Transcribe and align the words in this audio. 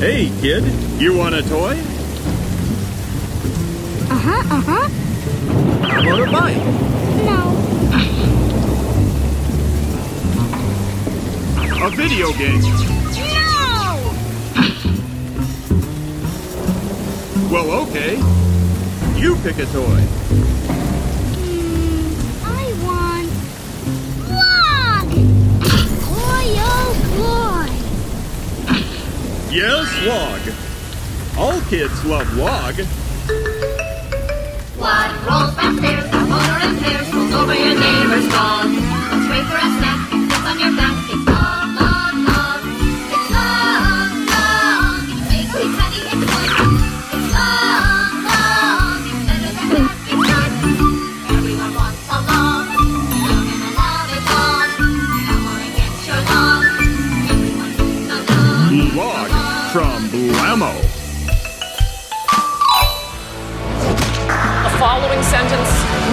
Hey, 0.00 0.32
kid, 0.40 0.64
you 0.98 1.14
want 1.14 1.34
a 1.34 1.42
toy? 1.42 1.76
Uh-huh, 4.08 4.56
uh-huh. 4.56 4.88
How 5.88 6.00
about 6.00 6.26
a 6.26 6.32
bike? 6.32 6.56
No. 7.26 7.40
A 11.84 11.90
video 11.90 12.32
game? 12.32 12.62
No! 13.34 13.98
Well, 17.52 17.70
okay. 17.82 18.16
You 19.20 19.36
pick 19.42 19.58
a 19.58 19.66
toy. 19.66 20.89
Yes, 29.50 29.90
log. 30.06 30.40
All 31.36 31.60
kids 31.62 32.04
love 32.04 32.32
log. 32.36 32.76
What 34.78 35.10
rolls 35.26 35.56
downstairs, 35.56 36.08
the 36.08 36.20
motor 36.30 36.58
and 36.62 36.78
stairs, 36.78 37.12
rolls 37.12 37.34
over 37.34 37.54
your 37.54 37.74
neighbor's 37.74 38.28
dog. 38.30 38.70
Looks 38.70 39.26
great 39.26 39.46
for 39.50 39.58
a 39.58 39.79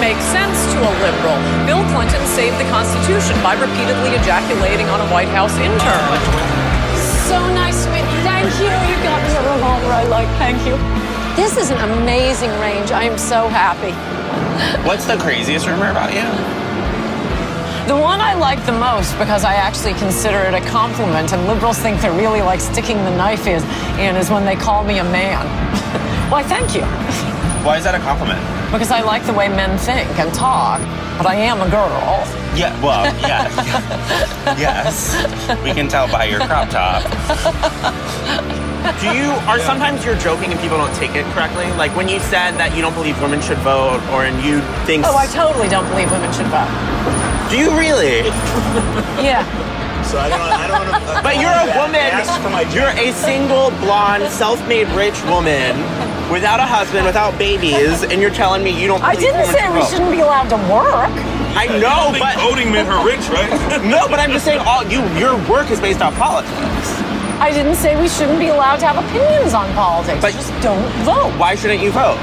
sentence 0.08 0.16
makes 0.16 0.24
sense 0.32 0.72
to 0.72 0.78
a 0.80 0.92
liberal. 1.04 1.36
Bill 1.66 1.84
Clinton 1.92 2.24
saved 2.32 2.56
the 2.58 2.68
Constitution 2.70 3.36
by 3.42 3.54
repeatedly 3.54 4.16
ejaculating 4.16 4.88
on 4.88 5.00
a 5.00 5.08
White 5.12 5.28
House 5.28 5.52
intern. 5.58 6.08
So 7.28 7.36
nice 7.52 7.84
to 7.84 7.90
meet 7.92 8.08
you. 8.08 8.20
Thank 8.24 8.48
you. 8.56 8.72
You 8.88 8.96
got 9.04 9.20
me 9.20 9.34
a 9.36 9.42
revolver 9.52 9.92
I 9.92 10.04
like. 10.04 10.28
Thank 10.38 10.64
you. 10.66 10.76
This 11.36 11.56
is 11.56 11.70
an 11.70 11.78
amazing 12.00 12.50
range. 12.60 12.90
I 12.90 13.04
am 13.04 13.18
so 13.18 13.48
happy. 13.48 13.92
What's 14.86 15.04
the 15.06 15.16
craziest 15.16 15.66
rumor 15.66 15.90
about 15.90 16.12
you? 16.12 16.24
The 17.86 17.96
one 17.96 18.20
I 18.20 18.34
like 18.34 18.64
the 18.66 18.72
most 18.72 19.16
because 19.18 19.44
I 19.44 19.54
actually 19.54 19.94
consider 19.94 20.40
it 20.40 20.54
a 20.54 20.60
compliment, 20.68 21.32
and 21.32 21.46
liberals 21.46 21.78
think 21.78 22.00
they're 22.00 22.12
really 22.12 22.42
like 22.42 22.60
sticking 22.60 22.96
the 22.98 23.16
knife 23.16 23.46
is 23.46 23.62
in 23.98 24.16
is 24.16 24.30
when 24.30 24.44
they 24.44 24.56
call 24.56 24.84
me 24.84 24.98
a 24.98 25.04
man. 25.04 25.46
Why, 26.30 26.42
thank 26.42 26.74
you. 26.74 26.82
Why 27.64 27.78
is 27.78 27.84
that 27.84 27.94
a 27.94 28.00
compliment? 28.00 28.57
Because 28.70 28.90
I 28.90 29.00
like 29.00 29.24
the 29.24 29.32
way 29.32 29.48
men 29.48 29.78
think 29.78 30.06
and 30.18 30.32
talk, 30.34 30.80
but 31.16 31.26
I 31.26 31.36
am 31.36 31.62
a 31.62 31.70
girl. 31.70 32.20
Yeah, 32.54 32.76
well, 32.84 33.04
yeah. 33.24 33.48
yes. 34.60 35.16
We 35.64 35.72
can 35.72 35.88
tell 35.88 36.06
by 36.06 36.24
your 36.24 36.40
crop 36.40 36.68
top. 36.68 37.02
Do 39.00 39.06
you, 39.16 39.30
are 39.48 39.58
sometimes 39.58 40.04
you're 40.04 40.18
joking 40.18 40.52
and 40.52 40.60
people 40.60 40.76
don't 40.76 40.94
take 40.96 41.14
it 41.16 41.24
correctly? 41.32 41.64
Like 41.80 41.96
when 41.96 42.08
you 42.08 42.20
said 42.20 42.52
that 42.60 42.76
you 42.76 42.82
don't 42.82 42.94
believe 42.94 43.20
women 43.22 43.40
should 43.40 43.58
vote 43.64 44.04
or 44.12 44.24
and 44.24 44.36
you 44.44 44.60
think. 44.84 45.04
Oh, 45.06 45.16
I 45.16 45.26
totally 45.26 45.68
don't 45.68 45.88
believe 45.88 46.10
women 46.12 46.30
should 46.36 46.48
vote. 46.52 46.68
Do 47.48 47.56
you 47.56 47.72
really? 47.72 48.28
Yeah. 49.18 49.44
So 50.04 50.16
I 50.18 50.28
don't, 50.28 50.40
I 50.40 50.66
don't 50.68 50.88
want 50.88 51.04
to. 51.04 51.22
But 51.22 51.36
you're 51.40 51.52
a 51.52 51.68
woman. 51.74 52.72
You're 52.72 52.94
a 52.96 53.12
single, 53.12 53.70
blonde, 53.82 54.30
self-made 54.30 54.88
rich 54.88 55.20
woman 55.24 55.74
without 56.30 56.60
a 56.60 56.66
husband, 56.66 57.06
without 57.06 57.38
babies, 57.38 58.02
and 58.02 58.20
you're 58.20 58.30
telling 58.34 58.62
me 58.62 58.70
you 58.70 58.86
don't. 58.86 59.02
I 59.02 59.14
didn't 59.14 59.46
say 59.46 59.68
we 59.72 59.84
shouldn't 59.86 60.10
be 60.10 60.20
allowed 60.20 60.48
to 60.50 60.56
work. 60.70 61.12
I 61.56 61.66
know, 61.66 62.12
think 62.12 62.22
but 62.22 62.36
voting 62.36 62.70
meant 62.70 62.88
her 62.88 63.04
rich, 63.04 63.28
right? 63.30 63.50
no, 63.84 64.08
but 64.08 64.18
I'm 64.20 64.30
just 64.30 64.44
saying, 64.44 64.60
all 64.60 64.84
you 64.84 65.02
your 65.18 65.36
work 65.48 65.70
is 65.70 65.80
based 65.80 66.00
off 66.02 66.14
politics. 66.16 66.88
I 67.40 67.50
didn't 67.52 67.76
say 67.76 67.98
we 68.00 68.08
shouldn't 68.08 68.38
be 68.38 68.48
allowed 68.48 68.78
to 68.80 68.86
have 68.86 68.98
opinions 68.98 69.54
on 69.54 69.72
politics. 69.74 70.20
But- 70.20 70.32
just 70.32 70.50
don't 70.62 70.84
vote. 71.04 71.32
Why 71.38 71.54
shouldn't 71.54 71.82
you 71.82 71.90
vote? 71.92 72.18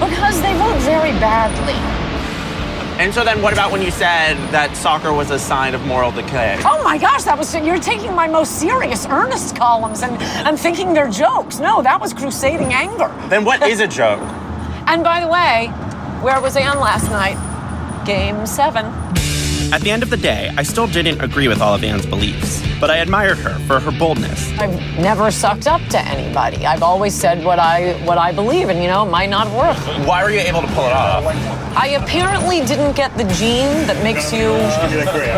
Because 0.00 0.40
they 0.42 0.52
vote 0.54 0.78
very 0.80 1.12
badly. 1.20 1.91
And 3.02 3.12
so 3.12 3.24
then, 3.24 3.42
what 3.42 3.52
about 3.52 3.72
when 3.72 3.82
you 3.82 3.90
said 3.90 4.34
that 4.52 4.76
soccer 4.76 5.12
was 5.12 5.32
a 5.32 5.38
sign 5.38 5.74
of 5.74 5.84
moral 5.84 6.12
decay? 6.12 6.56
Oh 6.64 6.80
my 6.84 6.98
gosh, 6.98 7.24
that 7.24 7.36
was 7.36 7.52
you're 7.52 7.80
taking 7.80 8.14
my 8.14 8.28
most 8.28 8.60
serious, 8.60 9.06
earnest 9.06 9.56
columns 9.56 10.02
and, 10.02 10.16
I'm 10.46 10.56
thinking 10.56 10.94
they're 10.94 11.10
jokes. 11.10 11.58
No, 11.58 11.82
that 11.82 12.00
was 12.00 12.14
crusading 12.14 12.72
anger. 12.72 13.12
Then 13.28 13.44
what 13.44 13.60
is 13.68 13.80
a 13.80 13.88
joke? 14.00 14.20
And 14.86 15.02
by 15.02 15.18
the 15.18 15.26
way, 15.26 15.66
where 16.22 16.40
was 16.40 16.56
Anne 16.56 16.78
last 16.78 17.10
night? 17.10 17.34
Game 18.06 18.46
seven. 18.46 18.86
At 19.72 19.80
the 19.80 19.90
end 19.90 20.02
of 20.02 20.10
the 20.10 20.18
day, 20.18 20.50
I 20.58 20.64
still 20.64 20.86
didn't 20.86 21.22
agree 21.22 21.48
with 21.48 21.62
all 21.62 21.74
of 21.74 21.82
Anne's 21.82 22.04
beliefs, 22.04 22.62
but 22.78 22.90
I 22.90 22.98
admired 22.98 23.38
her 23.38 23.58
for 23.60 23.80
her 23.80 23.90
boldness. 23.90 24.52
I've 24.58 24.74
never 24.98 25.30
sucked 25.30 25.66
up 25.66 25.80
to 25.88 25.98
anybody. 25.98 26.66
I've 26.66 26.82
always 26.82 27.14
said 27.14 27.42
what 27.42 27.58
I 27.58 27.94
what 28.04 28.18
I 28.18 28.32
believe, 28.32 28.68
and 28.68 28.82
you 28.82 28.88
know, 28.88 29.06
it 29.06 29.10
might 29.10 29.30
not 29.30 29.46
work. 29.48 29.78
Why 30.06 30.24
were 30.24 30.30
you 30.30 30.40
able 30.40 30.60
to 30.60 30.66
pull 30.74 30.84
it 30.84 30.92
off? 30.92 31.24
I 31.74 31.96
apparently 31.98 32.60
didn't 32.66 32.96
get 32.96 33.16
the 33.16 33.24
gene 33.40 33.86
that 33.86 33.96
makes 34.04 34.30
you 34.30 34.50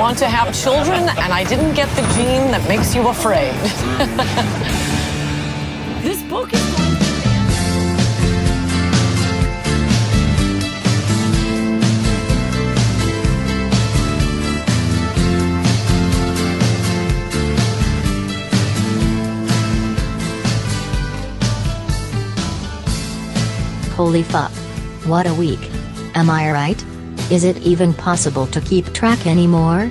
want 0.01 0.19
to 0.19 0.27
have 0.27 0.53
children, 0.53 1.09
and 1.09 1.33
I 1.33 1.45
didn't 1.45 1.75
get 1.75 1.89
the 1.91 2.03
gene 2.17 2.51
that 2.51 2.69
makes 2.69 2.93
you 2.93 3.07
afraid. 3.07 3.55
Holy 23.97 24.25
fuck. 24.25 24.51
What 25.07 25.29
a 25.29 25.35
week. 25.35 25.71
Am 26.17 26.29
I 26.29 26.51
right? 26.51 26.85
Is 27.31 27.45
it 27.45 27.59
even 27.59 27.95
possible 27.95 28.47
to 28.49 28.61
keep 28.61 28.93
track 28.93 29.25
anymore? 29.25 29.87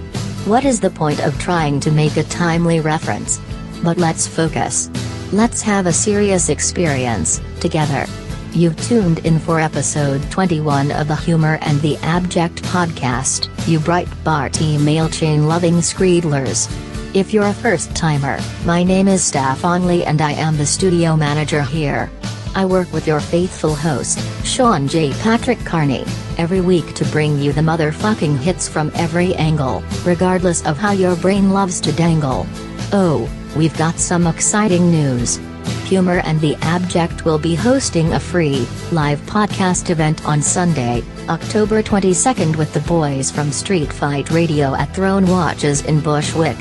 What 0.46 0.66
is 0.66 0.82
the 0.82 0.90
point 0.90 1.22
of 1.22 1.40
trying 1.40 1.80
to 1.80 1.92
make 1.92 2.18
a 2.18 2.24
timely 2.24 2.82
reference? 2.82 3.40
But 3.82 3.98
let's 3.98 4.28
focus. 4.28 4.90
Let's 5.32 5.62
have 5.62 5.86
a 5.86 5.94
serious 5.94 6.50
experience, 6.50 7.40
together. 7.62 8.06
You've 8.52 8.76
tuned 8.86 9.20
in 9.20 9.40
for 9.40 9.62
episode 9.62 10.22
21 10.30 10.92
of 10.92 11.08
the 11.08 11.16
Humor 11.16 11.58
and 11.62 11.80
the 11.80 11.96
Abject 12.00 12.62
podcast, 12.64 13.48
you 13.70 13.80
Breitbart 13.80 14.62
email 14.62 15.08
chain 15.08 15.48
loving 15.48 15.76
screedlers. 15.76 16.70
If 17.16 17.34
you're 17.34 17.48
a 17.48 17.54
first 17.54 17.96
timer, 17.96 18.38
my 18.66 18.84
name 18.84 19.08
is 19.08 19.22
Staffan 19.22 19.86
Lee 19.86 20.04
and 20.04 20.22
I 20.22 20.34
am 20.34 20.58
the 20.58 20.66
studio 20.66 21.16
manager 21.16 21.62
here. 21.62 22.12
I 22.56 22.66
work 22.66 22.92
with 22.94 23.08
your 23.08 23.20
faithful 23.20 23.74
host, 23.74 24.20
Sean 24.46 24.88
J. 24.88 25.12
Patrick 25.22 25.60
Carney, 25.66 26.06
every 26.38 26.62
week 26.62 26.94
to 26.94 27.06
bring 27.06 27.40
you 27.40 27.52
the 27.52 27.62
motherfucking 27.62 28.38
hits 28.38 28.68
from 28.68 28.92
every 28.94 29.34
angle, 29.36 29.84
regardless 30.06 30.64
of 30.66 30.78
how 30.78 30.92
your 30.92 31.16
brain 31.16 31.52
loves 31.52 31.82
to 31.82 31.92
dangle. 31.94 32.46
Oh, 32.92 33.28
we've 33.58 33.76
got 33.78 33.98
some 33.98 34.28
exciting 34.28 34.92
news. 34.92 35.40
Humor 35.86 36.20
and 36.26 36.40
the 36.42 36.56
Abject 36.62 37.26
will 37.26 37.40
be 37.40 37.56
hosting 37.56 38.14
a 38.14 38.20
free, 38.20 38.68
live 38.92 39.20
podcast 39.22 39.90
event 39.90 40.24
on 40.26 40.42
Sunday, 40.42 41.04
October 41.30 41.82
22nd 41.82 42.56
with 42.56 42.72
the 42.74 42.82
boys 42.82 43.32
from 43.32 43.52
Street 43.52 43.92
Fight 43.92 44.30
Radio 44.30 44.76
at 44.76 44.94
Throne 44.94 45.26
Watches 45.26 45.82
in 45.86 46.00
Bushwick. 46.02 46.58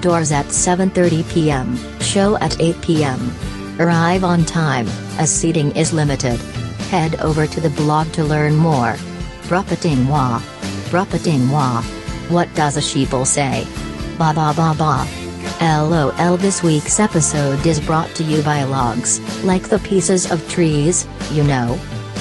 Doors 0.00 0.30
at 0.32 0.46
7.30 0.46 1.28
p.m., 1.32 1.76
show 2.00 2.36
at 2.38 2.60
8 2.60 2.80
p.m. 2.80 3.18
Arrive 3.80 4.22
on 4.22 4.44
time, 4.44 4.86
as 5.18 5.30
seating 5.30 5.74
is 5.74 5.94
limited. 5.94 6.38
Head 6.90 7.18
over 7.20 7.46
to 7.46 7.60
the 7.60 7.70
blog 7.70 8.12
to 8.12 8.22
learn 8.22 8.54
more. 8.54 8.94
Brupatingwa. 9.48 10.40
Brupatingwa. 10.90 11.82
What 12.30 12.54
does 12.54 12.76
a 12.76 12.80
sheeple 12.80 13.26
say? 13.26 13.66
Ba 14.18 14.32
ba 14.34 14.52
ba 14.54 14.74
ba. 14.76 15.06
LOL 15.62 16.36
This 16.36 16.62
week's 16.62 17.00
episode 17.00 17.64
is 17.66 17.80
brought 17.80 18.14
to 18.16 18.22
you 18.24 18.42
by 18.42 18.64
logs, 18.64 19.20
like 19.42 19.68
the 19.68 19.78
pieces 19.78 20.30
of 20.30 20.46
trees, 20.50 21.06
you 21.30 21.42
know. 21.42 21.78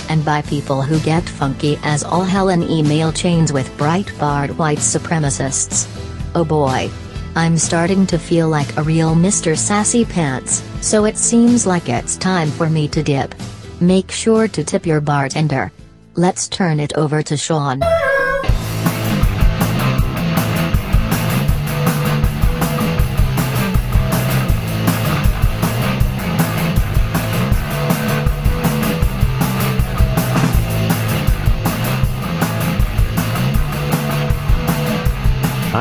And 0.09 0.23
by 0.23 0.41
people 0.43 0.81
who 0.81 0.99
get 1.01 1.27
funky 1.27 1.77
as 1.83 2.03
all 2.03 2.23
hell 2.23 2.49
in 2.49 2.63
email 2.63 3.11
chains 3.11 3.51
with 3.51 3.69
Breitbart 3.77 4.57
white 4.57 4.79
supremacists. 4.79 5.87
Oh 6.33 6.45
boy. 6.45 6.89
I'm 7.33 7.57
starting 7.57 8.05
to 8.07 8.19
feel 8.19 8.49
like 8.49 8.75
a 8.75 8.83
real 8.83 9.15
Mr. 9.15 9.57
Sassy 9.57 10.03
Pants, 10.03 10.61
so 10.81 11.05
it 11.05 11.15
seems 11.15 11.65
like 11.65 11.87
it's 11.87 12.17
time 12.17 12.51
for 12.51 12.69
me 12.69 12.89
to 12.89 13.01
dip. 13.01 13.33
Make 13.79 14.11
sure 14.11 14.49
to 14.49 14.63
tip 14.65 14.85
your 14.85 14.99
bartender. 14.99 15.71
Let's 16.15 16.49
turn 16.49 16.81
it 16.81 16.91
over 16.97 17.23
to 17.23 17.37
Sean. 17.37 17.79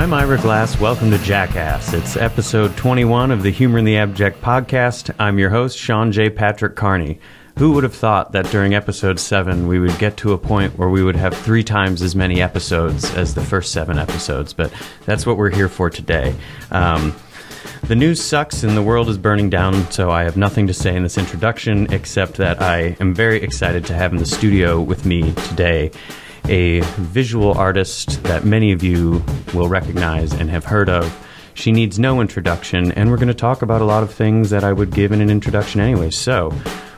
I'm 0.00 0.14
Ira 0.14 0.38
Glass. 0.38 0.80
Welcome 0.80 1.10
to 1.10 1.18
Jackass. 1.18 1.92
It's 1.92 2.16
episode 2.16 2.74
21 2.78 3.30
of 3.30 3.42
the 3.42 3.50
Humor 3.50 3.80
in 3.80 3.84
the 3.84 3.98
Abject 3.98 4.40
podcast. 4.40 5.14
I'm 5.18 5.38
your 5.38 5.50
host, 5.50 5.76
Sean 5.76 6.10
J. 6.10 6.30
Patrick 6.30 6.74
Carney. 6.74 7.20
Who 7.58 7.72
would 7.72 7.82
have 7.84 7.94
thought 7.94 8.32
that 8.32 8.46
during 8.46 8.72
episode 8.72 9.20
7 9.20 9.68
we 9.68 9.78
would 9.78 9.98
get 9.98 10.16
to 10.16 10.32
a 10.32 10.38
point 10.38 10.78
where 10.78 10.88
we 10.88 11.02
would 11.02 11.16
have 11.16 11.36
three 11.36 11.62
times 11.62 12.00
as 12.00 12.16
many 12.16 12.40
episodes 12.40 13.14
as 13.14 13.34
the 13.34 13.44
first 13.44 13.72
seven 13.72 13.98
episodes? 13.98 14.54
But 14.54 14.72
that's 15.04 15.26
what 15.26 15.36
we're 15.36 15.50
here 15.50 15.68
for 15.68 15.90
today. 15.90 16.34
Um, 16.70 17.14
the 17.82 17.94
news 17.94 18.24
sucks 18.24 18.62
and 18.62 18.74
the 18.74 18.82
world 18.82 19.10
is 19.10 19.18
burning 19.18 19.50
down, 19.50 19.90
so 19.90 20.10
I 20.10 20.24
have 20.24 20.38
nothing 20.38 20.66
to 20.68 20.72
say 20.72 20.96
in 20.96 21.02
this 21.02 21.18
introduction 21.18 21.92
except 21.92 22.38
that 22.38 22.62
I 22.62 22.96
am 23.00 23.12
very 23.12 23.42
excited 23.42 23.84
to 23.84 23.94
have 23.94 24.14
in 24.14 24.18
the 24.18 24.24
studio 24.24 24.80
with 24.80 25.04
me 25.04 25.34
today 25.34 25.90
a 26.48 26.80
visual 26.98 27.52
artist 27.56 28.22
that 28.24 28.44
many 28.44 28.72
of 28.72 28.82
you 28.82 29.22
will 29.54 29.68
recognize 29.68 30.32
and 30.32 30.50
have 30.50 30.64
heard 30.64 30.88
of. 30.88 31.26
She 31.54 31.72
needs 31.72 31.98
no 31.98 32.20
introduction, 32.20 32.92
and 32.92 33.10
we're 33.10 33.16
going 33.16 33.28
to 33.28 33.34
talk 33.34 33.62
about 33.62 33.82
a 33.82 33.84
lot 33.84 34.02
of 34.02 34.12
things 34.12 34.50
that 34.50 34.64
I 34.64 34.72
would 34.72 34.90
give 34.92 35.12
in 35.12 35.20
an 35.20 35.30
introduction 35.30 35.80
anyway. 35.80 36.10
So, 36.10 36.54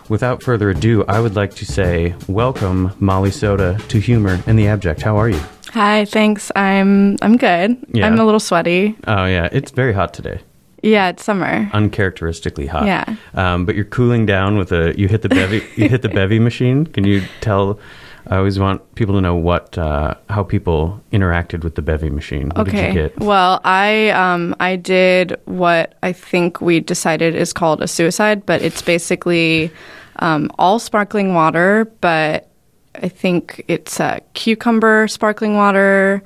without 0.09 0.43
further 0.43 0.71
ado, 0.71 1.05
I 1.09 1.21
would 1.21 1.35
like 1.35 1.55
to 1.56 1.67
say 1.67 2.15
welcome, 2.29 2.93
Molly 3.00 3.31
Soda, 3.31 3.79
to 3.89 3.99
Humor 3.99 4.41
and 4.47 4.59
the 4.59 4.69
Abject. 4.69 5.03
How 5.03 5.17
are 5.17 5.29
you? 5.29 5.41
Hi, 5.71 6.05
thanks. 6.05 6.53
I'm 6.55 7.17
I'm 7.23 7.39
good. 7.39 7.79
Yeah. 7.93 8.06
I'm 8.06 8.19
a 8.19 8.25
little 8.25 8.41
sweaty. 8.41 8.94
Oh, 9.06 9.25
yeah, 9.25 9.49
it's 9.50 9.71
very 9.71 9.94
hot 9.94 10.12
today. 10.15 10.41
Yeah, 10.83 11.09
it's 11.11 11.25
summer. 11.25 11.71
uncharacteristically 11.73 12.67
hot. 12.67 12.87
Yeah. 12.87 13.17
Um, 13.35 13.65
but 13.65 13.75
you're 13.77 13.85
cooling 13.85 14.27
down 14.27 14.59
with 14.59 14.71
a 14.73 14.94
you 14.99 15.09
hit 15.09 15.23
the 15.23 15.29
Bevi 15.29 15.62
you 15.77 15.89
hit 15.89 16.03
the 16.03 16.09
Bevi 16.09 16.41
machine. 16.41 16.87
Can 16.87 17.05
you 17.05 17.23
tell? 17.41 17.79
I 18.26 18.36
always 18.36 18.58
want 18.58 18.94
people 18.94 19.14
to 19.14 19.20
know 19.20 19.34
what 19.34 19.76
uh, 19.76 20.14
how 20.28 20.42
people 20.44 21.00
interacted 21.12 21.64
with 21.64 21.74
the 21.74 21.82
Bevi 21.82 22.10
machine. 22.10 22.50
What 22.50 22.69
okay. 22.69 22.70
did 22.70 22.86
you 22.86 23.02
get? 23.08 23.19
Well, 23.19 23.60
I 23.64 24.10
um 24.10 24.54
I 24.60 24.76
did 24.76 25.40
what 25.46 25.94
I 26.02 26.12
think 26.12 26.60
we 26.60 26.80
decided 26.80 27.34
is 27.34 27.52
called 27.52 27.82
a 27.82 27.88
suicide, 27.88 28.46
but 28.46 28.62
it's 28.62 28.82
basically 28.82 29.72
um, 30.16 30.50
all 30.58 30.78
sparkling 30.78 31.34
water, 31.34 31.90
but 32.00 32.48
I 32.94 33.08
think 33.08 33.64
it's 33.69 33.98
uh, 33.98 34.20
cucumber 34.34 35.08
sparkling 35.08 35.56
water, 35.56 36.22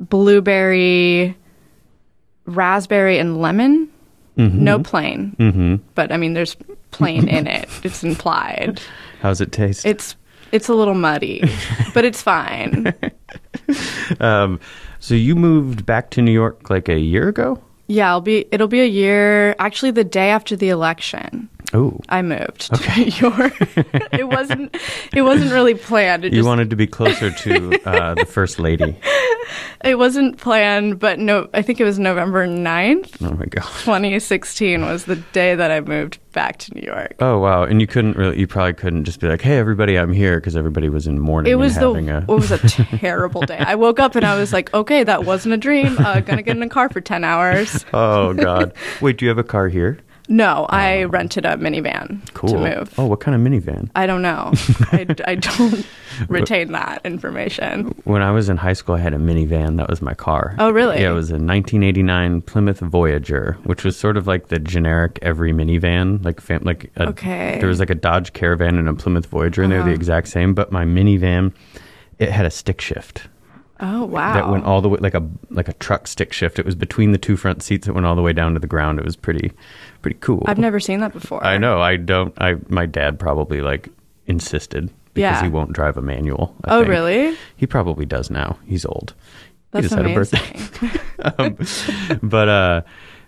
blueberry, 0.00 1.36
raspberry, 2.46 3.18
and 3.18 3.40
lemon. 3.40 3.88
Mm-hmm. 4.36 4.64
No 4.64 4.80
plain, 4.80 5.80
but 5.94 6.10
I 6.10 6.16
mean, 6.16 6.34
there's 6.34 6.56
plain 6.90 7.28
in 7.28 7.46
it. 7.46 7.68
It's 7.84 8.02
implied. 8.02 8.80
How's 9.20 9.40
it 9.40 9.52
taste? 9.52 9.86
It's 9.86 10.16
it's 10.54 10.68
a 10.68 10.74
little 10.74 10.94
muddy, 10.94 11.42
but 11.92 12.04
it's 12.04 12.22
fine. 12.22 12.94
um, 14.20 14.60
so 15.00 15.14
you 15.14 15.34
moved 15.34 15.84
back 15.84 16.10
to 16.10 16.22
New 16.22 16.32
York 16.32 16.70
like 16.70 16.88
a 16.88 16.98
year 16.98 17.28
ago. 17.28 17.60
Yeah, 17.88 18.10
it'll 18.10 18.20
be 18.20 18.46
it'll 18.52 18.68
be 18.68 18.80
a 18.80 18.86
year. 18.86 19.56
Actually, 19.58 19.90
the 19.90 20.04
day 20.04 20.30
after 20.30 20.54
the 20.54 20.68
election, 20.68 21.50
Oh, 21.72 21.98
I 22.08 22.22
moved 22.22 22.72
to 22.74 22.96
New 22.98 23.04
York. 23.06 23.54
it 24.12 24.28
wasn't 24.28 24.76
it 25.12 25.22
wasn't 25.22 25.52
really 25.52 25.74
planned. 25.74 26.24
It 26.24 26.32
you 26.32 26.40
just 26.40 26.46
wanted 26.46 26.70
to 26.70 26.76
be 26.76 26.86
closer 26.86 27.30
to 27.30 27.80
uh, 27.88 28.14
the 28.14 28.26
first 28.26 28.58
lady. 28.58 28.96
it 29.84 29.98
wasn't 29.98 30.36
planned, 30.38 30.98
but 30.98 31.18
no, 31.18 31.48
I 31.54 31.62
think 31.62 31.80
it 31.80 31.84
was 31.84 31.98
November 31.98 32.46
9th, 32.46 33.16
Oh 33.22 33.34
my 33.36 33.46
god. 33.46 33.62
2016 33.84 34.82
was 34.82 35.04
the 35.06 35.16
day 35.32 35.54
that 35.54 35.70
I 35.70 35.80
moved 35.80 36.18
back 36.32 36.58
to 36.58 36.74
New 36.74 36.82
York. 36.82 37.14
Oh 37.20 37.38
wow! 37.38 37.62
And 37.64 37.80
you 37.80 37.86
couldn't 37.86 38.16
really, 38.16 38.38
you 38.38 38.46
probably 38.46 38.74
couldn't 38.74 39.04
just 39.04 39.20
be 39.20 39.28
like, 39.28 39.40
"Hey, 39.40 39.56
everybody, 39.56 39.96
I'm 39.98 40.12
here," 40.12 40.38
because 40.38 40.56
everybody 40.56 40.88
was 40.88 41.06
in 41.06 41.18
mourning. 41.18 41.50
It 41.50 41.56
was 41.56 41.76
the 41.76 41.90
a. 41.90 42.18
it 42.22 42.28
was 42.28 42.50
a 42.50 42.58
terrible 42.98 43.40
day. 43.42 43.58
I 43.58 43.74
woke 43.76 43.98
up 44.00 44.14
and 44.16 44.24
I 44.26 44.38
was 44.38 44.52
like, 44.52 44.72
okay, 44.74 45.02
that 45.04 45.24
wasn't 45.24 45.54
a 45.54 45.56
dream. 45.58 45.96
Uh, 45.98 46.20
gonna 46.20 46.42
get 46.42 46.56
in 46.56 46.62
a 46.62 46.68
car 46.68 46.88
for 46.88 47.00
10 47.00 47.24
hours. 47.24 47.84
oh 47.92 48.34
god! 48.34 48.74
Wait, 49.00 49.16
do 49.16 49.24
you 49.24 49.28
have 49.28 49.38
a 49.38 49.44
car 49.44 49.68
here? 49.68 49.98
No, 50.28 50.66
I 50.70 51.04
rented 51.04 51.44
a 51.44 51.56
minivan 51.56 52.20
Cool. 52.32 52.50
to 52.50 52.58
move. 52.58 52.94
Oh, 52.98 53.04
what 53.06 53.20
kind 53.20 53.34
of 53.34 53.40
minivan? 53.52 53.90
I 53.94 54.06
don't 54.06 54.22
know. 54.22 54.52
I, 54.90 55.06
I 55.26 55.34
don't 55.34 55.86
retain 56.28 56.72
that 56.72 57.02
information. 57.04 57.94
When 58.04 58.22
I 58.22 58.30
was 58.30 58.48
in 58.48 58.56
high 58.56 58.72
school, 58.72 58.94
I 58.94 59.00
had 59.00 59.12
a 59.12 59.18
minivan. 59.18 59.76
That 59.76 59.90
was 59.90 60.00
my 60.00 60.14
car. 60.14 60.54
Oh, 60.58 60.70
really? 60.70 61.00
Yeah, 61.02 61.10
it 61.10 61.14
was 61.14 61.28
a 61.30 61.34
1989 61.34 62.40
Plymouth 62.42 62.80
Voyager, 62.80 63.58
which 63.64 63.84
was 63.84 63.98
sort 63.98 64.16
of 64.16 64.26
like 64.26 64.48
the 64.48 64.58
generic 64.58 65.18
every 65.20 65.52
minivan. 65.52 66.24
Like, 66.24 66.40
fam- 66.40 66.62
like 66.64 66.90
a, 66.96 67.08
Okay. 67.10 67.50
Uh-huh. 67.50 67.58
there 67.60 67.68
was 67.68 67.80
like 67.80 67.90
a 67.90 67.94
Dodge 67.94 68.32
Caravan 68.32 68.78
and 68.78 68.88
a 68.88 68.94
Plymouth 68.94 69.26
Voyager, 69.26 69.62
and 69.62 69.70
they're 69.70 69.82
the 69.82 69.90
exact 69.92 70.28
same. 70.28 70.54
But 70.54 70.72
my 70.72 70.84
minivan, 70.86 71.52
it 72.18 72.30
had 72.30 72.46
a 72.46 72.50
stick 72.50 72.80
shift 72.80 73.28
Oh 73.86 74.04
wow. 74.06 74.34
that 74.34 74.48
went 74.48 74.64
all 74.64 74.80
the 74.80 74.88
way 74.88 74.98
like 75.00 75.14
a 75.14 75.22
like 75.50 75.68
a 75.68 75.72
truck 75.74 76.06
stick 76.06 76.32
shift. 76.32 76.58
It 76.58 76.64
was 76.64 76.74
between 76.74 77.12
the 77.12 77.18
two 77.18 77.36
front 77.36 77.62
seats. 77.62 77.86
It 77.86 77.92
went 77.92 78.06
all 78.06 78.14
the 78.16 78.22
way 78.22 78.32
down 78.32 78.54
to 78.54 78.60
the 78.60 78.66
ground. 78.66 78.98
It 78.98 79.04
was 79.04 79.16
pretty 79.16 79.52
pretty 80.02 80.16
cool. 80.20 80.42
I've 80.46 80.58
never 80.58 80.80
seen 80.80 81.00
that 81.00 81.12
before. 81.12 81.44
I 81.44 81.58
know. 81.58 81.80
I 81.80 81.96
don't. 81.96 82.32
I 82.40 82.56
my 82.68 82.86
dad 82.86 83.18
probably 83.18 83.60
like 83.60 83.88
insisted 84.26 84.86
because 85.12 85.36
Yeah. 85.36 85.42
he 85.42 85.48
won't 85.48 85.72
drive 85.72 85.96
a 85.96 86.02
manual. 86.02 86.54
I 86.64 86.76
Oh 86.76 86.78
think. 86.80 86.88
really? 86.90 87.36
He 87.56 87.66
probably 87.66 88.06
does 88.06 88.30
now. 88.30 88.58
He's 88.66 88.84
old. 88.86 89.14
That's 89.70 89.86
he 89.86 89.88
just 89.90 90.00
amazing. 90.00 90.40
had 90.40 91.34
a 91.38 91.40
birthday. 91.40 92.18
um, 92.18 92.20
but 92.28 92.48
uh, 92.48 92.82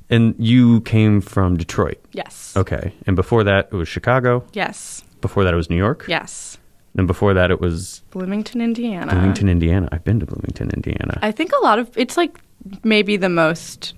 and 0.09 0.35
you 0.39 0.81
came 0.83 1.21
from 1.21 1.57
Detroit. 1.57 1.99
yes. 2.13 2.55
Okay, 2.57 2.95
and 3.07 3.17
before 3.17 3.45
that 3.45 3.69
it 3.73 3.75
was 3.77 3.89
Chicago. 3.89 4.45
Yes. 4.53 5.03
Before 5.21 5.45
that 5.45 5.53
it 5.53 5.57
was 5.57 5.69
New 5.71 5.77
York. 5.77 6.05
Yes. 6.09 6.57
And 6.97 7.07
before 7.07 7.35
that 7.35 7.51
it 7.51 7.61
was 7.61 8.03
Bloomington, 8.11 8.61
Indiana. 8.61 9.13
Bloomington, 9.13 9.49
Indiana. 9.49 9.89
I've 9.93 10.05
been 10.05 10.21
to 10.21 10.27
Bloomington, 10.27 10.71
Indiana. 10.71 11.19
I 11.23 11.31
think 11.31 11.53
a 11.53 11.63
lot 11.63 11.79
of 11.79 11.91
it's 11.97 12.17
like 12.17 12.39
maybe 12.83 13.17
the 13.17 13.29
most 13.29 13.95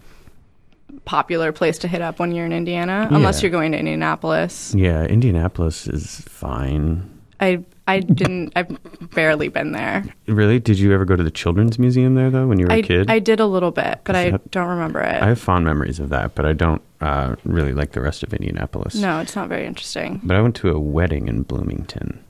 popular 1.04 1.52
place 1.52 1.78
to 1.78 1.88
hit 1.88 2.02
up 2.02 2.18
when 2.18 2.32
you're 2.32 2.46
in 2.46 2.52
Indiana, 2.52 3.08
unless 3.10 3.42
you're 3.42 3.50
going 3.50 3.72
to 3.72 3.78
Indianapolis. 3.78 4.74
yeah, 4.74 5.04
Indianapolis 5.04 5.86
is 5.86 6.20
fine. 6.22 7.08
I 7.40 7.64
I 7.86 8.00
didn't. 8.00 8.52
I've 8.56 8.76
barely 9.14 9.48
been 9.48 9.72
there. 9.72 10.04
Really? 10.26 10.58
Did 10.58 10.78
you 10.78 10.92
ever 10.92 11.04
go 11.06 11.16
to 11.16 11.22
the 11.22 11.30
Children's 11.30 11.78
Museum 11.78 12.16
there 12.16 12.30
though 12.30 12.46
when 12.46 12.58
you 12.58 12.66
were 12.66 12.72
I 12.72 12.76
a 12.76 12.82
kid? 12.82 13.10
I 13.10 13.18
did 13.18 13.40
a 13.40 13.46
little 13.46 13.70
bit, 13.70 14.00
but 14.04 14.16
I 14.16 14.30
that- 14.32 14.50
don't 14.50 14.68
remember 14.68 15.00
it. 15.00 15.22
I 15.22 15.28
have 15.28 15.40
fond 15.40 15.64
memories 15.64 15.98
of 16.00 16.08
that, 16.10 16.34
but 16.34 16.44
I 16.44 16.52
don't 16.52 16.82
uh, 17.00 17.36
really 17.44 17.72
like 17.72 17.92
the 17.92 18.00
rest 18.02 18.22
of 18.22 18.34
Indianapolis. 18.34 18.96
no, 18.96 19.20
it's 19.20 19.36
not 19.36 19.48
very 19.48 19.64
interesting. 19.66 20.20
But 20.24 20.36
I 20.36 20.42
went 20.42 20.56
to 20.56 20.70
a 20.70 20.78
wedding 20.78 21.28
in 21.28 21.42
Bloomington. 21.44 22.22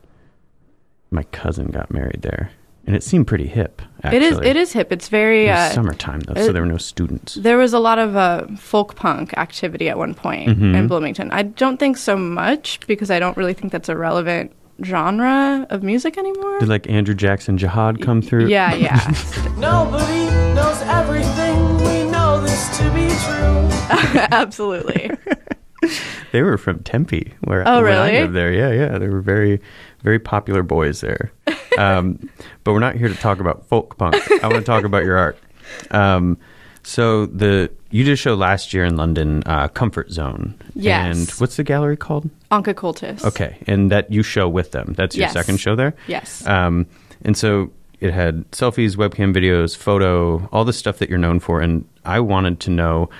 My 1.10 1.22
cousin 1.24 1.68
got 1.68 1.90
married 1.90 2.20
there, 2.22 2.50
and 2.86 2.94
it 2.94 3.02
seemed 3.02 3.26
pretty 3.26 3.46
hip. 3.46 3.80
Actually. 4.02 4.16
It 4.18 4.22
is. 4.22 4.38
It 4.38 4.56
is 4.56 4.72
hip. 4.72 4.92
It's 4.92 5.08
very. 5.08 5.46
It 5.46 5.50
was 5.52 5.70
Uh, 5.70 5.74
summertime 5.74 6.20
though, 6.20 6.34
so 6.46 6.52
there 6.52 6.62
were 6.62 6.68
no 6.68 6.76
students. 6.76 7.34
There 7.34 7.56
was 7.56 7.72
a 7.72 7.78
lot 7.78 7.98
of 7.98 8.14
uh, 8.16 8.46
folk 8.56 8.94
punk 8.94 9.32
activity 9.38 9.88
at 9.88 9.96
one 9.98 10.14
point 10.14 10.50
Mm-hmm. 10.50 10.74
in 10.74 10.86
Bloomington. 10.88 11.30
I 11.32 11.42
don't 11.42 11.78
think 11.78 11.96
so 11.96 12.16
much 12.16 12.80
because 12.86 13.10
I 13.10 13.18
don't 13.18 13.36
really 13.36 13.54
think 13.54 13.72
that's 13.72 13.88
a 13.88 13.96
relevant 13.96 14.52
genre 14.84 15.66
of 15.70 15.82
music 15.82 16.16
anymore. 16.18 16.60
Did 16.60 16.68
like 16.68 16.88
Andrew 16.88 17.14
Jackson 17.14 17.56
Jihad 17.58 18.00
come 18.00 18.22
through? 18.22 18.46
yeah, 18.48 18.74
yeah. 18.74 18.96
Nobody 19.58 20.26
knows 20.54 20.80
everything. 20.82 21.78
We 21.78 22.10
know 22.10 22.40
this 22.42 22.78
to 22.78 22.84
be 22.92 23.08
true. 23.08 23.68
Absolutely. 24.30 25.10
They 26.32 26.42
were 26.42 26.58
from 26.58 26.80
Tempe, 26.82 27.32
where 27.44 27.66
Oh, 27.66 27.76
when 27.82 27.92
I 27.94 28.08
really? 28.10 28.20
lived 28.20 28.34
there. 28.34 28.52
Yeah, 28.52 28.70
yeah, 28.72 28.98
they 28.98 29.08
were 29.08 29.22
very, 29.22 29.60
very 30.08 30.18
popular 30.18 30.62
boys 30.62 31.02
there. 31.02 31.30
Um, 31.76 32.30
but 32.64 32.72
we're 32.72 32.78
not 32.78 32.96
here 32.96 33.08
to 33.08 33.14
talk 33.14 33.40
about 33.40 33.66
folk 33.66 33.98
punk. 33.98 34.14
I 34.42 34.48
want 34.48 34.54
to 34.60 34.62
talk 34.64 34.84
about 34.84 35.04
your 35.04 35.18
art. 35.18 35.38
Um, 35.90 36.38
so 36.82 37.26
the 37.26 37.70
you 37.90 38.04
did 38.04 38.12
a 38.14 38.16
show 38.16 38.34
last 38.34 38.72
year 38.72 38.86
in 38.86 38.96
London, 38.96 39.42
uh, 39.44 39.68
Comfort 39.68 40.10
Zone. 40.10 40.54
Yes. 40.74 41.14
And 41.18 41.30
what's 41.40 41.56
the 41.56 41.62
gallery 41.62 41.98
called? 41.98 42.30
Annka 42.50 42.72
Kultys. 42.72 43.22
Okay, 43.22 43.58
and 43.66 43.92
that 43.92 44.10
you 44.10 44.22
show 44.22 44.48
with 44.48 44.72
them. 44.72 44.94
That's 44.96 45.14
your 45.14 45.24
Yes. 45.26 45.34
second 45.34 45.58
show 45.58 45.76
there. 45.76 45.92
Yes. 46.06 46.46
Um, 46.46 46.86
and 47.22 47.36
so 47.36 47.70
it 48.00 48.14
had 48.14 48.50
selfies, 48.52 48.96
webcam 48.96 49.36
videos, 49.36 49.76
photo, 49.76 50.48
all 50.52 50.64
the 50.64 50.72
stuff 50.72 50.98
that 51.00 51.10
you're 51.10 51.18
known 51.18 51.38
for. 51.38 51.60
And 51.60 51.84
I 52.06 52.20
wanted 52.20 52.60
to 52.60 52.70
know 52.70 53.10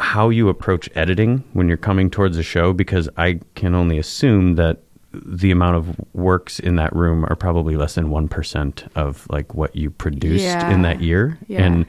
how 0.00 0.28
you 0.30 0.48
approach 0.48 0.88
editing 0.96 1.44
when 1.52 1.68
you're 1.68 1.76
coming 1.76 2.10
towards 2.10 2.36
a 2.36 2.42
show 2.42 2.72
because 2.72 3.08
I 3.16 3.38
can 3.54 3.76
only 3.76 3.96
assume 3.98 4.56
that 4.56 4.78
the 5.24 5.50
amount 5.50 5.76
of 5.76 5.96
works 6.14 6.58
in 6.58 6.76
that 6.76 6.94
room 6.94 7.24
are 7.26 7.36
probably 7.36 7.76
less 7.76 7.94
than 7.94 8.08
1% 8.08 8.88
of 8.96 9.26
like 9.30 9.54
what 9.54 9.74
you 9.76 9.90
produced 9.90 10.44
Yeah. 10.44 10.70
in 10.70 10.82
that 10.82 11.00
year. 11.00 11.38
Yeah. 11.48 11.62
And 11.64 11.86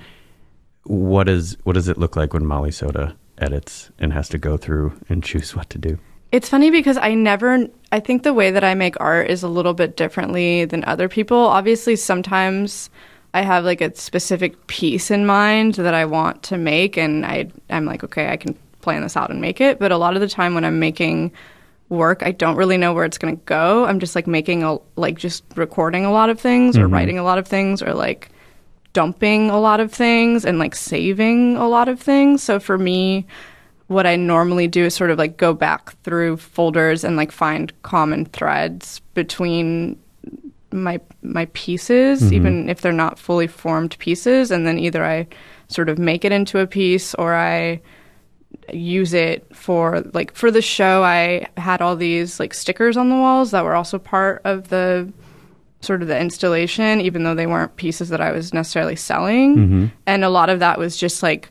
what 0.84 1.27
is 1.27 1.58
what 1.63 1.74
does 1.74 1.88
it 1.88 1.98
look 1.98 2.15
like 2.15 2.34
when 2.34 2.46
Molly 2.46 2.72
Soda 2.72 3.15
edits 3.39 3.89
and 4.00 4.13
has 4.13 4.29
to 4.29 4.38
go 4.38 4.55
through 4.58 4.94
and 5.10 5.24
choose 5.24 5.55
what 5.55 5.70
to 5.72 5.77
do? 5.77 5.98
It's 6.32 6.50
funny 6.50 6.70
because 6.70 6.98
I 6.98 7.13
never, 7.13 7.67
I 7.91 8.00
think 8.00 8.24
the 8.24 8.34
way 8.34 8.51
that 8.51 8.63
I 8.63 8.74
make 8.75 9.00
art 9.00 9.29
is 9.29 9.41
a 9.41 9.48
little 9.48 9.74
bit 9.74 9.96
differently 9.96 10.65
than 10.65 10.84
other 10.86 11.08
people. 11.08 11.38
Obviously, 11.38 11.96
sometimes 11.96 12.89
I 13.34 13.41
have 13.41 13.63
like 13.63 13.82
a 13.82 13.96
specific 13.96 14.67
piece 14.67 15.12
in 15.12 15.25
mind 15.25 15.75
that 15.75 15.94
I 15.94 16.05
want 16.05 16.44
to 16.44 16.58
make, 16.58 16.98
and 16.98 17.25
I, 17.25 17.50
I'm 17.70 17.86
like, 17.86 18.03
okay, 18.03 18.29
I 18.29 18.38
can 18.38 18.53
plan 18.82 19.01
this 19.01 19.15
out 19.15 19.29
and 19.29 19.39
make 19.39 19.62
it. 19.62 19.79
But 19.79 19.91
a 19.91 19.98
lot 19.98 20.15
of 20.15 20.22
the 20.22 20.27
time 20.27 20.55
when 20.55 20.65
I'm 20.65 20.79
making 20.79 21.32
work, 21.89 22.24
I 22.24 22.32
don't 22.32 22.56
really 22.56 22.77
know 22.77 22.94
where 22.94 23.06
it's 23.06 23.18
going 23.18 23.38
to 23.38 23.44
go. 23.46 23.86
I'm 23.86 24.00
just 24.00 24.15
like 24.15 24.27
making 24.27 24.63
a, 24.63 24.77
like 24.96 25.18
just 25.18 25.44
recording 25.56 26.06
a 26.06 26.12
lot 26.12 26.30
of 26.30 26.39
things 26.39 26.77
or 26.77 26.86
mm-hmm. 26.86 26.94
writing 26.94 27.20
a 27.20 27.24
lot 27.24 27.38
of 27.38 27.48
things 27.48 27.82
or 27.82 27.94
like 27.94 28.30
dumping 28.94 29.50
a 29.50 29.60
lot 29.60 29.80
of 29.80 29.92
things 29.92 30.46
and 30.46 30.58
like 30.58 30.74
saving 30.75 31.58
a 31.58 31.68
lot 31.68 31.88
of 31.89 32.00
things. 32.00 32.42
So 32.42 32.60
for 32.60 32.77
me, 32.77 33.27
what 33.88 34.08
I 34.08 34.15
normally 34.15 34.68
do 34.68 34.86
is 34.86 34.96
sort 34.96 35.12
of 35.12 35.20
like 35.20 35.38
go 35.38 35.54
back 35.54 35.96
through 36.01 36.38
folders 36.38 37.04
and 37.04 37.15
like 37.15 37.32
find 37.32 37.72
common 37.84 38.25
threads 38.25 39.00
between 39.13 40.00
my 40.72 41.00
my 41.22 41.46
pieces, 41.54 42.22
mm-hmm. 42.22 42.34
even 42.34 42.70
if 42.70 42.82
they're 42.82 42.92
not 42.92 43.20
fully 43.20 43.48
formed 43.48 43.98
pieces, 44.00 44.50
and 44.50 44.65
then 44.65 44.80
either 44.80 45.06
I 45.06 45.27
sort 45.68 45.89
of 45.89 46.00
make 46.00 46.25
it 46.25 46.32
into 46.32 46.60
a 46.60 46.68
piece 46.68 47.13
or 47.15 47.36
I 47.36 47.82
use 48.71 49.13
it 49.13 49.45
for 49.55 50.01
like 50.13 50.33
for 50.33 50.51
the 50.51 50.62
show 50.62 51.03
I 51.03 51.47
had 51.57 51.81
all 51.81 51.95
these 51.95 52.39
like 52.39 52.53
stickers 52.53 52.97
on 52.97 53.09
the 53.09 53.15
walls 53.15 53.51
that 53.51 53.63
were 53.63 53.75
also 53.75 54.00
part 54.00 54.41
of 54.43 54.69
the 54.69 55.12
sort 55.81 56.01
of 56.01 56.07
the 56.07 56.19
installation 56.19 57.00
even 57.01 57.24
though 57.24 57.35
they 57.35 57.47
weren't 57.47 57.75
pieces 57.75 58.09
that 58.09 58.21
I 58.21 58.31
was 58.31 58.53
necessarily 58.53 58.95
selling. 58.95 59.55
Mm-hmm. 59.55 59.85
And 60.05 60.24
a 60.24 60.29
lot 60.29 60.50
of 60.50 60.59
that 60.59 60.79
was 60.79 60.97
just 60.97 61.21
like 61.21 61.50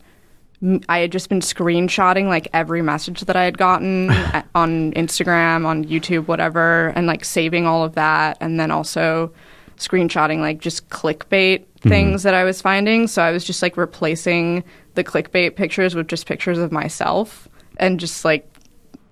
m- 0.63 0.81
I 0.89 0.99
had 0.99 1.13
just 1.13 1.29
been 1.29 1.41
screenshotting 1.41 2.29
like 2.29 2.49
every 2.53 2.83
message 2.83 3.21
that 3.23 3.37
I 3.37 3.45
had 3.45 3.59
gotten 3.59 4.11
on 4.55 4.93
Instagram, 4.93 5.67
on 5.67 5.85
YouTube, 5.85 6.27
whatever, 6.27 6.89
and 6.97 7.07
like 7.07 7.25
saving 7.25 7.67
all 7.67 7.85
of 7.85 7.95
that, 7.95 8.39
and 8.41 8.59
then 8.59 8.71
also 8.71 9.33
screenshotting 9.77 10.39
like 10.41 10.61
just 10.61 10.89
clickbait 10.89 11.61
mm-hmm. 11.61 11.89
things 11.89 12.23
that 12.23 12.35
I 12.35 12.45
was 12.45 12.61
finding. 12.61 13.07
So 13.07 13.23
I 13.23 13.31
was 13.31 13.45
just 13.45 13.63
like 13.63 13.77
replacing 13.77 14.65
the 14.95 15.05
clickbait 15.05 15.57
pictures 15.57 15.95
with 15.95 16.09
just 16.09 16.27
pictures 16.27 16.59
of 16.59 16.73
myself 16.73 17.49
and 17.79 17.99
just 18.01 18.25
like 18.25 18.49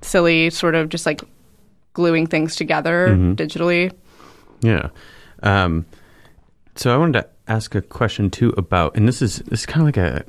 silly 0.03 0.51
sort 0.51 0.75
of 0.75 0.89
just 0.89 1.07
like 1.07 1.23
gluing 1.93 2.27
things 2.27 2.57
together 2.57 3.09
digitally. 3.37 3.93
Yeah. 4.61 4.89
Um, 5.43 5.87
so 6.77 6.95
I 6.95 6.97
wanted 6.97 7.21
to 7.21 7.29
ask 7.49 7.75
a 7.75 7.83
question 7.83 8.31
too 8.31 8.55
about, 8.57 8.97
and 8.97 9.07
this 9.09 9.21
is 9.21 9.39
this 9.41 9.61
is 9.61 9.67
kind 9.67 9.81
of 9.81 9.87
like 9.89 9.97
a 9.97 10.25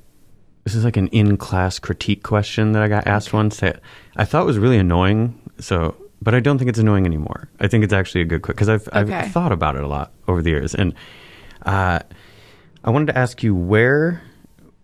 this 0.63 0.75
is 0.75 0.83
like 0.83 0.97
an 0.97 1.07
in 1.09 1.37
class 1.37 1.77
critique 1.79 2.23
question 2.23 2.71
that 2.71 2.81
I 2.81 2.87
got 2.87 3.05
asked 3.05 3.33
once 3.33 3.57
that 3.57 3.79
I 4.15 4.25
thought 4.25 4.45
was 4.45 4.57
really 4.57 4.77
annoying. 4.77 5.39
So, 5.59 5.95
but 6.21 6.33
I 6.33 6.39
don't 6.39 6.57
think 6.57 6.69
it's 6.69 6.79
annoying 6.79 7.05
anymore. 7.05 7.49
I 7.59 7.67
think 7.67 7.83
it's 7.83 7.93
actually 7.93 8.21
a 8.21 8.25
good 8.25 8.41
question 8.41 8.55
because 8.55 8.69
I've 8.69 8.87
Okay. 9.05 9.13
I've 9.13 9.31
thought 9.31 9.51
about 9.51 9.75
it 9.75 9.83
a 9.83 9.87
lot 9.87 10.11
over 10.27 10.41
the 10.41 10.49
years, 10.49 10.73
and 10.73 10.93
uh, 11.65 11.99
I 12.83 12.89
wanted 12.89 13.07
to 13.07 13.17
ask 13.17 13.43
you 13.43 13.53
where 13.55 14.21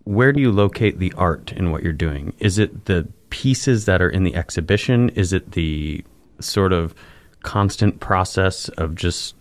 where 0.04 0.32
do 0.32 0.42
you 0.42 0.52
locate 0.52 1.00
the 1.00 1.14
art 1.18 1.52
in 1.52 1.72
what 1.72 1.84
you're 1.84 1.94
doing? 1.94 2.34
Is 2.40 2.58
it 2.58 2.86
the 2.86 3.08
pieces 3.30 3.86
that 3.86 4.02
are 4.02 4.10
in 4.10 4.24
the 4.24 4.36
exhibition? 4.36 5.10
Is 5.10 5.34
it 5.34 5.52
the 5.52 6.04
sort 6.40 6.74
of 6.74 6.96
constant 7.44 8.00
process 8.00 8.70
of 8.70 8.96
just 8.96 9.36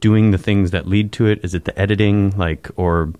doing 0.00 0.30
the 0.30 0.38
things 0.38 0.70
that 0.72 0.86
lead 0.86 1.12
to 1.12 1.26
it? 1.26 1.40
Is 1.42 1.54
it 1.54 1.64
the 1.64 1.78
editing, 1.78 2.30
like, 2.36 2.68
or 2.76 3.12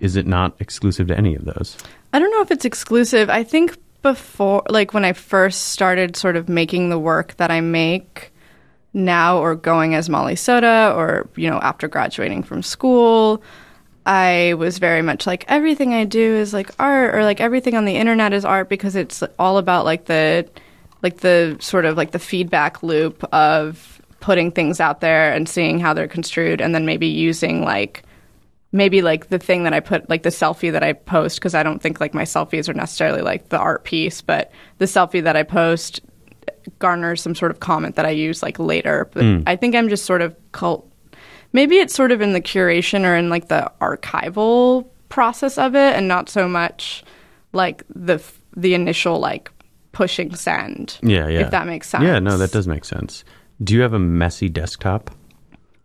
is 0.00 0.16
it 0.16 0.26
not 0.26 0.54
exclusive 0.60 1.08
to 1.08 1.16
any 1.16 1.34
of 1.34 1.44
those? 1.44 1.76
I 2.12 2.18
don't 2.18 2.30
know 2.30 2.40
if 2.40 2.50
it's 2.50 2.64
exclusive. 2.64 3.28
I 3.28 3.44
think 3.44 3.76
before, 4.02 4.62
like 4.68 4.94
when 4.94 5.04
I 5.04 5.12
first 5.12 5.68
started 5.68 6.16
sort 6.16 6.36
of 6.36 6.48
making 6.48 6.88
the 6.88 6.98
work 6.98 7.36
that 7.36 7.50
I 7.50 7.60
make 7.60 8.32
now 8.94 9.38
or 9.38 9.54
going 9.54 9.94
as 9.94 10.08
Molly 10.08 10.36
Soda 10.36 10.92
or, 10.96 11.28
you 11.36 11.50
know, 11.50 11.58
after 11.58 11.88
graduating 11.88 12.42
from 12.42 12.62
school, 12.62 13.42
I 14.08 14.54
was 14.54 14.78
very 14.78 15.02
much 15.02 15.26
like 15.26 15.44
everything 15.48 15.92
I 15.92 16.04
do 16.04 16.34
is 16.36 16.54
like 16.54 16.70
art 16.78 17.14
or 17.14 17.24
like 17.24 17.42
everything 17.42 17.74
on 17.74 17.84
the 17.84 17.96
internet 17.96 18.32
is 18.32 18.42
art 18.42 18.70
because 18.70 18.96
it's 18.96 19.22
all 19.38 19.58
about 19.58 19.84
like 19.84 20.06
the 20.06 20.48
like 21.02 21.18
the 21.18 21.58
sort 21.60 21.84
of 21.84 21.98
like 21.98 22.12
the 22.12 22.18
feedback 22.18 22.82
loop 22.82 23.22
of 23.34 24.00
putting 24.20 24.50
things 24.50 24.80
out 24.80 25.02
there 25.02 25.32
and 25.34 25.46
seeing 25.46 25.78
how 25.78 25.92
they're 25.92 26.08
construed 26.08 26.62
and 26.62 26.74
then 26.74 26.86
maybe 26.86 27.06
using 27.06 27.62
like 27.62 28.02
maybe 28.72 29.02
like 29.02 29.28
the 29.28 29.38
thing 29.38 29.64
that 29.64 29.74
I 29.74 29.80
put, 29.80 30.08
like 30.08 30.22
the 30.22 30.30
selfie 30.30 30.72
that 30.72 30.82
I 30.82 30.94
post, 30.94 31.38
because 31.38 31.54
I 31.54 31.62
don't 31.62 31.80
think 31.80 32.00
like 32.00 32.14
my 32.14 32.24
selfies 32.24 32.68
are 32.68 32.74
necessarily 32.74 33.20
like 33.22 33.50
the 33.50 33.58
art 33.58 33.84
piece, 33.84 34.20
but 34.22 34.50
the 34.78 34.84
selfie 34.84 35.22
that 35.22 35.36
I 35.36 35.42
post 35.42 36.00
garners 36.78 37.22
some 37.22 37.34
sort 37.34 37.50
of 37.50 37.60
comment 37.60 37.96
that 37.96 38.06
I 38.06 38.10
use 38.10 38.42
like 38.42 38.58
later. 38.58 39.08
But 39.12 39.22
hmm. 39.22 39.42
I 39.46 39.56
think 39.56 39.74
I'm 39.74 39.88
just 39.88 40.06
sort 40.06 40.22
of 40.22 40.34
cult. 40.52 40.87
Maybe 41.52 41.76
it's 41.78 41.94
sort 41.94 42.12
of 42.12 42.20
in 42.20 42.32
the 42.32 42.40
curation 42.40 43.04
or 43.04 43.14
in 43.14 43.30
like 43.30 43.48
the 43.48 43.70
archival 43.80 44.86
process 45.08 45.58
of 45.58 45.74
it, 45.74 45.96
and 45.96 46.06
not 46.08 46.28
so 46.28 46.48
much 46.48 47.02
like 47.52 47.82
the 47.94 48.14
f- 48.14 48.40
the 48.56 48.74
initial 48.74 49.18
like 49.18 49.50
pushing 49.92 50.34
send. 50.34 50.98
Yeah, 51.02 51.28
yeah. 51.28 51.40
If 51.40 51.50
that 51.50 51.66
makes 51.66 51.88
sense. 51.88 52.04
Yeah, 52.04 52.18
no, 52.18 52.36
that 52.38 52.52
does 52.52 52.68
make 52.68 52.84
sense. 52.84 53.24
Do 53.62 53.74
you 53.74 53.80
have 53.80 53.92
a 53.92 53.98
messy 53.98 54.48
desktop? 54.48 55.10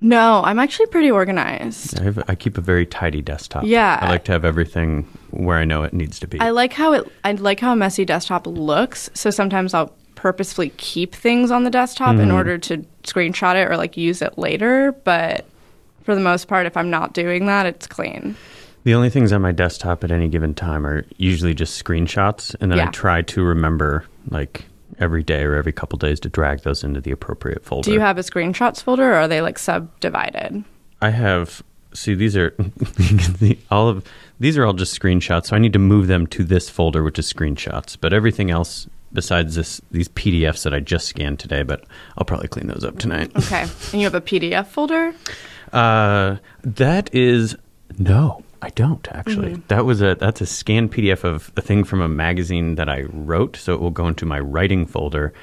No, 0.03 0.41
I'm 0.43 0.60
actually 0.60 0.88
pretty 0.88 1.10
organized. 1.10 1.98
I, 1.98 2.03
have, 2.03 2.24
I 2.27 2.36
keep 2.36 2.58
a 2.58 2.62
very 2.62 2.86
tidy 2.86 3.22
desktop. 3.22 3.63
Yeah. 3.63 3.98
I 4.01 4.10
like 4.10 4.25
to 4.25 4.34
have 4.34 4.43
everything 4.43 5.03
where 5.32 5.58
I 5.58 5.63
know 5.63 5.84
it 5.84 5.93
needs 5.93 6.20
to 6.20 6.27
be. 6.27 6.41
I 6.41 6.50
like 6.50 6.74
how 6.74 6.91
it. 6.91 7.10
I 7.24 7.32
like 7.32 7.62
how 7.62 7.72
a 7.72 7.75
messy 7.77 8.03
desktop 8.03 8.46
looks. 8.46 9.10
So 9.13 9.29
sometimes 9.29 9.74
I'll 9.74 9.96
purposefully 10.15 10.74
keep 10.75 11.15
things 11.15 11.51
on 11.51 11.63
the 11.63 11.70
desktop 11.70 12.15
in 12.15 12.24
mm-hmm. 12.27 12.34
order 12.34 12.58
to 12.58 12.86
screenshot 13.03 13.55
it 13.55 13.72
or 13.72 13.77
like 13.77 13.96
use 13.96 14.22
it 14.22 14.38
later. 14.38 14.91
But 15.05 15.46
for 16.03 16.15
the 16.15 16.22
most 16.22 16.48
part, 16.48 16.65
if 16.65 16.77
I'm 16.77 16.89
not 16.89 17.13
doing 17.13 17.45
that, 17.48 17.65
it's 17.65 17.88
clean. 17.88 18.36
The 18.83 18.93
only 18.93 19.10
things 19.10 19.31
on 19.31 19.41
my 19.41 19.53
desktop 19.53 20.03
at 20.03 20.12
any 20.12 20.27
given 20.27 20.53
time 20.53 20.86
are 20.86 21.05
usually 21.17 21.53
just 21.53 21.81
screenshots, 21.81 22.55
and 22.60 22.72
then 22.72 22.79
I 22.79 22.88
try 22.88 23.22
to 23.22 23.43
remember, 23.43 24.05
like 24.29 24.65
every 25.00 25.24
day 25.24 25.43
or 25.43 25.55
every 25.55 25.72
couple 25.72 25.98
days, 25.98 26.19
to 26.22 26.29
drag 26.29 26.62
those 26.62 26.83
into 26.83 27.00
the 27.00 27.12
appropriate 27.12 27.63
folder. 27.63 27.86
Do 27.86 27.93
you 27.93 28.01
have 28.01 28.17
a 28.17 28.22
screenshots 28.22 28.83
folder 28.83 29.13
or 29.13 29.15
are 29.15 29.27
they 29.27 29.41
like 29.41 29.57
subdivided? 29.57 30.63
I 31.01 31.10
have. 31.10 31.63
See, 31.93 32.15
these 32.15 32.36
are 32.36 32.55
the, 32.57 33.57
all 33.72 33.88
of 33.88 34.05
these 34.39 34.57
are 34.57 34.65
all 34.65 34.74
just 34.74 35.00
screenshots. 35.00 35.48
So 35.48 35.55
I 35.55 35.60
need 35.60 35.74
to 35.74 35.79
move 35.79 36.07
them 36.07 36.27
to 36.27 36.43
this 36.43 36.69
folder, 36.69 37.03
which 37.03 37.19
is 37.19 37.31
screenshots. 37.31 37.95
But 38.00 38.13
everything 38.13 38.51
else 38.51 38.88
besides 39.13 39.55
this, 39.55 39.79
these 39.91 40.10
PDFs 40.10 40.63
that 40.63 40.74
I 40.74 40.79
just 40.79 41.07
scanned 41.07 41.39
today, 41.39 41.63
but 41.63 41.86
I'll 42.17 42.25
probably 42.25 42.48
clean 42.48 42.67
those 42.67 42.83
up 42.83 42.98
tonight. 42.98 43.31
Okay. 43.38 43.62
and 43.91 44.01
you 44.01 44.05
have 44.05 44.15
a 44.15 44.22
PDF 44.22 44.67
folder? 44.67 45.13
Uh, 45.73 46.37
that 46.63 47.13
is 47.13 47.57
no, 47.97 48.43
I 48.61 48.69
don't 48.69 49.07
actually. 49.11 49.55
That 49.67 49.85
was 49.85 50.01
a 50.01 50.15
that's 50.15 50.39
a 50.39 50.45
scanned 50.45 50.93
PDF 50.93 51.23
of 51.23 51.51
a 51.57 51.61
thing 51.61 51.83
from 51.83 52.01
a 52.01 52.07
magazine 52.07 52.75
that 52.75 52.87
I 52.87 53.01
wrote, 53.09 53.57
so 53.57 53.73
it 53.73 53.81
will 53.81 53.91
go 53.91 54.07
into 54.07 54.25
my 54.25 54.39
writing 54.39 54.85
folder 54.85 55.33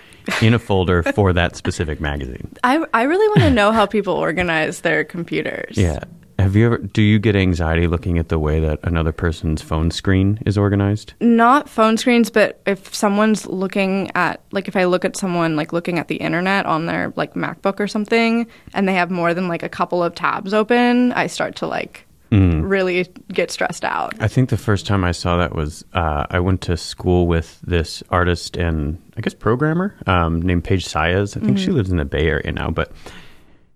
in 0.41 0.55
a 0.55 0.59
folder 0.59 1.03
for 1.15 1.33
that 1.33 1.55
specific 1.57 2.01
magazine. 2.01 2.53
I, 2.65 2.85
I 2.95 3.03
really 3.03 3.29
want 3.29 3.41
to 3.41 3.51
know 3.51 3.73
how 3.73 3.87
people 3.87 4.15
organize 4.15 4.81
their 4.81 5.05
computers. 5.05 5.77
Yeah. 5.77 6.01
Have 6.41 6.57
you 6.57 6.67
ever 6.67 6.79
do 6.79 7.03
you 7.03 7.19
get 7.19 7.37
anxiety 7.37 7.87
looking 7.87 8.19
at 8.19 8.29
the 8.29 8.39
way 8.39 8.61
that 8.61 8.81
another 8.83 9.13
person's 9.13 9.63
phone 9.63 9.91
screen 9.91 10.39
is 10.47 10.57
organized? 10.57 11.15
not 11.21 11.69
phone 11.69 11.97
screens, 11.97 12.31
but 12.31 12.61
if 12.67 12.95
someone's 12.95 13.47
looking 13.47 14.11
at, 14.15 14.41
like, 14.51 14.69
if 14.69 14.77
I 14.77 14.85
look 14.85 15.05
at 15.05 15.17
someone 15.17 15.57
like 15.57 15.73
looking 15.73 15.99
at 15.99 16.09
the 16.09 16.17
internet 16.17 16.67
on 16.67 16.87
their 16.87 17.13
like 17.17 17.35
MacBook 17.35 17.81
or 17.81 17.87
something, 17.87 18.47
and 18.75 18.89
they 18.89 18.95
have 18.95 19.11
more 19.11 19.35
than 19.35 19.49
like 19.49 19.63
a 19.63 19.69
couple 19.69 20.03
of 20.03 20.15
tabs 20.15 20.55
open, 20.55 21.13
I 21.13 21.27
start 21.27 21.57
to 21.57 21.67
like 21.67 22.07
really 22.33 23.09
get 23.33 23.51
stressed 23.51 23.85
out. 23.85 24.15
I 24.21 24.29
think 24.29 24.51
the 24.51 24.57
first 24.57 24.87
time 24.87 25.05
I 25.05 25.13
saw 25.13 25.37
that 25.39 25.55
was 25.55 25.85
uh, 25.95 26.27
I 26.31 26.39
went 26.39 26.61
to 26.63 26.77
school 26.77 27.27
with 27.27 27.61
this 27.63 28.03
artist 28.11 28.57
and 28.57 29.03
I 29.17 29.21
guess 29.21 29.35
programmer 29.35 29.97
um, 30.07 30.41
named 30.41 30.65
Paige 30.65 30.87
Saez. 30.87 31.37
I 31.37 31.45
think 31.45 31.59
she 31.59 31.71
lives 31.71 31.91
in 31.91 31.97
the 31.97 32.05
Bay 32.05 32.29
Area 32.29 32.53
now, 32.53 32.71
but 32.71 32.93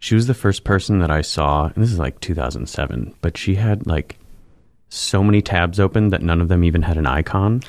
she 0.04 0.14
was 0.14 0.26
the 0.26 0.34
first 0.34 0.64
person 0.64 0.99
that 0.99 1.11
I 1.11 1.23
saw, 1.23 1.70
and 1.75 1.82
this 1.82 1.90
is 1.90 1.99
like 1.99 2.20
2007, 2.20 3.14
but 3.23 3.38
she 3.38 3.54
had 3.54 3.87
like 3.87 4.18
so 4.90 5.25
many 5.25 5.40
tabs 5.40 5.80
open 5.80 6.11
that 6.11 6.20
none 6.20 6.42
of 6.42 6.49
them 6.49 6.62
even 6.62 6.82
had 6.82 6.99
an 6.99 7.06
icon. 7.06 7.62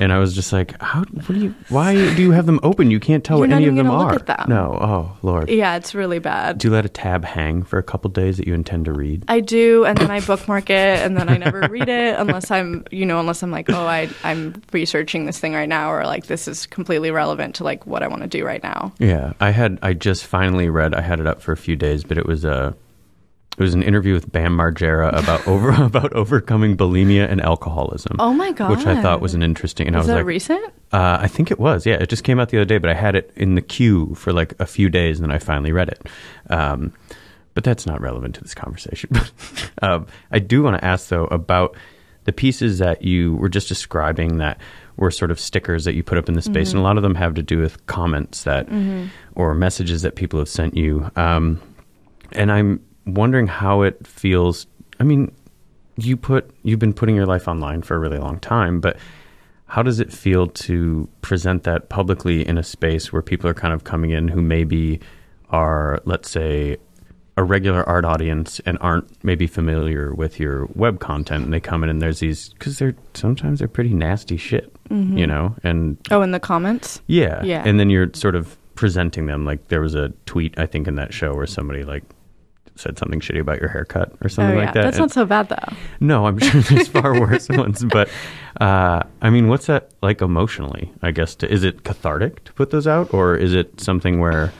And 0.00 0.12
I 0.12 0.18
was 0.18 0.34
just 0.34 0.52
like, 0.52 0.80
"How? 0.80 1.00
What 1.00 1.28
do 1.28 1.38
you? 1.38 1.54
Why 1.68 1.94
do 2.14 2.22
you 2.22 2.32
have 2.32 2.46
them 2.46 2.58
open? 2.62 2.90
You 2.90 2.98
can't 2.98 3.22
tell 3.22 3.38
You're 3.38 3.48
what 3.48 3.54
any 3.54 3.66
of 3.66 3.76
them 3.76 3.90
are." 3.90 4.18
them. 4.18 4.46
No. 4.48 4.78
Oh 4.80 5.16
Lord. 5.22 5.48
Yeah, 5.48 5.76
it's 5.76 5.94
really 5.94 6.18
bad. 6.18 6.58
Do 6.58 6.68
you 6.68 6.74
let 6.74 6.84
a 6.84 6.88
tab 6.88 7.24
hang 7.24 7.62
for 7.62 7.78
a 7.78 7.82
couple 7.82 8.10
days 8.10 8.38
that 8.38 8.46
you 8.46 8.54
intend 8.54 8.86
to 8.86 8.92
read? 8.92 9.24
I 9.28 9.40
do, 9.40 9.84
and 9.84 9.96
then 9.96 10.10
I 10.10 10.20
bookmark 10.26 10.70
it, 10.70 11.00
and 11.00 11.16
then 11.16 11.28
I 11.28 11.36
never 11.36 11.60
read 11.70 11.88
it 11.88 12.18
unless 12.18 12.50
I'm, 12.50 12.84
you 12.90 13.06
know, 13.06 13.20
unless 13.20 13.42
I'm 13.42 13.50
like, 13.50 13.68
oh, 13.70 13.86
I, 13.86 14.08
I'm 14.24 14.60
researching 14.72 15.26
this 15.26 15.38
thing 15.38 15.54
right 15.54 15.68
now, 15.68 15.92
or 15.92 16.04
like 16.04 16.26
this 16.26 16.48
is 16.48 16.66
completely 16.66 17.10
relevant 17.10 17.54
to 17.56 17.64
like 17.64 17.86
what 17.86 18.02
I 18.02 18.08
want 18.08 18.22
to 18.22 18.28
do 18.28 18.44
right 18.44 18.62
now. 18.62 18.92
Yeah, 18.98 19.34
I 19.40 19.50
had 19.50 19.78
I 19.82 19.94
just 19.94 20.24
finally 20.24 20.68
read. 20.68 20.94
I 20.94 21.02
had 21.02 21.20
it 21.20 21.26
up 21.26 21.42
for 21.42 21.52
a 21.52 21.56
few 21.56 21.76
days, 21.76 22.04
but 22.04 22.18
it 22.18 22.26
was 22.26 22.44
a 22.44 22.74
it 23.58 23.62
was 23.62 23.74
an 23.74 23.82
interview 23.82 24.14
with 24.14 24.30
Bam 24.30 24.56
Margera 24.56 25.12
about 25.16 25.46
over 25.46 25.70
about 25.84 26.12
overcoming 26.14 26.76
bulimia 26.76 27.30
and 27.30 27.40
alcoholism. 27.40 28.16
Oh 28.18 28.32
my 28.32 28.52
god! 28.52 28.70
Which 28.70 28.86
I 28.86 29.00
thought 29.02 29.20
was 29.20 29.34
an 29.34 29.42
interesting, 29.42 29.86
and 29.86 29.96
I 29.96 30.00
Is 30.00 30.02
was 30.04 30.08
that 30.08 30.16
like, 30.16 30.26
recent? 30.26 30.64
uh, 30.92 31.18
I 31.20 31.28
think 31.28 31.50
it 31.50 31.58
was. 31.58 31.84
Yeah, 31.86 31.94
it 31.94 32.08
just 32.08 32.24
came 32.24 32.38
out 32.40 32.48
the 32.50 32.58
other 32.58 32.64
day, 32.64 32.78
but 32.78 32.90
I 32.90 32.94
had 32.94 33.16
it 33.16 33.32
in 33.36 33.54
the 33.56 33.62
queue 33.62 34.14
for 34.14 34.32
like 34.32 34.54
a 34.60 34.66
few 34.66 34.88
days, 34.88 35.18
and 35.20 35.28
then 35.28 35.34
I 35.34 35.38
finally 35.38 35.72
read 35.72 35.88
it. 35.88 36.06
Um, 36.48 36.92
but 37.54 37.64
that's 37.64 37.84
not 37.86 38.00
relevant 38.00 38.36
to 38.36 38.40
this 38.42 38.54
conversation. 38.54 39.10
um, 39.82 40.06
I 40.30 40.38
do 40.38 40.62
want 40.62 40.78
to 40.78 40.84
ask 40.84 41.08
though 41.08 41.24
about 41.24 41.76
the 42.24 42.32
pieces 42.32 42.78
that 42.78 43.02
you 43.02 43.34
were 43.36 43.48
just 43.48 43.66
describing 43.68 44.38
that 44.38 44.60
were 44.96 45.10
sort 45.10 45.30
of 45.30 45.40
stickers 45.40 45.84
that 45.84 45.94
you 45.94 46.02
put 46.02 46.16
up 46.18 46.28
in 46.28 46.34
the 46.34 46.42
space, 46.42 46.70
and 46.70 46.78
a 46.78 46.82
lot 46.82 46.96
of 46.96 47.02
them 47.02 47.14
have 47.16 47.34
to 47.34 47.42
do 47.42 47.58
with 47.58 47.84
comments 47.86 48.44
that 48.44 48.68
or 49.34 49.54
messages 49.54 50.02
that 50.02 50.14
people 50.14 50.38
have 50.38 50.48
sent 50.48 50.76
you. 50.76 51.10
Um, 51.16 51.60
and 52.32 52.52
I'm 52.52 52.80
wondering 53.06 53.46
how 53.46 53.82
it 53.82 54.06
feels. 54.06 54.66
I 54.98 55.04
mean, 55.04 55.32
you 55.96 56.16
put 56.16 56.50
you've 56.62 56.78
been 56.78 56.92
putting 56.94 57.16
your 57.16 57.26
life 57.26 57.48
online 57.48 57.82
for 57.82 57.94
a 57.94 57.98
really 57.98 58.18
long 58.18 58.38
time, 58.38 58.80
but 58.80 58.96
how 59.66 59.82
does 59.82 60.00
it 60.00 60.12
feel 60.12 60.48
to 60.48 61.08
present 61.22 61.62
that 61.62 61.88
publicly 61.88 62.46
in 62.46 62.58
a 62.58 62.62
space 62.62 63.12
where 63.12 63.22
people 63.22 63.48
are 63.48 63.54
kind 63.54 63.72
of 63.72 63.84
coming 63.84 64.10
in 64.10 64.26
who 64.28 64.42
maybe 64.42 64.98
are, 65.50 66.00
let's 66.04 66.28
say, 66.30 66.76
a 67.36 67.44
regular 67.44 67.88
art 67.88 68.04
audience 68.04 68.60
and 68.66 68.76
aren't 68.80 69.08
maybe 69.24 69.46
familiar 69.46 70.12
with 70.12 70.40
your 70.40 70.66
web 70.74 70.98
content, 71.00 71.44
and 71.44 71.52
they 71.54 71.60
come 71.60 71.82
in 71.84 71.88
and 71.90 72.02
there's 72.02 72.18
these 72.20 72.50
because 72.50 72.78
they're 72.78 72.94
sometimes 73.14 73.60
they're 73.60 73.68
pretty 73.68 73.94
nasty 73.94 74.36
shit, 74.36 74.72
mm-hmm. 74.88 75.16
you 75.16 75.26
know, 75.26 75.54
and 75.62 75.96
Oh, 76.10 76.22
in 76.22 76.32
the 76.32 76.40
comments? 76.40 77.00
yeah. 77.06 77.42
Yeah. 77.42 77.62
And 77.64 77.78
then 77.78 77.88
you're 77.90 78.10
sort 78.14 78.34
of 78.34 78.56
presenting 78.74 79.26
them 79.26 79.44
like 79.44 79.68
there 79.68 79.80
was 79.80 79.94
a 79.94 80.08
tweet 80.26 80.58
I 80.58 80.66
think 80.66 80.88
in 80.88 80.94
that 80.96 81.12
show 81.14 81.34
where 81.34 81.46
somebody 81.46 81.84
like 81.84 82.02
said 82.76 82.98
something 82.98 83.20
shitty 83.20 83.40
about 83.40 83.60
your 83.60 83.68
haircut 83.68 84.12
or 84.22 84.28
something 84.28 84.56
oh, 84.56 84.60
yeah. 84.60 84.64
like 84.66 84.74
that. 84.74 84.82
That's 84.82 84.98
not 84.98 85.10
so 85.10 85.24
bad, 85.24 85.48
though. 85.48 85.76
no, 86.00 86.26
I'm 86.26 86.38
sure 86.38 86.60
there's 86.62 86.88
far 86.88 87.18
worse 87.20 87.48
ones, 87.48 87.84
but 87.84 88.08
uh, 88.60 89.02
I 89.22 89.30
mean, 89.30 89.48
what's 89.48 89.66
that 89.66 89.90
like 90.02 90.22
emotionally? 90.22 90.92
I 91.02 91.10
guess 91.10 91.34
to, 91.36 91.52
is 91.52 91.64
it 91.64 91.84
cathartic 91.84 92.44
to 92.44 92.52
put 92.52 92.70
those 92.70 92.86
out, 92.86 93.12
or 93.12 93.36
is 93.36 93.54
it 93.54 93.80
something 93.80 94.20
where 94.20 94.52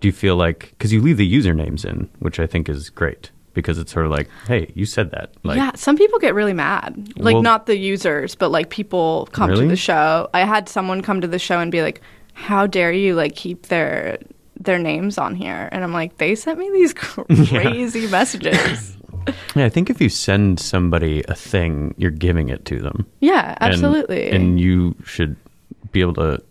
do 0.00 0.08
you 0.08 0.12
feel 0.12 0.36
like 0.36 0.70
because 0.70 0.92
you 0.92 1.00
leave 1.00 1.16
the 1.16 1.32
usernames 1.32 1.84
in, 1.84 2.08
which 2.18 2.40
I 2.40 2.46
think 2.46 2.68
is 2.68 2.90
great 2.90 3.30
because 3.54 3.78
it's 3.78 3.92
sort 3.92 4.04
of 4.06 4.12
like, 4.12 4.28
hey, 4.46 4.70
you 4.76 4.86
said 4.86 5.10
that, 5.10 5.32
like, 5.42 5.56
yeah, 5.56 5.72
some 5.74 5.96
people 5.96 6.20
get 6.20 6.32
really 6.32 6.52
mad. 6.52 7.12
Like, 7.16 7.34
Well- 7.34 7.42
not 7.42 7.66
the 7.66 7.76
users, 7.76 8.36
but 8.36 8.50
like 8.50 8.70
people 8.70 9.28
come 9.32 9.50
Really? 9.50 9.64
to 9.64 9.68
the 9.68 9.76
show. 9.76 10.28
I 10.32 10.40
had 10.40 10.68
someone 10.68 11.02
come 11.02 11.20
to 11.20 11.26
the 11.26 11.40
show 11.40 11.58
and 11.58 11.72
be 11.72 11.82
like, 11.82 12.00
how 12.34 12.68
dare 12.68 12.92
you 12.92 13.16
like 13.16 13.34
keep 13.34 13.66
their 13.66 14.18
their 14.58 14.78
names 14.78 15.18
on 15.18 15.34
here? 15.34 15.68
And 15.72 15.82
I'm 15.84 15.92
like, 15.92 16.18
they 16.18 16.34
sent 16.34 16.58
me 16.58 16.70
these 16.72 16.92
crazy 16.94 18.06
messages. 18.08 18.96
yeah, 19.54 19.64
I 19.64 19.68
think 19.68 19.90
if 19.90 20.00
you 20.00 20.08
send 20.08 20.60
somebody 20.60 21.22
a 21.28 21.34
thing, 21.34 21.94
you're 21.98 22.10
giving 22.10 22.48
it 22.48 22.64
to 22.66 22.78
them. 22.80 23.06
Yeah, 23.20 23.56
And- 23.60 23.72
absolutely. 23.74 24.30
and 24.30 24.58
you 24.60 24.94
should 25.04 25.36
be 25.92 26.00
able 26.00 26.14
to 26.14 26.42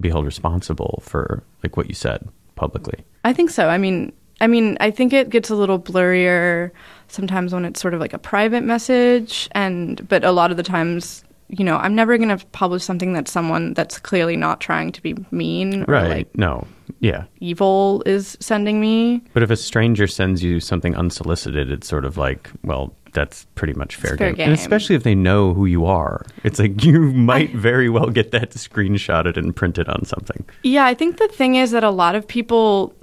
be 0.00 0.08
held 0.08 0.24
responsible 0.24 1.02
for 1.04 1.42
like 1.62 1.76
what 1.76 1.88
you 1.88 1.94
said 1.94 2.26
publicly. 2.56 3.04
I 3.24 3.32
think 3.32 3.50
so. 3.50 3.68
I 3.68 3.78
mean, 3.78 4.12
I 4.40 4.46
mean, 4.46 4.78
I 4.80 4.90
think 4.90 5.12
it 5.12 5.28
gets 5.28 5.50
a 5.50 5.54
little 5.54 5.78
blurrier 5.78 6.70
sometimes 7.08 7.52
when 7.52 7.64
it's 7.66 7.80
sort 7.80 7.92
of 7.92 8.00
like 8.00 8.14
a 8.14 8.18
private 8.18 8.62
message, 8.62 9.48
and 9.52 10.08
but 10.08 10.24
a 10.24 10.32
lot 10.32 10.50
of 10.50 10.56
the 10.56 10.62
times, 10.62 11.22
you 11.48 11.64
know, 11.64 11.76
I'm 11.76 11.94
never 11.94 12.16
going 12.16 12.36
to 12.36 12.44
publish 12.46 12.82
something 12.82 13.12
that 13.12 13.28
someone 13.28 13.74
that's 13.74 13.98
clearly 13.98 14.36
not 14.36 14.60
trying 14.60 14.92
to 14.92 15.02
be 15.02 15.14
mean 15.30 15.82
or 15.82 15.92
Right? 15.92 16.08
like 16.08 16.38
no. 16.38 16.66
Yeah. 17.00 17.24
evil 17.40 18.02
is 18.06 18.36
sending 18.40 18.80
me. 18.80 19.22
But 19.32 19.42
if 19.42 19.50
a 19.50 19.56
stranger 19.56 20.06
sends 20.06 20.42
you 20.42 20.60
something 20.60 20.94
unsolicited, 20.96 21.70
it's 21.70 21.86
sort 21.88 22.04
of 22.04 22.16
like, 22.16 22.50
well, 22.64 22.94
that's 23.12 23.44
pretty 23.56 23.72
much 23.74 23.96
fair, 23.96 24.16
fair 24.16 24.28
And 24.28 24.36
game. 24.36 24.52
especially 24.52 24.94
if 24.96 25.02
they 25.02 25.14
know 25.16 25.52
who 25.54 25.66
you 25.66 25.84
are. 25.86 26.24
It's 26.44 26.58
like 26.58 26.84
you 26.84 27.00
might 27.12 27.52
very 27.54 27.88
well 27.88 28.06
get 28.10 28.30
that 28.32 28.50
screenshotted 28.50 29.36
and 29.36 29.54
printed 29.54 29.88
on 29.88 30.04
something. 30.04 30.44
Yeah, 30.62 30.84
I 30.86 30.94
think 30.94 31.16
the 31.18 31.28
thing 31.28 31.56
is 31.56 31.70
that 31.72 31.84
a 31.84 31.90
lot 31.90 32.14
of 32.14 32.26
people 32.26 32.94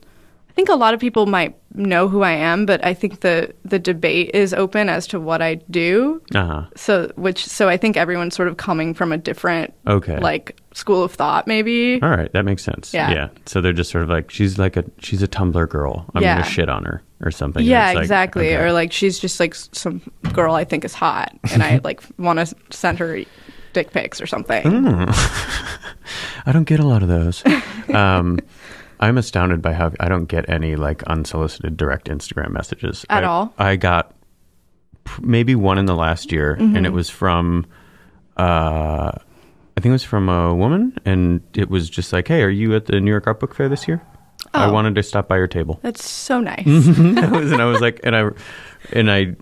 I 0.50 0.54
think 0.54 0.70
a 0.70 0.76
lot 0.76 0.94
of 0.96 1.00
people 1.00 1.26
might 1.28 1.56
know 1.78 2.08
who 2.08 2.22
I 2.24 2.32
am, 2.32 2.66
but 2.66 2.84
I 2.84 2.94
think 2.94 3.22
the 3.22 3.54
the 3.64 3.80
debate 3.80 4.32
is 4.34 4.54
open 4.54 4.90
as 4.90 5.08
to 5.08 5.20
what 5.20 5.42
I 5.42 5.56
do. 5.70 6.22
Uh-huh. 6.36 6.66
So 6.76 7.12
which 7.16 7.46
so 7.46 7.70
I 7.70 7.78
think 7.78 7.96
everyone's 7.98 8.36
sort 8.36 8.48
of 8.48 8.58
coming 8.58 8.94
from 8.94 9.12
a 9.12 9.18
different 9.18 9.74
Okay. 9.88 10.20
like 10.20 10.60
school 10.74 11.04
of 11.04 11.14
thought 11.14 11.48
maybe. 11.48 12.00
All 12.02 12.10
right, 12.10 12.32
that 12.34 12.44
makes 12.46 12.64
sense. 12.64 12.94
Yeah. 12.94 13.12
yeah. 13.12 13.28
So 13.46 13.62
they're 13.62 13.74
just 13.74 13.92
sort 13.92 14.04
of 14.04 14.10
like, 14.10 14.30
she's 14.32 14.58
like 14.60 14.76
a 14.78 14.84
she's 15.00 15.22
a 15.24 15.28
Tumblr 15.28 15.70
girl. 15.70 16.06
I'm 16.14 16.22
Yeah. 16.24 16.40
gonna 16.40 16.50
shit 16.50 16.70
on 16.70 16.84
her 16.86 17.02
or 17.22 17.32
something. 17.32 17.64
Yeah, 17.64 17.94
like, 17.94 17.98
exactly. 18.04 18.54
okay. 18.56 18.64
Or 18.64 18.74
like 18.74 18.92
she's 18.92 19.20
just 19.20 19.40
like 19.40 19.56
some 19.56 20.02
girl 20.34 20.54
I 20.54 20.64
think 20.66 20.84
is 20.86 20.94
hot 20.94 21.32
and 21.52 21.64
I 21.64 21.80
like 21.84 22.02
want 22.18 22.40
to 22.40 22.56
send 22.72 23.00
her 23.00 23.20
dick 23.74 23.92
pics 23.92 24.20
or 24.22 24.26
something. 24.28 24.66
I 26.46 26.52
don't 26.52 26.64
get 26.64 26.80
a 26.80 26.86
lot 26.86 27.04
of 27.04 27.10
those. 27.10 27.44
um, 27.94 28.40
I'm 29.00 29.18
astounded 29.18 29.62
by 29.62 29.74
how 29.74 29.92
I 30.00 30.10
don't 30.10 30.26
get 30.26 30.50
any 30.50 30.76
like 30.76 31.04
unsolicited 31.04 31.78
direct 31.78 32.08
Instagram 32.10 32.52
messages 32.52 33.06
At 33.10 33.24
I- 33.24 33.28
all? 33.28 33.54
I 33.58 33.76
got 33.76 34.14
maybe 35.22 35.56
one 35.56 35.78
in 35.78 35.86
the 35.86 35.96
last 35.96 36.32
year, 36.32 36.54
and 36.54 36.76
Mm-hmm. 36.76 36.86
it 36.86 36.94
was 36.94 37.10
from, 37.10 37.66
uh, 38.38 39.12
I 39.12 39.80
think 39.80 39.88
it 39.88 39.92
was 39.92 40.04
from 40.04 40.30
a 40.30 40.54
woman, 40.54 40.98
and 41.06 41.42
it 41.54 41.70
was 41.70 41.90
just 41.90 42.12
like, 42.12 42.28
"Hey, 42.28 42.42
are 42.44 42.50
you 42.50 42.76
at 42.76 42.86
the 42.88 43.00
New 43.00 43.12
York 43.12 43.28
Art 43.28 43.40
Book 43.40 43.54
Fair 43.56 43.70
this 43.70 43.88
year? 43.88 44.02
I 44.54 44.66
Oh. 44.66 44.72
wanted 44.74 44.96
to 44.96 45.04
stop 45.04 45.28
by 45.28 45.38
your 45.38 45.48
table." 45.48 45.80
That's 45.84 46.04
so 46.08 46.40
nice. 46.40 46.66
And 46.66 47.20
I 47.62 47.66
was 47.66 47.80
like, 47.82 48.00
and 48.04 48.16
I, 48.16 48.30
and 48.92 49.12
I, 49.12 49.36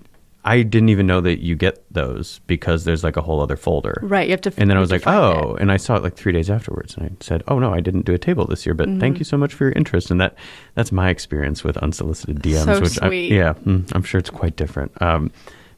I 0.48 0.62
didn't 0.62 0.90
even 0.90 1.08
know 1.08 1.22
that 1.22 1.40
you 1.44 1.56
get 1.56 1.84
those 1.92 2.40
because 2.46 2.84
there's 2.86 3.04
like 3.04 3.18
a 3.18 3.22
whole 3.22 3.42
other 3.42 3.58
folder. 3.58 4.00
Right, 4.04 4.28
you 4.28 4.32
have 4.32 4.42
to 4.42 4.54
And 4.58 4.70
then 4.70 4.78
I 4.78 4.80
was 4.80 4.92
like, 4.92 5.08
oh, 5.08 5.56
and 5.60 5.72
I 5.72 5.78
saw 5.78 5.96
it 5.96 6.04
like 6.04 6.16
three 6.16 6.32
days 6.32 6.52
afterwards, 6.52 6.96
and 6.96 7.08
I 7.08 7.12
said, 7.20 7.44
oh 7.48 7.58
no, 7.58 7.74
I 7.74 7.80
didn't 7.82 8.06
do 8.06 8.14
a 8.14 8.18
table 8.20 8.46
this 8.46 8.64
year, 8.66 8.76
but 8.76 8.88
Mm-hmm. 8.88 9.00
thank 9.00 9.18
you 9.18 9.26
so 9.26 9.38
much 9.38 9.54
for 9.56 9.64
your 9.66 9.74
interest. 9.74 10.12
And 10.12 10.22
that 10.22 10.36
that's 10.76 10.92
my 10.92 11.10
experience 11.10 11.64
with 11.64 11.78
unsolicited 11.78 12.44
DMs, 12.44 12.66
So 12.66 12.80
which 12.80 13.02
I, 13.02 13.08
sweet. 13.08 13.32
yeah, 13.32 13.54
mm, 13.66 13.92
I'm 13.96 14.04
sure 14.04 14.20
it's 14.20 14.30
quite 14.30 14.56
different. 14.56 14.92
Um, 15.02 15.32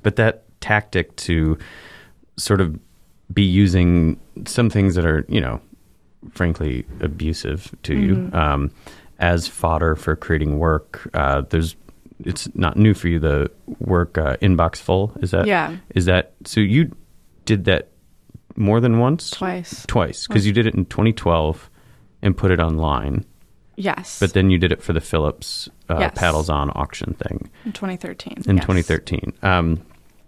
but 0.03 0.17
that 0.17 0.43
tactic 0.59 1.15
to 1.15 1.57
sort 2.35 2.59
of 2.59 2.77
be 3.33 3.43
using 3.43 4.19
some 4.45 4.69
things 4.69 4.95
that 4.95 5.05
are, 5.05 5.25
you 5.29 5.39
know, 5.39 5.61
frankly 6.33 6.85
abusive 6.99 7.73
to 7.83 7.93
Mm-hmm. 7.93 8.35
you 8.35 8.39
um, 8.39 8.71
as 9.19 9.47
fodder 9.47 9.95
for 9.95 10.15
creating 10.15 10.59
work. 10.59 11.09
Uh, 11.13 11.41
there's, 11.49 11.75
it's 12.23 12.53
not 12.55 12.77
new 12.77 12.93
for 12.93 13.07
you. 13.07 13.19
The 13.19 13.51
work 13.79 14.17
uh, 14.17 14.37
inbox 14.37 14.77
full 14.77 15.13
is 15.21 15.31
that? 15.31 15.45
Yeah. 15.47 15.77
Is 15.95 16.05
that 16.05 16.33
so? 16.45 16.59
You 16.61 16.95
did 17.45 17.65
that 17.65 17.89
more 18.55 18.79
than 18.79 18.99
once? 18.99 19.29
Twice. 19.29 19.85
Twice, 19.87 20.27
because 20.27 20.45
you 20.47 20.53
did 20.53 20.65
it 20.65 20.73
in 20.75 20.85
2012 20.85 21.69
and 22.23 22.35
put 22.35 22.49
it 22.51 22.59
online, 22.59 23.23
Yes. 23.75 24.19
but 24.19 24.33
then 24.33 24.49
you 24.49 24.57
did 24.57 24.71
it 24.71 24.81
for 24.81 24.93
the 24.93 24.99
Phillips 25.01 25.69
uh, 25.89 25.97
Yes. 25.99 26.13
paddles 26.15 26.49
on 26.49 26.71
auction 26.73 27.13
thing 27.13 27.49
in 27.65 27.71
2013. 27.73 28.33
in 28.47 28.55
yes. 28.57 28.65
2013. 28.65 29.33
Um, 29.43 29.79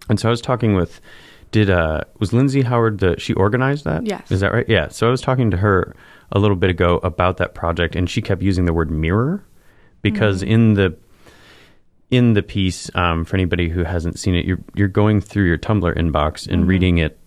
and 0.08 0.18
so 0.20 0.28
I 0.28 0.30
was 0.30 0.40
talking 0.40 0.74
with, 0.76 1.00
did 1.50 1.68
uh, 1.70 2.02
was 2.20 2.32
Lindsay 2.32 2.62
Howard 2.62 3.00
the 3.00 3.18
she 3.18 3.34
organized 3.34 3.84
that? 3.84 4.06
Yes. 4.06 4.30
is 4.30 4.38
that 4.40 4.52
right? 4.52 4.68
Yeah. 4.68 4.88
So 4.88 5.08
I 5.08 5.10
was 5.10 5.20
talking 5.20 5.50
to 5.50 5.56
her 5.56 5.94
a 6.30 6.38
little 6.38 6.56
bit 6.56 6.70
ago 6.70 7.00
about 7.02 7.38
that 7.38 7.54
project, 7.54 7.96
and 7.96 8.08
she 8.08 8.22
kept 8.22 8.40
using 8.42 8.64
the 8.66 8.72
word 8.72 8.90
mirror 8.92 9.44
because 10.02 10.42
Mm-hmm. 10.42 10.52
in 10.52 10.74
the 10.74 10.96
in 12.10 12.32
the 12.34 12.42
piece, 12.42 12.90
um, 12.94 13.24
for 13.24 13.36
anybody 13.36 13.68
who 13.68 13.84
hasn't 13.84 14.18
seen 14.18 14.34
it, 14.34 14.44
you're 14.44 14.58
you're 14.74 14.88
going 14.88 15.20
through 15.20 15.44
your 15.46 15.58
Tumblr 15.58 15.94
inbox 15.96 16.46
and 16.48 16.66
reading 16.66 16.98
it 16.98 17.18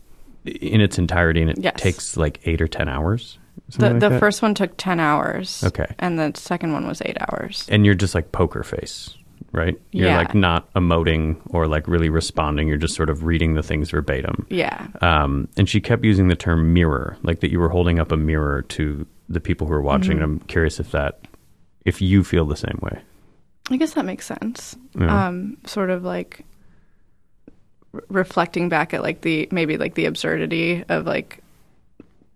in 0.46 0.82
its 0.82 0.98
entirety, 0.98 1.42
and 1.42 1.50
it 1.50 1.54
Mm-hmm. 1.56 1.64
Yes. 1.64 1.82
takes 1.82 2.18
like 2.18 2.40
eight 2.46 2.62
or 2.62 2.68
ten 2.68 2.88
hours. 2.90 3.38
The, 3.78 3.90
like 3.92 4.00
the 4.02 4.10
that. 4.10 4.20
first 4.20 4.42
one 4.42 4.54
took 4.56 4.76
10 4.78 5.00
hours. 5.00 5.64
Okay. 5.64 5.86
And 6.00 6.20
the 6.20 6.32
second 6.36 6.74
one 6.74 6.86
was 6.88 7.02
eight 7.06 7.18
hours. 7.22 7.66
and 7.70 7.86
you're 7.86 7.96
just 7.96 8.14
like 8.14 8.32
poker 8.32 8.62
face, 8.64 9.16
right? 9.52 9.80
You're 9.92 10.10
Yeah. 10.10 10.18
like 10.18 10.36
not 10.36 10.72
emoting 10.74 11.38
or 11.46 11.66
like 11.68 11.88
really 11.88 12.10
responding. 12.10 12.68
You're 12.68 12.78
just 12.78 12.94
sort 12.96 13.10
of 13.10 13.24
reading 13.24 13.54
the 13.54 13.64
things 13.64 13.90
verbatim. 13.92 14.46
Yeah. 14.50 14.88
Um, 15.02 15.48
and 15.58 15.68
she 15.70 15.80
kept 15.82 16.04
using 16.04 16.28
the 16.28 16.36
term 16.36 16.74
mirror, 16.74 17.16
like 17.24 17.40
that 17.40 17.52
you 17.52 17.60
were 17.60 17.70
holding 17.70 18.00
up 18.00 18.12
a 18.12 18.18
mirror 18.18 18.64
to 18.64 19.08
the 19.30 19.40
people 19.40 19.66
who 19.68 19.74
are 19.74 19.82
watching. 19.82 20.18
Mm-hmm. 20.18 20.24
And 20.24 20.42
I'm 20.42 20.48
curious 20.48 20.80
if 20.80 20.92
that, 20.92 21.20
if 21.86 22.02
you 22.02 22.24
feel 22.24 22.46
the 22.46 22.58
same 22.58 22.80
way. 22.82 23.02
I 23.72 23.78
guess 23.78 23.94
that 23.94 24.06
makes 24.06 24.26
sense. 24.26 24.76
Yeah. 25.00 25.28
Um, 25.28 25.58
sort 25.66 25.90
of 25.90 26.04
like 26.04 26.46
re- 27.92 28.02
reflecting 28.10 28.70
back 28.70 28.94
at 28.94 29.02
like 29.02 29.22
the 29.22 29.48
maybe 29.52 29.78
like 29.78 29.96
the 29.96 30.06
absurdity 30.06 30.84
of 30.90 31.06
like 31.06 31.40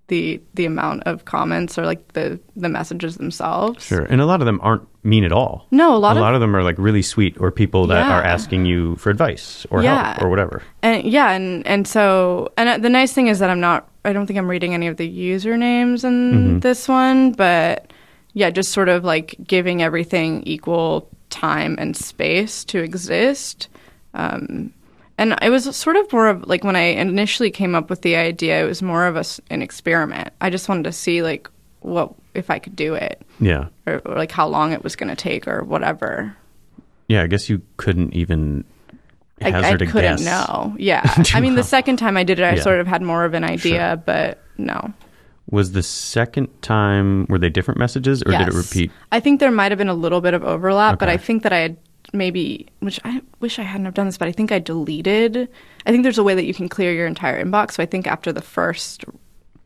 the 0.08 0.40
the 0.54 0.66
amount 0.66 1.04
of 1.04 1.26
comments 1.26 1.78
or 1.78 1.86
like 1.86 2.14
the 2.14 2.40
the 2.56 2.70
messages 2.70 3.18
themselves. 3.18 3.84
Sure. 3.84 4.06
And 4.06 4.22
a 4.22 4.26
lot 4.26 4.40
of 4.40 4.46
them 4.46 4.60
aren't 4.64 4.88
mean 5.04 5.26
at 5.26 5.34
all. 5.34 5.68
No, 5.72 5.96
a 5.96 5.98
lot 5.98 6.16
a 6.16 6.20
of 6.20 6.22
lot 6.22 6.34
of 6.34 6.40
them 6.42 6.56
are 6.56 6.64
like 6.64 6.78
really 6.78 7.02
sweet 7.02 7.36
or 7.42 7.52
people 7.52 7.88
that 7.88 8.10
are 8.10 8.24
asking 8.24 8.66
you 8.66 8.96
for 8.96 9.10
advice 9.10 9.66
or 9.70 9.84
Yeah. 9.84 10.14
help 10.14 10.22
or 10.24 10.30
whatever. 10.30 10.64
and 10.82 11.04
yeah, 11.06 11.32
and 11.32 11.66
and 11.68 11.86
so 11.88 12.52
and 12.58 12.70
uh, 12.70 12.78
the 12.78 12.90
nice 12.90 13.12
thing 13.12 13.28
is 13.28 13.40
that 13.40 13.50
I'm 13.50 13.60
not. 13.60 13.90
I 14.06 14.14
don't 14.14 14.26
think 14.28 14.40
I'm 14.40 14.50
reading 14.50 14.74
any 14.74 14.88
of 14.88 14.96
the 14.96 15.10
usernames 15.10 16.06
in 16.06 16.32
Mm-hmm. 16.34 16.60
this 16.60 16.88
one, 16.88 17.34
but 17.34 17.92
yeah, 18.34 18.50
just 18.50 18.72
sort 18.72 18.88
of 18.88 19.04
like 19.04 19.36
giving 19.46 19.82
everything 19.82 20.44
equal 20.44 21.10
time 21.30 21.76
and 21.80 21.96
space 21.96 22.64
to 22.66 22.80
exist. 22.80 23.68
Um, 24.14 24.74
and 25.18 25.38
it 25.42 25.50
was 25.50 25.76
sort 25.76 25.96
of 25.96 26.12
more 26.14 26.28
of 26.28 26.46
like 26.48 26.64
when 26.64 26.76
I 26.76 26.82
initially 26.82 27.50
came 27.52 27.74
up 27.76 27.90
with 27.90 28.02
the 28.04 28.16
idea, 28.16 28.64
it 28.64 28.68
was 28.68 28.82
more 28.82 29.06
of 29.08 29.16
a 29.16 29.24
an 29.52 29.62
experiment. 29.62 30.30
I 30.42 30.50
just 30.50 30.70
wanted 30.70 30.84
to 30.84 30.92
see 30.92 31.22
like 31.24 31.50
what 31.82 32.14
if 32.34 32.50
I 32.52 32.60
could 32.60 32.76
do 32.76 32.94
it, 32.94 33.22
Yeah. 33.40 33.68
or, 33.88 34.02
or 34.06 34.16
like 34.16 34.32
how 34.32 34.48
long 34.48 34.74
it 34.74 34.84
was 34.84 34.96
going 34.96 35.10
to 35.10 35.16
take, 35.16 35.48
or 35.48 35.64
whatever. 35.64 36.36
Yeah. 37.08 37.24
I 37.24 37.28
guess 37.28 37.50
you 37.50 37.62
couldn't 37.78 38.14
even 38.14 38.64
I, 39.42 39.48
I 39.48 39.52
hazard 39.52 39.82
a 39.82 39.86
couldn't 39.88 40.18
guess. 40.18 40.26
know. 40.26 40.76
Yeah, 40.80 41.02
I 41.34 41.40
mean, 41.40 41.56
the 41.56 41.64
second 41.64 41.98
time 41.98 42.16
I 42.18 42.24
did 42.24 42.40
it, 42.40 42.44
I 42.44 42.56
Yeah. 42.56 42.62
sort 42.62 42.80
of 42.80 42.88
had 42.88 43.02
more 43.02 43.26
of 43.26 43.34
an 43.34 43.44
idea, 43.44 44.02
but 44.06 44.42
no. 44.58 44.94
Was 45.50 45.72
the 45.72 45.84
second 45.84 46.50
time, 46.62 47.26
were 47.30 47.40
they 47.40 47.50
different 47.50 47.80
messages 47.80 48.22
or 48.24 48.32
did 48.32 48.50
it 48.50 48.54
repeat? 48.54 48.92
I 49.12 49.20
think 49.22 49.40
there 49.40 49.52
might 49.52 49.72
have 49.72 49.78
been 49.78 49.88
a 49.88 49.94
little 49.94 50.20
bit 50.20 50.34
of 50.34 50.44
overlap, 50.44 51.00
but 51.00 51.08
I 51.08 51.16
think 51.18 51.44
that 51.44 51.54
I 51.54 51.60
had 51.60 51.78
maybe 52.14 52.68
which 52.80 53.00
I 53.06 53.22
wish 53.40 53.58
I 53.60 53.64
hadn't 53.64 53.86
have 53.86 53.94
done 53.94 54.06
this, 54.08 54.18
but 54.18 54.28
I 54.28 54.32
think 54.34 54.52
I 54.52 54.60
deleted. 54.60 55.48
I 55.86 55.92
think 55.92 56.04
there's 56.04 56.18
a 56.18 56.24
way 56.24 56.36
that 56.36 56.44
you 56.46 56.54
can 56.54 56.68
clear 56.70 56.92
your 56.94 57.08
entire 57.08 57.42
inbox. 57.44 57.74
So 57.74 57.84
I 57.84 57.86
think 57.86 58.08
after 58.08 58.34
the 58.34 58.42
first 58.42 59.06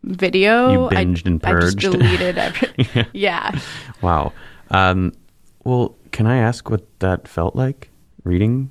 video, 0.03 0.71
You 0.71 0.77
binged 0.95 1.25
I, 1.25 1.29
and 1.29 1.45
I 1.45 1.59
just 1.61 1.77
purged. 1.77 1.79
deleted 1.99 2.37
every. 2.37 3.07
yeah. 3.13 3.59
Wow. 4.01 4.33
Um, 4.69 5.13
well, 5.63 5.95
can 6.11 6.27
I 6.27 6.37
ask 6.37 6.69
what 6.69 6.85
that 6.99 7.27
felt 7.27 7.55
like 7.55 7.89
reading 8.23 8.69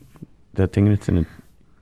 that 0.54 0.72
thing 0.72 0.86
in 0.86 0.92
its 0.92 1.08
in, 1.08 1.26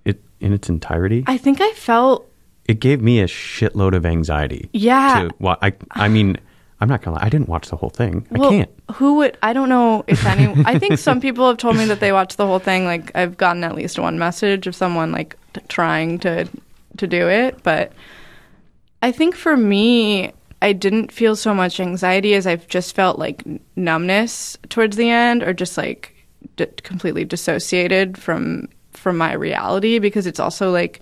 it 0.04 0.22
in 0.40 0.52
its 0.52 0.68
entirety? 0.68 1.24
I 1.26 1.38
think 1.38 1.60
I 1.60 1.70
felt 1.72 2.30
it 2.68 2.78
gave 2.80 3.00
me 3.02 3.20
a 3.20 3.26
shitload 3.26 3.94
of 3.96 4.06
anxiety. 4.06 4.68
Yeah. 4.72 5.28
To, 5.28 5.34
wa- 5.40 5.56
I 5.62 5.72
I 5.92 6.08
mean, 6.08 6.36
I'm 6.80 6.88
not 6.88 7.02
gonna 7.02 7.16
lie. 7.16 7.24
I 7.24 7.28
didn't 7.28 7.48
watch 7.48 7.68
the 7.70 7.76
whole 7.76 7.90
thing. 7.90 8.26
I 8.32 8.38
can't. 8.38 8.70
Who 8.94 9.16
would? 9.16 9.36
I 9.42 9.52
don't 9.52 9.68
know 9.68 10.04
if 10.06 10.24
any. 10.24 10.62
I 10.64 10.78
think 10.78 10.98
some 10.98 11.20
people 11.20 11.48
have 11.48 11.56
told 11.56 11.76
me 11.76 11.86
that 11.86 11.98
they 12.00 12.12
watched 12.12 12.36
the 12.36 12.46
whole 12.46 12.58
thing. 12.60 12.84
Like 12.84 13.10
I've 13.16 13.36
gotten 13.36 13.64
at 13.64 13.74
least 13.74 13.98
one 13.98 14.18
message 14.18 14.66
of 14.66 14.76
someone 14.76 15.10
like 15.10 15.36
t- 15.54 15.60
trying 15.68 16.18
to 16.20 16.46
to 16.98 17.06
do 17.06 17.28
it, 17.28 17.62
but 17.62 17.92
I 19.02 19.12
think 19.12 19.34
for 19.36 19.56
me, 19.56 20.32
I 20.60 20.72
didn't 20.72 21.12
feel 21.12 21.36
so 21.36 21.54
much 21.54 21.78
anxiety 21.80 22.34
as 22.34 22.46
I've 22.46 22.66
just 22.68 22.94
felt 22.96 23.18
like 23.18 23.44
numbness 23.76 24.58
towards 24.68 24.96
the 24.96 25.08
end, 25.08 25.42
or 25.42 25.52
just 25.52 25.76
like 25.78 26.14
d- 26.56 26.66
completely 26.82 27.24
dissociated 27.24 28.18
from 28.18 28.68
from 28.92 29.16
my 29.16 29.32
reality 29.32 29.98
because 30.00 30.26
it's 30.26 30.40
also 30.40 30.70
like 30.72 31.00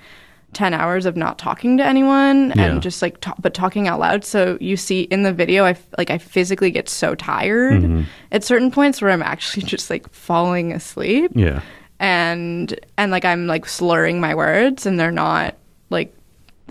10 0.53 0.73
hours 0.73 1.05
of 1.07 1.17
not 1.17 1.39
talking 1.39 1.77
to 1.77 1.85
anyone 1.85 2.53
Yeah. 2.57 2.67
and 2.67 2.83
just 2.83 3.03
like 3.03 3.23
but 3.41 3.53
talking 3.53 3.89
out 3.89 4.01
loud 4.01 4.25
so 4.25 4.57
you 4.61 4.77
see 4.77 5.03
in 5.03 5.23
the 5.23 5.33
video 5.33 5.65
i 5.65 5.71
f- 5.71 5.87
like 5.99 6.11
i 6.11 6.17
physically 6.17 6.71
get 6.71 6.89
so 6.89 7.15
tired 7.15 7.83
mm-hmm. 7.83 8.03
at 8.33 8.43
certain 8.43 8.71
points 8.71 9.03
where 9.03 9.11
i'm 9.11 9.23
actually 9.23 9.63
just 9.75 9.91
like 9.91 10.11
falling 10.13 10.73
asleep 10.73 11.33
Yeah. 11.35 11.61
and 12.01 12.79
and 12.97 13.11
like 13.13 13.25
i'm 13.25 13.47
like 13.47 13.67
slurring 13.67 14.21
my 14.21 14.35
words 14.35 14.87
and 14.87 14.99
they're 14.99 15.11
not 15.11 15.57
like 15.91 16.15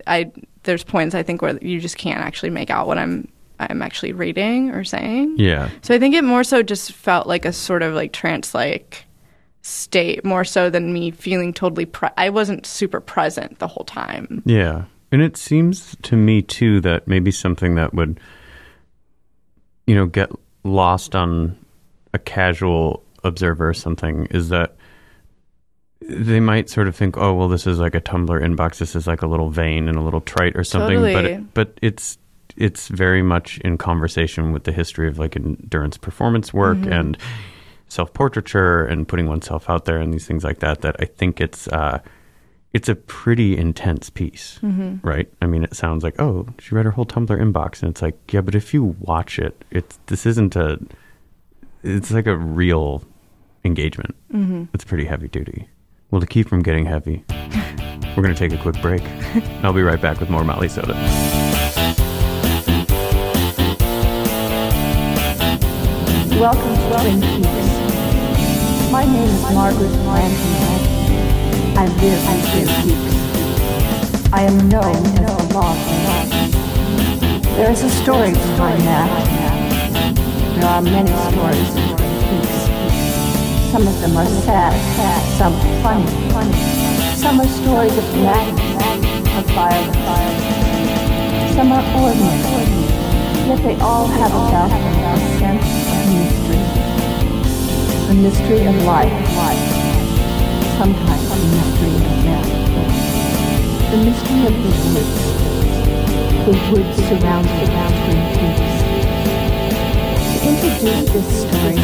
i 0.07 0.31
there's 0.63 0.83
points 0.83 1.13
i 1.13 1.21
think 1.21 1.41
where 1.41 1.57
you 1.63 1.79
just 1.79 1.97
can't 1.97 2.21
actually 2.21 2.49
make 2.49 2.69
out 2.69 2.87
what 2.87 2.97
i'm 2.97 3.27
i'm 3.59 3.81
actually 3.81 4.13
reading 4.13 4.71
or 4.71 4.83
saying 4.83 5.35
Yeah. 5.37 5.69
so 5.81 5.93
I 5.95 5.99
think 5.99 6.15
it 6.15 6.23
more 6.23 6.43
so 6.43 6.63
just 6.63 6.91
felt 6.91 7.27
like 7.27 7.45
a 7.45 7.53
sort 7.53 7.83
of 7.83 7.93
like 7.93 8.11
trance 8.13 8.53
like 8.55 9.05
state 9.65 10.23
more 10.23 10.43
so 10.43 10.69
than 10.69 10.93
me 10.93 11.09
feeling 11.09 11.51
totally 11.51 11.85
pre- 11.85 12.09
I 12.17 12.29
wasn't 12.29 12.67
super 12.67 12.99
present 12.99 13.57
the 13.57 13.67
whole 13.67 13.83
time. 13.83 14.43
Yeah. 14.45 14.83
And 15.11 15.23
it 15.23 15.37
seems 15.37 15.95
to 16.03 16.15
me 16.15 16.43
too 16.43 16.81
that 16.81 17.07
maybe 17.07 17.31
something 17.31 17.73
that 17.75 17.93
would 17.93 18.19
you 19.87 19.95
know 19.95 20.05
get 20.05 20.29
lost 20.63 21.15
on 21.15 21.57
a 22.13 22.19
casual 22.19 23.03
observer 23.23 23.69
or 23.69 23.73
something 23.73 24.27
is 24.27 24.49
that 24.49 24.75
they 26.01 26.39
might 26.39 26.69
sort 26.69 26.87
of 26.87 26.95
think, 26.95 27.17
oh, 27.17 27.33
well, 27.33 27.47
this 27.47 27.65
is 27.65 27.79
like 27.79 27.95
a 27.95 28.01
Tumblr 28.01 28.27
inbox. 28.27 28.77
This 28.77 28.95
is 28.95 29.07
like 29.07 29.23
a 29.23 29.27
little 29.27 29.49
vein 29.49 29.87
and 29.87 29.97
a 29.97 30.01
little 30.01 30.21
trite 30.21 30.55
or 30.55 30.63
something. 30.63 31.01
But 31.01 31.13
Totally. 31.13 31.33
it, 31.33 31.53
but 31.55 31.79
it's 31.81 32.19
it's 32.55 32.87
very 32.87 33.23
much 33.23 33.57
in 33.59 33.79
conversation 33.79 34.51
with 34.51 34.63
the 34.63 34.71
history 34.71 35.07
of 35.07 35.17
like 35.17 35.35
endurance 35.35 35.97
performance 35.97 36.53
work 36.53 36.77
mm-hmm. 36.77 36.93
and 36.93 37.17
self 37.87 38.13
portraiture 38.13 38.85
and 38.85 39.07
putting 39.07 39.27
oneself 39.27 39.69
out 39.69 39.85
there 39.85 39.99
and 39.99 40.13
these 40.13 40.25
things 40.27 40.43
like 40.43 40.59
that. 40.59 40.81
That 40.81 40.95
I 40.99 41.05
think 41.05 41.41
it's 41.41 41.67
uh, 41.67 41.99
it's 42.73 42.89
a 42.89 42.95
pretty 42.95 43.57
intense 43.57 44.09
piece, 44.09 44.59
right? 45.03 45.31
I 45.41 45.45
mean, 45.45 45.63
it 45.63 45.75
sounds 45.75 46.03
like 46.03 46.19
oh, 46.19 46.47
she 46.59 46.75
read 46.75 46.85
her 46.85 46.91
whole 46.91 47.05
Tumblr 47.05 47.27
inbox, 47.27 47.81
and 47.81 47.91
it's 47.91 48.01
like 48.01 48.17
yeah, 48.31 48.41
but 48.41 48.55
if 48.55 48.73
you 48.73 48.95
watch 48.99 49.39
it, 49.39 49.63
it's 49.71 49.99
this 50.07 50.25
isn't 50.25 50.55
a 50.55 50.79
it's 51.83 52.11
like 52.11 52.27
a 52.27 52.35
real 52.35 53.03
engagement. 53.63 54.15
Mm-hmm. 54.33 54.65
It's 54.73 54.83
pretty 54.83 55.05
heavy 55.05 55.27
duty. 55.27 55.67
Well, 56.11 56.21
to 56.21 56.27
keep 56.27 56.47
from 56.47 56.61
getting 56.61 56.85
heavy, 56.85 57.25
we're 58.15 58.23
going 58.23 58.33
to 58.33 58.35
take 58.35 58.53
a 58.57 58.61
quick 58.61 58.79
break. 58.81 59.01
I'll 59.63 59.73
be 59.73 59.81
right 59.81 60.01
back 60.01 60.19
with 60.19 60.29
more 60.29 60.43
Molly 60.43 60.69
Soda. 60.69 60.93
Welcome 66.39 66.75
to 66.75 66.81
Twin 66.99 67.21
Peaks. 67.21 67.47
My 68.91 69.05
name 69.05 69.23
is 69.23 69.41
Margaret 69.53 69.87
Blankenhall. 70.03 70.79
I 71.77 71.87
live 71.87 72.23
in 72.27 72.39
Twin 72.51 72.67
Peaks. 72.83 73.15
I 74.33 74.41
am 74.43 74.67
known 74.67 74.95
as 74.95 75.13
the 75.15 75.53
Log 75.55 75.77
Man. 75.87 76.27
There 77.55 77.71
is 77.71 77.83
a 77.83 77.89
story 77.89 78.31
behind 78.33 78.81
that. 78.81 79.09
There 80.59 80.67
are 80.67 80.81
many 80.81 81.13
stories 81.31 81.71
in 81.73 81.95
Twin 81.95 82.13
Peaks. 82.27 82.59
Some 83.71 83.87
of 83.87 83.95
them 84.01 84.17
are 84.17 84.27
sad, 84.43 84.75
some 85.37 85.55
funny. 85.81 86.05
Funny. 86.31 86.57
Some 87.15 87.39
are 87.39 87.47
stories 87.47 87.97
of 87.97 88.03
madness, 88.19 88.83
of 89.37 89.45
violence. 89.55 89.95
Some 91.55 91.71
are 91.71 91.85
ordinary, 92.03 92.64
yet 93.47 93.61
they 93.61 93.79
all 93.79 94.07
have 94.07 94.31
a 94.33 94.49
sense 95.37 95.61
of 95.93 96.05
mystery. 96.17 96.63
The 98.07 98.13
mystery 98.15 98.65
of 98.65 98.75
life, 98.83 99.13
life. 99.37 99.65
sometimes 100.77 101.29
the 101.29 101.35
mystery 101.53 101.93
of 101.93 102.01
death. 102.25 102.49
The 103.91 103.97
mystery 103.97 104.41
of 104.49 104.55
the 104.63 104.71
woods. 104.93 105.17
The 106.45 106.53
woods 106.71 106.97
surrounding 107.05 107.69
Twin 108.01 108.21
Peaks. 108.33 108.75
To 110.31 110.37
introduce 110.49 111.05
this 111.13 111.29
story, 111.41 111.79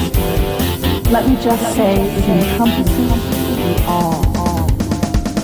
let 1.12 1.24
me 1.30 1.36
just 1.44 1.66
say 1.76 1.94
it 1.94 2.26
encompasses 2.28 3.12
the 3.56 3.84
all. 3.86 4.68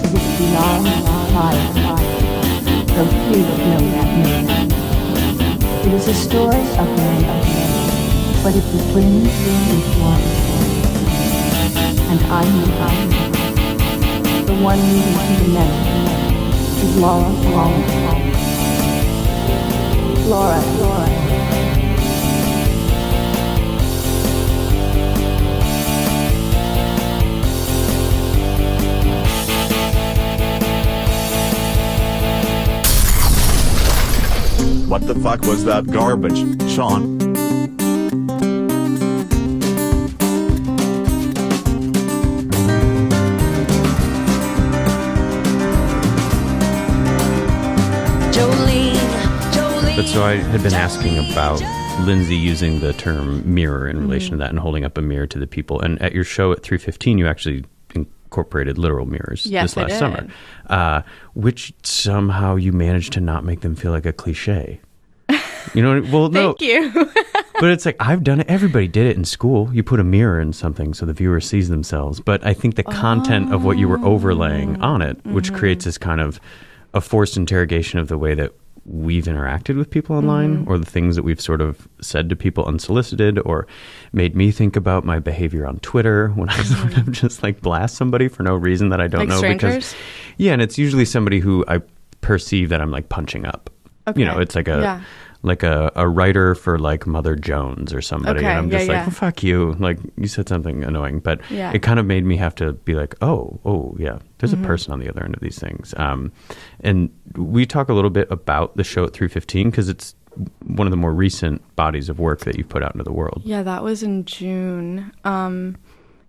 It 0.04 0.12
is 0.18 0.28
beyond 0.40 0.88
fire, 1.34 1.70
though 2.88 3.12
few 3.28 3.44
know 3.44 3.82
that 3.92 4.10
name. 4.26 4.87
It 5.88 5.94
is 5.94 6.08
a 6.10 6.14
story 6.14 6.60
of 6.60 6.88
many, 6.98 7.24
but 8.44 8.54
it 8.54 8.66
begins 8.74 9.24
with 9.72 9.88
one. 10.04 10.26
And 12.12 12.20
I 12.30 12.44
know 12.44 12.72
I, 12.82 12.92
the 14.44 14.56
one 14.62 14.82
leading 14.82 15.20
to 15.24 15.34
the 15.44 15.50
many, 15.54 15.80
is 16.84 16.92
Laura 16.98 17.32
Palmer. 17.54 17.88
Laura, 20.28 20.60
Laura. 20.82 21.27
What 34.88 35.06
the 35.06 35.16
fuck 35.16 35.42
was 35.42 35.66
that 35.66 35.86
garbage, 35.88 36.40
Sean? 36.72 37.18
But 49.98 50.06
so 50.06 50.24
I 50.24 50.36
had 50.36 50.64
been 50.64 50.74
asking 50.74 51.18
about 51.32 51.60
Lindsay 52.06 52.38
using 52.38 52.80
the 52.80 52.94
term 52.94 53.54
mirror 53.54 53.90
in 53.90 54.00
relation 54.00 54.32
to 54.32 54.38
that 54.38 54.52
and 54.52 54.60
holding 54.60 54.86
up 54.86 54.98
a 54.98 55.02
mirror 55.02 55.28
to 55.28 55.38
the 55.38 55.48
people. 55.48 55.82
And 55.82 56.02
at 56.02 56.14
your 56.14 56.24
show 56.24 56.54
at 56.54 56.64
315, 56.64 57.18
you 57.18 57.28
actually 57.28 57.66
incorporated 58.28 58.78
literal 58.78 59.06
mirrors 59.06 59.46
Yes, 59.46 59.74
this 59.74 59.78
last 59.78 60.00
summer, 60.00 60.28
uh, 60.68 61.02
which 61.34 61.74
somehow 61.84 62.56
you 62.56 62.74
managed 62.74 63.14
to 63.14 63.22
not 63.22 63.46
make 63.46 63.62
them 63.62 63.76
feel 63.76 63.92
like 63.92 64.06
a 64.06 64.14
cliche. 64.14 64.82
You 65.74 65.82
know, 65.82 66.02
well, 66.12 66.30
no, 66.30 66.54
Thank 66.54 66.62
you. 66.62 66.92
but 67.60 67.72
it's 67.72 67.86
like 67.86 67.96
I've 68.00 68.24
done 68.24 68.42
it. 68.42 68.48
Everybody 68.50 68.88
did 68.88 69.08
it 69.08 69.16
in 69.18 69.26
school. 69.26 69.74
You 69.74 69.84
put 69.84 70.00
a 70.00 70.04
mirror 70.04 70.40
in 70.40 70.54
something 70.54 70.94
so 70.94 71.06
the 71.06 71.14
viewer 71.14 71.40
sees 71.40 71.70
themselves. 71.70 72.20
But 72.20 72.46
I 72.46 72.54
think 72.54 72.76
the 72.76 72.84
content 72.84 73.54
of 73.54 73.64
what 73.64 73.78
you 73.78 73.88
were 73.88 74.00
overlaying 74.00 74.82
on 74.82 75.02
it, 75.02 75.26
which 75.26 75.54
creates 75.54 75.86
this 75.86 75.98
kind 75.98 76.20
of 76.22 76.40
a 76.94 77.02
forced 77.02 77.38
interrogation 77.38 78.00
of 78.00 78.08
the 78.08 78.18
way 78.18 78.34
that 78.36 78.54
we've 78.88 79.26
interacted 79.26 79.78
with 79.78 79.90
people 79.90 80.16
online 80.16 80.60
mm-hmm. 80.60 80.72
or 80.72 80.78
the 80.78 80.86
things 80.86 81.18
that 81.18 81.24
we've 81.24 81.42
sort 81.42 81.60
of 81.60 81.88
said 82.02 82.30
to 82.30 82.36
people 82.36 82.66
unsolicited 82.66 83.38
or 83.40 83.68
made 84.14 84.36
me 84.36 84.50
think 84.50 84.78
about 84.78 85.04
my 85.04 85.20
behavior 85.20 85.68
on 85.68 85.78
Twitter 85.80 86.30
when 86.30 86.50
I 86.50 86.56
sort 86.64 86.94
of 86.94 87.04
mm-hmm. 87.04 87.12
just 87.12 87.44
like 87.44 87.62
blast 87.62 87.96
somebody 87.96 88.30
for 88.30 88.44
no 88.44 88.56
reason 88.56 88.90
that 88.90 89.02
I 89.02 89.08
don't 89.08 89.20
Like 89.20 89.30
know 89.30 89.38
strangers? 89.38 89.76
because 89.76 89.96
yeah, 90.38 90.54
and 90.54 90.62
it's 90.62 90.78
usually 90.78 91.06
somebody 91.06 91.40
who 91.40 91.66
I 91.68 91.82
perceive 92.22 92.70
that 92.70 92.82
I'm 92.82 92.92
like 92.92 93.10
punching 93.10 93.46
up. 93.46 93.70
Okay. 94.08 94.22
You 94.22 94.26
know, 94.26 94.40
it's 94.40 94.56
like 94.56 94.70
a 94.70 94.80
Yeah. 94.80 95.02
Like 95.44 95.64
a, 95.64 95.92
a 95.96 96.08
writer 96.08 96.56
for 96.56 96.80
like 96.80 97.06
Mother 97.08 97.36
Jones 97.36 97.94
or 97.94 98.02
somebody, 98.02 98.40
Okay, 98.40 98.50
and 98.50 98.58
I'm 98.58 98.72
yeah, 98.72 98.78
just 98.80 98.88
like, 98.90 98.96
yeah. 98.96 99.02
well, 99.04 99.12
fuck 99.12 99.44
you. 99.44 99.74
Like 99.80 100.00
you 100.18 100.28
said 100.28 100.50
something 100.50 100.84
annoying, 100.84 101.20
but 101.20 101.40
Yeah. 101.52 101.72
it 101.74 101.82
kind 101.84 102.00
of 102.00 102.06
made 102.06 102.26
me 102.26 102.38
have 102.38 102.56
to 102.56 102.74
be 102.74 102.96
like, 102.96 103.16
oh, 103.22 103.60
oh, 103.66 103.96
yeah, 104.00 104.20
there's 104.40 104.54
Mm-hmm. 104.54 104.64
a 104.64 104.68
person 104.68 104.94
on 104.94 105.00
the 105.00 105.10
other 105.10 105.24
end 105.24 105.36
of 105.36 105.42
these 105.42 105.60
things. 105.60 105.94
Um, 105.98 106.32
and 106.82 107.10
we 107.36 107.66
talk 107.66 107.90
a 107.90 107.94
little 107.94 108.10
bit 108.10 108.28
about 108.32 108.76
the 108.78 108.84
show 108.84 109.04
at 109.06 109.14
315 109.14 109.70
because 109.70 109.90
it's 109.90 110.16
one 110.66 110.86
of 110.86 110.92
the 110.92 110.98
more 110.98 111.14
recent 111.14 111.62
bodies 111.76 112.10
of 112.10 112.20
work 112.20 112.42
that 112.42 112.58
you've 112.58 112.70
put 112.70 112.84
out 112.84 112.94
into 112.94 113.04
the 113.04 113.14
world. 113.14 113.42
yeah, 113.46 113.64
that 113.64 113.84
was 113.84 114.04
in 114.04 114.26
June. 114.26 115.12
Um 115.24 115.78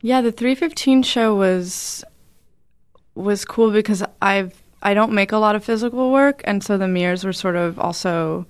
Yeah, 0.00 0.20
the 0.22 0.32
315 0.32 1.02
show 1.02 1.34
was 1.34 2.04
was 3.14 3.44
cool 3.44 3.70
because 3.70 4.02
I've 4.22 4.54
I 4.82 4.94
don't 4.94 5.12
make 5.12 5.32
a 5.32 5.38
lot 5.38 5.56
of 5.56 5.64
physical 5.64 6.12
work 6.12 6.40
and 6.44 6.62
so 6.62 6.78
the 6.78 6.86
mirrors 6.88 7.24
were 7.24 7.32
sort 7.32 7.56
of 7.56 7.78
also 7.78 8.46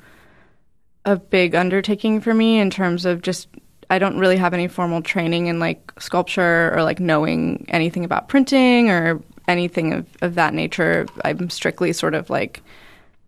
a 1.09 1.16
big 1.16 1.55
undertaking 1.55 2.21
for 2.21 2.35
me 2.35 2.59
in 2.59 2.71
terms 2.71 3.05
of 3.05 3.23
just 3.23 3.49
I 3.90 3.99
don't 3.99 4.18
really 4.18 4.37
have 4.37 4.53
any 4.53 4.68
formal 4.68 5.01
training 5.01 5.47
in 5.47 5.59
like 5.59 5.92
sculpture 5.99 6.75
or 6.75 6.83
like 6.83 7.01
knowing 7.01 7.64
anything 7.68 8.05
about 8.05 8.29
printing 8.29 8.90
or 8.90 9.23
anything 9.47 9.94
of, 9.94 10.07
of 10.21 10.35
that 10.35 10.53
nature. 10.53 11.07
I'm 11.25 11.49
strictly 11.49 11.94
sort 11.94 12.14
of 12.14 12.29
like 12.29 12.62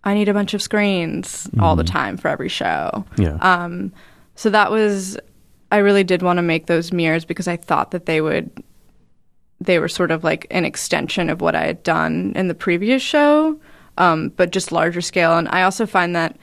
I 0.04 0.14
need 0.14 0.28
a 0.28 0.34
bunch 0.34 0.54
of 0.54 0.62
screens 0.62 1.48
all 1.58 1.76
the 1.76 1.84
time 1.84 2.16
for 2.16 2.28
every 2.28 2.48
show. 2.48 3.04
Yeah. 3.16 3.36
Um, 3.40 3.92
so 4.34 4.48
that 4.50 4.70
was, 4.70 5.18
I 5.70 5.78
really 5.78 6.04
did 6.04 6.22
want 6.22 6.38
to 6.38 6.42
make 6.42 6.66
those 6.66 6.92
mirrors 6.92 7.26
because 7.26 7.46
I 7.46 7.56
thought 7.56 7.90
that 7.90 8.06
they 8.06 8.20
would, 8.20 8.50
they 9.60 9.78
were 9.78 9.88
sort 9.88 10.10
of 10.10 10.24
like 10.24 10.46
an 10.50 10.64
extension 10.64 11.28
of 11.28 11.42
what 11.42 11.54
I 11.54 11.66
had 11.66 11.82
done 11.82 12.32
in 12.34 12.48
the 12.48 12.54
previous 12.54 13.02
show, 13.02 13.60
um, 13.98 14.30
but 14.30 14.52
just 14.52 14.72
larger 14.72 15.02
scale. 15.02 15.36
And 15.36 15.48
I 15.50 15.62
also 15.62 15.84
find 15.84 16.16
that 16.16 16.36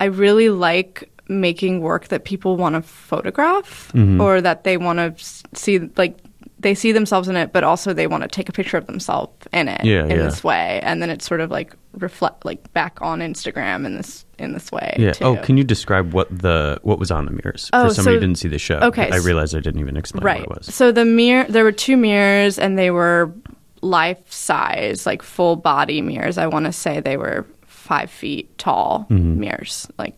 I 0.00 0.06
really 0.06 0.48
like 0.50 1.10
making 1.28 1.80
work 1.82 2.08
that 2.08 2.24
people 2.24 2.56
want 2.56 2.74
to 2.74 2.82
photograph 2.82 3.90
Mm-hmm. 3.94 4.20
or 4.20 4.40
that 4.40 4.64
they 4.64 4.76
want 4.76 4.98
to 4.98 5.24
see, 5.54 5.78
like, 5.96 6.16
they 6.60 6.74
see 6.74 6.90
themselves 6.90 7.28
in 7.28 7.36
it, 7.36 7.52
but 7.52 7.62
also 7.62 7.92
they 7.94 8.06
want 8.08 8.22
to 8.24 8.28
take 8.28 8.48
a 8.48 8.52
picture 8.52 8.76
of 8.76 8.86
themselves 8.86 9.32
in 9.52 9.68
it 9.68 9.84
Yeah, 9.84 10.04
in 10.04 10.10
yeah. 10.10 10.16
this 10.16 10.42
way, 10.42 10.80
and 10.82 11.00
then 11.00 11.08
it's 11.10 11.24
sort 11.24 11.40
of 11.40 11.52
like 11.52 11.72
reflect 11.92 12.44
like 12.44 12.72
back 12.72 13.00
on 13.00 13.20
Instagram 13.20 13.86
in 13.86 13.96
this 13.96 14.24
in 14.40 14.54
this 14.54 14.72
way. 14.72 14.96
Yeah. 14.98 15.12
Too. 15.12 15.24
Oh, 15.24 15.36
can 15.36 15.56
you 15.56 15.62
describe 15.62 16.12
what 16.12 16.26
the 16.36 16.80
what 16.82 16.98
was 16.98 17.12
on 17.12 17.26
the 17.26 17.30
mirrors 17.30 17.70
Oh, 17.72 17.88
for 17.88 17.94
somebody 17.94 18.16
who 18.16 18.20
didn't 18.20 18.38
see 18.38 18.48
the 18.48 18.58
show? 18.58 18.78
okay, 18.80 19.08
I 19.08 19.18
realized 19.18 19.54
I 19.54 19.60
didn't 19.60 19.80
even 19.80 19.96
explain 19.96 20.24
right. 20.24 20.40
what 20.48 20.58
it 20.58 20.66
was. 20.66 20.74
So 20.74 20.90
the 20.90 21.04
mirror, 21.04 21.44
there 21.48 21.62
were 21.62 21.70
two 21.72 21.96
mirrors, 21.96 22.58
and 22.58 22.76
they 22.76 22.90
were 22.90 23.32
life 23.80 24.32
size, 24.32 25.06
like 25.06 25.22
full 25.22 25.54
body 25.54 26.02
mirrors. 26.02 26.38
I 26.38 26.48
want 26.48 26.66
to 26.66 26.72
say 26.72 26.98
they 26.98 27.16
were 27.16 27.46
five 27.88 28.10
feet 28.10 28.46
tall 28.58 29.06
Mm-hmm. 29.10 29.40
mirrors, 29.40 29.88
like, 29.98 30.14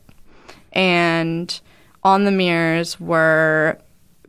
and 0.72 1.61
on 2.02 2.24
the 2.24 2.30
mirrors 2.30 2.98
were 3.00 3.78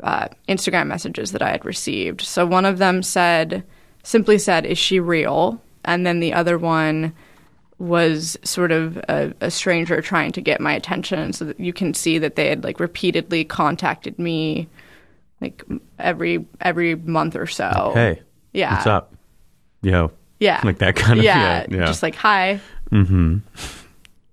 uh, 0.03 0.27
Instagram 0.47 0.87
messages 0.87 1.31
that 1.31 1.41
I 1.41 1.49
had 1.51 1.63
received. 1.65 2.21
So 2.21 2.45
one 2.45 2.65
of 2.65 2.77
them 2.77 3.03
said, 3.03 3.63
simply 4.03 4.37
said, 4.37 4.65
"Is 4.65 4.77
she 4.77 4.99
real?" 4.99 5.61
And 5.85 6.05
then 6.05 6.19
the 6.19 6.33
other 6.33 6.57
one 6.57 7.13
was 7.79 8.37
sort 8.43 8.71
of 8.71 8.97
a, 9.09 9.33
a 9.41 9.49
stranger 9.49 10.01
trying 10.01 10.31
to 10.33 10.41
get 10.41 10.61
my 10.61 10.73
attention, 10.73 11.33
so 11.33 11.45
that 11.45 11.59
you 11.59 11.73
can 11.73 11.93
see 11.93 12.19
that 12.19 12.35
they 12.35 12.47
had 12.49 12.63
like 12.63 12.79
repeatedly 12.79 13.43
contacted 13.43 14.17
me, 14.19 14.67
like 15.39 15.63
every 15.99 16.45
every 16.59 16.95
month 16.95 17.35
or 17.35 17.47
so. 17.47 17.91
Hey. 17.93 18.21
yeah, 18.53 18.75
What's 18.75 18.87
up? 18.87 19.13
Yo. 19.81 20.11
Yeah, 20.39 20.59
Like 20.63 20.79
that 20.79 20.95
kind 20.95 21.19
of 21.19 21.23
yeah, 21.25 21.65
yeah. 21.69 21.77
yeah. 21.77 21.85
just 21.85 22.01
like 22.01 22.15
hi. 22.15 22.59
Mm-hmm. 22.91 23.37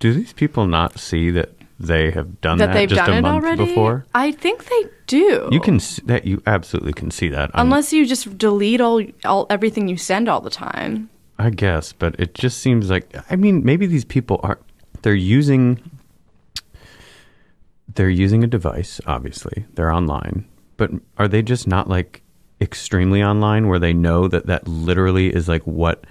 Do 0.01 0.13
these 0.15 0.33
people 0.33 0.67
not 0.67 0.99
see 0.99 1.31
that 1.31 1.51
they 1.81 2.11
have 2.11 2.41
done 2.41 2.59
that 2.59 2.67
that, 2.69 2.73
they've 2.75 2.89
just 2.89 2.99
done 3.07 3.15
a 3.15 3.19
it 3.19 3.23
month 3.23 3.45
already. 3.45 3.65
before? 3.67 4.05
I 4.15 4.33
think 4.33 4.65
they 4.67 4.85
do. 5.07 5.49
You 5.53 5.61
can 5.61 5.77
s- 5.77 6.01
that 6.07 6.27
you 6.27 6.43
absolutely 6.47 6.93
can 6.93 7.11
see 7.11 7.29
that. 7.29 7.51
I'm- 7.55 7.67
unless 7.67 7.93
you 7.93 8.05
just 8.07 8.37
delete 8.37 8.81
all 8.81 9.03
all 9.25 9.47
everything 9.49 9.89
you 9.89 9.97
send 9.97 10.29
all 10.29 10.41
the 10.41 10.51
time. 10.51 11.09
I 11.39 11.51
guess, 11.51 11.93
but 11.93 12.17
it 12.19 12.35
just 12.35 12.59
seems 12.59 12.91
like 12.91 13.15
I 13.31 13.37
mean, 13.37 13.65
maybe 13.65 13.87
these 13.87 14.05
people 14.05 14.41
are 14.43 14.59
they're 15.03 15.15
using 15.15 15.81
they're 17.95 18.11
using 18.11 18.45
a 18.45 18.47
device, 18.47 19.01
obviously. 19.07 19.65
They're 19.75 19.91
online. 19.91 20.45
But 20.77 20.91
are 21.17 21.29
they 21.29 21.43
just 21.43 21.67
not 21.67 21.89
like 21.89 22.23
extremely 22.61 23.23
online 23.23 23.69
where 23.69 23.79
they 23.79 23.93
know 23.93 24.29
that 24.29 24.47
that 24.47 24.67
literally 24.69 25.35
is 25.35 25.49
like 25.49 25.63
what 25.67 26.05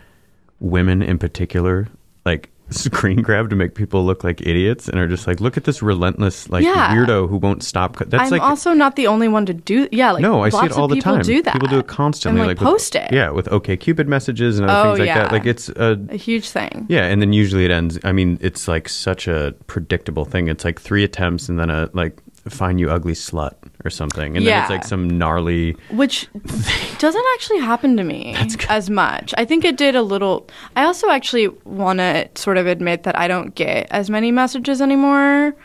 women 0.60 1.02
in 1.02 1.18
particular 1.18 1.88
like 2.28 2.50
screen 2.70 3.22
grab 3.22 3.50
to 3.50 3.56
make 3.56 3.76
people 3.76 4.04
look 4.06 4.26
like 4.26 4.42
idiots 4.42 4.90
and 4.90 5.00
are 5.00 5.08
just 5.08 5.26
like 5.26 5.40
look 5.40 5.56
at 5.56 5.64
this 5.64 5.82
relentless 5.82 6.50
like 6.50 6.66
Yeah. 6.66 6.94
weirdo 6.94 7.30
who 7.30 7.38
won't 7.38 7.64
stop 7.64 7.96
co- 7.96 8.04
that's 8.04 8.26
I'm 8.26 8.30
like 8.30 8.42
also 8.42 8.74
not 8.74 8.98
the 8.98 9.08
only 9.08 9.30
one 9.30 9.46
to 9.46 9.54
do. 9.54 9.88
Yeah, 9.90 10.12
like 10.12 10.22
no, 10.22 10.44
I 10.44 10.50
see 10.50 10.66
it 10.66 10.74
all 10.74 10.90
the 10.90 11.00
time. 11.00 11.22
Do 11.22 11.42
that. 11.44 11.54
People 11.54 11.70
do 11.70 11.80
it 11.80 11.88
constantly, 11.88 12.42
and, 12.42 12.48
like, 12.50 12.60
with- 12.60 12.68
post 12.68 12.96
it. 12.98 13.10
Yeah, 13.14 13.30
with 13.32 13.48
OK 13.54 13.78
Cupid 13.78 14.10
messages 14.10 14.60
and 14.60 14.70
other 14.70 14.90
Oh, 14.90 14.92
things 14.92 15.00
like 15.00 15.08
yeah. 15.08 15.20
that. 15.24 15.32
Like 15.32 15.46
it's 15.46 15.70
a 15.70 15.98
a 16.10 16.18
huge 16.18 16.50
thing. 16.50 16.86
yeah, 16.90 17.06
and 17.06 17.22
then 17.22 17.32
usually 17.32 17.64
it 17.64 17.72
ends. 17.72 17.98
I 18.04 18.12
mean, 18.12 18.38
it's 18.42 18.68
like 18.68 18.90
such 18.90 19.30
a 19.30 19.56
predictable 19.68 20.26
thing. 20.26 20.50
It's 20.50 20.66
like 20.66 20.78
three 20.82 21.06
attempts 21.06 21.48
and 21.48 21.58
then 21.58 21.70
a 21.70 21.90
like 21.94 22.20
find 22.50 22.80
you 22.80 22.90
ugly 22.90 23.14
slut 23.14 23.54
or 23.86 23.90
something, 23.90 24.38
and 24.38 24.46
then 24.46 24.62
it's 24.62 24.70
like 24.70 24.84
some 24.84 25.08
gnarly. 25.10 25.76
which 25.92 26.28
doesn't 27.00 27.26
actually 27.36 27.60
happen 27.60 27.98
to 27.98 28.04
me 28.04 28.36
as 28.70 28.90
much. 28.90 29.34
I 29.38 29.46
think 29.46 29.64
it 29.66 29.78
did 29.78 29.96
a 29.96 30.02
little. 30.02 30.48
I 30.76 30.84
also 30.84 31.10
actually 31.10 31.48
want 31.66 32.00
to 32.00 32.30
sort 32.36 32.58
of 32.58 32.68
admit 32.68 33.04
that 33.04 33.18
I 33.18 33.28
don't 33.28 33.54
get 33.56 33.88
as 33.92 34.10
many 34.10 34.32
messages 34.32 34.82
anymore 34.82 35.56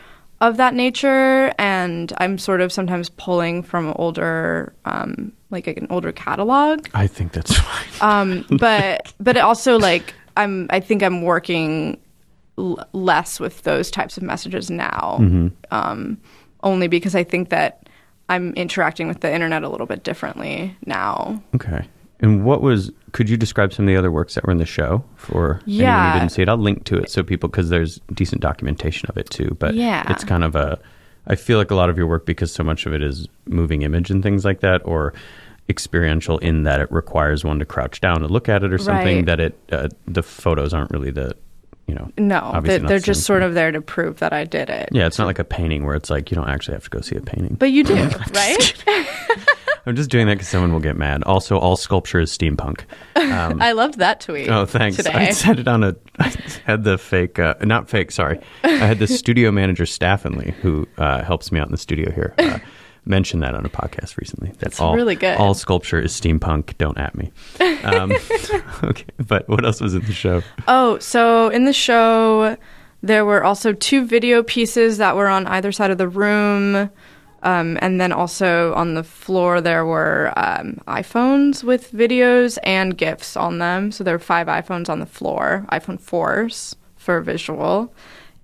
of 0.41 0.57
that 0.57 0.73
nature, 0.73 1.53
and 1.57 2.11
I'm 2.17 2.37
sort 2.37 2.59
of 2.61 2.71
sometimes 2.71 3.09
pulling 3.09 3.63
from 3.63 3.93
older, 3.97 4.73
um, 4.85 5.31
like 5.51 5.67
an 5.67 5.87
older 5.89 6.11
catalog. 6.11 6.87
I 6.93 7.07
think 7.07 7.31
that's 7.31 7.57
fine. 7.57 7.85
Um, 8.01 8.45
but 8.59 9.13
but 9.19 9.37
it 9.37 9.39
also 9.39 9.79
like 9.79 10.13
I'm. 10.35 10.67
I 10.69 10.79
think 10.81 11.01
I'm 11.01 11.21
working 11.21 11.97
l- 12.57 12.85
less 12.91 13.39
with 13.39 13.63
those 13.63 13.89
types 13.89 14.17
of 14.17 14.23
messages 14.23 14.69
now. 14.69 15.17
Um, 15.71 16.17
only 16.63 16.87
because 16.87 17.15
I 17.15 17.23
think 17.23 17.49
that 17.49 17.87
I'm 18.29 18.53
interacting 18.55 19.07
with 19.07 19.19
the 19.19 19.31
internet 19.33 19.63
a 19.63 19.69
little 19.69 19.85
bit 19.87 20.03
differently 20.03 20.75
now. 20.85 21.41
okay. 21.55 21.87
And 22.19 22.45
what 22.45 22.61
was? 22.61 22.89
Could 23.11 23.29
you 23.29 23.35
describe 23.35 23.73
some 23.73 23.83
of 23.85 23.87
the 23.87 23.97
other 23.97 24.09
works 24.11 24.35
that 24.35 24.45
were 24.45 24.51
in 24.51 24.57
the 24.57 24.65
show 24.65 25.03
for 25.17 25.59
anyone 25.67 26.13
who 26.13 26.19
didn't 26.19 26.31
see 26.31 26.41
it? 26.41 26.47
I'll 26.47 26.55
link 26.55 26.85
to 26.85 26.97
it 26.97 27.09
so 27.11 27.21
people 27.21 27.49
because 27.49 27.67
there's 27.69 27.99
decent 28.13 28.41
documentation 28.41 29.09
of 29.09 29.17
it 29.17 29.29
too. 29.29 29.57
But 29.59 29.73
Yeah. 29.75 30.09
it's 30.09 30.23
kind 30.23 30.45
of 30.45 30.55
a. 30.55 30.79
I 31.27 31.35
feel 31.35 31.57
like 31.57 31.69
a 31.69 31.75
lot 31.75 31.89
of 31.89 31.97
your 31.97 32.07
work 32.07 32.25
because 32.25 32.51
so 32.53 32.63
much 32.63 32.85
of 32.85 32.93
it 32.93 33.01
is 33.03 33.27
moving 33.45 33.81
image 33.81 34.09
and 34.09 34.23
things 34.23 34.45
like 34.45 34.61
that, 34.61 34.81
or 34.85 35.13
experiential 35.69 36.37
in 36.39 36.63
that 36.63 36.79
it 36.79 36.91
requires 36.91 37.43
one 37.43 37.59
to 37.59 37.65
crouch 37.65 37.99
down 38.01 38.19
to 38.21 38.27
look 38.27 38.47
at 38.47 38.63
it 38.63 38.71
or 38.71 38.77
something. 38.77 39.17
Right. 39.17 39.25
That 39.25 39.39
it 39.41 39.59
uh, 39.71 39.89
the 40.07 40.23
photos 40.23 40.73
aren't 40.73 40.91
really 40.91 41.11
the 41.11 41.35
you 41.87 41.95
know 41.95 42.09
No, 42.17 42.59
they, 42.63 42.77
they're 42.77 42.99
the 42.99 43.05
just 43.05 43.23
sort 43.23 43.41
thing. 43.41 43.49
of 43.49 43.53
there 43.55 43.71
to 43.71 43.81
prove 43.81 44.19
that 44.19 44.33
I 44.33 44.43
did 44.45 44.69
it. 44.69 44.89
Yeah, 44.91 45.05
it's 45.07 45.17
not 45.19 45.25
like 45.25 45.39
a 45.39 45.43
painting 45.43 45.85
where 45.85 45.95
it's 45.95 46.09
like 46.09 46.31
you 46.31 46.35
don't 46.35 46.49
actually 46.49 46.75
have 46.75 46.83
to 46.85 46.89
go 46.89 47.01
see 47.01 47.15
a 47.15 47.21
painting. 47.21 47.55
But 47.59 47.71
you 47.71 47.83
do, 47.83 47.95
right? 48.33 48.83
I'm 49.85 49.97
just 49.97 50.09
doing 50.09 50.27
that 50.27 50.35
because 50.35 50.47
someone 50.47 50.71
will 50.71 50.79
get 50.79 50.95
mad. 50.95 51.23
Also, 51.23 51.57
all 51.57 51.75
sculpture 51.75 52.21
is 52.21 52.31
steampunk. 52.31 52.81
I 53.17 53.73
loved 53.73 53.97
that 53.99 54.21
tweet. 54.21 54.47
Oh, 54.49 54.65
thanks. 54.65 54.97
I 54.99 55.03
Today. 55.03 55.31
said 55.33 55.59
it 55.59 55.67
on 55.67 55.83
a. 55.83 55.95
I 56.19 56.33
had 56.65 56.85
the 56.85 56.97
fake, 56.97 57.37
uh, 57.37 57.55
not 57.63 57.89
fake. 57.89 58.11
Sorry, 58.11 58.39
I 58.63 58.69
had 58.69 58.99
the 58.99 59.07
studio 59.07 59.51
manager 59.51 59.83
Staffanley, 59.83 60.53
who 60.53 60.87
uh, 60.97 61.21
helps 61.23 61.51
me 61.51 61.59
out 61.59 61.65
in 61.67 61.71
the 61.71 61.77
studio 61.77 62.11
here, 62.11 62.33
uh, 62.37 62.59
mention 63.05 63.39
that 63.41 63.55
on 63.55 63.65
a 63.65 63.69
podcast 63.69 64.17
recently. 64.17 64.51
That 64.59 64.79
all 64.79 64.95
really 64.95 65.15
good. 65.15 65.37
all 65.37 65.53
sculpture 65.53 65.99
is 65.99 66.13
steampunk. 66.13 66.77
Don't 66.77 66.97
at 66.97 67.15
me. 67.15 67.31
Um, 67.83 68.11
okay, 68.83 69.05
but 69.25 69.47
what 69.49 69.65
else 69.65 69.81
was 69.81 69.93
in 69.93 70.05
the 70.05 70.13
show? 70.13 70.41
Oh, 70.67 70.99
so 70.99 71.49
in 71.49 71.65
the 71.65 71.73
show, 71.73 72.57
there 73.01 73.25
were 73.25 73.43
also 73.43 73.73
two 73.73 74.05
video 74.05 74.43
pieces 74.43 74.97
that 74.97 75.15
were 75.15 75.27
on 75.27 75.45
either 75.47 75.71
side 75.71 75.91
of 75.91 75.97
the 75.97 76.07
room. 76.07 76.89
Um, 77.43 77.77
and 77.81 77.99
then 77.99 78.13
also 78.13 78.73
on 78.73 78.93
the 78.93 79.03
floor, 79.03 79.59
there 79.59 79.85
were 79.85 80.31
um, 80.37 80.79
iPhones 80.87 81.61
with 81.61 81.91
videos 81.91 82.57
and 82.63 82.97
GIFs 82.97 83.35
on 83.35 83.59
them. 83.59 83.91
So 83.91 84.05
there 84.05 84.13
were 84.13 84.19
five 84.19 84.47
iPhones 84.47 84.87
on 84.87 85.01
the 85.01 85.05
floor, 85.05 85.65
iPhone 85.69 85.99
4s 86.01 86.75
for 86.95 87.19
visual. 87.19 87.93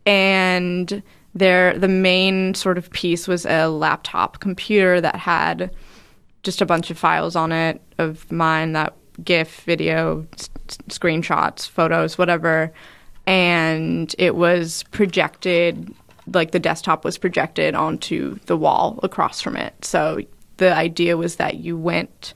And 0.06 1.02
there, 1.40 1.78
the 1.78 1.88
main 1.88 2.54
sort 2.54 2.78
of 2.78 2.90
piece 2.92 3.28
was 3.28 3.46
a 3.46 3.68
laptop 3.68 4.40
computer 4.40 5.02
that 5.02 5.16
had 5.16 5.72
just 6.44 6.62
a 6.62 6.66
bunch 6.66 6.90
of 6.90 6.98
files 6.98 7.36
on 7.36 7.52
it 7.52 7.82
of 7.98 8.32
mine 8.32 8.74
that 8.74 8.94
GIF, 9.24 9.62
video, 9.62 10.26
s- 10.38 10.50
screenshots, 10.90 11.68
photos, 11.68 12.18
whatever. 12.18 12.72
And 13.28 14.14
it 14.18 14.36
was 14.36 14.84
projected, 14.92 15.94
like 16.34 16.52
the 16.52 16.60
desktop 16.60 17.04
was 17.04 17.18
projected 17.18 17.76
onto 17.76 18.40
the 18.46 18.58
wall 18.58 19.00
across 19.04 19.42
from 19.42 19.56
it. 19.56 19.74
So 19.84 20.20
the 20.58 20.74
idea 20.74 21.18
was 21.18 21.36
that 21.38 21.56
you 21.56 21.78
went 21.78 22.34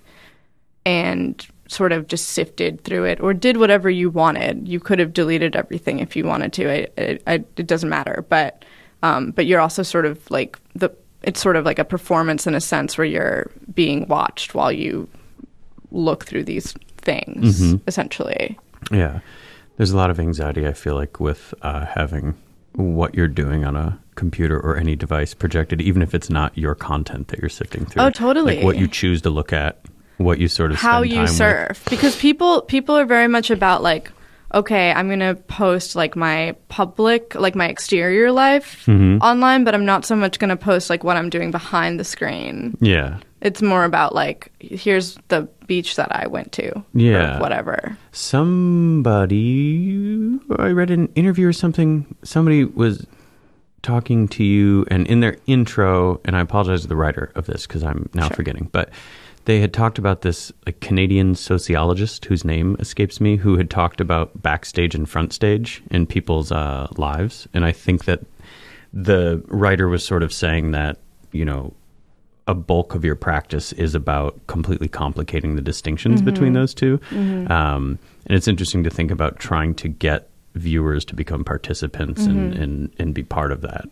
and 0.85 1.45
sort 1.67 1.91
of 1.91 2.07
just 2.07 2.29
sifted 2.29 2.83
through 2.83 3.05
it 3.05 3.19
or 3.21 3.33
did 3.33 3.57
whatever 3.57 3.89
you 3.89 4.09
wanted. 4.09 4.67
You 4.67 4.79
could 4.79 4.99
have 4.99 5.13
deleted 5.13 5.55
everything 5.55 5.99
if 5.99 6.15
you 6.15 6.25
wanted 6.25 6.53
to. 6.53 6.67
It, 6.69 7.23
it 7.25 7.67
doesn't 7.67 7.89
matter. 7.89 8.25
But 8.27 8.62
um, 9.03 9.31
but 9.31 9.45
you're 9.45 9.59
also 9.59 9.83
sort 9.83 10.05
of 10.07 10.29
like 10.31 10.57
the 10.73 10.89
it's 11.21 11.39
sort 11.39 11.55
of 11.55 11.65
like 11.65 11.77
a 11.77 11.85
performance 11.85 12.47
in 12.47 12.55
a 12.55 12.61
sense 12.61 12.97
where 12.97 13.05
you're 13.05 13.51
being 13.73 14.07
watched 14.07 14.55
while 14.55 14.71
you 14.71 15.07
look 15.91 16.25
through 16.25 16.43
these 16.43 16.73
things 16.97 17.75
essentially. 17.87 18.57
Yeah, 18.91 19.19
there's 19.77 19.91
a 19.91 19.97
lot 19.97 20.09
of 20.09 20.19
anxiety. 20.19 20.65
I 20.65 20.73
feel 20.73 20.95
like 20.95 21.19
with 21.19 21.53
uh, 21.61 21.85
having 21.85 22.35
what 22.73 23.13
you're 23.13 23.27
doing 23.27 23.63
on 23.63 23.75
a 23.75 23.99
computer 24.15 24.59
or 24.59 24.77
any 24.77 24.95
device 24.95 25.33
projected, 25.33 25.81
even 25.81 26.01
if 26.01 26.13
it's 26.13 26.29
not 26.29 26.57
your 26.57 26.75
content 26.75 27.27
that 27.27 27.39
you're 27.39 27.49
sifting 27.49 27.85
through. 27.85 28.01
Oh, 28.01 28.09
totally. 28.09 28.55
Like 28.57 28.65
what 28.65 28.77
you 28.77 28.87
choose 28.87 29.21
to 29.23 29.29
look 29.29 29.53
at, 29.53 29.79
what 30.17 30.39
you 30.39 30.47
sort 30.47 30.71
of 30.71 30.77
how 30.77 31.01
you 31.01 31.15
time 31.15 31.23
with. 31.23 31.31
surf 31.31 31.85
because 31.89 32.15
people 32.15 32.61
people 32.61 32.95
are 32.95 33.05
very 33.05 33.27
much 33.27 33.49
about 33.49 33.83
like 33.83 34.11
okay 34.53 34.91
i'm 34.91 35.09
gonna 35.09 35.35
post 35.35 35.95
like 35.95 36.15
my 36.15 36.55
public 36.69 37.33
like 37.35 37.55
my 37.55 37.67
exterior 37.67 38.31
life 38.31 38.83
Mhm. 38.85 39.19
online 39.21 39.63
but 39.63 39.73
i'm 39.73 39.85
not 39.85 40.05
so 40.05 40.15
much 40.15 40.39
gonna 40.39 40.55
post 40.57 40.89
like 40.89 41.03
what 41.03 41.17
i'm 41.17 41.29
doing 41.29 41.51
behind 41.51 41.99
the 41.99 42.03
screen 42.03 42.77
Yeah. 42.81 43.17
it's 43.41 43.61
more 43.61 43.83
about 43.85 44.13
like 44.13 44.51
here's 44.59 45.17
the 45.29 45.47
beach 45.67 45.95
that 45.95 46.15
i 46.15 46.27
went 46.27 46.51
to 46.53 46.69
or 46.77 46.83
Yeah. 46.93 47.39
whatever 47.39 47.97
Somebody, 49.23 50.39
I 50.59 50.69
read 50.69 50.91
an 50.91 51.07
interview 51.15 51.47
or 51.47 51.53
something. 51.53 52.05
Somebody 52.23 52.63
was 52.63 53.05
talking 53.81 54.27
to 54.29 54.43
you, 54.43 54.85
and 54.89 55.05
in 55.07 55.19
their 55.19 55.37
intro, 55.47 56.21
and 56.25 56.35
I 56.35 56.41
apologize 56.41 56.81
to 56.83 56.87
the 56.87 56.95
writer 56.95 57.31
of 57.35 57.45
this 57.47 57.65
because 57.67 57.83
I'm 57.83 58.09
now 58.13 58.29
forgetting, 58.29 58.69
but 58.71 58.89
they 59.45 59.59
had 59.59 59.73
talked 59.73 59.97
about 59.97 60.21
this 60.21 60.51
like 60.65 60.79
Canadian 60.79 61.35
sociologist 61.35 62.25
whose 62.25 62.45
name 62.45 62.75
escapes 62.79 63.19
me, 63.19 63.35
who 63.37 63.57
had 63.57 63.69
talked 63.69 63.99
about 64.01 64.41
backstage 64.41 64.95
and 64.95 65.07
front 65.09 65.33
stage 65.33 65.81
in 65.91 66.05
people's 66.05 66.51
uh, 66.51 66.87
lives, 66.97 67.47
and 67.53 67.65
I 67.65 67.71
think 67.71 68.05
that 68.05 68.21
the 68.93 69.43
writer 69.47 69.87
was 69.89 70.05
sort 70.05 70.23
of 70.23 70.31
saying 70.31 70.71
that 70.71 70.97
you 71.31 71.43
know 71.45 71.73
a 72.47 72.53
bulk 72.53 72.93
of 72.93 73.05
your 73.05 73.15
practice 73.15 73.71
is 73.73 73.95
about 73.95 74.39
completely 74.47 74.87
complicating 74.87 75.55
the 75.55 75.61
distinctions 75.61 76.21
Mhm. 76.21 76.25
between 76.25 76.53
those 76.53 76.73
2 76.73 76.99
Mhm. 77.11 77.49
Um, 77.49 77.99
and 78.27 78.35
it's 78.37 78.49
interesting 78.49 78.83
to 78.83 78.89
think 78.89 79.11
about 79.11 79.39
trying 79.39 79.73
to 79.75 79.87
get 79.87 80.27
viewers 80.53 81.05
to 81.05 81.15
become 81.15 81.43
participants 81.45 82.25
and, 82.25 82.53
Mhm. 82.53 82.61
and, 82.61 82.89
and 82.99 83.13
be 83.13 83.23
part 83.23 83.51
of 83.53 83.61
that. 83.61 83.85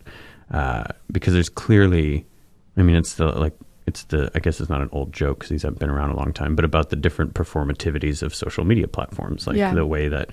Uh, 0.51 0.83
because 1.11 1.33
there's 1.33 1.47
clearly, 1.47 2.25
I 2.75 2.83
mean, 2.83 2.97
it's 2.97 3.13
the, 3.15 3.27
like, 3.27 3.53
it's 3.91 4.03
the, 4.05 4.31
I 4.33 4.39
guess 4.39 4.59
it's 4.59 4.69
not 4.69 4.81
an 4.81 4.89
old 4.91 5.13
joke 5.13 5.39
because 5.39 5.49
these 5.49 5.63
haven't 5.63 5.79
been 5.79 5.89
around 5.89 6.09
a 6.11 6.15
long 6.17 6.33
time, 6.33 6.55
but 6.55 6.65
about 6.65 6.89
the 6.89 6.95
different 6.95 7.33
performativities 7.33 8.23
of 8.23 8.33
social 8.33 8.63
media 8.65 8.87
platforms, 8.87 9.47
like 9.47 9.57
Yeah. 9.57 9.73
the 9.73 9.85
way 9.85 10.07
that, 10.07 10.29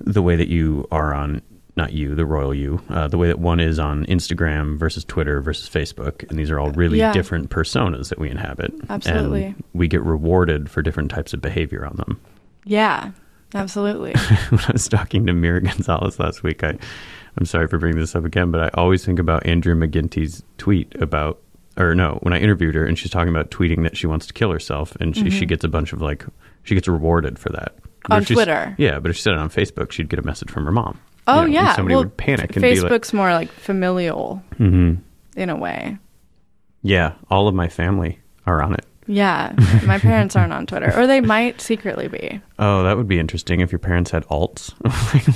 the 0.00 0.22
way 0.22 0.36
that 0.36 0.48
you 0.48 0.86
are 0.90 1.14
on 1.14 1.42
not 1.76 1.92
you, 1.92 2.14
the 2.14 2.24
royal 2.24 2.54
you, 2.54 2.80
uh, 2.88 3.06
the 3.06 3.18
way 3.18 3.26
that 3.28 3.38
one 3.38 3.60
is 3.60 3.78
on 3.78 4.06
Instagram 4.06 4.78
versus 4.78 5.04
Twitter 5.04 5.42
versus 5.42 5.68
Facebook, 5.68 6.26
and 6.30 6.38
these 6.38 6.50
are 6.50 6.58
all 6.58 6.70
really 6.72 6.98
Yeah. 6.98 7.12
different 7.12 7.50
personas 7.50 8.08
that 8.08 8.18
we 8.18 8.30
inhabit. 8.30 8.72
Absolutely. 8.88 9.44
and 9.44 9.62
we 9.74 9.86
get 9.86 10.02
rewarded 10.02 10.70
for 10.70 10.80
different 10.82 11.10
types 11.10 11.34
of 11.34 11.40
behavior 11.42 11.84
on 11.86 11.96
them. 11.96 12.18
yeah 12.64 13.10
absolutely 13.54 14.12
when 14.50 14.60
I 14.60 14.72
was 14.72 14.88
talking 14.88 15.24
to 15.26 15.32
Mira 15.32 15.60
Gonzalez 15.62 16.18
last 16.18 16.42
week, 16.42 16.64
I, 16.64 16.76
I'm 17.38 17.44
sorry 17.46 17.68
for 17.68 17.78
bringing 17.78 18.00
this 18.00 18.16
up 18.16 18.24
again, 18.24 18.50
but 18.50 18.60
I 18.60 18.70
always 18.74 19.04
think 19.04 19.18
about 19.18 19.44
Andrew 19.46 19.74
McGinty's 19.74 20.42
tweet 20.58 20.94
about, 21.00 21.38
or 21.76 21.94
no, 21.94 22.18
when 22.22 22.32
I 22.32 22.38
interviewed 22.38 22.74
her 22.74 22.84
and 22.86 22.98
she's 22.98 23.10
talking 23.10 23.28
about 23.28 23.50
tweeting 23.50 23.82
that 23.82 23.96
she 23.96 24.06
wants 24.06 24.26
to 24.26 24.32
kill 24.32 24.50
herself, 24.50 24.96
and 25.00 25.14
she, 25.16 25.30
she 25.30 25.44
Mhm. 25.44 25.48
gets 25.48 25.64
a 25.64 25.68
bunch 25.68 25.92
of 25.92 26.00
like, 26.00 26.24
she 26.62 26.74
gets 26.74 26.88
rewarded 26.88 27.38
for 27.38 27.50
that. 27.50 27.74
But 28.08 28.12
On 28.14 28.24
Twitter? 28.24 28.74
Yeah, 28.78 28.98
but 29.00 29.10
if 29.10 29.16
she 29.16 29.22
said 29.22 29.32
it 29.34 29.38
on 29.40 29.50
Facebook, 29.50 29.90
she'd 29.92 30.08
get 30.08 30.18
a 30.18 30.22
message 30.22 30.50
from 30.50 30.64
her 30.64 30.72
mom. 30.72 30.98
oh 31.26 31.42
You 31.42 31.48
know, 31.48 31.52
yeah 31.54 31.74
somebody 31.74 31.94
well, 31.96 32.04
would 32.04 32.16
panic 32.16 32.54
and 32.56 32.62
be 32.62 32.80
like, 32.80 32.90
facebook's 32.92 33.12
more 33.12 33.32
like 33.32 33.50
familial 33.50 34.42
hmm 34.58 34.94
in 35.36 35.50
a 35.50 35.56
way 35.56 35.98
yeah, 36.82 37.12
all 37.30 37.48
of 37.48 37.54
my 37.54 37.68
family 37.68 38.20
are 38.46 38.62
on 38.62 38.72
it. 38.74 38.84
yeah 39.08 39.52
my 39.84 39.98
parents 39.98 40.36
aren't 40.36 40.52
on 40.52 40.66
twitter 40.66 40.92
or 40.96 41.06
they 41.08 41.20
might 41.20 41.60
secretly 41.60 42.06
be 42.08 42.40
Oh, 42.58 42.84
that 42.84 42.96
would 42.96 43.06
be 43.08 43.18
interesting 43.18 43.60
if 43.60 43.70
your 43.72 43.78
parents 43.80 44.10
had 44.12 44.24
alts. 44.28 44.72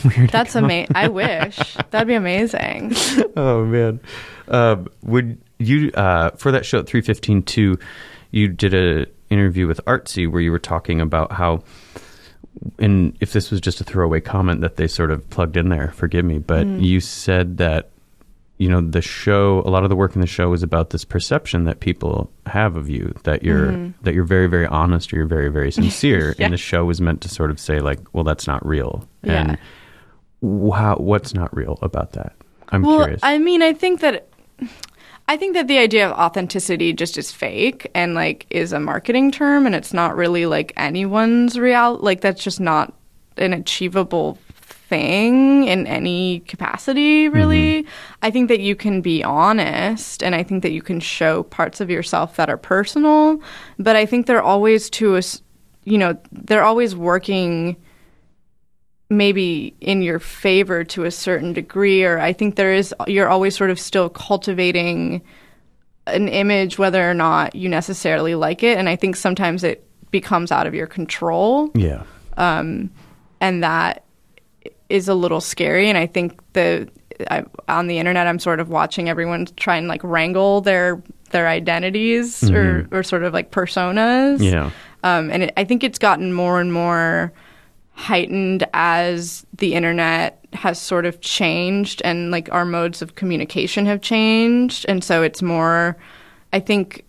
Weird. 0.16 0.30
that's 0.30 0.54
amazing 0.62 0.94
i 0.94 1.08
wish 1.08 1.76
that'd 1.90 2.06
be 2.08 2.14
amazing 2.14 2.92
oh 3.36 3.64
man 3.64 4.00
um, 4.48 4.86
would 5.02 5.38
you 5.60 5.90
uh, 5.92 6.30
for 6.30 6.50
that 6.50 6.64
show 6.66 6.78
at 6.80 6.86
315 6.86 7.42
too 7.44 7.78
you 8.32 8.48
did 8.48 8.74
a 8.74 9.06
interview 9.28 9.66
with 9.68 9.80
artsy 9.86 10.30
where 10.30 10.40
you 10.40 10.50
were 10.50 10.58
talking 10.58 11.00
about 11.00 11.30
how 11.32 11.62
and 12.78 13.16
if 13.20 13.32
this 13.32 13.50
was 13.50 13.60
just 13.60 13.80
a 13.80 13.84
throwaway 13.84 14.20
comment 14.20 14.60
that 14.60 14.76
they 14.76 14.88
sort 14.88 15.10
of 15.10 15.28
plugged 15.30 15.56
in 15.56 15.68
there 15.68 15.92
forgive 15.92 16.24
me 16.24 16.38
but 16.38 16.66
Mm. 16.66 16.82
you 16.84 17.00
said 17.00 17.58
that 17.58 17.90
you 18.58 18.68
know 18.68 18.80
the 18.80 19.00
show 19.00 19.62
a 19.64 19.70
lot 19.70 19.84
of 19.84 19.88
the 19.88 19.96
work 19.96 20.14
in 20.14 20.20
the 20.20 20.26
show 20.26 20.52
is 20.52 20.62
about 20.62 20.90
this 20.90 21.04
perception 21.04 21.64
that 21.64 21.80
people 21.80 22.30
have 22.46 22.76
of 22.76 22.88
you 22.90 23.14
that 23.24 23.42
you're 23.42 23.68
Mhm. 23.72 23.94
that 24.02 24.14
you're 24.14 24.24
very 24.24 24.48
very 24.48 24.66
honest 24.66 25.12
or 25.12 25.16
you're 25.16 25.26
very 25.26 25.48
very 25.50 25.70
sincere 25.70 26.34
Yeah. 26.38 26.46
and 26.46 26.52
the 26.54 26.58
show 26.58 26.84
was 26.84 27.00
meant 27.00 27.20
to 27.22 27.28
sort 27.28 27.50
of 27.50 27.60
say 27.60 27.80
like 27.80 28.00
well 28.12 28.24
that's 28.24 28.46
not 28.46 28.64
real 28.66 29.06
Yeah. 29.22 29.40
and 29.40 29.58
wow 30.40 30.96
what's 30.96 31.34
not 31.34 31.54
real 31.56 31.78
about 31.82 32.12
that 32.12 32.32
i'm 32.70 32.82
well, 32.82 32.98
curious 32.98 33.20
I 33.22 33.38
mean, 33.38 33.62
I 33.62 33.72
think 33.72 34.00
that 34.00 34.26
I 35.30 35.36
think 35.36 35.54
that 35.54 35.68
the 35.68 35.78
idea 35.78 36.08
of 36.08 36.18
authenticity 36.18 36.92
just 36.92 37.16
is 37.16 37.30
fake 37.30 37.88
and 37.94 38.16
like 38.16 38.46
is 38.50 38.72
a 38.72 38.80
marketing 38.80 39.30
term 39.30 39.64
and 39.64 39.76
it's 39.76 39.92
not 39.92 40.16
really 40.16 40.44
like 40.44 40.72
anyone's 40.76 41.56
real 41.56 41.98
like 41.98 42.20
that's 42.20 42.42
just 42.42 42.58
not 42.58 42.92
an 43.36 43.52
achievable 43.52 44.38
thing 44.50 45.68
in 45.68 45.86
any 45.86 46.40
capacity 46.48 47.28
really. 47.28 47.84
Mm-hmm. 47.84 47.90
I 48.22 48.32
think 48.32 48.48
that 48.48 48.58
you 48.58 48.74
can 48.74 49.02
be 49.02 49.22
honest 49.22 50.24
and 50.24 50.34
I 50.34 50.42
think 50.42 50.64
that 50.64 50.72
you 50.72 50.82
can 50.82 50.98
show 50.98 51.44
parts 51.44 51.80
of 51.80 51.90
yourself 51.90 52.34
that 52.34 52.50
are 52.50 52.56
personal, 52.56 53.40
but 53.78 53.94
I 53.94 54.06
think 54.06 54.26
they're 54.26 54.42
always 54.42 54.90
to 54.90 55.14
us 55.14 55.42
you 55.84 55.96
know, 55.96 56.18
they're 56.32 56.64
always 56.64 56.96
working 56.96 57.76
maybe 59.10 59.74
in 59.80 60.00
your 60.02 60.18
favor 60.20 60.84
to 60.84 61.04
a 61.04 61.10
certain 61.10 61.52
degree 61.52 62.04
or 62.04 62.20
i 62.20 62.32
think 62.32 62.54
there 62.54 62.72
is 62.72 62.94
you're 63.08 63.28
always 63.28 63.56
sort 63.56 63.68
of 63.68 63.78
still 63.78 64.08
cultivating 64.08 65.20
an 66.06 66.28
image 66.28 66.78
whether 66.78 67.08
or 67.10 67.12
not 67.14 67.54
you 67.54 67.68
necessarily 67.68 68.34
like 68.34 68.62
it. 68.62 68.78
And 68.78 68.88
i 68.88 68.96
think 68.96 69.16
sometimes 69.16 69.62
it 69.64 69.84
becomes 70.10 70.50
out 70.50 70.66
of 70.66 70.74
your 70.74 70.86
control. 70.88 71.70
Yeah. 71.74 72.02
Um, 72.36 72.90
and 73.40 73.62
that 73.62 74.04
is 74.88 75.06
a 75.08 75.14
little 75.14 75.40
scary. 75.40 75.88
And 75.88 75.98
i 75.98 76.06
think 76.06 76.40
the 76.54 76.88
I, 77.30 77.44
on 77.68 77.86
the 77.86 77.98
internet 77.98 78.26
i'm 78.26 78.38
sort 78.38 78.60
of 78.60 78.70
watching 78.70 79.08
everyone 79.08 79.46
try 79.56 79.76
and 79.76 79.88
like 79.88 80.02
wrangle 80.02 80.62
their 80.62 81.02
their 81.32 81.46
identities 81.48 82.42
or, 82.50 82.84
Mhm. 82.84 82.92
or 82.92 83.02
sort 83.02 83.22
of 83.24 83.32
like 83.34 83.50
personas. 83.50 84.40
Yeah. 84.42 84.70
um, 85.04 85.30
and 85.30 85.42
it, 85.44 85.52
i 85.56 85.64
think 85.64 85.84
it's 85.84 85.98
gotten 85.98 86.32
more 86.32 86.60
and 86.60 86.72
more 86.72 87.32
heightened 88.00 88.66
as 88.72 89.44
the 89.58 89.74
internet 89.74 90.42
has 90.54 90.80
sort 90.80 91.04
of 91.04 91.20
changed 91.20 92.00
and 92.02 92.30
like 92.30 92.50
our 92.50 92.64
modes 92.64 93.02
of 93.02 93.14
communication 93.14 93.84
have 93.84 94.00
changed 94.00 94.86
and 94.88 95.04
so 95.04 95.22
it's 95.22 95.42
more 95.42 95.96
i 96.54 96.58
think 96.58 97.04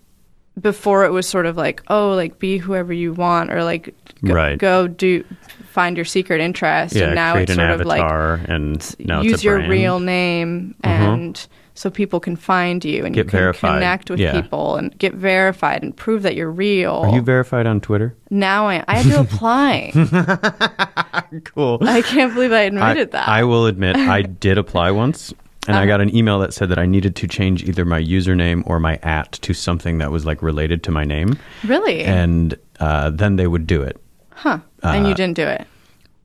before 0.60 1.06
it 1.06 1.12
was 1.12 1.26
sort 1.28 1.46
of 1.46 1.56
like 1.56 1.82
oh 1.88 2.12
like 2.12 2.40
be 2.40 2.58
whoever 2.58 2.92
you 2.92 3.14
want 3.14 3.52
or 3.54 3.64
like 3.64 3.96
go, 4.26 4.34
Right. 4.34 4.58
go 4.60 4.88
do 4.90 5.24
find 5.72 5.96
your 5.96 6.04
secret 6.06 6.42
interest 6.42 6.94
yeah 6.94 7.06
and 7.06 7.16
now 7.16 7.32
create 7.32 7.44
it's 7.50 7.58
an 7.58 7.70
sort 7.70 7.80
of 7.82 7.88
like 7.88 8.50
and 8.50 8.96
use 9.24 9.44
your 9.46 9.60
brand. 9.60 9.72
real 9.72 10.00
name 10.02 10.76
Mhm. 10.84 10.90
and 10.90 11.48
so 11.82 11.90
people 11.90 12.20
can 12.20 12.36
find 12.36 12.86
you 12.86 13.04
and 13.06 13.16
you 13.16 13.24
can 13.24 13.32
verified. 13.32 13.74
connect 13.80 14.10
with 14.12 14.20
Yeah. 14.20 14.40
people 14.40 14.76
and 14.78 14.96
get 15.00 15.14
verified 15.16 15.82
and 15.84 15.96
prove 15.98 16.22
that 16.24 16.36
you're 16.36 16.52
real 16.52 16.94
are 17.06 17.16
you 17.16 17.22
verified 17.22 17.66
on 17.66 17.82
twitter 17.82 18.16
now 18.30 18.68
I, 18.68 18.84
I 18.88 18.98
had 19.00 19.12
to 19.14 19.20
apply 19.22 19.92
cool 21.46 21.80
I 21.82 22.02
can't 22.02 22.34
believe 22.34 22.52
I 22.52 22.60
I, 22.60 22.62
admitted 22.64 23.12
that. 23.12 23.28
I 23.28 23.44
will 23.44 23.66
admit 23.66 23.96
I 23.96 24.22
did 24.46 24.58
apply 24.58 24.92
once 24.92 25.34
and 25.68 25.76
I 25.76 25.82
Uh-huh. 25.82 25.88
got 25.88 26.02
an 26.02 26.16
email 26.16 26.40
that 26.40 26.54
said 26.54 26.70
that 26.70 26.80
I 26.80 26.86
needed 26.86 27.16
to 27.18 27.28
change 27.28 27.64
either 27.64 27.86
my 27.86 28.02
username 28.02 28.64
or 28.66 28.80
my 28.80 28.98
at 29.04 29.32
to 29.34 29.54
something 29.54 30.00
that 30.00 30.12
was 30.12 30.26
like 30.26 30.42
related 30.42 30.82
to 30.84 30.92
my 30.92 31.04
name. 31.04 31.38
Really? 31.64 32.04
And 32.04 32.56
uh, 32.80 33.12
then 33.12 33.36
they 33.36 33.46
would 33.46 33.68
do 33.68 33.82
it. 33.84 33.98
huh. 34.32 34.58
and 34.82 35.06
you 35.06 35.12
uh, 35.14 35.16
didn't 35.16 35.36
do 35.36 35.46
it. 35.46 35.68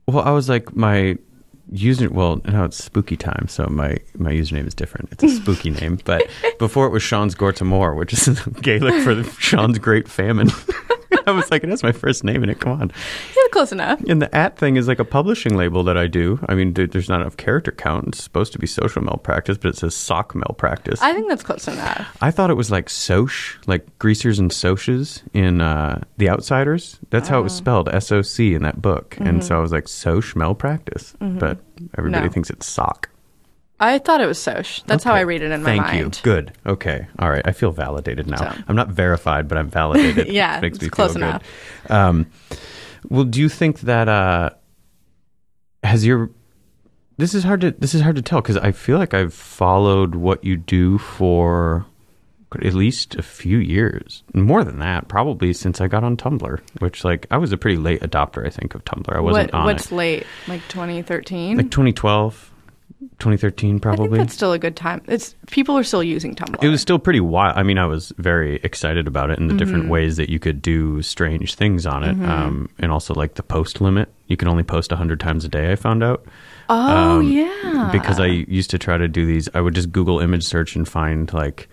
Well, 0.07 0.23
I 0.23 0.31
was 0.31 0.49
like 0.49 0.75
my 0.75 1.17
user. 1.71 2.09
Well, 2.09 2.41
now 2.45 2.65
it's 2.65 2.83
spooky 2.83 3.17
time, 3.17 3.47
so 3.47 3.67
my 3.69 3.97
my 4.17 4.31
username 4.31 4.67
is 4.67 4.73
different. 4.73 5.09
It's 5.11 5.23
a 5.23 5.29
spooky 5.29 5.69
name, 5.69 5.99
but 6.05 6.27
before 6.59 6.85
it 6.85 6.89
was 6.89 7.03
Sean's 7.03 7.35
Gortamore, 7.35 7.95
which 7.95 8.13
is 8.13 8.39
Gaelic 8.61 9.03
for 9.03 9.23
Sean's 9.39 9.79
Great 9.79 10.07
Famine. 10.07 10.49
I 11.27 11.31
was 11.31 11.49
like, 11.51 11.61
that's 11.63 11.83
my 11.83 11.91
first 11.91 12.23
name 12.23 12.43
in 12.43 12.49
it. 12.49 12.59
Come 12.59 12.79
on. 12.81 12.89
Yeah, 13.35 13.47
close 13.51 13.71
enough. 13.71 13.99
And 14.07 14.21
the 14.21 14.33
at 14.35 14.57
thing 14.57 14.75
is 14.77 14.87
like 14.87 14.99
a 14.99 15.05
publishing 15.05 15.55
label 15.57 15.83
that 15.83 15.97
I 15.97 16.07
do. 16.07 16.39
I 16.49 16.55
mean, 16.55 16.73
there's 16.73 17.09
not 17.09 17.21
enough 17.21 17.37
character 17.37 17.71
count. 17.71 18.07
It's 18.09 18.23
supposed 18.23 18.53
to 18.53 18.59
be 18.59 18.67
social 18.67 19.01
malpractice, 19.01 19.57
but 19.57 19.69
it 19.69 19.77
says 19.77 19.95
sock 19.95 20.35
malpractice. 20.35 21.01
I 21.01 21.13
think 21.13 21.27
that's 21.29 21.43
close 21.43 21.67
enough. 21.67 22.17
I 22.21 22.31
thought 22.31 22.49
it 22.49 22.55
was 22.55 22.71
like 22.71 22.87
Soch, 22.89 23.57
like 23.67 23.85
greasers 23.99 24.39
and 24.39 24.51
Soches 24.51 25.21
in 25.33 25.61
uh, 25.61 26.01
The 26.17 26.29
Outsiders. 26.29 26.99
That's 27.09 27.27
how 27.29 27.39
it 27.39 27.43
was 27.43 27.53
Oh. 27.53 27.57
spelled, 27.57 27.89
S 27.89 28.11
O 28.11 28.21
C, 28.21 28.53
in 28.53 28.63
that 28.63 28.81
book. 28.81 29.15
And 29.19 29.39
Mhm. 29.39 29.43
so 29.43 29.57
I 29.57 29.59
was 29.59 29.71
like, 29.71 29.87
Soch 29.87 30.35
malpractice. 30.35 31.13
Mhm. 31.21 31.39
But 31.39 31.59
everybody 31.97 32.25
No. 32.27 32.31
thinks 32.31 32.49
it's 32.49 32.67
sock. 32.67 33.09
I 33.79 33.99
thought 33.99 34.21
it 34.21 34.25
was 34.25 34.39
Soch. 34.39 34.83
That's 34.85 35.03
how 35.03 35.13
I 35.13 35.21
read 35.21 35.41
it 35.43 35.51
in 35.51 35.61
my 35.61 35.69
Thank 35.69 35.81
mind. 35.83 36.15
Thank 36.15 36.15
you. 36.17 36.21
Good. 36.23 36.51
Okay. 36.65 37.07
All 37.19 37.29
right. 37.29 37.43
I 37.45 37.51
feel 37.51 37.71
validated 37.71 38.27
now. 38.27 38.37
So. 38.37 38.63
I'm 38.67 38.75
not 38.75 38.89
verified, 38.89 39.47
but 39.47 39.57
I'm 39.57 39.69
validated. 39.69 40.27
Yeah, 40.33 40.57
It 40.57 40.61
makes 40.61 40.77
it's 40.77 40.83
me 40.85 40.89
close 40.89 41.13
feel 41.13 41.23
enough. 41.23 41.43
good. 41.87 41.93
Um, 41.93 42.27
well, 43.09 43.23
do 43.23 43.39
you 43.39 43.49
think 43.49 43.81
that 43.81 44.09
uh, 44.09 44.49
has 45.83 46.05
your 46.05 46.31
this 47.17 47.33
is 47.33 47.43
hard 47.43 47.61
to 47.61 47.71
this 47.71 47.93
is 47.93 48.01
hard 48.01 48.15
to 48.15 48.21
tell 48.21 48.41
because 48.41 48.57
I 48.57 48.71
feel 48.71 48.97
like 48.97 49.13
I've 49.13 49.33
followed 49.33 50.15
what 50.15 50.43
you 50.43 50.55
do 50.55 50.97
for 50.97 51.85
at 52.63 52.73
least 52.73 53.15
a 53.15 53.21
few 53.21 53.57
years, 53.57 54.23
more 54.33 54.63
than 54.63 54.79
that, 54.79 55.07
probably 55.07 55.51
since 55.53 55.81
I 55.81 55.87
got 55.87 56.03
on 56.03 56.15
Tumblr. 56.15 56.59
Which 56.79 57.03
like 57.03 57.27
I 57.29 57.37
was 57.37 57.51
a 57.51 57.57
pretty 57.57 57.77
late 57.77 58.01
adopter, 58.01 58.45
I 58.45 58.49
think, 58.49 58.73
of 58.75 58.83
Tumblr. 58.85 59.13
I 59.15 59.19
wasn't 59.19 59.51
what, 59.53 59.59
on 59.59 59.65
what's 59.65 59.91
it 59.91 59.95
late? 59.95 60.25
Like 60.47 60.61
2013? 60.69 61.57
like 61.57 61.71
2012, 61.71 62.51
2013, 63.19 63.79
probably. 63.79 64.17
that's 64.17 64.33
still 64.33 64.53
a 64.53 64.59
good 64.59 64.75
time. 64.75 65.01
It's 65.07 65.35
people 65.51 65.77
are 65.77 65.83
still 65.83 66.03
using 66.03 66.33
Tumblr. 66.35 66.63
It 66.63 66.69
was 66.69 66.81
still 66.81 66.99
pretty 66.99 67.19
wild. 67.19 67.57
I 67.57 67.63
mean, 67.63 67.77
I 67.77 67.85
was 67.85 68.11
very 68.17 68.55
excited 68.63 69.07
about 69.07 69.29
it 69.29 69.39
and 69.39 69.49
the 69.49 69.53
different 69.55 69.85
Mhm. 69.85 69.89
ways 69.89 70.17
that 70.17 70.29
you 70.29 70.39
could 70.39 70.61
do 70.61 71.01
strange 71.01 71.55
things 71.55 71.85
on 71.85 72.03
it, 72.03 72.17
Mhm. 72.17 72.27
um, 72.27 72.69
and 72.79 72.91
also 72.91 73.13
like 73.13 73.35
the 73.35 73.43
post 73.43 73.81
limit. 73.81 74.09
You 74.27 74.37
can 74.37 74.47
only 74.47 74.63
post 74.63 74.91
hundred 74.91 75.19
times 75.19 75.45
a 75.45 75.47
day. 75.49 75.71
I 75.71 75.75
found 75.75 76.03
out. 76.03 76.25
Oh, 76.69 77.19
Um, 77.19 77.31
yeah. 77.31 77.89
Because 77.91 78.19
I 78.19 78.25
used 78.25 78.69
to 78.71 78.77
try 78.79 78.97
to 78.97 79.07
do 79.07 79.25
these. 79.25 79.47
I 79.53 79.61
would 79.61 79.75
just 79.75 79.91
Google 79.91 80.19
image 80.19 80.43
search 80.43 80.75
and 80.75 80.87
find 80.87 81.31
like 81.33 81.69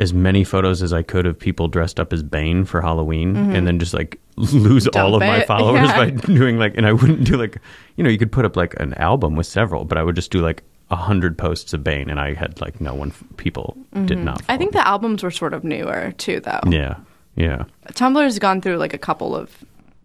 as 0.00 0.12
many 0.14 0.42
photos 0.44 0.82
as 0.82 0.92
I 0.92 1.02
could 1.02 1.26
of 1.26 1.38
people 1.38 1.68
dressed 1.68 2.00
up 2.00 2.12
as 2.12 2.22
Bane 2.22 2.64
for 2.64 2.80
Halloween, 2.80 3.34
Mhm. 3.34 3.54
and 3.56 3.66
then 3.66 3.78
just 3.78 3.94
like 3.94 4.18
lose 4.36 4.86
all 4.88 5.10
Dump 5.12 5.22
of 5.22 5.28
my 5.28 5.40
followers 5.46 5.88
Yeah. 5.88 5.96
by 5.96 6.10
doing 6.10 6.58
like. 6.58 6.76
And 6.76 6.86
I 6.86 6.92
wouldn't 6.92 7.24
do 7.24 7.36
like 7.36 7.58
you 7.96 8.02
know 8.04 8.10
you 8.10 8.18
could 8.18 8.32
put 8.32 8.44
up 8.44 8.56
like 8.56 8.74
an 8.80 8.94
album 8.94 9.36
with 9.36 9.46
several, 9.46 9.84
but 9.84 9.98
I 9.98 10.02
would 10.02 10.16
just 10.16 10.30
do 10.32 10.40
like 10.40 10.62
a 10.90 10.96
hundred 10.96 11.38
posts 11.38 11.72
of 11.72 11.84
Bane, 11.84 12.10
and 12.10 12.18
I 12.18 12.34
had 12.34 12.60
like 12.60 12.80
no 12.80 12.94
one. 12.94 13.12
People 13.36 13.76
did 14.06 14.18
Mhm. 14.18 14.24
not. 14.24 14.42
I 14.48 14.56
think 14.56 14.72
the 14.72 14.84
albums 14.86 15.22
were 15.22 15.30
sort 15.30 15.54
of 15.54 15.62
newer 15.62 16.12
too, 16.18 16.40
though. 16.40 16.60
Yeah, 16.68 16.94
yeah. 17.36 17.64
Tumblr's 17.92 18.38
gone 18.40 18.60
through 18.60 18.78
like 18.78 18.94
a 18.94 18.98
couple 18.98 19.36
of 19.36 19.50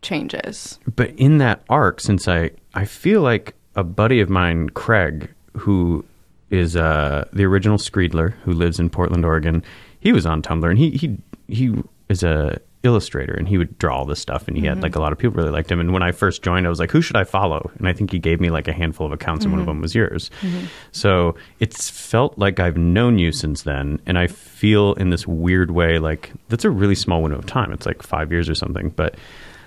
changes. 0.01 0.77
But 0.95 1.11
in 1.17 1.37
that 1.39 1.63
arc, 1.69 1.99
since 2.01 2.27
I 2.27 2.51
I 2.73 2.85
feel 2.85 3.21
like 3.21 3.55
a 3.75 3.83
buddy 3.83 4.19
of 4.19 4.29
mine, 4.29 4.69
Craig, 4.69 5.29
who 5.57 6.05
is 6.51 6.75
uh, 6.75 7.25
the 7.33 7.43
original 7.43 7.77
Screedler, 7.77 8.33
who 8.43 8.51
lives 8.51 8.79
in 8.79 8.89
Portland, 8.89 9.25
Oregon, 9.25 9.63
he 10.05 10.13
was 10.13 10.25
on 10.25 10.41
Tumblr, 10.41 10.69
and 10.69 10.77
he 10.79 10.91
he 10.91 11.17
he 11.47 11.73
is 12.09 12.21
a 12.23 12.59
illustrator, 12.83 13.33
and 13.33 13.47
he 13.47 13.57
would 13.57 13.75
draw 13.79 13.97
all 13.97 14.05
this 14.05 14.19
stuff, 14.19 14.47
and 14.47 14.55
he 14.55 14.63
had 14.67 14.77
Mhm. 14.77 14.83
like 14.83 14.95
a 14.95 14.99
lot 14.99 15.11
of 15.11 15.17
people 15.17 15.35
really 15.35 15.49
liked 15.49 15.71
him. 15.71 15.79
And 15.79 15.91
when 15.91 16.03
I 16.03 16.11
first 16.11 16.43
joined, 16.43 16.67
I 16.67 16.69
was 16.69 16.79
like, 16.79 16.91
who 16.91 17.01
should 17.01 17.15
I 17.15 17.23
follow? 17.23 17.71
And 17.79 17.87
I 17.87 17.93
think 17.93 18.11
he 18.11 18.19
gave 18.19 18.39
me 18.39 18.51
like 18.51 18.67
a 18.67 18.71
handful 18.73 19.07
of 19.07 19.11
accounts, 19.11 19.43
and 19.43 19.51
one 19.51 19.59
of 19.59 19.65
Mhm. 19.65 19.69
them 19.71 19.81
was 19.81 19.95
yours. 19.95 20.29
Mhm. 20.43 20.67
So 20.91 21.33
it's 21.59 21.89
felt 21.89 22.37
like 22.37 22.59
I've 22.59 22.77
known 22.77 23.17
you 23.17 23.31
since 23.31 23.63
then, 23.63 23.99
and 24.05 24.19
I 24.19 24.27
feel 24.27 24.93
in 24.93 25.09
this 25.09 25.25
weird 25.27 25.71
way 25.71 25.97
like 25.97 26.31
that's 26.49 26.63
a 26.63 26.69
really 26.69 26.93
small 26.93 27.23
window 27.23 27.39
of 27.39 27.47
time. 27.47 27.71
It's 27.71 27.87
like 27.87 28.03
five 28.03 28.31
years 28.31 28.47
or 28.49 28.53
something, 28.55 28.93
but 28.95 29.15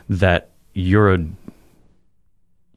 that 0.08 0.50
you're 0.74 1.12
a 1.12 1.18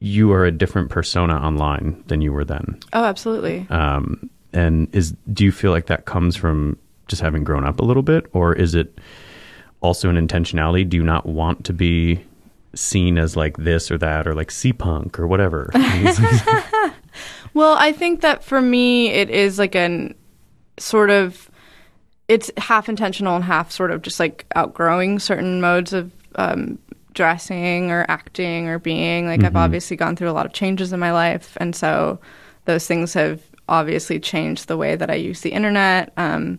you 0.00 0.32
are 0.32 0.44
a 0.44 0.50
different 0.50 0.90
persona 0.90 1.34
online 1.36 2.02
than 2.08 2.20
you 2.20 2.32
were 2.32 2.44
then. 2.44 2.78
Oh, 2.92 3.04
absolutely. 3.04 3.64
Um, 3.70 4.28
and 4.52 4.88
is 4.92 5.12
do 5.32 5.44
you 5.44 5.52
feel 5.52 5.70
like 5.70 5.86
that 5.86 6.04
comes 6.04 6.34
from 6.34 6.76
just 7.08 7.22
having 7.22 7.44
grown 7.44 7.64
up 7.64 7.80
a 7.80 7.84
little 7.84 8.02
bit, 8.02 8.26
or 8.32 8.54
is 8.54 8.74
it 8.74 8.98
also 9.80 10.08
an 10.08 10.16
intentionality? 10.28 10.88
Do 10.88 10.96
you 10.96 11.02
not 11.04 11.26
want 11.26 11.64
to 11.64 11.72
be 11.72 12.24
seen 12.74 13.18
as 13.18 13.36
like 13.36 13.56
this 13.58 13.90
or 13.90 13.98
that, 13.98 14.26
or 14.26 14.34
like 14.34 14.48
seapunk 14.48 15.18
or 15.18 15.26
whatever? 15.26 15.70
Well, 17.54 17.76
I 17.78 17.92
think 17.92 18.22
that 18.22 18.42
for 18.42 18.62
me, 18.62 19.08
it 19.10 19.28
is 19.28 19.58
like 19.58 19.74
an 19.74 20.14
sort 20.78 21.10
of, 21.10 21.50
it's 22.28 22.50
half 22.56 22.88
intentional 22.88 23.36
and 23.36 23.44
half 23.44 23.70
sort 23.70 23.90
of 23.90 24.00
just 24.00 24.18
like 24.18 24.46
outgrowing 24.56 25.18
certain 25.18 25.60
modes 25.60 25.92
of 25.92 26.10
um, 26.36 26.78
dressing 27.12 27.90
or 27.90 28.06
acting 28.08 28.68
or 28.68 28.78
being. 28.78 29.26
Like, 29.26 29.44
I've 29.44 29.52
Mhm. 29.52 29.56
obviously 29.64 29.98
gone 29.98 30.16
through 30.16 30.30
a 30.30 30.32
lot 30.32 30.46
of 30.46 30.54
changes 30.54 30.94
in 30.94 31.00
my 31.00 31.12
life. 31.12 31.58
And 31.58 31.76
so 31.76 32.18
those 32.64 32.86
things 32.86 33.12
have 33.12 33.42
obviously 33.68 34.18
changed 34.18 34.66
the 34.68 34.78
way 34.78 34.96
that 34.96 35.10
I 35.10 35.14
use 35.16 35.42
the 35.42 35.52
internet. 35.52 36.10
Um, 36.16 36.58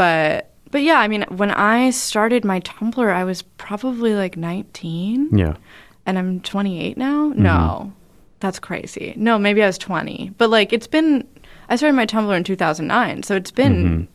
but, 0.00 0.50
but 0.70 0.82
yeah, 0.82 0.98
I 0.98 1.08
mean, 1.08 1.24
when 1.28 1.50
I 1.50 1.90
started 1.90 2.42
my 2.44 2.60
Tumblr, 2.60 3.12
I 3.12 3.24
was 3.24 3.42
probably 3.42 4.14
like 4.14 4.36
19 4.36 5.36
yeah. 5.36 5.56
and 6.06 6.18
I'm 6.18 6.40
28 6.40 6.96
now? 6.96 7.28
Mm-hmm. 7.28 7.42
No. 7.42 7.92
That's 8.40 8.58
crazy. 8.58 9.12
No, 9.16 9.38
maybe 9.38 9.62
I 9.62 9.66
was 9.66 9.76
20. 9.76 10.32
But 10.38 10.48
like 10.48 10.72
it's 10.72 10.86
been 10.86 11.28
I 11.68 11.76
started 11.76 11.94
my 11.96 12.06
Tumblr 12.06 12.34
in 12.34 12.44
2009, 12.44 13.22
so 13.24 13.36
it's 13.36 13.50
been 13.50 13.76
Mhm. 13.84 14.06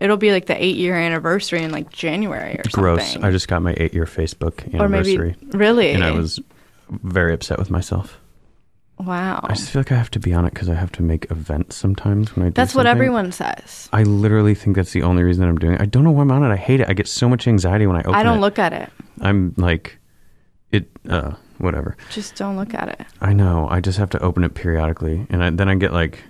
it'll 0.00 0.18
be 0.18 0.32
like 0.32 0.44
the 0.44 0.54
8-year 0.54 0.94
anniversary 0.94 1.62
in 1.62 1.70
like 1.72 1.90
January 1.90 2.56
or 2.60 2.64
something. 2.68 2.82
Gross. 2.82 3.16
I 3.16 3.30
just 3.30 3.48
got 3.48 3.62
my 3.62 3.74
eight 3.78 3.94
year 3.94 4.04
Facebook 4.04 4.62
anniversary. 4.74 4.80
Or 4.84 4.88
maybe- 4.88 5.14
anniversary. 5.14 5.36
really? 5.58 5.90
And 5.92 6.04
I 6.04 6.10
was 6.10 6.38
very 6.90 7.32
upset 7.32 7.58
with 7.58 7.70
myself. 7.70 8.19
Wow. 9.00 9.40
I 9.44 9.54
just 9.54 9.70
feel 9.70 9.80
like 9.80 9.92
I 9.92 9.96
have 9.96 10.10
to 10.12 10.20
be 10.20 10.32
on 10.32 10.44
it 10.44 10.52
because 10.54 10.68
I 10.68 10.74
have 10.74 10.92
to 10.92 11.02
make 11.02 11.30
events 11.30 11.76
sometimes 11.76 12.34
when 12.36 12.46
I 12.46 12.48
do 12.48 12.54
That's 12.54 12.74
what 12.74 12.86
everyone 12.86 13.32
says. 13.32 13.88
I 13.92 14.02
literally 14.02 14.54
think 14.54 14.76
that's 14.76 14.92
the 14.92 15.02
only 15.02 15.22
reason 15.22 15.42
that 15.42 15.48
I'm 15.48 15.58
doing 15.58 15.74
it. 15.74 15.80
I 15.80 15.86
don't 15.86 16.04
know 16.04 16.10
why 16.10 16.22
I'm 16.22 16.30
on 16.30 16.42
it. 16.44 16.52
I 16.52 16.56
hate 16.56 16.80
it. 16.80 16.88
I 16.88 16.92
get 16.92 17.08
so 17.08 17.28
much 17.28 17.46
anxiety 17.48 17.86
when 17.86 17.96
I 17.96 18.00
open 18.00 18.14
it. 18.14 18.18
I 18.18 18.22
don't 18.22 18.40
look 18.40 18.58
at 18.58 18.72
it. 18.72 18.90
I'm 19.20 19.54
like, 19.56 19.98
it, 20.70 20.88
uh, 21.08 21.32
whatever. 21.58 21.96
Just 22.10 22.36
don't 22.36 22.56
look 22.56 22.74
at 22.74 22.88
it. 22.88 23.06
I 23.20 23.32
know. 23.32 23.68
I 23.68 23.80
just 23.80 23.98
have 23.98 24.10
to 24.10 24.20
open 24.20 24.44
it 24.44 24.54
periodically. 24.54 25.26
And 25.30 25.42
I, 25.44 25.50
then 25.50 25.68
I 25.68 25.74
get 25.74 25.92
like, 25.92 26.22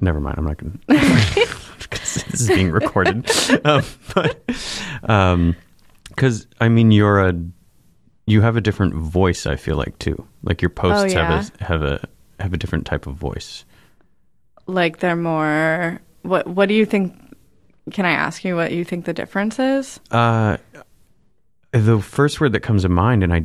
never 0.00 0.20
mind. 0.20 0.38
I'm 0.38 0.44
not 0.44 0.56
going 0.58 0.78
to. 0.88 1.56
Because 1.78 2.14
this 2.24 2.40
is 2.42 2.48
being 2.48 2.70
recorded. 2.70 3.30
um, 3.64 3.82
but, 4.14 4.40
um, 5.04 5.54
because, 6.08 6.46
I 6.60 6.68
mean, 6.68 6.90
you're 6.90 7.20
a, 7.20 7.34
you 8.26 8.40
have 8.40 8.56
a 8.56 8.60
different 8.60 8.94
voice, 8.94 9.46
I 9.46 9.56
feel 9.56 9.76
like, 9.76 9.98
too. 9.98 10.26
Like 10.42 10.62
your 10.62 10.70
posts 10.70 11.14
Oh, 11.14 11.18
have 11.18 11.52
a, 11.60 11.64
have 11.64 11.82
a, 11.82 12.08
have 12.40 12.52
a 12.52 12.56
different 12.56 12.86
type 12.86 13.06
of 13.06 13.14
voice. 13.14 13.64
Like 14.66 14.98
they're 14.98 15.16
more 15.16 16.00
what 16.22 16.46
what 16.46 16.68
do 16.68 16.74
you 16.74 16.86
think 16.86 17.14
can 17.92 18.04
I 18.04 18.10
ask 18.10 18.44
you 18.44 18.56
what 18.56 18.72
you 18.72 18.84
think 18.84 19.04
the 19.04 19.12
difference 19.12 19.58
is? 19.58 20.00
Uh, 20.10 20.56
the 21.70 22.00
first 22.00 22.40
word 22.40 22.52
that 22.52 22.60
comes 22.60 22.82
to 22.82 22.88
mind, 22.88 23.22
and 23.22 23.32
I 23.32 23.44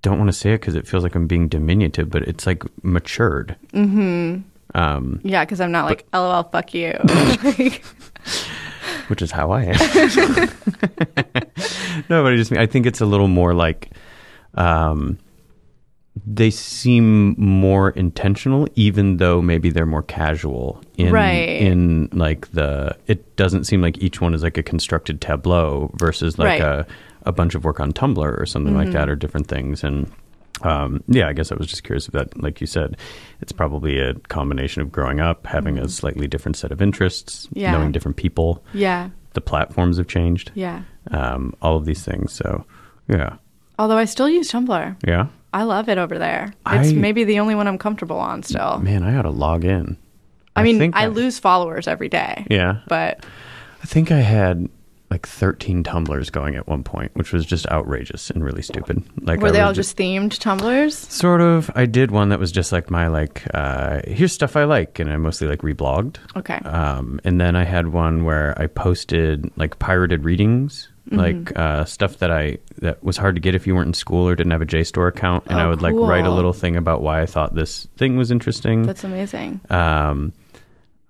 don't 0.00 0.18
want 0.18 0.28
to 0.28 0.32
say 0.32 0.54
it 0.54 0.60
because 0.60 0.74
it 0.74 0.88
feels 0.88 1.02
like 1.02 1.14
I'm 1.14 1.26
being 1.26 1.48
diminutive, 1.48 2.08
but 2.08 2.22
it's 2.22 2.46
like 2.46 2.64
matured. 2.82 3.56
Mhm. 3.74 4.44
Um, 4.74 5.20
Yeah, 5.22 5.44
cuz 5.44 5.60
I'm 5.60 5.70
not 5.70 5.84
like 5.84 6.06
lol 6.14 6.44
fuck 6.44 6.72
you. 6.72 6.92
which 9.08 9.20
is 9.20 9.30
how 9.30 9.50
I 9.50 9.64
am. 9.64 9.74
no, 12.08 12.22
but 12.22 12.32
I 12.32 12.36
just 12.36 12.50
mean 12.50 12.60
I 12.60 12.66
think 12.66 12.86
it's 12.86 13.02
a 13.02 13.06
little 13.06 13.28
more 13.28 13.52
like 13.52 13.90
um, 14.54 15.18
they 16.26 16.50
seem 16.50 17.34
more 17.38 17.90
intentional, 17.90 18.68
even 18.74 19.16
though 19.16 19.40
maybe 19.40 19.70
they're 19.70 19.86
more 19.86 20.02
casual 20.02 20.82
in 20.98 21.10
Right. 21.12 21.60
in 21.60 22.08
like 22.12 22.50
the. 22.52 22.96
It 23.06 23.36
doesn't 23.36 23.64
seem 23.64 23.80
like 23.80 23.96
each 23.98 24.20
one 24.20 24.34
is 24.34 24.42
like 24.42 24.58
a 24.58 24.62
constructed 24.62 25.20
tableau 25.20 25.90
versus 25.94 26.38
like 26.38 26.60
Right. 26.60 26.62
a 26.62 26.86
a 27.24 27.30
bunch 27.32 27.54
of 27.54 27.64
work 27.64 27.78
on 27.78 27.92
Tumblr 27.92 28.18
or 28.40 28.44
something 28.46 28.74
like 28.76 28.88
Mhm. 28.88 28.92
that, 28.92 29.08
or 29.08 29.16
different 29.16 29.46
things 29.46 29.82
and. 29.84 30.10
Um, 30.60 31.02
yeah, 31.08 31.26
I 31.26 31.32
guess 31.32 31.50
I 31.50 31.56
was 31.56 31.66
just 31.66 31.82
curious 31.82 32.06
if 32.06 32.12
that, 32.12 32.40
like 32.40 32.60
you 32.60 32.68
said, 32.68 32.96
it's 33.40 33.50
probably 33.50 33.98
a 33.98 34.14
combination 34.28 34.80
of 34.80 34.92
growing 34.92 35.18
up, 35.18 35.46
having 35.48 35.76
a 35.76 35.82
Mhm. 35.84 35.90
slightly 35.90 36.28
different 36.28 36.56
set 36.56 36.70
of 36.70 36.80
interests, 36.80 37.48
Yeah. 37.52 37.72
knowing 37.72 37.90
different 37.90 38.16
people. 38.16 38.62
Yeah. 38.72 39.08
The 39.32 39.40
platforms 39.40 39.96
have 39.96 40.06
changed. 40.06 40.52
Yeah. 40.54 40.82
Um, 41.10 41.54
all 41.62 41.76
of 41.76 41.84
these 41.84 42.04
things. 42.04 42.32
So, 42.32 42.64
yeah. 43.08 43.36
Although 43.76 43.96
I 43.98 44.04
still 44.04 44.28
use 44.28 44.52
Tumblr. 44.52 44.94
Yeah. 45.04 45.26
I 45.52 45.64
love 45.64 45.88
it 45.88 45.98
over 45.98 46.18
there. 46.18 46.54
It's 46.66 46.90
I- 46.90 46.94
maybe 46.94 47.24
the 47.24 47.40
only 47.40 47.54
one 47.54 47.68
I'm 47.68 47.78
comfortable 47.78 48.18
on 48.18 48.42
still. 48.42 48.78
Man, 48.78 49.02
I 49.02 49.16
ought 49.16 49.22
to 49.22 49.30
log 49.30 49.64
in. 49.64 49.96
I 50.54 50.62
mean, 50.62 50.78
think 50.78 50.96
I, 50.96 51.06
lose 51.06 51.38
followers 51.38 51.88
every 51.88 52.08
day. 52.08 52.46
Yeah. 52.50 52.80
But 52.86 53.24
I 53.82 53.86
think 53.86 54.10
I 54.10 54.18
had 54.18 54.68
like 55.10 55.26
13 55.26 55.82
tumblers 55.82 56.30
going 56.30 56.56
at 56.56 56.66
one 56.66 56.82
point, 56.82 57.10
which 57.14 57.32
was 57.32 57.44
just 57.44 57.66
outrageous 57.68 58.30
and 58.30 58.42
really 58.42 58.62
stupid. 58.62 59.02
Like, 59.20 59.40
were 59.40 59.50
they 59.50 59.60
all 59.60 59.74
just 59.74 59.96
themed 59.96 60.38
tumblers? 60.38 60.96
Sort 60.96 61.42
of. 61.42 61.70
I 61.74 61.84
did 61.84 62.10
one 62.10 62.30
that 62.30 62.38
was 62.38 62.50
just 62.50 62.72
like 62.72 62.90
my 62.90 63.08
like 63.08 63.42
uh 63.52 64.00
here's 64.06 64.32
stuff 64.32 64.56
I 64.56 64.64
like 64.64 64.98
and 64.98 65.10
I 65.12 65.16
mostly 65.18 65.48
like 65.48 65.60
reblogged. 65.60 66.16
Okay. 66.36 66.56
Um 66.64 67.20
and 67.24 67.38
then 67.40 67.56
I 67.56 67.64
had 67.64 67.88
one 67.88 68.24
where 68.24 68.54
I 68.60 68.66
posted 68.68 69.50
like 69.56 69.78
pirated 69.78 70.24
readings, 70.24 70.88
Mhm. 71.12 71.16
like 71.18 71.58
uh 71.58 71.84
stuff 71.84 72.18
that 72.18 72.30
I 72.30 72.58
that 72.80 73.02
was 73.04 73.16
hard 73.16 73.34
to 73.36 73.40
get 73.40 73.54
if 73.54 73.66
you 73.66 73.74
weren't 73.74 73.88
in 73.88 73.94
school 73.94 74.26
or 74.28 74.34
didn't 74.34 74.52
have 74.52 74.62
a 74.62 74.66
JSTOR 74.66 75.08
account 75.08 75.44
and 75.46 75.58
I 75.60 75.64
Oh, 75.64 75.70
would 75.70 75.82
like 75.82 75.94
write 75.94 76.26
a 76.26 76.30
little 76.30 76.52
thing 76.52 76.76
about 76.76 77.02
why 77.02 77.20
I 77.22 77.26
thought 77.26 77.54
this 77.54 77.86
thing 77.96 78.16
was 78.16 78.30
interesting. 78.30 78.82
That's 78.82 79.04
amazing. 79.04 79.60
Um, 79.70 80.32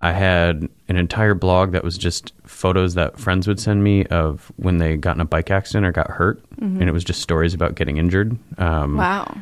I 0.01 0.11
had 0.13 0.69
an 0.89 0.97
entire 0.97 1.35
blog 1.35 1.73
that 1.73 1.85
was 1.85 1.97
just 1.97 2.33
photos 2.45 2.95
that 2.95 3.21
friends 3.21 3.47
would 3.47 3.61
send 3.61 3.85
me 3.85 4.05
of 4.07 4.51
when 4.57 4.79
they 4.79 4.97
got 4.97 5.15
in 5.15 5.21
a 5.21 5.25
bike 5.25 5.51
accident 5.53 5.87
or 5.87 5.93
got 5.93 6.11
hurt, 6.11 6.43
Mhm. 6.61 6.81
and 6.81 6.89
it 6.89 6.93
was 6.93 7.05
just 7.05 7.21
stories 7.23 7.55
about 7.55 7.77
getting 7.77 7.99
injured. 7.99 8.37
Um, 8.59 8.97
Wow. 8.97 9.33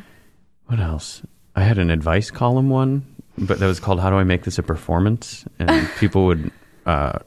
What 0.67 0.79
else? 0.79 1.23
I 1.55 1.63
had 1.63 1.79
an 1.79 1.89
advice 1.89 2.29
column 2.29 2.69
one, 2.69 3.03
but 3.39 3.57
that 3.59 3.65
was 3.65 3.79
called 3.79 3.99
"How 4.01 4.09
do 4.11 4.17
I 4.17 4.23
make 4.23 4.43
this 4.43 4.59
a 4.59 4.63
performance?" 4.63 5.45
And 5.57 5.89
people 5.97 6.27
would, 6.27 6.51
uh, 6.85 7.17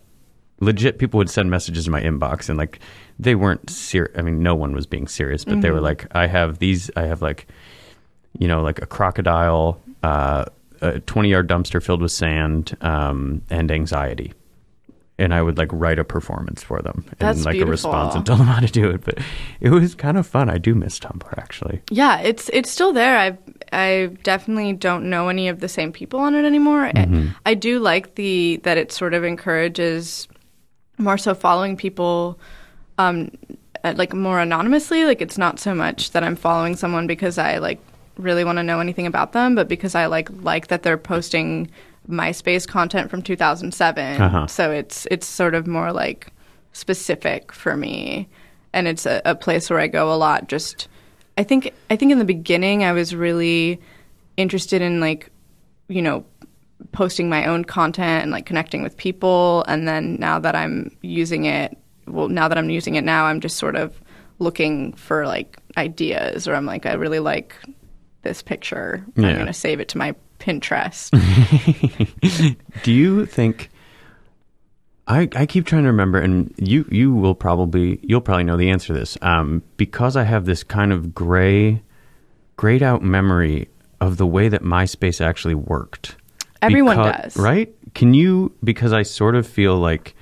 legit, 0.64 0.98
people 0.98 1.18
would 1.18 1.30
send 1.30 1.50
messages 1.50 1.86
in 1.86 1.92
my 1.92 2.00
inbox, 2.02 2.48
and 2.48 2.58
like 2.58 2.80
they 3.18 3.34
weren't 3.34 3.68
serious. 3.70 4.12
I 4.18 4.22
mean, 4.22 4.42
no 4.42 4.54
one 4.54 4.74
was 4.74 4.86
being 4.86 5.06
serious, 5.06 5.44
but 5.44 5.60
they 5.60 5.70
were 5.70 5.78
Mhm. 5.78 5.82
like, 5.82 6.06
"I 6.16 6.26
have 6.26 6.58
these. 6.58 6.90
I 6.96 7.02
have 7.02 7.22
like." 7.22 7.46
you 8.36 8.48
know, 8.48 8.60
like 8.62 8.82
a 8.82 8.86
crocodile, 8.86 9.80
uh, 10.02 10.44
a 10.80 10.98
20 10.98 11.28
yard 11.30 11.48
dumpster 11.48 11.80
filled 11.80 12.02
with 12.02 12.10
sand 12.10 12.76
um, 12.80 13.40
and 13.48 13.70
anxiety. 13.70 14.32
And 15.20 15.32
I 15.32 15.40
would 15.40 15.56
like 15.56 15.68
write 15.72 16.00
a 16.00 16.04
performance 16.04 16.60
for 16.60 16.82
them 16.82 17.04
and 17.06 17.16
That's 17.20 17.44
like 17.44 17.60
a 17.60 17.64
response 17.64 18.14
beautiful. 18.14 18.16
and 18.16 18.26
tell 18.26 18.36
them 18.36 18.48
how 18.48 18.58
to 18.58 18.66
do 18.66 18.90
it. 18.90 19.04
But 19.04 19.18
it 19.60 19.70
was 19.70 19.94
kind 19.94 20.18
of 20.18 20.26
fun. 20.26 20.50
I 20.50 20.58
do 20.58 20.74
miss 20.74 20.98
Tumblr 20.98 21.32
actually. 21.38 21.80
Yeah, 21.90 22.18
it's 22.18 22.50
it's 22.52 22.72
still 22.72 22.92
there. 22.92 23.16
I 23.16 23.38
I 23.72 24.06
definitely 24.24 24.72
don't 24.72 25.08
know 25.08 25.28
any 25.28 25.46
of 25.46 25.60
the 25.60 25.68
same 25.68 25.92
people 25.92 26.18
on 26.18 26.34
it 26.34 26.44
anymore. 26.44 26.86
I- 26.86 26.92
Mhm. 26.92 27.36
I 27.46 27.54
do 27.54 27.78
like 27.78 28.16
the 28.16 28.58
that 28.64 28.76
it 28.78 28.90
sort 28.90 29.14
of 29.14 29.22
encourages 29.22 30.26
more 30.98 31.18
so 31.18 31.34
following 31.34 31.76
people 31.76 32.38
um 32.98 33.30
uh, 33.84 33.92
like 33.96 34.14
more 34.14 34.40
anonymously. 34.40 35.04
Like 35.04 35.20
it's 35.20 35.38
not 35.38 35.60
so 35.60 35.74
much 35.74 36.12
that 36.12 36.24
I'm 36.24 36.36
following 36.36 36.74
someone 36.74 37.06
because 37.06 37.36
I 37.38 37.58
like 37.58 37.78
really 38.16 38.44
want 38.44 38.56
to 38.56 38.62
know 38.62 38.80
anything 38.80 39.06
about 39.06 39.32
them, 39.32 39.54
but 39.54 39.68
because 39.68 39.94
I 39.94 40.06
like 40.06 40.28
like 40.42 40.68
that 40.68 40.82
they're 40.82 40.98
posting 40.98 41.70
MySpace 42.08 42.66
content 42.66 43.10
from 43.10 43.22
2007. 43.22 44.20
Uh-huh. 44.20 44.46
So 44.46 44.70
it's 44.70 45.06
it's 45.10 45.26
sort 45.26 45.54
of 45.54 45.66
more 45.66 45.92
like 45.92 46.32
specific 46.72 47.52
for 47.52 47.76
me, 47.76 48.26
and 48.72 48.88
it's 48.88 49.04
a, 49.06 49.20
a 49.24 49.34
place 49.34 49.68
where 49.68 49.80
I 49.80 49.86
go 49.86 50.12
a 50.12 50.16
lot. 50.16 50.48
Just 50.48 50.88
I 51.36 51.44
think 51.44 51.72
I 51.90 51.96
think 51.96 52.10
in 52.10 52.18
the 52.18 52.24
beginning 52.24 52.84
I 52.84 52.92
was 52.92 53.14
really 53.14 53.80
interested 54.38 54.80
in 54.80 54.98
like 55.00 55.28
you 55.88 56.00
know 56.00 56.24
posting 56.92 57.28
my 57.28 57.46
own 57.46 57.64
content 57.64 58.22
and 58.22 58.30
like 58.30 58.46
connecting 58.46 58.82
with 58.82 58.96
people, 58.96 59.64
and 59.68 59.86
then 59.86 60.16
now 60.18 60.38
that 60.38 60.54
I'm 60.54 60.96
using 61.02 61.44
it, 61.44 61.76
well, 62.06 62.28
now 62.28 62.48
that 62.48 62.58
I'm 62.58 62.70
using 62.70 62.94
it 62.94 63.04
now, 63.04 63.26
I'm 63.26 63.40
just 63.40 63.56
sort 63.56 63.76
of 63.76 64.00
looking 64.38 64.92
for 64.94 65.26
like 65.26 65.58
ideas, 65.76 66.48
or 66.48 66.54
I'm 66.54 66.66
like 66.66 66.86
I 66.86 66.94
really 66.94 67.20
like 67.20 67.54
this 68.22 68.42
picture. 68.42 69.04
I'm 69.16 69.22
gonna 69.38 69.52
save 69.52 69.80
it 69.80 69.88
to 69.88 69.98
my 69.98 70.14
Pinterest. 70.38 71.10
Do 72.82 72.92
you 72.92 73.26
think? 73.26 73.70
I, 75.06 75.28
I 75.36 75.44
keep 75.44 75.66
trying 75.66 75.82
to 75.82 75.88
remember, 75.88 76.18
and 76.18 76.52
you 76.56 76.86
you 76.90 77.14
will 77.14 77.34
probably 77.34 78.00
you'll 78.02 78.20
probably 78.20 78.44
know 78.44 78.56
the 78.56 78.70
answer 78.70 78.88
to 78.88 78.92
this. 78.92 79.16
Um, 79.22 79.62
because 79.76 80.16
I 80.16 80.24
have 80.24 80.44
this 80.44 80.62
kind 80.62 80.92
of 80.92 81.14
gray, 81.14 81.82
grayed 82.56 82.82
out 82.82 83.02
memory 83.02 83.68
of 84.00 84.16
the 84.16 84.26
way 84.26 84.48
that 84.48 84.62
MySpace 84.62 85.20
actually 85.20 85.54
worked. 85.54 86.16
Everyone 86.64 86.96
Becau- 86.96 87.22
does. 87.22 87.36
right? 87.36 87.72
Can 87.94 88.14
you? 88.14 88.52
Because 88.62 88.92
I 88.92 89.02
sort 89.02 89.34
of 89.36 89.46
feel 89.46 89.76
like 89.76 90.14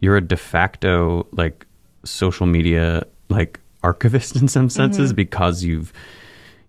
you're 0.00 0.16
a 0.16 0.20
de 0.20 0.36
facto 0.36 1.26
like 1.32 1.66
social 2.04 2.46
media 2.46 3.04
like 3.28 3.60
archivist 3.82 4.36
in 4.40 4.48
some 4.48 4.68
senses 4.70 5.12
Mhm. 5.12 5.16
because 5.16 5.62
you've 5.64 5.92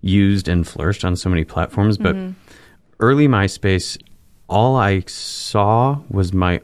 used 0.01 0.47
and 0.47 0.67
flourished 0.67 1.05
on 1.05 1.15
so 1.15 1.29
many 1.29 1.43
platforms, 1.43 1.97
but 1.97 2.15
Mhm. 2.15 2.33
early 2.99 3.27
MySpace, 3.27 3.97
all 4.49 4.75
I 4.75 5.03
saw 5.07 5.99
was 6.09 6.33
my, 6.33 6.59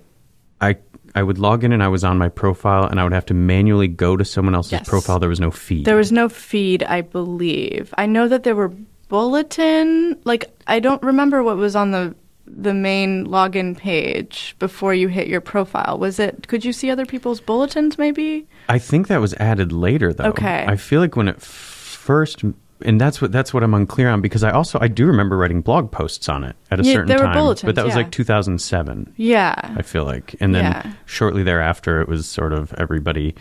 I 0.62 0.76
I 1.16 1.24
would 1.24 1.40
log 1.40 1.64
in 1.64 1.72
and 1.72 1.82
I 1.82 1.88
was 1.88 2.04
on 2.04 2.18
my 2.20 2.30
profile 2.30 2.84
and 2.86 3.00
I 3.00 3.04
would 3.04 3.14
have 3.14 3.26
to 3.28 3.34
manually 3.34 3.88
go 3.88 4.16
to 4.16 4.24
someone 4.24 4.54
else's 4.54 4.74
Yes. 4.74 4.88
profile. 4.90 5.18
There 5.20 5.28
was 5.30 5.40
no 5.40 5.50
feed. 5.50 5.86
There 5.86 5.96
was 5.98 6.12
no 6.12 6.30
feed, 6.30 6.84
I 6.84 7.02
believe. 7.02 7.92
I 7.98 8.06
know 8.06 8.28
that 8.28 8.44
there 8.44 8.56
were 8.56 8.72
bulletin. 9.08 10.18
Like 10.24 10.46
I 10.68 10.80
don't 10.80 11.02
remember 11.02 11.42
what 11.44 11.58
was 11.58 11.76
on 11.76 11.92
the 11.92 12.14
the 12.52 12.74
main 12.74 13.28
login 13.28 13.78
page 13.78 14.56
before 14.60 14.94
you 14.94 15.08
hit 15.08 15.28
your 15.28 15.42
profile. 15.42 15.98
Was 16.00 16.20
it? 16.20 16.48
Could 16.48 16.66
you 16.66 16.74
see 16.74 16.90
other 16.90 17.06
people's 17.06 17.40
bulletins? 17.42 17.98
Maybe. 17.98 18.48
I 18.68 18.80
think 18.80 19.08
that 19.08 19.22
was 19.22 19.34
added 19.36 19.72
later 19.72 20.14
though. 20.14 20.26
Okay. 20.26 20.66
I 20.68 20.76
feel 20.76 21.00
like 21.02 21.16
when 21.16 21.28
it 21.28 21.42
first, 21.42 22.44
and 22.82 23.00
that's 23.00 23.22
what 23.22 23.32
that's 23.32 23.54
what 23.54 23.62
I'm 23.64 23.74
unclear 23.74 24.10
on 24.10 24.22
because 24.22 24.44
I 24.44 24.52
also 24.52 24.80
I 24.82 24.88
do 24.88 25.06
remember 25.06 25.38
writing 25.38 25.62
blog 25.62 25.92
posts 25.92 26.28
on 26.30 26.44
it 26.44 26.56
at 26.72 26.80
a 26.80 26.84
Yeah, 26.84 26.94
certain 26.94 27.08
there 27.08 27.18
were 27.20 27.26
time, 27.26 27.36
bulletins, 27.36 27.68
but 27.68 27.76
that 27.76 27.86
was 27.86 27.92
yeah. 27.94 27.98
like 28.04 28.12
2007. 28.12 29.14
Yeah. 29.18 29.54
I 29.78 29.82
feel 29.82 30.06
like, 30.06 30.36
and 30.40 30.56
then 30.56 30.64
Yeah. 30.66 30.94
shortly 31.06 31.44
thereafter, 31.44 32.02
it 32.02 32.08
was 32.08 32.28
sort 32.28 32.54
of 32.54 32.74
everybody 32.78 33.36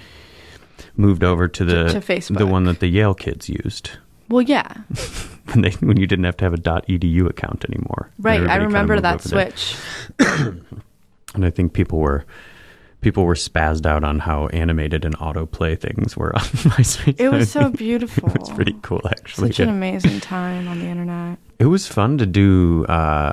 moved 0.97 1.25
over 1.25 1.49
to 1.49 1.65
the 1.65 1.89
to 1.89 2.01
Facebook. 2.01 2.39
the 2.39 2.47
one 2.47 2.65
that 2.65 2.81
the 2.81 2.89
Yale 2.89 3.15
kids 3.15 3.49
used. 3.49 3.91
Well, 4.29 4.43
yeah. 4.43 4.75
when 5.55 5.63
they 5.63 5.71
when 5.81 5.97
you 5.99 6.07
didn't 6.07 6.25
have 6.25 6.37
to 6.39 6.45
have 6.45 6.55
a 6.55 6.59
.edu 6.59 7.29
account 7.29 7.65
anymore. 7.69 8.11
Right. 8.19 8.43
I 8.49 8.57
remember 8.57 9.01
that 9.01 9.23
switch. 9.23 9.77
And 11.35 11.45
I 11.45 11.51
think 11.51 11.73
people 11.75 11.99
were 11.99 12.25
people 13.01 13.25
were 13.25 13.35
spazzed 13.35 13.87
out 13.87 14.03
on 14.03 14.19
how 14.21 14.47
animated 14.49 15.05
and 15.05 15.17
autoplay 15.19 15.79
things 15.79 16.17
were 16.17 16.35
on 16.35 16.41
MySpace. 16.41 17.21
It 17.21 17.29
was 17.29 17.51
so 17.53 17.69
beautiful. 17.85 18.31
it 18.31 18.41
was 18.41 18.51
pretty 18.51 18.75
cool 18.83 19.03
actually. 19.09 19.49
Such 19.49 19.61
an 19.61 19.69
amazing 19.69 20.21
time 20.21 20.67
on 20.69 20.79
the 20.81 20.87
internet. 20.87 21.39
It 21.59 21.67
was 21.67 21.87
fun 21.87 22.17
to 22.19 22.27
do 22.27 22.87
uh 22.87 23.33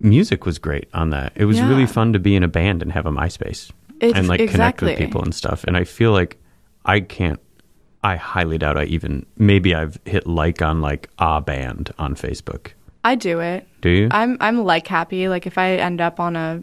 music 0.00 0.46
was 0.46 0.58
great 0.58 0.88
on 0.94 1.10
that. 1.10 1.32
It 1.34 1.44
was 1.46 1.58
Yeah. 1.58 1.68
really 1.68 1.86
fun 1.86 2.12
to 2.12 2.18
be 2.20 2.36
in 2.36 2.44
a 2.44 2.48
band 2.48 2.82
and 2.82 2.92
have 2.92 3.04
a 3.04 3.10
MySpace 3.10 3.70
It's- 4.00 4.12
and 4.14 4.28
like 4.28 4.48
connect 4.48 4.80
with 4.80 4.96
people 4.96 5.20
and 5.22 5.34
stuff. 5.34 5.64
And 5.64 5.76
I 5.76 5.82
feel 5.84 6.12
like 6.12 6.38
I 6.84 7.00
can't 7.00 7.40
I 8.04 8.16
highly 8.16 8.58
doubt 8.58 8.76
I 8.76 8.84
even 8.84 9.26
maybe 9.38 9.74
I've 9.74 9.98
hit 10.04 10.26
like 10.26 10.62
on 10.62 10.80
like 10.80 11.10
a 11.18 11.40
band 11.40 11.92
on 11.98 12.14
Facebook. 12.14 12.68
I 13.04 13.14
do 13.14 13.40
it. 13.40 13.66
Do 13.80 13.88
you? 13.90 14.08
I'm 14.10 14.36
I'm 14.40 14.64
like 14.64 14.86
happy. 14.86 15.28
Like 15.28 15.46
if 15.46 15.58
I 15.58 15.72
end 15.76 16.00
up 16.00 16.20
on 16.20 16.36
a 16.36 16.62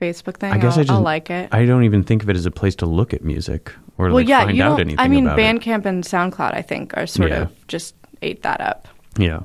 Facebook 0.00 0.36
thing, 0.38 0.52
I 0.52 0.56
guess 0.58 0.76
will 0.76 0.80
I 0.80 0.84
just 0.84 0.90
I'll 0.92 1.00
like 1.02 1.30
it. 1.30 1.48
I 1.52 1.66
don't 1.66 1.84
even 1.84 2.02
think 2.04 2.22
of 2.22 2.30
it 2.30 2.36
as 2.36 2.46
a 2.46 2.50
place 2.50 2.74
to 2.76 2.86
look 2.86 3.12
at 3.14 3.22
music 3.22 3.72
or 3.98 4.06
well, 4.06 4.14
like 4.16 4.28
yeah, 4.28 4.44
find 4.44 4.56
you 4.56 4.62
out 4.62 4.80
anything 4.80 4.98
I 4.98 5.08
mean, 5.08 5.26
about 5.26 5.38
it. 5.38 5.42
Bandcamp 5.42 5.84
and 5.84 6.02
SoundCloud, 6.04 6.54
I 6.54 6.62
think, 6.62 6.96
are 6.96 7.06
sort 7.06 7.30
Yeah. 7.30 7.42
of 7.42 7.66
just 7.68 7.94
ate 8.22 8.42
that 8.42 8.60
up. 8.60 8.88
Yeah, 9.18 9.40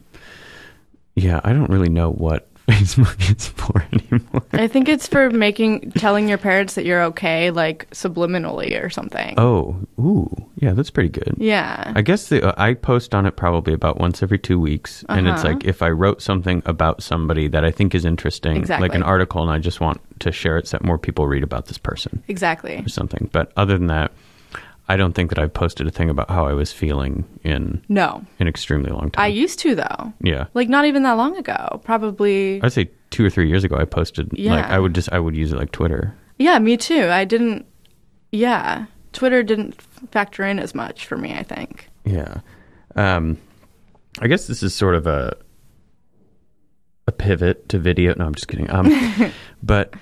yeah. 1.15 1.41
I 1.43 1.51
don't 1.53 1.69
really 1.69 1.89
know 1.89 2.11
what 2.11 2.47
Facebook 2.67 3.35
is 3.35 3.47
for 3.55 3.85
anymore. 3.93 4.43
I 4.53 4.67
think 4.67 4.89
it's 4.89 5.07
for 5.07 5.29
making 5.29 5.91
telling 5.91 6.27
your 6.27 6.37
parents 6.37 6.75
that 6.75 6.85
you're 6.85 7.03
okay, 7.03 7.49
like 7.51 7.89
subliminally 7.91 8.83
or 8.83 8.89
something. 8.89 9.35
Oh, 9.37 9.77
ooh, 9.99 10.29
yeah, 10.57 10.73
that's 10.73 10.89
pretty 10.89 11.09
good. 11.09 11.35
Yeah. 11.37 11.93
I 11.95 12.01
guess 12.01 12.27
the, 12.29 12.43
uh, 12.47 12.53
I 12.57 12.73
post 12.73 13.15
on 13.15 13.25
it 13.25 13.35
probably 13.37 13.73
about 13.73 13.99
once 13.99 14.21
every 14.21 14.39
two 14.39 14.59
weeks, 14.59 15.05
and 15.09 15.27
it's 15.27 15.43
Uh-huh. 15.43 15.53
like 15.53 15.65
if 15.65 15.81
I 15.81 15.89
wrote 15.89 16.21
something 16.21 16.61
about 16.65 17.01
somebody 17.01 17.47
that 17.47 17.63
I 17.63 17.71
think 17.71 17.95
is 17.95 18.03
interesting, 18.05 18.65
like 18.67 18.95
an 18.95 19.03
article, 19.03 19.41
and 19.41 19.51
I 19.51 19.59
just 19.59 19.79
want 19.79 20.01
to 20.19 20.31
share 20.31 20.57
it 20.57 20.67
so 20.67 20.77
that 20.77 20.83
more 20.85 20.97
people 20.97 21.27
read 21.27 21.43
about 21.43 21.67
this 21.67 21.77
person 21.77 22.21
Exactly. 22.27 22.77
or 22.85 22.89
something. 22.89 23.29
But 23.31 23.51
other 23.55 23.77
than 23.77 23.87
that, 23.87 24.11
I 24.89 24.95
don't 24.95 25.13
think 25.13 25.29
that 25.29 25.39
I've 25.39 25.53
posted 25.53 25.85
a 25.87 25.91
thing 25.91 26.09
about 26.09 26.29
how 26.29 26.45
I 26.47 26.53
was 26.53 26.71
feeling 26.71 27.25
in 27.43 27.81
No. 27.89 28.23
an 28.39 28.47
extremely 28.47 28.89
long 28.91 29.11
time. 29.11 29.23
I 29.23 29.27
used 29.27 29.59
to 29.59 29.75
though. 29.75 30.13
yeah. 30.21 30.45
Like 30.53 30.69
not 30.69 30.85
even 30.85 31.03
that 31.03 31.13
long 31.13 31.35
ago. 31.37 31.81
Probably. 31.83 32.61
I'd 32.63 32.71
say 32.73 32.89
two 33.09 33.25
or 33.25 33.29
three 33.29 33.47
years 33.49 33.63
ago, 33.63 33.75
I 33.77 33.85
posted 33.85 34.31
like 34.31 34.39
Yeah. 34.39 34.67
I 34.67 34.79
would 34.79 34.95
just 34.95 35.11
I 35.11 35.19
would 35.19 35.35
use 35.35 35.51
it 35.51 35.57
like 35.57 35.71
Twitter. 35.71 36.15
Yeah, 36.37 36.57
me 36.59 36.77
too. 36.77 37.07
I 37.09 37.25
didn't. 37.25 37.65
Yeah, 38.31 38.85
Twitter 39.13 39.41
didn't 39.43 39.81
factor 40.11 40.43
in 40.43 40.59
as 40.59 40.75
much 40.75 41.05
for 41.05 41.17
me. 41.17 41.33
I 41.33 41.43
think. 41.43 41.89
Yeah, 42.05 42.41
um, 42.95 43.37
I 44.19 44.27
guess 44.27 44.47
this 44.47 44.61
is 44.63 44.73
sort 44.75 44.95
of 44.95 45.07
a 45.07 45.35
a 47.07 47.11
pivot 47.11 47.67
to 47.69 47.79
video. 47.79 48.13
No, 48.17 48.25
I'm 48.25 48.35
just 48.35 48.47
kidding. 48.47 48.69
Um, 48.69 48.93
but 49.63 49.93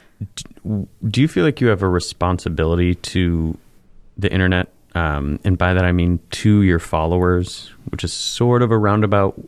do 1.08 1.22
you 1.22 1.28
feel 1.28 1.44
like 1.46 1.62
you 1.62 1.68
have 1.68 1.82
a 1.84 1.88
responsibility 1.90 2.96
to 2.96 3.58
the 4.18 4.32
internet? 4.32 4.70
Um, 4.96 5.40
and 5.44 5.58
by 5.58 5.74
that 5.74 5.84
I 5.84 5.92
mean 5.92 6.20
to 6.32 6.62
your 6.62 6.80
followers, 6.80 7.72
which 7.90 8.04
is 8.04 8.14
sort 8.14 8.62
of 8.62 8.72
a 8.72 8.78
roundabout 8.78 9.40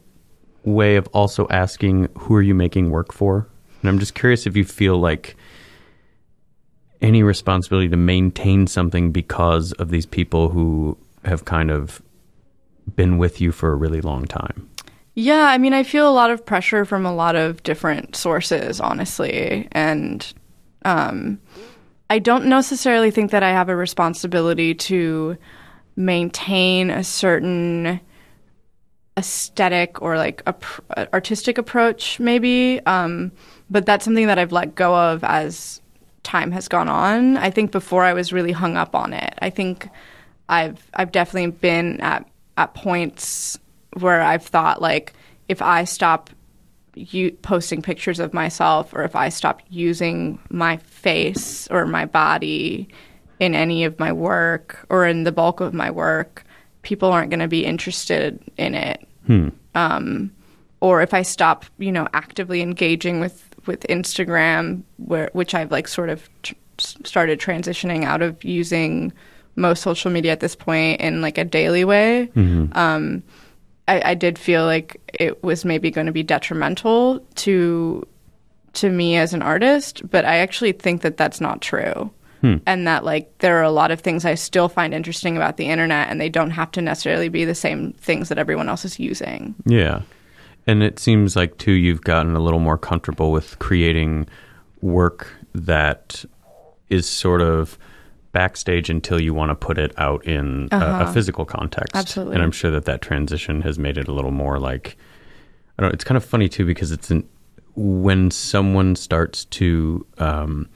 way 0.63 0.97
of 0.97 1.07
also 1.13 1.47
asking 1.49 2.09
who 2.17 2.35
are 2.35 2.41
you 2.41 2.53
making 2.53 2.89
work 2.89 3.13
for. 3.13 3.47
And 3.81 3.89
I'm 3.89 3.99
just 3.99 4.13
curious 4.13 4.45
if 4.45 4.57
you 4.57 4.65
feel 4.65 4.99
like 4.99 5.37
any 7.01 7.23
responsibility 7.23 7.87
to 7.89 7.97
maintain 7.97 8.67
something 8.67 9.11
because 9.11 9.71
of 9.73 9.89
these 9.89 10.05
people 10.05 10.49
who 10.49 10.97
have 11.23 11.45
kind 11.45 11.71
of 11.71 12.01
been 12.95 13.17
with 13.17 13.39
you 13.39 13.51
for 13.51 13.71
a 13.71 13.75
really 13.75 14.01
long 14.01 14.25
time. 14.25 14.69
Yeah, 15.13 15.45
I 15.45 15.57
mean, 15.57 15.73
I 15.73 15.83
feel 15.83 16.09
a 16.09 16.11
lot 16.11 16.29
of 16.29 16.45
pressure 16.45 16.85
from 16.85 17.05
a 17.05 17.13
lot 17.13 17.35
of 17.35 17.63
different 17.63 18.15
sources, 18.15 18.79
honestly, 18.79 19.67
and 19.71 20.31
um, 20.85 21.39
I 22.09 22.19
don't 22.19 22.45
necessarily 22.45 23.11
think 23.11 23.31
that 23.31 23.43
I 23.43 23.49
have 23.49 23.69
a 23.69 23.75
responsibility 23.75 24.73
to 24.75 25.37
maintain 25.95 26.89
a 26.89 27.03
certain 27.03 27.99
aesthetic 29.17 30.01
or 30.01 30.15
like 30.15 30.43
a 30.45 30.53
pr- 30.53 30.81
artistic 31.13 31.57
approach, 31.57 32.19
maybe. 32.19 32.79
Um, 32.85 33.31
but 33.69 33.85
that's 33.85 34.05
something 34.05 34.27
that 34.27 34.39
I've 34.39 34.51
let 34.51 34.75
go 34.75 34.95
of 34.95 35.23
as 35.23 35.81
time 36.23 36.51
has 36.51 36.67
gone 36.67 36.87
on. 36.87 37.37
I 37.37 37.49
think 37.49 37.71
before 37.71 38.03
I 38.03 38.13
was 38.13 38.31
really 38.31 38.51
hung 38.51 38.77
up 38.77 38.95
on 38.95 39.13
it. 39.13 39.33
I 39.41 39.49
think 39.49 39.89
I've 40.49 40.89
I've 40.93 41.11
definitely 41.11 41.51
been 41.51 41.99
at 42.01 42.29
at 42.57 42.73
points 42.73 43.59
where 43.99 44.21
I've 44.21 44.43
thought 44.43 44.81
like 44.81 45.13
if 45.47 45.61
I 45.61 45.83
stop 45.83 46.29
you 46.97 47.31
posting 47.31 47.81
pictures 47.81 48.19
of 48.19 48.33
myself 48.33 48.93
or 48.93 49.03
if 49.03 49.15
I 49.15 49.29
stop 49.29 49.61
using 49.69 50.39
my 50.49 50.77
face 50.77 51.67
or 51.69 51.85
my 51.85 52.05
body 52.05 52.87
in 53.39 53.53
any 53.53 53.83
of 53.83 53.99
my 53.99 54.11
work 54.11 54.85
or 54.89 55.05
in 55.05 55.23
the 55.23 55.31
bulk 55.31 55.59
of 55.59 55.73
my 55.73 55.91
work, 55.91 56.43
people 56.81 57.11
aren't 57.11 57.29
going 57.29 57.39
to 57.39 57.47
be 57.47 57.65
interested 57.65 58.39
in 58.57 58.75
it. 58.75 59.07
Hmm. 59.25 59.49
Um, 59.75 60.31
or 60.79 61.01
if 61.01 61.13
I 61.13 61.21
stop, 61.21 61.65
you 61.77 61.91
know, 61.91 62.07
actively 62.13 62.61
engaging 62.61 63.19
with 63.19 63.43
with 63.65 63.81
Instagram, 63.89 64.83
where 64.97 65.29
which 65.33 65.53
I've 65.53 65.71
like 65.71 65.87
sort 65.87 66.09
of 66.09 66.29
tr- 66.43 66.53
started 66.77 67.39
transitioning 67.39 68.05
out 68.05 68.21
of 68.21 68.43
using 68.43 69.11
most 69.55 69.81
social 69.81 70.11
media 70.11 70.31
at 70.31 70.39
this 70.39 70.55
point 70.55 71.01
in 71.01 71.21
like 71.21 71.37
a 71.37 71.43
daily 71.43 71.83
way. 71.83 72.29
Um, 72.73 73.23
I, 73.87 74.11
I 74.11 74.13
did 74.13 74.37
feel 74.37 74.65
like 74.65 74.99
it 75.19 75.43
was 75.43 75.65
maybe 75.65 75.91
going 75.91 76.07
to 76.07 76.13
be 76.13 76.23
detrimental 76.23 77.19
to 77.35 78.05
to 78.73 78.89
me 78.89 79.17
as 79.17 79.33
an 79.33 79.41
artist, 79.41 80.07
but 80.09 80.23
I 80.25 80.37
actually 80.37 80.71
think 80.71 81.01
that 81.01 81.17
that's 81.17 81.41
not 81.41 81.61
true. 81.61 82.11
Hmm. 82.41 82.57
And 82.67 82.85
that 82.87 83.03
like 83.03 83.35
there 83.39 83.57
are 83.57 83.63
a 83.63 83.71
lot 83.71 83.89
of 83.89 84.01
things 84.01 84.23
I 84.23 84.35
still 84.35 84.69
find 84.69 84.93
interesting 84.93 85.35
about 85.35 85.57
the 85.57 85.65
internet 85.65 86.09
and 86.09 86.21
they 86.21 86.29
don't 86.29 86.51
have 86.51 86.71
to 86.73 86.81
necessarily 86.81 87.29
be 87.29 87.45
the 87.45 87.55
same 87.55 87.93
things 87.93 88.29
that 88.29 88.37
everyone 88.37 88.69
else 88.69 88.85
is 88.85 88.99
using. 88.99 89.55
Yeah. 89.65 90.01
And 90.67 90.83
it 90.83 90.99
seems 90.99 91.35
like, 91.35 91.57
too, 91.57 91.71
you've 91.71 92.01
gotten 92.01 92.35
a 92.35 92.41
little 92.41 92.59
more 92.59 92.77
comfortable 92.77 93.31
with 93.31 93.57
creating 93.57 94.27
work 94.81 95.33
that 95.55 96.25
is 96.89 97.09
sort 97.09 97.41
of 97.41 97.79
backstage 98.41 98.87
until 98.97 99.19
you 99.19 99.33
want 99.33 99.49
to 99.49 99.55
put 99.55 99.77
it 99.85 99.91
out 99.97 100.21
in 100.25 100.69
a, 100.71 100.75
a 100.75 100.79
Uh-huh. 100.79 101.13
physical 101.13 101.45
context. 101.45 101.95
Absolutely. 101.95 102.35
And 102.35 102.43
I'm 102.43 102.51
sure 102.51 102.71
that 102.71 102.85
that 102.85 103.01
transition 103.01 103.61
has 103.67 103.79
made 103.79 103.97
it 103.97 104.07
a 104.07 104.13
little 104.13 104.31
more 104.43 104.59
like, 104.59 104.95
I 105.77 105.81
don't 105.81 105.89
know, 105.89 105.93
it's 105.93 106.03
kind 106.03 106.17
of 106.17 106.23
funny, 106.25 106.47
too, 106.49 106.65
because 106.65 106.91
it's 106.91 107.09
an, 107.09 107.27
when 107.75 108.29
someone 108.31 108.95
starts 108.95 109.45
to 109.59 110.05
um, 110.19 110.67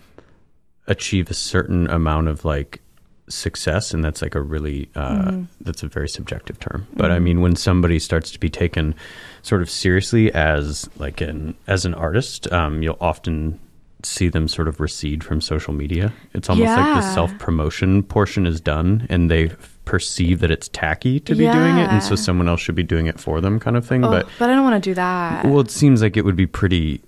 achieve 0.88 1.30
a 1.30 1.34
certain 1.36 1.88
amount 1.90 2.28
of 2.30 2.44
like 2.46 2.82
success 3.30 3.94
and 3.94 4.04
that's 4.04 4.22
like 4.22 4.36
a 4.36 4.42
really 4.42 4.90
uh, 4.96 5.32
that's 5.62 5.84
a 5.84 5.88
very 5.88 6.10
subjective 6.10 6.60
term 6.60 6.86
but 6.98 7.12
i 7.12 7.18
mean 7.20 7.40
when 7.40 7.56
somebody 7.56 7.98
starts 7.98 8.30
to 8.32 8.40
be 8.40 8.50
taken 8.50 8.94
sort 9.42 9.62
of 9.62 9.70
seriously 9.70 10.34
as 10.34 10.90
like 10.98 11.22
an 11.22 11.56
as 11.66 11.86
an 11.86 11.94
artist 11.94 12.52
um, 12.52 12.84
you'll 12.84 12.98
often 13.00 13.58
see 14.06 14.30
them 14.30 14.48
sort 14.48 14.68
of 14.68 14.80
recede 14.80 15.24
from 15.24 15.42
social 15.42 15.74
media. 15.74 16.14
It's 16.34 16.50
almost 16.50 16.68
like 16.68 17.02
the 17.02 17.14
self-promotion 17.14 18.04
portion 18.04 18.46
is 18.46 18.60
done 18.62 19.06
and 19.10 19.30
they 19.32 19.52
perceive 19.86 20.40
that 20.40 20.52
it's 20.52 20.68
tacky 20.70 21.20
to 21.22 21.34
be 21.36 21.44
doing 21.46 21.78
it 21.78 21.90
and 21.90 22.02
so 22.04 22.16
someone 22.16 22.48
else 22.48 22.62
should 22.62 22.76
be 22.76 22.84
doing 22.84 23.08
it 23.08 23.20
for 23.20 23.42
them 23.42 23.60
kind 23.60 23.76
of 23.76 23.86
thing 23.86 24.06
Oh, 24.06 24.10
but 24.10 24.28
but 24.40 24.50
I 24.50 24.54
don't 24.54 24.64
want 24.64 24.82
to 24.82 24.90
do 24.90 24.94
that. 24.94 25.44
well, 25.46 25.60
it 25.60 25.72
seems 25.72 26.02
like 26.02 26.16
it 26.16 26.24
would 26.24 26.36
be 26.36 26.46
pretty 26.46 27.02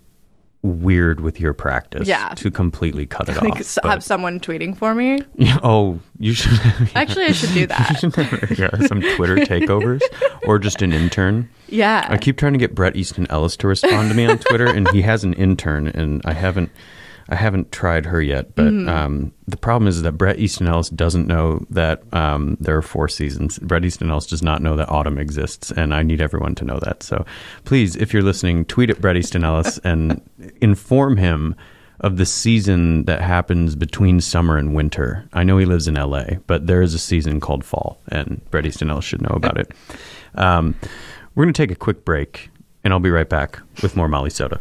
weird 0.64 1.20
with 1.20 1.40
your 1.42 1.54
practice 1.54 2.08
Yeah. 2.08 2.30
to 2.30 2.50
completely 2.50 3.06
cut 3.06 3.28
it 3.30 3.36
like 3.42 3.52
off. 3.54 3.60
s- 3.60 3.78
but- 3.84 3.92
have 3.92 4.04
someone 4.04 4.40
tweeting 4.40 4.76
for 4.78 4.96
me. 4.96 5.20
Yeah, 5.36 5.60
oh, 5.64 6.00
you 6.20 6.34
should 6.34 6.58
Actually, 6.96 7.26
I 7.26 7.32
should 7.34 7.54
do 7.54 7.68
that. 7.68 8.02
yeah, 8.58 8.88
some 8.88 9.02
Twitter 9.16 9.36
takeovers 9.38 10.02
or 10.48 10.58
just 10.60 10.82
an 10.82 10.94
intern. 10.94 11.50
Yeah. 11.68 12.08
I 12.10 12.18
keep 12.18 12.38
trying 12.38 12.54
to 12.54 12.60
get 12.60 12.74
Bret 12.74 12.96
Easton 12.96 13.28
Ellis 13.30 13.58
to 13.58 13.68
respond 13.68 14.10
to 14.10 14.16
me 14.16 14.26
on 14.26 14.38
Twitter, 14.40 14.66
and 14.68 14.88
he 14.92 15.02
has 15.02 15.24
an 15.24 15.34
intern, 15.34 15.88
and 15.88 16.22
I 16.26 16.34
haven't. 16.34 16.70
I 17.30 17.36
haven't 17.36 17.72
tried 17.72 18.06
her 18.08 18.22
yet, 18.22 18.54
but 18.56 18.66
Mm-hmm. 18.66 18.90
um, 18.90 19.34
the 19.48 19.58
problem 19.58 19.88
is 19.88 20.02
that 20.02 20.14
Bret 20.14 20.40
Easton 20.40 20.68
Ellis 20.68 20.90
doesn't 20.90 21.28
know 21.28 21.66
that 21.70 22.02
um, 22.14 22.58
there 22.60 22.76
are 22.78 22.82
four 22.82 23.08
seasons. 23.08 23.60
Bret 23.60 23.86
Easton 23.86 24.10
Ellis 24.10 24.28
does 24.28 24.42
not 24.44 24.62
know 24.62 24.76
that 24.76 24.90
autumn 24.90 25.18
exists, 25.18 25.72
and 25.72 25.94
I 25.94 26.04
need 26.04 26.22
everyone 26.22 26.56
to 26.56 26.66
know 26.66 26.80
that. 26.80 27.02
So 27.04 27.26
please, 27.66 27.96
if 27.96 28.14
you're 28.14 28.24
listening, 28.24 28.66
tweet 28.66 28.90
at 28.90 29.00
Bret 29.02 29.16
Easton 29.18 29.44
Ellis 29.44 29.78
and 29.84 30.22
inform 30.62 31.18
him 31.18 31.56
of 32.00 32.18
the 32.18 32.26
season 32.26 33.06
that 33.06 33.22
happens 33.22 33.76
between 33.76 34.20
summer 34.20 34.58
and 34.58 34.76
winter. 34.76 35.26
I 35.32 35.44
know 35.44 35.58
he 35.58 35.66
lives 35.66 35.88
in 35.88 35.94
LA, 35.96 36.26
but 36.48 36.68
there 36.68 36.82
is 36.82 36.94
a 36.94 37.00
season 37.00 37.40
called 37.40 37.64
fall, 37.64 38.00
and 38.10 38.42
Bret 38.52 38.66
Easton 38.66 38.90
Ellis 38.90 39.06
should 39.06 39.22
know 39.22 39.34
about 39.34 39.58
it. 39.58 39.72
Um, 40.36 40.76
we're 41.36 41.46
going 41.46 41.54
to 41.54 41.62
take 41.62 41.72
a 41.72 41.76
quick 41.80 42.04
break, 42.04 42.50
and 42.84 42.92
I'll 42.92 43.00
be 43.00 43.12
right 43.12 43.30
back 43.30 43.60
with 43.82 43.96
more 43.96 44.10
Molly 44.10 44.30
Soda. 44.32 44.60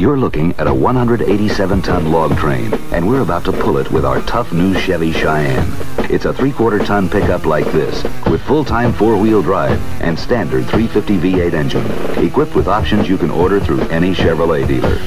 You're 0.00 0.16
looking 0.16 0.54
at 0.54 0.66
a 0.66 0.72
187 0.72 1.82
ton 1.82 2.10
log 2.10 2.34
train, 2.38 2.72
and 2.90 3.06
we're 3.06 3.20
about 3.20 3.44
to 3.44 3.52
pull 3.52 3.76
it 3.76 3.90
with 3.92 4.06
our 4.06 4.22
tough 4.22 4.50
new 4.50 4.72
Chevy 4.72 5.12
Cheyenne. 5.12 5.70
It's 6.10 6.24
a 6.24 6.32
three 6.32 6.52
quarter 6.52 6.78
ton 6.78 7.06
pickup 7.06 7.44
like 7.44 7.66
this, 7.66 8.02
with 8.24 8.40
full 8.40 8.64
time 8.64 8.94
four 8.94 9.18
wheel 9.18 9.42
drive 9.42 9.78
and 10.00 10.18
standard 10.18 10.64
350 10.64 11.18
V8 11.18 11.52
engine, 11.52 12.24
equipped 12.26 12.54
with 12.54 12.66
options 12.66 13.10
you 13.10 13.18
can 13.18 13.30
order 13.30 13.60
through 13.60 13.82
any 13.90 14.14
Chevrolet 14.14 14.66
dealer. 14.66 14.98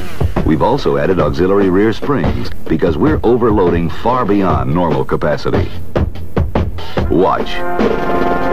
We've 0.45 0.61
also 0.61 0.97
added 0.97 1.19
auxiliary 1.19 1.71
rear 1.71 1.91
springs 1.91 2.51
because 2.67 2.95
we're 2.95 3.19
overloading 3.23 3.89
far 3.89 4.25
beyond 4.25 4.71
normal 4.71 5.05
capacity. 5.05 5.71
Watch. 7.09 8.52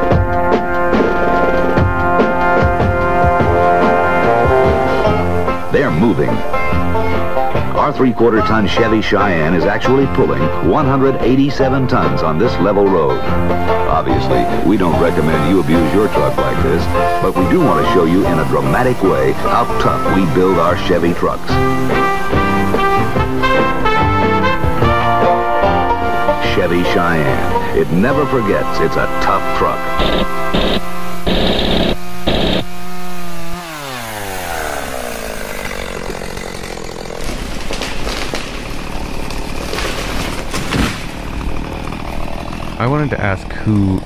They're 5.90 6.00
moving. 6.00 6.28
Our 7.76 7.92
three-quarter 7.92 8.42
ton 8.42 8.68
Chevy 8.68 9.02
Cheyenne 9.02 9.54
is 9.54 9.64
actually 9.64 10.06
pulling 10.14 10.42
187 10.70 11.88
tons 11.88 12.22
on 12.22 12.38
this 12.38 12.52
level 12.60 12.84
road. 12.84 13.18
Obviously, 13.90 14.44
we 14.68 14.76
don't 14.76 15.00
recommend 15.02 15.50
you 15.50 15.60
abuse 15.60 15.92
your 15.92 16.06
truck 16.08 16.36
like 16.36 16.62
this, 16.62 16.84
but 17.22 17.34
we 17.34 17.48
do 17.50 17.58
want 17.58 17.84
to 17.84 17.92
show 17.92 18.04
you 18.04 18.24
in 18.24 18.38
a 18.38 18.46
dramatic 18.48 19.02
way 19.02 19.32
how 19.32 19.64
tough 19.80 20.16
we 20.16 20.24
build 20.32 20.58
our 20.58 20.76
Chevy 20.76 21.12
trucks. 21.12 21.50
Chevy 26.54 26.84
Cheyenne. 26.92 27.76
It 27.76 27.90
never 27.90 28.24
forgets 28.26 28.78
it's 28.78 28.94
a 28.94 29.06
tough 29.22 29.58
truck. 29.58 30.99
I 42.80 42.86
wanted 42.86 43.10
to 43.10 43.20
ask 43.20 43.46
who 43.52 44.00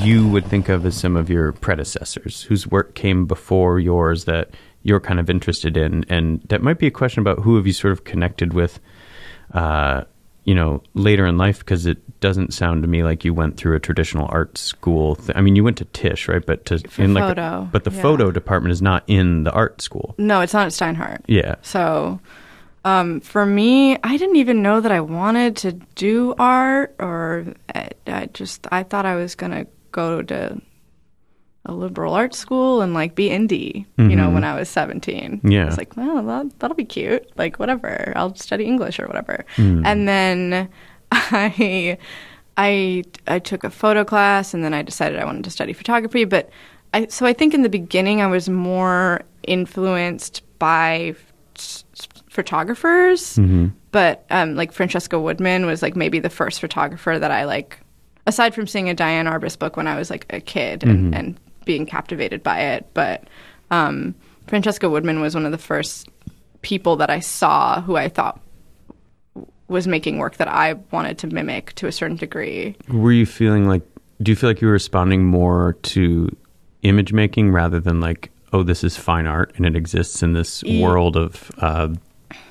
you 0.00 0.26
would 0.26 0.46
think 0.46 0.70
of 0.70 0.86
as 0.86 0.96
some 0.96 1.16
of 1.16 1.28
your 1.28 1.52
predecessors, 1.52 2.44
whose 2.44 2.66
work 2.66 2.94
came 2.94 3.26
before 3.26 3.78
yours 3.78 4.24
that 4.24 4.54
you're 4.82 5.00
kind 5.00 5.20
of 5.20 5.28
interested 5.28 5.76
in, 5.76 6.02
and 6.08 6.40
that 6.48 6.62
might 6.62 6.78
be 6.78 6.86
a 6.86 6.90
question 6.90 7.20
about 7.20 7.40
who 7.40 7.56
have 7.56 7.66
you 7.66 7.74
sort 7.74 7.92
of 7.92 8.04
connected 8.04 8.54
with, 8.54 8.80
uh, 9.52 10.04
you 10.44 10.54
know, 10.54 10.82
later 10.94 11.26
in 11.26 11.36
life, 11.36 11.58
because 11.58 11.84
it 11.84 11.98
doesn't 12.20 12.54
sound 12.54 12.80
to 12.84 12.88
me 12.88 13.02
like 13.02 13.22
you 13.22 13.34
went 13.34 13.58
through 13.58 13.76
a 13.76 13.80
traditional 13.80 14.26
art 14.30 14.56
school. 14.56 15.16
Th- 15.16 15.36
I 15.36 15.42
mean, 15.42 15.54
you 15.54 15.62
went 15.62 15.76
to 15.76 15.84
Tisch, 15.84 16.26
right? 16.26 16.44
But 16.44 16.64
to 16.66 16.78
For 16.88 17.02
in 17.02 17.12
like, 17.12 17.22
photo, 17.22 17.68
but 17.70 17.84
the 17.84 17.90
yeah. 17.90 18.00
photo 18.00 18.30
department 18.30 18.72
is 18.72 18.80
not 18.80 19.04
in 19.06 19.44
the 19.44 19.52
art 19.52 19.82
school. 19.82 20.14
No, 20.16 20.40
it's 20.40 20.54
not 20.54 20.64
at 20.64 20.72
Steinhardt. 20.72 21.20
Yeah. 21.26 21.56
So, 21.60 22.18
um, 22.86 23.18
for 23.18 23.44
me, 23.44 23.98
I 24.04 24.16
didn't 24.16 24.36
even 24.36 24.62
know 24.62 24.80
that 24.80 24.92
I 24.92 25.00
wanted 25.00 25.56
to 25.56 25.72
do 25.72 26.36
art, 26.38 26.94
or 27.00 27.44
I, 27.74 27.90
I 28.06 28.26
just 28.26 28.64
I 28.70 28.84
thought 28.84 29.04
I 29.04 29.16
was 29.16 29.34
gonna 29.34 29.66
go 29.90 30.22
to 30.22 30.62
a 31.64 31.72
liberal 31.72 32.14
arts 32.14 32.38
school 32.38 32.82
and 32.82 32.94
like 32.94 33.16
be 33.16 33.28
indie. 33.28 33.86
You 33.98 34.14
know, 34.14 34.30
when 34.30 34.44
mm-hmm. 34.44 34.54
I 34.54 34.58
was 34.60 34.68
seventeen. 34.68 35.40
Yeah. 35.42 35.64
I 35.64 35.66
was 35.66 35.76
like, 35.76 35.96
well, 35.96 36.22
that, 36.22 36.60
that'll 36.60 36.76
be 36.76 36.84
cute. 36.84 37.28
Like, 37.36 37.58
whatever. 37.58 38.12
I'll 38.14 38.36
study 38.36 38.66
English 38.66 39.00
or 39.00 39.08
whatever. 39.08 39.44
Hmm. 39.56 39.84
And 39.84 40.08
then 40.08 40.68
I. 41.10 41.98
I 42.58 43.02
I 43.26 43.38
took 43.38 43.64
a 43.64 43.70
photo 43.70 44.02
class 44.02 44.54
and 44.54 44.64
then 44.64 44.72
I 44.72 44.80
decided 44.80 45.18
I 45.18 45.26
wanted 45.26 45.44
to 45.44 45.50
study 45.50 45.74
photography. 45.74 46.24
But 46.24 46.48
I 46.94 47.06
so 47.08 47.26
I 47.26 47.34
think 47.34 47.52
in 47.52 47.60
the 47.60 47.68
beginning 47.68 48.22
I 48.22 48.28
was 48.28 48.48
more 48.48 49.20
influenced 49.42 50.40
by 50.58 51.14
photographers. 52.36 53.36
But 53.90 54.24
um, 54.30 54.54
like 54.54 54.70
Francesca 54.72 55.18
Woodman 55.18 55.66
was 55.66 55.82
like 55.82 55.96
maybe 55.96 56.20
the 56.20 56.30
first 56.30 56.60
photographer 56.60 57.18
that 57.18 57.32
I 57.32 57.44
like, 57.46 57.80
aside 58.26 58.54
from 58.54 58.68
seeing 58.68 58.88
a 58.88 58.94
Diane 58.94 59.26
Arbus 59.26 59.58
book 59.58 59.76
when 59.76 59.88
I 59.88 59.96
was 59.96 60.10
like 60.10 60.26
a 60.30 60.40
kid 60.40 60.84
and, 60.84 61.14
and 61.14 61.40
being 61.64 61.86
captivated 61.86 62.42
by 62.42 62.60
it. 62.60 62.86
But 62.94 63.24
um, 63.70 64.14
Francesca 64.46 64.88
Woodman 64.88 65.20
was 65.20 65.34
one 65.34 65.46
of 65.46 65.50
the 65.50 65.58
first 65.58 66.08
people 66.62 66.96
that 66.96 67.10
I 67.10 67.20
saw 67.20 67.80
who 67.80 67.96
I 67.96 68.08
thought 68.08 68.40
was 69.68 69.86
making 69.88 70.18
work 70.18 70.36
that 70.36 70.48
I 70.48 70.74
wanted 70.92 71.18
to 71.18 71.26
mimic 71.26 71.72
to 71.74 71.86
a 71.88 71.92
certain 71.92 72.16
degree. 72.16 72.76
Were 72.88 73.12
you 73.12 73.26
feeling 73.26 73.66
like? 73.66 73.82
Do 74.22 74.30
you 74.30 74.36
feel 74.36 74.50
like 74.50 74.60
you 74.60 74.68
were 74.68 74.72
responding 74.72 75.24
more 75.24 75.76
to 75.82 76.28
image 76.82 77.12
making 77.12 77.50
rather 77.52 77.80
than 77.80 78.00
like, 78.00 78.30
oh, 78.52 78.62
this 78.62 78.84
is 78.84 78.96
fine 78.96 79.26
art 79.26 79.52
and 79.56 79.66
it 79.66 79.74
exists 79.76 80.22
in 80.22 80.32
this 80.32 80.62
Ye- 80.62 80.82
world 80.82 81.16
of 81.16 81.50
uh, 81.58 81.88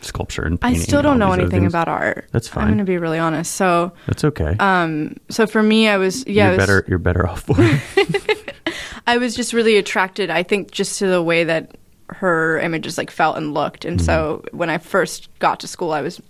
sculpture 0.01 0.43
and 0.43 0.59
I 0.61 0.75
still 0.75 1.01
don't 1.01 1.17
know 1.19 1.31
anything 1.31 1.65
about 1.65 1.87
art. 1.87 2.27
That's 2.31 2.47
fine. 2.47 2.63
I'm 2.65 2.69
going 2.69 2.77
to 2.79 2.83
be 2.85 2.97
really 2.97 3.17
honest. 3.19 3.55
So, 3.55 3.93
That's 4.05 4.23
okay. 4.23 4.55
um, 4.59 5.17
so 5.29 5.47
for 5.47 5.63
me, 5.63 5.87
I 5.87 5.97
was 5.97 6.25
yeah, 6.27 6.49
you're 6.49 6.57
was, 6.57 6.57
better. 6.57 6.85
You're 6.87 6.99
better 6.99 7.27
off 7.27 7.41
for 7.43 7.55
it. 7.57 8.55
I 9.07 9.17
was 9.17 9.35
just 9.35 9.53
really 9.53 9.77
attracted. 9.77 10.29
I 10.29 10.43
think 10.43 10.71
just 10.71 10.99
to 10.99 11.07
the 11.07 11.21
way 11.21 11.43
that 11.43 11.75
her 12.09 12.59
images 12.59 12.97
like 12.97 13.09
felt 13.09 13.35
and 13.37 13.53
looked. 13.53 13.83
And 13.85 13.99
so 14.01 14.43
Mm-hmm. 14.45 14.57
when 14.57 14.69
I 14.69 14.77
first 14.77 15.27
got 15.39 15.59
to 15.61 15.67
school, 15.67 15.91
I 15.91 16.01
was 16.01 16.21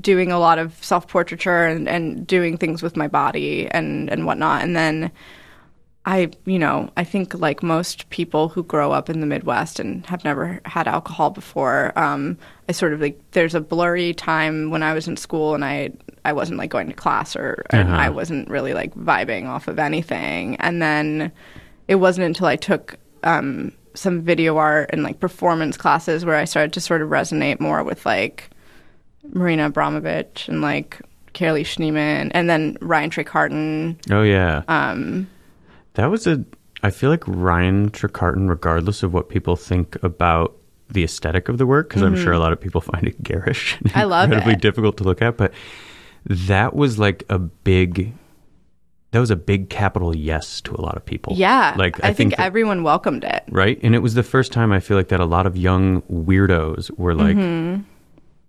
doing 0.00 0.32
a 0.32 0.38
lot 0.38 0.58
of 0.58 0.82
self 0.82 1.06
portraiture 1.06 1.64
and, 1.66 1.88
and 1.88 2.26
doing 2.26 2.56
things 2.56 2.82
with 2.82 2.96
my 2.96 3.08
body 3.08 3.68
and 3.70 4.10
and 4.10 4.26
whatnot. 4.26 4.62
And 4.62 4.74
then 4.74 5.10
I, 6.06 6.30
you 6.44 6.58
know, 6.58 6.88
I 6.96 7.02
think 7.02 7.34
like 7.34 7.64
most 7.64 8.08
people 8.10 8.48
who 8.48 8.62
grow 8.62 8.92
up 8.92 9.10
in 9.10 9.20
the 9.20 9.26
Midwest 9.26 9.80
and 9.80 10.06
have 10.06 10.22
never 10.22 10.60
had 10.64 10.86
alcohol 10.86 11.30
before, 11.30 11.92
um, 11.98 12.38
I 12.68 12.72
sort 12.72 12.92
of 12.92 13.00
like 13.00 13.20
there's 13.32 13.56
a 13.56 13.60
blurry 13.60 14.14
time 14.14 14.70
when 14.70 14.84
I 14.84 14.94
was 14.94 15.08
in 15.08 15.16
school 15.16 15.54
and 15.54 15.64
I 15.64 15.90
I 16.24 16.32
wasn't 16.32 16.58
like 16.58 16.70
going 16.70 16.86
to 16.88 16.94
class 16.94 17.34
or 17.34 17.64
and 17.70 17.88
Uh-huh. 17.88 17.96
I 17.96 18.08
wasn't 18.08 18.48
really 18.48 18.72
like 18.72 18.94
vibing 18.94 19.46
off 19.48 19.66
of 19.66 19.78
anything. 19.80 20.56
And 20.60 20.80
then 20.80 21.32
it 21.88 21.96
wasn't 21.96 22.26
until 22.26 22.46
I 22.46 22.56
took 22.56 22.96
um, 23.24 23.72
some 23.94 24.22
video 24.22 24.56
art 24.58 24.90
and 24.92 25.02
like 25.02 25.18
performance 25.18 25.76
classes 25.76 26.24
where 26.24 26.36
I 26.36 26.44
started 26.44 26.72
to 26.74 26.80
sort 26.80 27.02
of 27.02 27.08
resonate 27.08 27.58
more 27.58 27.82
with 27.82 28.06
like 28.06 28.50
Marina 29.32 29.66
Abramovich 29.66 30.46
and 30.48 30.62
like 30.62 31.00
Carolee 31.34 31.62
Schneemann 31.64 32.30
and 32.32 32.48
then 32.48 32.76
Ryan 32.80 33.10
Trecartin. 33.10 33.96
Oh 34.12 34.22
yeah. 34.22 34.62
Um, 34.68 35.28
That 35.96 36.06
was 36.06 36.26
a. 36.26 36.44
I 36.82 36.90
feel 36.90 37.10
like 37.10 37.24
Ryan 37.26 37.90
Trecartin, 37.90 38.48
regardless 38.48 39.02
of 39.02 39.12
what 39.12 39.28
people 39.28 39.56
think 39.56 40.02
about 40.02 40.54
the 40.88 41.02
aesthetic 41.02 41.48
of 41.48 41.58
the 41.58 41.66
work, 41.66 41.88
because 41.88 42.02
I'm 42.02 42.14
Mhm. 42.14 42.22
sure 42.22 42.32
a 42.32 42.38
lot 42.38 42.52
of 42.52 42.60
people 42.60 42.80
find 42.92 43.06
it 43.08 43.20
garish, 43.22 43.76
and 43.82 43.92
I 43.94 44.04
love 44.04 44.24
incredibly 44.30 44.54
it. 44.54 44.60
difficult 44.60 44.96
to 44.98 45.04
look 45.04 45.20
at. 45.20 45.36
But 45.36 45.52
that 46.24 46.74
was 46.76 46.98
like 46.98 47.24
a 47.28 47.38
big. 47.38 48.12
That 49.12 49.20
was 49.20 49.30
a 49.30 49.36
big 49.36 49.70
capital 49.70 50.14
yes 50.14 50.60
to 50.62 50.74
a 50.74 50.80
lot 50.82 50.96
of 50.96 51.04
people. 51.06 51.32
yeah, 51.36 51.74
like 51.78 52.02
I, 52.04 52.12
think, 52.12 52.36
that- 52.36 52.40
everyone 52.44 52.82
welcomed 52.82 53.24
it. 53.24 53.44
right, 53.50 53.78
and 53.82 53.94
it 53.94 54.00
was 54.00 54.12
the 54.14 54.22
first 54.22 54.52
time 54.52 54.72
I 54.72 54.80
feel 54.80 54.96
like 54.98 55.08
that 55.08 55.20
a 55.20 55.24
lot 55.24 55.46
of 55.46 55.56
young 55.56 56.02
weirdos 56.02 56.90
were 56.98 57.14
like, 57.14 57.36
Mhm. 57.36 57.84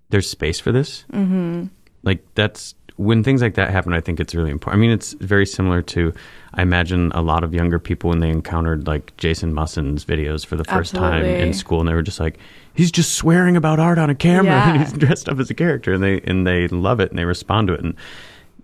"There's 0.10 0.30
space 0.30 0.60
for 0.60 0.72
this." 0.74 1.06
Mhm. 1.14 1.70
like 2.04 2.24
that's 2.36 2.76
when 2.98 3.24
things 3.24 3.42
like 3.42 3.56
that 3.56 3.70
happen 3.70 3.92
i 3.94 4.00
think 4.00 4.20
it's 4.20 4.34
really 4.34 4.50
important 4.52 4.78
i 4.78 4.82
mean 4.82 4.92
it's 4.92 5.14
very 5.20 5.46
similar 5.46 5.82
to 5.82 6.14
i 6.58 6.62
imagine 6.62 7.12
a 7.14 7.22
lot 7.22 7.44
of 7.44 7.54
younger 7.54 7.80
people 7.80 8.10
when 8.10 8.20
they 8.20 8.30
encountered 8.30 8.86
like 8.88 9.16
Jayson 9.18 9.54
Musson's 9.54 10.04
videos 10.04 10.46
for 10.46 10.56
the 10.58 10.64
first 10.66 10.94
time 10.94 11.24
in 11.24 11.54
school 11.54 11.80
and 11.80 11.88
they 11.88 11.94
were 11.94 12.02
just 12.02 12.20
like 12.20 12.38
he's 12.74 12.92
just 12.92 13.14
swearing 13.14 13.56
about 13.56 13.80
art 13.80 13.98
on 13.98 14.10
a 14.10 14.16
camera. 14.16 14.52
And 14.54 14.80
he's 14.82 14.94
dressed 14.94 15.30
up 15.30 15.40
as 15.40 15.50
a 15.50 15.54
character 15.54 15.94
and 15.94 16.04
they 16.04 16.20
and 16.22 16.46
they 16.46 16.68
love 16.68 17.00
it 17.00 17.10
and 17.12 17.18
they 17.18 17.26
respond 17.26 17.68
to 17.70 17.74
it 17.74 17.80
and 17.82 17.96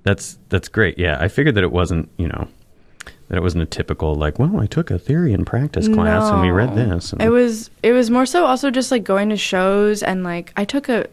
that's 0.04 0.38
that's 0.50 0.68
great. 0.68 0.98
Yeah 1.00 1.18
i 1.22 1.28
figured 1.30 1.56
that 1.56 1.64
it 1.64 1.72
wasn't 1.72 2.10
you 2.18 2.28
know 2.28 2.48
that 3.30 3.38
it 3.38 3.41
wasn't 3.41 3.64
a 3.64 3.66
typical 3.66 4.16
like 4.16 4.38
well 4.38 4.60
i 4.60 4.66
took 4.66 4.91
a 4.91 5.00
theory 5.00 5.34
and 5.34 5.48
practice 5.48 5.88
class 5.88 6.30
and 6.30 6.41
we 6.41 6.50
read 6.52 6.76
this 6.76 7.14
and 7.14 7.22
It 7.22 7.30
was 7.30 7.70
it 7.82 7.94
was 7.94 8.10
more 8.10 8.26
so 8.26 8.46
also 8.46 8.70
just 8.70 8.91
like 8.91 9.04
going 9.04 9.30
to 9.30 9.38
shows 9.38 10.04
and 10.04 10.24
like 10.24 10.52
I 10.58 10.66
took 10.66 10.89
a 10.89 11.08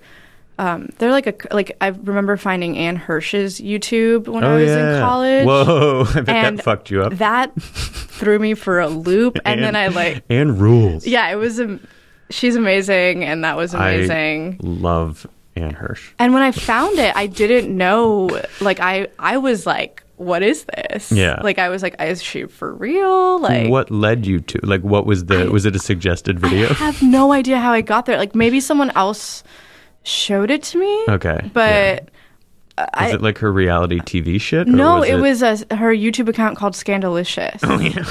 um 0.60 0.88
they're 0.98 1.10
like 1.10 1.26
a 1.26 1.54
like 1.54 1.76
I 1.80 1.88
remember 1.88 2.36
finding 2.36 2.76
Ann 2.76 2.96
Hirsch's 2.96 3.60
YouTube 3.60 4.28
when 4.28 4.44
I 4.44 4.52
Oh, 4.52 4.56
was 4.58 4.68
yeah. 4.68 4.94
in 4.96 5.00
college. 5.00 5.46
Whoa, 5.46 6.04
I 6.14 6.20
bet 6.20 6.26
that 6.56 6.62
fucked 6.64 6.90
you 6.90 7.02
up. 7.02 7.14
That 7.14 7.50
threw 7.62 8.38
me 8.38 8.54
for 8.54 8.78
a 8.80 8.88
loop 8.88 9.38
and, 9.44 9.62
then 9.62 9.74
I 9.74 9.88
like 9.88 10.22
Ann 10.28 10.58
rules 10.58 11.06
Yeah, 11.06 11.28
it 11.30 11.36
was 11.36 11.58
am- 11.60 11.80
she's 12.28 12.56
amazing 12.56 13.24
and 13.24 13.42
that 13.44 13.56
was 13.56 13.72
amazing. 13.74 14.60
I 14.62 14.66
love 14.66 15.26
Ann 15.56 15.72
Hirsch. 15.74 16.10
and 16.18 16.32
when 16.34 16.42
I 16.42 16.52
found 16.52 16.98
it, 16.98 17.14
I 17.16 17.26
didn't 17.26 17.74
know 17.76 18.28
like 18.60 18.80
I 18.80 19.08
I 19.18 19.38
was 19.38 19.66
like 19.66 20.02
what 20.16 20.42
is 20.42 20.66
this? 20.76 21.10
Yeah. 21.10 21.40
Like 21.42 21.58
I 21.58 21.70
was 21.70 21.82
like 21.82 21.96
is 21.98 22.22
she 22.22 22.44
for 22.44 22.74
real? 22.74 23.40
Like 23.40 23.70
what 23.70 23.90
led 23.90 24.26
you 24.26 24.40
to 24.40 24.58
like 24.62 24.82
what 24.82 25.06
was 25.06 25.24
the 25.24 25.50
was 25.50 25.64
it 25.64 25.74
a 25.74 25.78
suggested 25.78 26.38
video? 26.38 26.68
I 26.68 26.74
have 26.74 27.00
no 27.02 27.32
idea 27.32 27.58
how 27.58 27.72
I 27.72 27.80
got 27.80 28.04
there. 28.04 28.18
Like 28.18 28.34
maybe 28.34 28.60
someone 28.60 28.90
else 28.90 29.42
showed 30.02 30.50
it 30.50 30.62
to 30.64 30.78
me. 30.78 31.04
Okay. 31.08 31.50
But 31.52 32.08
I 32.94 33.08
Is 33.08 33.14
it 33.14 33.22
like 33.22 33.38
her 33.38 33.52
reality 33.52 33.98
TV 34.00 34.40
shit? 34.40 34.66
or 34.66 34.70
no, 34.70 35.02
it, 35.02 35.16
was 35.20 35.42
a, 35.42 35.56
her 35.74 35.92
YouTube 35.94 36.28
account 36.28 36.56
called 36.56 36.72
Scandalishious. 36.74 37.60
Oh 37.62 37.78
yeah. 37.78 38.04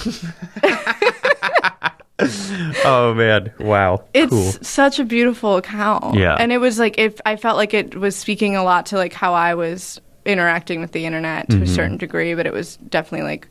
oh 2.85 3.13
man! 3.13 3.51
Wow. 3.59 4.03
It's 4.13 4.29
cool. 4.29 4.51
such 4.61 4.99
a 4.99 5.05
beautiful 5.05 5.57
account. 5.57 6.15
Yeah. 6.15 6.35
And 6.37 6.51
it 6.51 6.57
was 6.59 6.77
like 6.79 6.97
if 6.97 7.19
I 7.25 7.35
felt 7.35 7.57
like 7.57 7.73
it 7.73 7.95
was 7.95 8.15
speaking 8.15 8.55
a 8.55 8.63
lot 8.63 8.85
to 8.87 8.97
like 8.97 9.13
how 9.13 9.33
I 9.33 9.55
was 9.55 9.99
interacting 10.25 10.81
with 10.81 10.91
the 10.91 11.05
internet 11.05 11.49
to 11.49 11.57
Mhm. 11.57 11.61
a 11.63 11.67
certain 11.67 11.97
degree, 11.97 12.33
but 12.35 12.45
it 12.45 12.53
was 12.53 12.77
definitely 12.89 13.23
like 13.25 13.47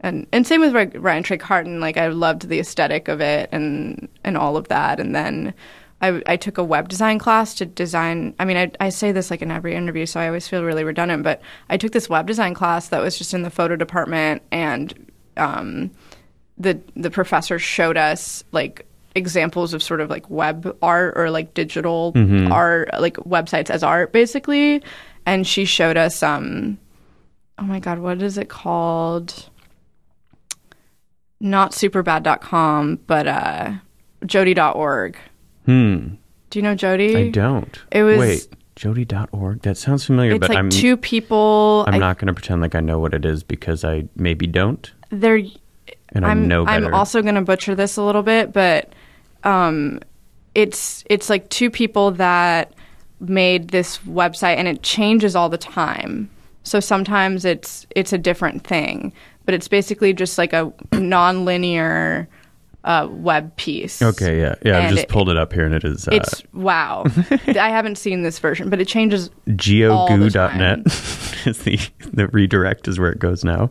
and 0.00 0.26
and 0.32 0.46
same 0.46 0.60
with 0.60 0.74
Ryan 0.74 1.22
Trecartin, 1.22 1.80
like 1.80 1.96
I 1.96 2.08
loved 2.08 2.48
the 2.48 2.58
aesthetic 2.58 3.08
of 3.08 3.20
it 3.20 3.48
and 3.52 4.08
and 4.24 4.36
all 4.36 4.56
of 4.56 4.68
that. 4.68 5.00
And 5.00 5.14
then 5.14 5.54
I, 6.00 6.22
I 6.26 6.36
took 6.36 6.58
a 6.58 6.64
web 6.64 6.88
design 6.88 7.18
class 7.18 7.54
to 7.54 7.66
design. 7.66 8.34
I 8.38 8.44
mean, 8.44 8.56
I, 8.56 8.70
I 8.78 8.88
say 8.90 9.10
this 9.12 9.30
like 9.30 9.42
in 9.42 9.50
every 9.50 9.74
interview, 9.74 10.06
so 10.06 10.20
I 10.20 10.26
always 10.28 10.46
feel 10.46 10.62
really 10.64 10.84
redundant. 10.84 11.24
But 11.24 11.40
I 11.68 11.76
took 11.76 11.92
this 11.92 12.08
web 12.08 12.26
design 12.26 12.54
class 12.54 12.88
that 12.88 13.00
was 13.02 13.18
just 13.18 13.34
in 13.34 13.42
the 13.42 13.50
photo 13.50 13.74
department, 13.76 14.42
and 14.52 15.10
um, 15.36 15.90
the 16.56 16.80
the 16.94 17.10
professor 17.10 17.58
showed 17.58 17.96
us 17.96 18.44
like 18.52 18.86
examples 19.16 19.74
of 19.74 19.82
sort 19.82 20.00
of 20.00 20.08
like 20.10 20.28
web 20.30 20.76
art 20.82 21.14
or 21.16 21.30
like 21.30 21.52
digital 21.54 22.12
Mhm. 22.12 22.50
art, 22.52 22.88
like 23.00 23.16
websites 23.18 23.68
as 23.70 23.82
art, 23.82 24.12
basically. 24.12 24.80
And 25.26 25.44
she 25.46 25.64
showed 25.64 25.96
us 25.96 26.22
um, 26.22 26.78
oh 27.58 27.64
my 27.64 27.80
god, 27.80 27.98
what 27.98 28.22
is 28.22 28.38
it 28.38 28.48
called? 28.48 29.50
Not 31.40 31.72
superbad.com, 31.72 33.00
but 33.06 33.26
uh, 33.26 33.72
jodi.org. 34.26 35.16
Hmm. 35.68 36.14
Do 36.48 36.58
you 36.58 36.62
know 36.62 36.74
jodi? 36.74 37.14
I 37.14 37.28
don't. 37.28 37.78
It 37.92 38.02
was 38.02 38.18
wait. 38.18 38.48
jodi.org. 38.74 39.60
That 39.62 39.76
sounds 39.76 40.02
familiar, 40.06 40.32
It's 40.32 40.40
but 40.40 40.48
like 40.48 40.58
I'm 40.58 40.70
two 40.70 40.96
people. 40.96 41.84
I'm 41.86 41.94
I- 41.94 41.98
not 41.98 42.16
going 42.18 42.28
to 42.28 42.32
pretend 42.32 42.62
like 42.62 42.74
I 42.74 42.80
know 42.80 42.98
what 42.98 43.12
it 43.12 43.26
is 43.26 43.42
because 43.42 43.84
I 43.84 44.04
maybe 44.16 44.46
don't, 44.46 44.90
They're. 45.10 45.42
and 46.14 46.24
I 46.24 46.30
I'm 46.30 46.48
know 46.48 46.64
better. 46.64 46.86
I'm 46.86 46.94
also 46.94 47.20
going 47.20 47.34
to 47.34 47.42
butcher 47.42 47.74
this 47.74 47.98
a 47.98 48.02
little 48.02 48.22
bit, 48.22 48.50
but 48.54 48.94
um, 49.44 50.00
it's 50.54 51.04
it's 51.10 51.28
like 51.28 51.50
two 51.50 51.68
people 51.70 52.12
that 52.12 52.72
made 53.20 53.68
this 53.68 53.98
website, 53.98 54.56
and 54.56 54.66
it 54.68 54.82
changes 54.82 55.36
all 55.36 55.50
the 55.50 55.58
time. 55.58 56.30
So 56.62 56.80
sometimes 56.80 57.44
it's 57.44 57.86
it's 57.94 58.14
a 58.14 58.18
different 58.18 58.66
thing, 58.66 59.12
but 59.44 59.52
it's 59.52 59.68
basically 59.68 60.14
just 60.14 60.38
like 60.38 60.54
a 60.54 60.72
non-linear 60.94 62.26
uh, 62.88 63.06
web 63.10 63.54
piece. 63.56 64.00
okay. 64.02 64.40
Yeah. 64.40 64.54
Yeah. 64.64 64.78
I've 64.78 64.90
just 64.90 65.02
it- 65.04 65.08
pulled 65.08 65.28
it 65.28 65.36
up 65.36 65.52
here, 65.52 65.64
and 65.66 65.74
it 65.74 65.84
is. 65.84 66.08
Uh, 66.08 66.12
It's 66.14 66.42
wow. 66.54 67.04
I 67.46 67.68
haven't 67.68 67.98
seen 67.98 68.22
this 68.22 68.38
version, 68.40 68.70
but 68.70 68.80
it 68.80 68.88
changes 68.88 69.30
geogoo.net 69.48 70.80
is 71.46 71.58
the 71.64 71.78
the 72.12 72.28
redirect 72.28 72.88
is 72.88 72.98
where 72.98 73.12
it 73.12 73.18
goes 73.18 73.44
now. 73.44 73.70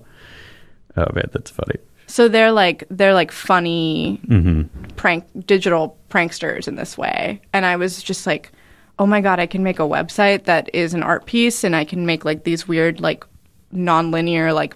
Oh 0.96 1.08
man, 1.14 1.26
that's 1.34 1.52
funny. 1.52 1.76
So 2.08 2.28
they're 2.30 2.52
like 2.52 2.86
they're 2.90 3.14
like 3.14 3.32
funny 3.32 4.22
hmm 4.28 4.64
prank 4.96 5.26
digital 5.46 5.98
pranksters 6.10 6.68
in 6.68 6.76
this 6.76 6.98
way. 6.98 7.42
And 7.54 7.66
I 7.66 7.76
was 7.76 8.02
just 8.02 8.26
like, 8.26 8.52
"Oh 9.00 9.06
my 9.06 9.20
god, 9.22 9.40
I 9.40 9.46
can 9.48 9.64
make 9.64 9.80
a 9.80 9.84
website 9.84 10.46
that 10.46 10.70
is 10.74 10.94
an 10.94 11.04
art 11.04 11.26
piece 11.26 11.64
and 11.64 11.76
I 11.76 11.86
can 11.86 12.06
make 12.06 12.24
like 12.24 12.44
these 12.46 12.68
weird 12.68 13.00
like 13.02 13.26
non-linear 13.72 14.54
like 14.54 14.76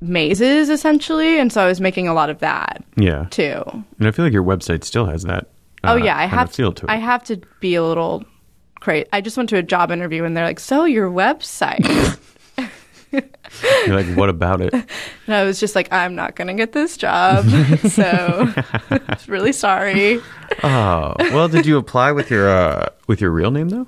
mazes 0.00 0.68
essentially." 0.70 1.38
And 1.38 1.52
so 1.52 1.62
I 1.62 1.66
was 1.66 1.80
making 1.80 2.08
a 2.08 2.14
lot 2.14 2.30
of 2.30 2.38
that 2.40 2.84
Yeah. 2.96 3.26
too. 3.30 3.62
And 3.98 4.06
I 4.08 4.10
feel 4.10 4.24
like 4.24 4.32
your 4.34 4.44
website 4.44 4.84
still 4.84 5.06
has 5.06 5.22
that. 5.24 5.48
oh 5.84 5.92
uh, 5.92 5.96
yeah, 5.96 6.16
I 6.16 6.26
have 6.26 6.52
feel 6.52 6.72
to 6.72 6.86
it. 6.86 6.90
I 6.90 6.96
have 6.96 7.24
to 7.24 7.40
be 7.60 7.74
a 7.74 7.82
little 7.82 8.24
crazy. 8.80 9.06
I 9.12 9.20
just 9.20 9.36
went 9.36 9.48
to 9.50 9.56
a 9.56 9.62
job 9.62 9.90
interview 9.90 10.24
and 10.24 10.36
they're 10.36 10.44
like, 10.44 10.60
"So 10.60 10.84
your 10.84 11.10
website?" 11.10 11.84
You're 13.86 13.94
like, 13.96 14.06
what 14.16 14.28
about 14.28 14.60
it? 14.60 14.74
and 15.26 15.34
I 15.34 15.44
was 15.44 15.58
just 15.60 15.74
like, 15.74 15.90
"I'm 15.92 16.14
not 16.14 16.34
going 16.36 16.48
to 16.48 16.54
get 16.54 16.72
this 16.72 16.96
job." 16.96 17.46
so 17.88 18.52
really 19.28 19.52
sorry. 19.52 20.20
Oh 20.62 21.14
well, 21.18 21.48
did 21.48 21.64
you 21.64 21.78
apply 21.78 22.12
with 22.12 22.30
your 22.30 22.48
uh, 22.50 22.88
with 23.06 23.20
your 23.20 23.30
real 23.30 23.50
name 23.50 23.68
though? 23.70 23.86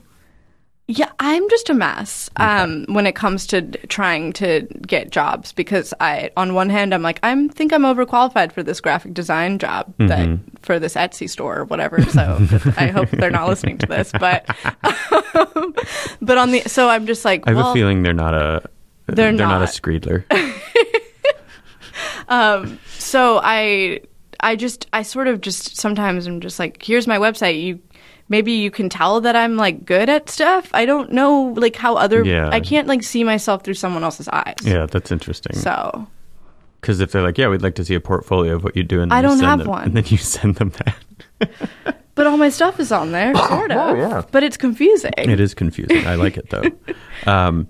Yeah, 0.90 1.10
I'm 1.20 1.46
just 1.50 1.68
a 1.68 1.74
mess 1.74 2.30
um, 2.36 2.86
when 2.88 3.06
it 3.06 3.14
comes 3.14 3.46
to 3.48 3.60
trying 3.88 4.32
to 4.34 4.62
get 4.86 5.10
jobs 5.10 5.52
because 5.52 5.92
I, 6.00 6.30
on 6.34 6.54
one 6.54 6.70
hand, 6.70 6.94
I'm 6.94 7.02
like, 7.02 7.20
I 7.22 7.48
think 7.48 7.74
I'm 7.74 7.82
overqualified 7.82 8.52
for 8.52 8.62
this 8.62 8.80
graphic 8.80 9.12
design 9.12 9.58
job 9.58 9.92
that 9.98 10.26
Mhm. 10.26 10.40
for 10.62 10.78
this 10.78 10.94
Etsy 10.94 11.28
store 11.28 11.58
or 11.58 11.64
whatever. 11.66 12.00
So 12.04 12.38
I 12.78 12.86
hope 12.86 13.10
they're 13.10 13.30
not 13.30 13.48
listening 13.48 13.76
to 13.78 13.86
this, 13.86 14.12
but 14.18 14.46
but 16.22 16.38
on 16.38 16.52
the 16.52 16.62
so 16.66 16.88
I'm 16.88 17.06
just 17.06 17.22
like, 17.22 17.42
I 17.46 17.50
have 17.50 17.56
well, 17.58 17.70
a 17.72 17.74
feeling 17.74 18.02
they're 18.02 18.14
not 18.14 18.32
a 18.32 18.62
They're 19.08 19.30
not. 19.30 19.60
a. 19.60 19.66
Screedler. 19.66 20.24
um, 22.28 22.78
so 22.96 23.40
I 23.42 24.00
I 24.40 24.56
just 24.56 24.86
I 24.92 25.02
sort 25.02 25.26
of 25.28 25.40
just 25.40 25.76
sometimes 25.76 26.26
I'm 26.26 26.40
just 26.40 26.58
like, 26.58 26.82
here's 26.82 27.06
my 27.06 27.18
website. 27.18 27.60
You 27.62 27.78
maybe 28.28 28.52
you 28.52 28.70
can 28.70 28.88
tell 28.88 29.20
that 29.22 29.34
I'm 29.36 29.56
like 29.56 29.84
good 29.84 30.08
at 30.08 30.28
stuff. 30.30 30.70
I 30.74 30.84
don't 30.86 31.12
know 31.12 31.54
like 31.56 31.76
how 31.76 31.96
other 31.96 32.24
Yeah. 32.24 32.48
I 32.52 32.60
can't 32.60 32.86
like 32.88 33.02
see 33.02 33.24
myself 33.24 33.64
through 33.64 33.74
someone 33.74 34.04
else's 34.04 34.28
eyes. 34.28 34.56
yeah, 34.62 34.86
that's 34.86 35.10
interesting. 35.12 35.56
So 35.56 36.06
because 36.80 37.00
if 37.00 37.10
they're 37.12 37.22
like, 37.22 37.38
yeah, 37.38 37.48
we'd 37.48 37.62
like 37.62 37.74
to 37.76 37.84
see 37.84 37.94
a 37.94 38.00
portfolio 38.00 38.54
of 38.56 38.62
what 38.64 38.76
you 38.76 38.84
do, 38.84 39.00
and 39.00 39.12
I 39.12 39.16
then 39.20 39.24
you 39.24 39.28
don't 39.30 39.38
send 39.38 39.48
have 39.50 39.58
them- 39.60 39.68
one. 39.68 39.84
and 39.84 39.96
then 39.96 40.04
you 40.06 40.16
send 40.36 40.56
them 40.56 40.70
that. 41.40 41.50
But 42.14 42.26
all 42.26 42.36
my 42.36 42.48
stuff 42.48 42.80
is 42.80 42.90
on 42.90 43.12
there, 43.12 43.32
sort 43.48 43.70
of. 43.70 43.76
Oh, 43.78 43.94
yeah. 43.94 44.22
But 44.32 44.42
it's 44.42 44.56
confusing. 44.56 45.12
It 45.16 45.38
is 45.38 45.54
confusing. 45.54 46.04
I 46.04 46.16
like 46.16 46.36
it 46.36 46.50
though. 46.50 46.64
um, 47.32 47.68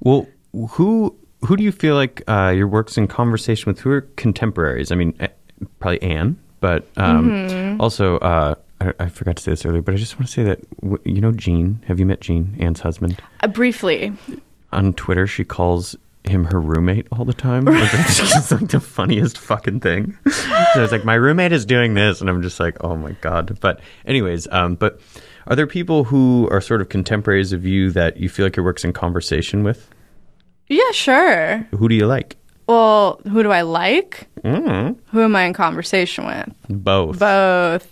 well, 0.00 0.26
who 0.72 1.16
who 1.46 1.56
do 1.56 1.64
you 1.64 1.72
feel 1.72 1.94
like 1.94 2.22
uh, 2.28 2.52
your 2.54 2.68
work's 2.68 2.98
in 2.98 3.06
conversation 3.08 3.70
with? 3.72 3.80
Who 3.80 3.90
are 3.92 4.02
contemporaries? 4.16 4.92
I 4.92 4.96
mean, 4.96 5.14
eh, 5.20 5.28
probably 5.80 6.02
Ann, 6.02 6.38
but 6.60 6.86
um, 6.98 7.30
Mhm. 7.30 7.80
also 7.80 8.18
uh, 8.18 8.54
I, 8.80 8.92
I 8.98 9.08
forgot 9.08 9.36
to 9.36 9.42
say 9.42 9.52
this 9.52 9.64
earlier, 9.64 9.82
but 9.82 9.94
I 9.94 9.96
just 9.96 10.16
want 10.18 10.26
to 10.28 10.32
say 10.32 10.42
that 10.44 10.60
you 11.04 11.20
know 11.20 11.32
Jean. 11.32 11.82
Have 11.86 11.98
you 11.98 12.06
met 12.06 12.20
Jean, 12.20 12.56
Ann's 12.58 12.80
husband? 12.80 13.20
Uh, 13.40 13.48
briefly. 13.48 14.12
On 14.72 14.92
Twitter, 14.92 15.26
she 15.26 15.44
calls 15.44 15.96
him 16.24 16.44
her 16.46 16.60
roommate 16.60 17.06
all 17.12 17.24
the 17.24 17.32
time. 17.32 17.68
It's 17.70 18.18
just 18.18 18.50
like 18.52 18.68
the 18.68 18.80
funniest 18.80 19.38
fucking 19.38 19.80
thing. 19.80 20.18
So 20.26 20.82
it's 20.82 20.92
like 20.92 21.04
my 21.04 21.14
roommate 21.14 21.52
is 21.52 21.64
doing 21.64 21.94
this, 21.94 22.20
and 22.20 22.28
I'm 22.28 22.42
just 22.42 22.58
like, 22.60 22.76
oh 22.82 22.96
my 22.96 23.12
god. 23.20 23.58
But 23.60 23.80
anyways, 24.06 24.48
um, 24.50 24.74
but 24.74 25.00
are 25.46 25.54
there 25.56 25.66
people 25.68 26.04
who 26.04 26.48
are 26.50 26.60
sort 26.60 26.80
of 26.80 26.88
contemporaries 26.88 27.52
of 27.52 27.64
you 27.64 27.90
that 27.92 28.16
you 28.16 28.28
feel 28.28 28.44
like 28.44 28.56
your 28.56 28.64
work's 28.64 28.84
in 28.84 28.92
conversation 28.92 29.62
with? 29.62 29.88
Yeah, 30.66 30.90
sure. 30.90 31.58
Who 31.70 31.88
do 31.88 31.94
you 31.94 32.06
like? 32.06 32.36
Well, 32.66 33.20
who 33.30 33.44
do 33.44 33.52
I 33.52 33.62
like? 33.62 34.26
Mm, 34.42 34.96
Who 35.12 35.20
am 35.20 35.36
I 35.36 35.44
in 35.44 35.52
conversation 35.52 36.26
with? 36.26 36.52
both. 36.68 37.20
Both. 37.20 37.88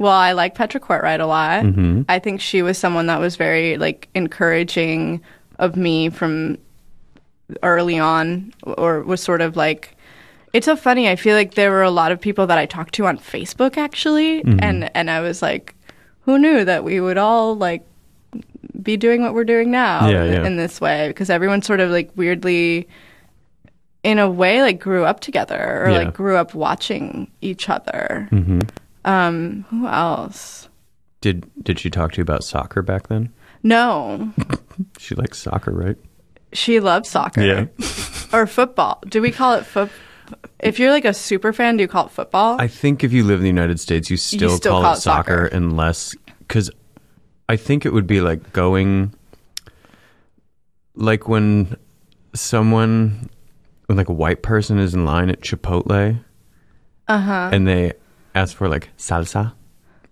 Well, 0.00 0.12
I 0.12 0.32
like 0.32 0.54
Petra 0.54 0.80
Cortright 0.80 1.20
a 1.20 1.26
lot. 1.26 1.62
Mhm. 1.62 2.06
I 2.08 2.18
think 2.18 2.40
she 2.40 2.62
was 2.62 2.78
someone 2.78 3.06
that 3.06 3.20
was 3.20 3.36
very 3.36 3.76
like 3.76 4.08
encouraging 4.14 5.20
of 5.58 5.76
me 5.76 6.08
from 6.08 6.56
early 7.62 7.98
on, 7.98 8.52
or 8.64 9.02
was 9.02 9.22
sort 9.22 9.42
of 9.42 9.56
like. 9.56 9.94
It's 10.52 10.64
so 10.64 10.74
funny. 10.74 11.08
I 11.08 11.14
feel 11.16 11.36
like 11.36 11.54
there 11.54 11.70
were 11.70 11.82
a 11.84 11.90
lot 11.92 12.10
of 12.12 12.20
people 12.20 12.46
that 12.48 12.58
I 12.58 12.64
talked 12.66 12.94
to 12.94 13.06
on 13.06 13.18
Facebook 13.18 13.76
actually, 13.76 14.42
Mhm. 14.42 14.58
and 14.62 14.90
and 14.96 15.10
I 15.10 15.20
was 15.20 15.42
like, 15.42 15.74
who 16.22 16.38
knew 16.38 16.64
that 16.64 16.82
we 16.82 16.98
would 16.98 17.18
all 17.18 17.54
like 17.54 17.84
be 18.82 18.96
doing 18.96 19.22
what 19.22 19.34
we're 19.34 19.44
doing 19.44 19.70
now 19.70 20.08
Yeah, 20.08 20.24
in, 20.24 20.32
yeah. 20.32 20.46
in 20.46 20.56
this 20.56 20.80
way 20.80 21.08
because 21.08 21.28
everyone 21.28 21.60
sort 21.60 21.80
of 21.80 21.90
like 21.90 22.10
weirdly 22.16 22.88
in 24.02 24.18
a 24.18 24.30
way 24.30 24.62
like 24.62 24.80
grew 24.80 25.04
up 25.04 25.20
together 25.20 25.82
or 25.84 25.90
Yeah. 25.90 25.98
like 25.98 26.14
grew 26.14 26.36
up 26.36 26.54
watching 26.54 27.28
each 27.42 27.68
other 27.68 28.26
hmm 28.30 28.60
um 29.04 29.64
who 29.70 29.86
else 29.86 30.68
Did 31.20 31.50
Did 31.62 31.78
she 31.78 31.90
talk 31.90 32.12
to 32.12 32.18
you 32.18 32.22
about 32.22 32.44
soccer 32.44 32.82
back 32.82 33.08
then? 33.08 33.32
no 33.62 34.32
She 34.98 35.14
likes 35.14 35.38
soccer, 35.38 35.72
right? 35.72 35.96
she 36.52 36.80
loves 36.80 37.08
soccer 37.08 37.42
Yeah. 37.42 37.66
or 38.32 38.46
football 38.46 39.02
do 39.08 39.20
we 39.22 39.30
call 39.30 39.54
it 39.54 39.64
foot 39.66 39.90
if 40.60 40.78
you're 40.78 40.90
like 40.90 41.04
a 41.04 41.14
super 41.14 41.52
fan 41.52 41.76
do 41.76 41.82
you 41.82 41.88
call 41.88 42.06
it 42.06 42.12
football 42.12 42.56
I 42.60 42.66
think 42.68 43.02
if 43.04 43.12
you 43.12 43.24
live 43.24 43.38
in 43.38 43.42
the 43.42 43.48
United 43.48 43.78
States, 43.80 44.10
you 44.10 44.16
still, 44.16 44.56
still 44.56 44.72
call, 44.72 44.82
call 44.82 44.92
it 44.92 44.98
it 44.98 45.00
soccer, 45.00 45.44
soccer. 45.44 45.56
unless 45.56 46.14
because 46.40 46.70
I 47.48 47.56
think 47.56 47.84
it 47.86 47.92
would 47.92 48.06
be 48.06 48.20
like 48.20 48.52
going 48.52 49.12
like 50.94 51.28
when 51.28 51.76
someone 52.34 53.28
when 53.86 53.96
like 53.98 54.08
a 54.08 54.12
white 54.12 54.42
person 54.42 54.78
is 54.78 54.94
in 54.94 55.04
line 55.04 55.30
at 55.30 55.40
Chipotle 55.40 56.22
uh-huh 57.08 57.50
and 57.52 57.66
they 57.66 57.92
ask 58.34 58.56
for 58.56 58.68
like 58.68 58.90
salsa 58.96 59.52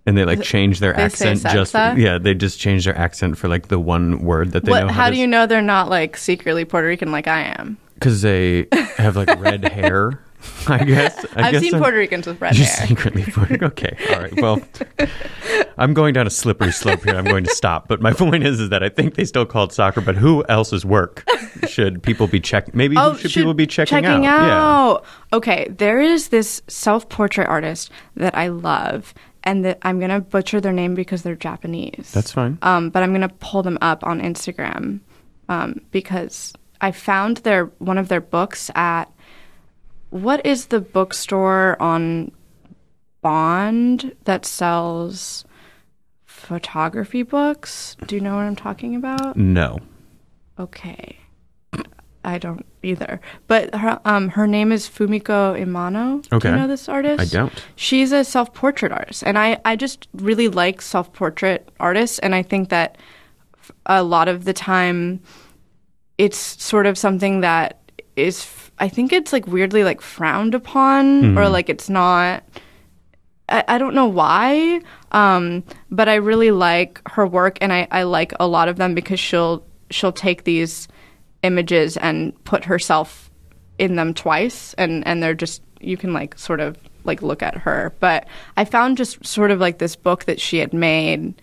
and 0.07 0.17
they 0.17 0.25
like 0.25 0.43
change 0.43 0.81
their 0.81 0.95
They 0.95 1.03
accent 1.03 1.43
just 1.43 1.75
yeah 1.75 2.19
they 2.19 2.35
just 2.35 2.59
change 2.59 2.85
their 2.85 2.97
accent 2.97 3.37
for 3.39 3.49
like 3.49 3.69
the 3.69 3.79
one 3.79 4.21
word 4.23 4.53
that 4.53 4.65
they 4.65 4.73
know 4.73 4.89
how, 4.89 4.93
how 4.93 5.11
do 5.11 5.17
you 5.17 5.27
know 5.27 5.47
they're 5.47 5.61
not 5.63 5.89
like 5.89 6.17
secretly 6.17 6.65
puerto 6.65 6.87
rican 6.87 7.13
like 7.13 7.27
i 7.27 7.43
am? 7.59 7.77
Because 7.99 8.23
they 8.23 8.69
have 8.97 9.17
like 9.17 9.29
red 9.41 9.65
hair 9.65 10.21
I 10.69 10.85
guess 10.85 11.25
I 11.35 11.47
i've 11.47 11.53
guess 11.53 11.63
seen 11.63 11.75
I'm- 11.75 11.83
puerto 11.83 11.97
ricans 11.97 12.27
with 12.27 12.41
red 12.41 12.55
hair 12.57 12.67
secretly 12.87 13.25
Puerto 13.25 13.65
Okay, 13.67 13.97
all 14.13 14.21
right. 14.21 14.41
Well, 14.41 14.61
I'm 15.79 15.95
going 15.95 16.15
down 16.15 16.27
a 16.27 16.31
slippery 16.31 16.73
slope 16.73 17.03
here. 17.05 17.15
I'm 17.17 17.25
going 17.25 17.45
to 17.45 17.51
stop. 17.51 17.89
But 17.89 18.01
my 18.01 18.13
point 18.15 18.45
is, 18.45 18.61
is 18.61 18.69
that 18.71 18.83
I 18.83 18.89
think 18.89 19.15
they 19.15 19.25
still 19.25 19.47
call 19.47 19.65
it 19.65 19.73
soccer. 19.73 20.01
But 20.01 20.17
who 20.17 20.45
else's 20.49 20.85
work 20.85 21.25
should 21.67 22.03
people 22.03 22.27
be 22.27 22.41
checking? 22.41 22.77
Maybe 22.77 22.97
who 22.97 23.17
should, 23.17 23.33
people 23.33 23.55
be 23.55 23.67
checking, 23.67 23.99
Oh, 23.99 24.01
checking 24.03 24.27
out? 24.27 24.41
out. 24.51 25.05
Okay, 25.33 25.69
there 25.71 26.01
is 26.01 26.29
this 26.29 26.63
self-portrait 26.69 27.49
artist 27.49 27.91
that 28.17 28.37
I 28.37 28.49
love, 28.49 29.15
and 29.45 29.65
that 29.65 29.79
I'm 29.83 29.99
gonna 30.01 30.21
butcher 30.21 30.61
their 30.61 30.73
name 30.73 30.95
because 30.95 31.23
they're 31.23 31.37
Japanese. 31.37 32.11
That's 32.13 32.33
fine. 32.33 32.59
Um, 32.63 32.91
but 32.91 33.03
I'm 33.03 33.13
gonna 33.13 33.29
pull 33.29 33.63
them 33.63 33.79
up 33.81 34.05
on 34.05 34.21
Instagram 34.21 35.01
um, 35.49 35.81
because 35.91 36.53
I 36.81 36.93
found 36.93 37.39
their 37.39 37.67
one 37.79 37.99
of 37.99 38.09
their 38.09 38.21
books 38.21 38.71
at 38.75 39.11
what 40.11 40.45
is 40.45 40.67
the 40.67 40.81
bookstore 40.81 41.81
on 41.81 42.33
Bond 43.21 44.15
that 44.25 44.47
sells 44.47 45.45
photography 46.25 47.23
books? 47.23 47.97
Do 48.07 48.15
you 48.15 48.21
know 48.21 48.37
what 48.37 48.43
I'm 48.43 48.57
talking 48.57 48.95
about? 48.95 49.37
No. 49.37 49.79
Okay. 50.59 51.19
I 52.25 52.39
don't 52.39 52.67
either. 52.83 53.21
But 53.47 53.75
her 53.75 54.01
um 54.05 54.29
her 54.31 54.47
name 54.47 54.71
is 54.73 54.89
Fumiko 54.89 55.59
Imano. 55.59 56.25
Okay. 56.33 56.49
Do 56.49 56.55
you 56.55 56.61
know 56.61 56.69
this 56.69 56.89
artist? 56.89 57.21
I 57.21 57.25
don't. 57.25 57.53
She's 57.77 58.13
a 58.13 58.25
self-portrait 58.25 58.93
artist 58.93 59.23
and 59.25 59.39
I 59.39 59.61
I 59.65 59.77
just 59.77 60.09
really 60.13 60.49
like 60.49 60.83
self-portrait 60.83 61.71
artists 61.81 62.19
and 62.19 62.35
I 62.35 62.43
think 62.43 62.69
that 62.69 62.99
a 63.87 64.03
lot 64.03 64.29
of 64.29 64.45
the 64.45 64.53
time 64.53 65.21
it's 66.19 66.39
sort 66.63 66.87
of 66.87 66.99
something 66.99 67.41
that 67.41 67.78
is 68.19 68.47
I 68.79 68.89
think 68.89 69.13
it's 69.13 69.33
like 69.33 69.47
weirdly 69.47 69.83
like 69.85 70.01
frowned 70.01 70.55
upon 70.55 71.37
or 71.39 71.43
Mhm. 71.45 71.53
like 71.53 71.69
it's 71.69 71.89
not 71.89 72.45
I, 73.49 73.65
I 73.67 73.79
don't 73.79 73.95
know 73.95 74.07
why, 74.07 74.81
um, 75.13 75.65
but 75.91 76.07
I 76.09 76.17
really 76.17 76.51
like 76.51 77.01
her 77.13 77.27
work, 77.27 77.57
and 77.63 77.73
I, 77.73 77.89
I 77.91 78.03
like 78.03 78.35
a 78.39 78.47
lot 78.47 78.69
of 78.69 78.77
them 78.77 78.95
because 78.95 79.19
she'll 79.19 79.65
she'll 79.91 80.13
take 80.13 80.45
these 80.45 80.87
images 81.43 81.97
and 81.97 82.33
put 82.45 82.65
herself 82.67 83.31
in 83.79 83.97
them 83.97 84.13
twice, 84.13 84.75
and 84.75 85.07
and 85.07 85.23
they're 85.23 85.35
just 85.35 85.63
you 85.81 85.97
can 85.97 86.13
like 86.13 86.39
sort 86.39 86.61
of 86.61 86.77
like 87.05 87.23
look 87.23 87.43
at 87.43 87.57
her. 87.57 87.95
But 88.01 88.27
I 88.59 88.67
found 88.67 88.99
just 88.99 89.25
sort 89.25 89.51
of 89.51 89.61
like 89.61 89.79
this 89.79 89.97
book 89.97 90.25
that 90.27 90.41
she 90.41 90.59
had 90.59 90.75
made 90.75 91.41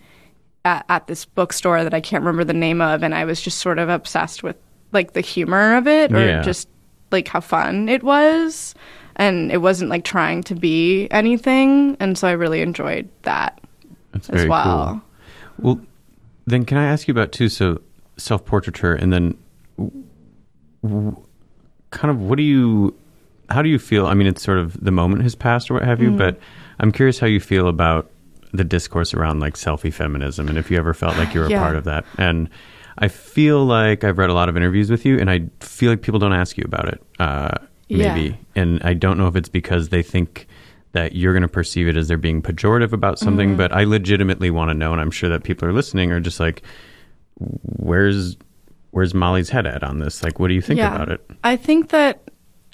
at, 0.64 0.84
at 0.88 1.08
this 1.08 1.24
bookstore 1.24 1.82
that 1.82 1.92
I 1.94 2.00
can't 2.00 2.22
remember 2.22 2.44
the 2.44 2.52
name 2.52 2.80
of, 2.80 3.02
and 3.02 3.16
I 3.16 3.24
was 3.24 3.40
just 3.40 3.58
sort 3.58 3.80
of 3.80 3.88
obsessed 3.88 4.44
with 4.44 4.56
like 4.96 5.12
the 5.12 5.20
humor 5.20 5.76
of 5.76 5.86
it, 5.86 6.12
or 6.12 6.18
Yeah. 6.26 6.42
just 6.42 6.68
like 7.12 7.28
how 7.28 7.40
fun 7.40 7.88
it 7.88 8.02
was 8.02 8.74
and 9.14 9.52
it 9.52 9.58
wasn't 9.62 9.88
like 9.88 10.04
trying 10.04 10.42
to 10.42 10.54
be 10.54 11.06
anything 11.10 11.96
and 12.00 12.18
so 12.18 12.26
i 12.28 12.32
really 12.32 12.60
enjoyed 12.60 13.08
that 13.22 13.60
That's 14.12 14.28
as 14.30 14.46
well 14.46 15.00
cool. 15.58 15.74
Well, 15.76 15.86
then 16.46 16.64
can 16.64 16.76
I 16.78 16.84
ask 16.86 17.06
you 17.08 17.12
about 17.12 17.30
too? 17.32 17.48
So 17.48 17.80
self 18.18 18.44
portraiture, 18.44 18.94
and 18.94 19.12
then 19.12 19.36
w- 20.82 21.16
kind 21.90 22.10
of 22.10 22.20
what 22.20 22.36
do 22.36 22.42
you, 22.42 22.94
how 23.50 23.62
do 23.62 23.68
you 23.68 23.78
feel? 23.78 24.06
I 24.06 24.14
mean, 24.14 24.26
it's 24.26 24.42
sort 24.42 24.58
of 24.58 24.82
the 24.84 24.90
moment 24.90 25.22
has 25.22 25.34
passed 25.34 25.70
or 25.70 25.74
what 25.74 25.84
have 25.84 26.02
you, 26.02 26.10
Mhm. 26.10 26.18
but 26.18 26.38
I'm 26.80 26.92
curious 26.92 27.18
how 27.18 27.26
you 27.26 27.40
feel 27.40 27.68
about 27.68 28.10
the 28.52 28.64
discourse 28.64 29.14
around 29.14 29.40
like 29.40 29.54
selfie 29.54 29.92
feminism, 29.92 30.48
and 30.48 30.58
if 30.58 30.70
you 30.70 30.76
ever 30.78 30.94
felt 30.94 31.16
like 31.16 31.34
you 31.34 31.40
were 31.40 31.46
a 31.46 31.50
part 31.58 31.76
of 31.76 31.84
that. 31.84 32.04
And 32.18 32.48
I 32.98 33.08
feel 33.08 33.64
like 33.64 34.04
I've 34.04 34.18
read 34.18 34.30
a 34.30 34.34
lot 34.34 34.48
of 34.48 34.56
interviews 34.56 34.90
with 34.90 35.04
you, 35.04 35.18
and 35.18 35.30
I 35.30 35.42
feel 35.60 35.90
like 35.90 36.02
people 36.02 36.18
don't 36.18 36.32
ask 36.32 36.56
you 36.56 36.64
about 36.64 36.88
it. 36.88 37.02
Uh, 37.18 37.50
Yeah. 37.88 38.14
maybe, 38.14 38.38
and 38.56 38.80
I 38.82 38.94
don't 38.94 39.16
know 39.18 39.28
if 39.28 39.36
it's 39.36 39.48
because 39.48 39.90
they 39.90 40.02
think 40.02 40.48
that 40.92 41.14
you're 41.14 41.32
going 41.32 41.42
to 41.42 41.48
perceive 41.48 41.86
it 41.88 41.96
as 41.96 42.08
they're 42.08 42.16
being 42.16 42.40
pejorative 42.42 42.92
about 42.92 43.18
something, 43.18 43.50
Mhm. 43.54 43.56
but 43.58 43.70
I 43.72 43.84
legitimately 43.84 44.50
want 44.50 44.70
to 44.70 44.74
know, 44.74 44.92
and 44.92 45.00
I'm 45.00 45.10
sure 45.10 45.28
that 45.28 45.44
people 45.44 45.68
are 45.68 45.72
listening 45.72 46.10
are 46.10 46.18
just 46.20 46.40
like, 46.40 46.62
where's 47.38 48.36
where's 48.92 49.12
Molly's 49.12 49.50
head 49.50 49.66
at 49.66 49.82
on 49.82 49.98
this? 49.98 50.22
Like, 50.22 50.38
what 50.40 50.48
do 50.48 50.54
you 50.54 50.62
think 50.62 50.78
Yeah. 50.78 50.94
about 50.94 51.10
it? 51.10 51.20
i 51.44 51.54
think 51.54 51.90
that 51.90 52.22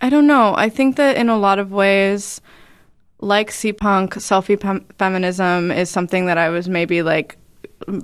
i 0.00 0.08
don't 0.08 0.26
know 0.26 0.54
i 0.56 0.68
think 0.68 0.96
that 0.96 1.16
in 1.16 1.28
a 1.28 1.36
lot 1.36 1.58
of 1.58 1.72
ways 1.72 2.40
like 3.20 3.50
seapunk 3.50 4.10
selfie 4.14 4.58
pem- 4.58 4.84
feminism 4.98 5.70
is 5.72 5.90
something 5.90 6.26
that 6.26 6.38
i 6.38 6.48
was 6.48 6.68
maybe 6.68 7.02
like 7.02 7.36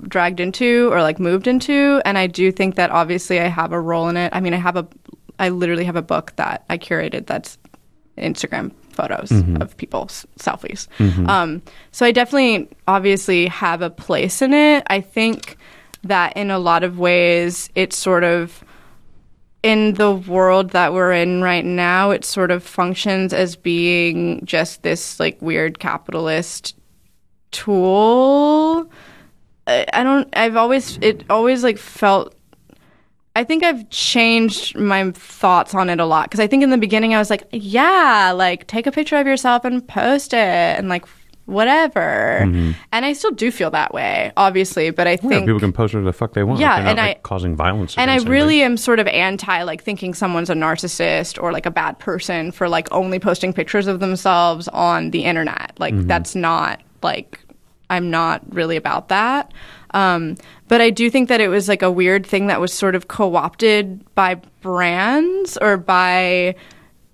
dragged 0.07 0.39
into 0.39 0.89
or 0.91 1.01
like 1.01 1.19
moved 1.19 1.47
into 1.47 2.01
and 2.05 2.17
i 2.17 2.27
do 2.27 2.51
think 2.51 2.75
that 2.75 2.89
obviously 2.91 3.39
i 3.39 3.47
have 3.47 3.71
a 3.71 3.79
role 3.79 4.07
in 4.09 4.17
it 4.17 4.29
i 4.35 4.39
mean 4.39 4.53
i 4.53 4.57
have 4.57 4.75
a 4.75 4.87
i 5.39 5.49
literally 5.49 5.83
have 5.85 5.95
a 5.95 6.01
book 6.01 6.33
that 6.35 6.63
i 6.69 6.77
curated 6.77 7.25
that's 7.27 7.57
instagram 8.17 8.71
photos 8.91 9.29
Mhm. 9.29 9.61
of 9.61 9.75
people's 9.77 10.25
selfies 10.39 10.87
Mhm. 10.97 11.27
um, 11.29 11.61
so 11.91 12.05
i 12.05 12.11
definitely 12.11 12.67
obviously 12.87 13.47
have 13.47 13.81
a 13.81 13.89
place 13.89 14.41
in 14.41 14.53
it 14.53 14.83
i 14.87 14.99
think 15.01 15.57
that 16.03 16.35
in 16.35 16.51
a 16.51 16.59
lot 16.59 16.83
of 16.83 16.99
ways 16.99 17.69
it's 17.75 17.97
sort 17.97 18.23
of 18.23 18.63
in 19.61 19.95
the 19.95 20.11
world 20.13 20.69
that 20.69 20.93
we're 20.93 21.11
in 21.11 21.41
right 21.41 21.65
now, 21.65 22.11
it 22.11 22.23
sort 22.23 22.49
of 22.49 22.63
functions 22.63 23.33
as 23.33 23.57
being 23.57 24.39
just 24.45 24.83
this 24.83 25.19
like 25.19 25.37
weird 25.41 25.79
capitalist 25.79 26.77
tool. 27.51 28.89
I, 29.93 30.03
don't. 30.03 30.27
I've 30.37 30.55
always 30.55 30.97
it 31.01 31.23
always 31.29 31.63
like 31.63 31.77
felt. 31.77 32.35
I 33.35 33.43
think 33.43 33.63
I've 33.63 33.89
changed 33.89 34.75
my 34.75 35.11
thoughts 35.11 35.73
on 35.73 35.89
it 35.89 35.99
a 35.99 36.05
lot 36.05 36.25
because 36.25 36.39
I 36.39 36.47
think 36.47 36.63
in 36.63 36.71
the 36.71 36.77
beginning 36.77 37.13
I 37.13 37.19
was 37.19 37.29
like, 37.29 37.43
yeah, 37.51 38.33
like 38.35 38.67
take 38.67 38.85
a 38.87 38.91
picture 38.91 39.15
of 39.17 39.27
yourself 39.27 39.63
and 39.65 39.87
post 39.87 40.33
it 40.33 40.37
and 40.37 40.89
like 40.89 41.05
whatever. 41.45 42.41
Mhm. 42.43 42.75
And 42.91 43.05
I 43.05 43.13
still 43.13 43.31
do 43.31 43.49
feel 43.51 43.71
that 43.71 43.93
way, 43.93 44.31
obviously, 44.37 44.91
but 44.91 45.07
I 45.07 45.11
Yeah, 45.11 45.17
think 45.17 45.45
people 45.45 45.59
can 45.59 45.71
post 45.73 45.93
whatever 45.93 46.05
the 46.09 46.13
fuck 46.13 46.33
they 46.33 46.43
want. 46.43 46.59
Yeah, 46.59 46.67
not, 46.79 46.79
and 46.79 46.97
like, 46.97 47.17
I- 47.17 47.19
causing 47.23 47.55
violence. 47.55 47.95
and 47.97 48.11
I 48.11 48.17
really 48.17 48.61
am 48.61 48.77
sort 48.77 48.99
of 48.99 49.07
anti 49.07 49.63
like 49.63 49.83
thinking 49.83 50.13
someone's 50.13 50.49
a 50.49 50.53
narcissist 50.55 51.41
or 51.41 51.51
like 51.51 51.65
a 51.65 51.71
bad 51.71 51.97
person 51.99 52.51
for 52.51 52.69
like 52.69 52.87
only 52.91 53.19
posting 53.19 53.51
pictures 53.53 53.87
of 53.87 53.99
themselves 53.99 54.67
on 54.69 55.11
the 55.11 55.23
internet. 55.25 55.73
Like 55.79 55.93
Mm-hmm. 55.93 56.03
Mhm. 56.03 56.07
that's 56.07 56.35
not 56.35 56.81
like 57.01 57.39
I'm 57.89 58.09
not 58.09 58.41
really 58.53 58.75
about 58.75 59.09
that. 59.09 59.53
Um, 59.91 60.35
but 60.67 60.81
I 60.81 60.91
do 60.91 61.09
think 61.09 61.29
that 61.29 61.41
it 61.41 61.47
was 61.47 61.67
like 61.67 61.81
a 61.81 61.91
weird 61.91 62.25
thing 62.25 62.47
that 62.47 62.61
was 62.61 62.71
sort 62.73 62.95
of 62.95 63.07
co-opted 63.07 64.13
by 64.13 64.35
brands 64.61 65.57
or 65.57 65.77
by 65.77 66.55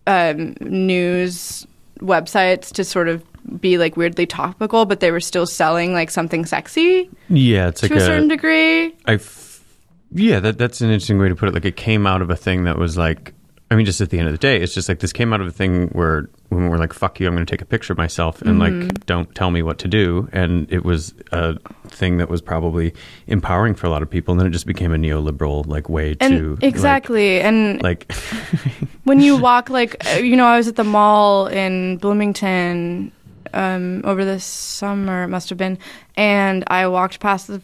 um, 0.07 0.55
news 0.59 1.65
websites 1.99 2.71
to 2.73 2.83
sort 2.83 3.07
of 3.07 3.23
be 3.61 3.77
like 3.77 3.95
weirdly 3.95 4.25
topical, 4.25 4.85
but 4.85 4.99
they 4.99 5.11
were 5.11 5.19
still 5.19 5.45
selling 5.45 5.93
like 5.93 6.09
something 6.09 6.45
sexy 6.45 7.09
Yeah, 7.29 7.69
it's 7.69 7.81
to 7.81 7.87
like 7.87 7.97
a 7.97 8.01
certain 8.01 8.27
degree. 8.27 8.87
I 9.05 9.13
f- 9.13 9.63
yeah, 10.11 10.39
that 10.39 10.57
that's 10.57 10.81
an 10.81 10.89
interesting 10.89 11.19
way 11.19 11.29
to 11.29 11.35
put 11.35 11.49
it. 11.49 11.53
Like 11.53 11.65
it 11.65 11.75
came 11.77 12.07
out 12.07 12.21
of 12.21 12.29
a 12.29 12.35
thing 12.35 12.63
that 12.65 12.77
was 12.77 12.97
like, 12.97 13.33
I 13.71 13.75
mean, 13.75 13.85
just 13.87 13.99
at 13.99 14.11
the 14.11 14.19
end 14.19 14.27
of 14.27 14.31
the 14.33 14.37
day, 14.37 14.61
it's 14.61 14.75
just 14.75 14.87
like 14.87 14.99
this 14.99 15.11
came 15.11 15.33
out 15.33 15.41
of 15.41 15.47
a 15.47 15.51
thing 15.51 15.87
where 15.87 16.29
when 16.49 16.69
we're 16.69 16.77
like, 16.77 16.93
"Fuck 16.93 17.19
you," 17.19 17.27
I'm 17.27 17.33
going 17.33 17.45
to 17.45 17.51
take 17.51 17.63
a 17.63 17.65
picture 17.65 17.93
of 17.93 17.97
myself 17.97 18.41
and 18.43 18.59
Mhm. 18.61 18.83
like, 18.83 19.05
don't 19.07 19.33
tell 19.33 19.49
me 19.49 19.63
what 19.63 19.79
to 19.79 19.87
do. 19.87 20.29
And 20.31 20.71
it 20.71 20.85
was 20.85 21.15
a 21.31 21.57
thing 21.87 22.17
that 22.17 22.29
was 22.29 22.41
probably 22.43 22.93
empowering 23.25 23.73
for 23.73 23.87
a 23.87 23.89
lot 23.89 24.03
of 24.03 24.09
people, 24.09 24.33
and 24.33 24.39
then 24.39 24.47
it 24.47 24.51
just 24.51 24.67
became 24.67 24.93
a 24.93 24.97
neoliberal 24.97 25.65
like 25.65 25.89
way 25.89 26.13
to 26.13 26.23
And 26.25 26.51
like- 26.51 26.63
exactly, 26.63 27.41
and 27.41 27.81
like, 27.81 28.11
when 29.03 29.19
you 29.19 29.35
walk 29.35 29.69
like 29.71 29.95
you 30.21 30.35
know 30.35 30.45
i 30.45 30.57
was 30.57 30.67
at 30.67 30.75
the 30.75 30.83
mall 30.83 31.47
in 31.47 31.97
bloomington 31.97 33.11
um, 33.53 34.01
over 34.03 34.25
the 34.25 34.39
summer 34.39 35.23
it 35.23 35.27
must 35.27 35.47
have 35.49 35.57
been 35.57 35.77
and 36.17 36.63
i 36.67 36.87
walked 36.87 37.19
past 37.19 37.47
the 37.47 37.61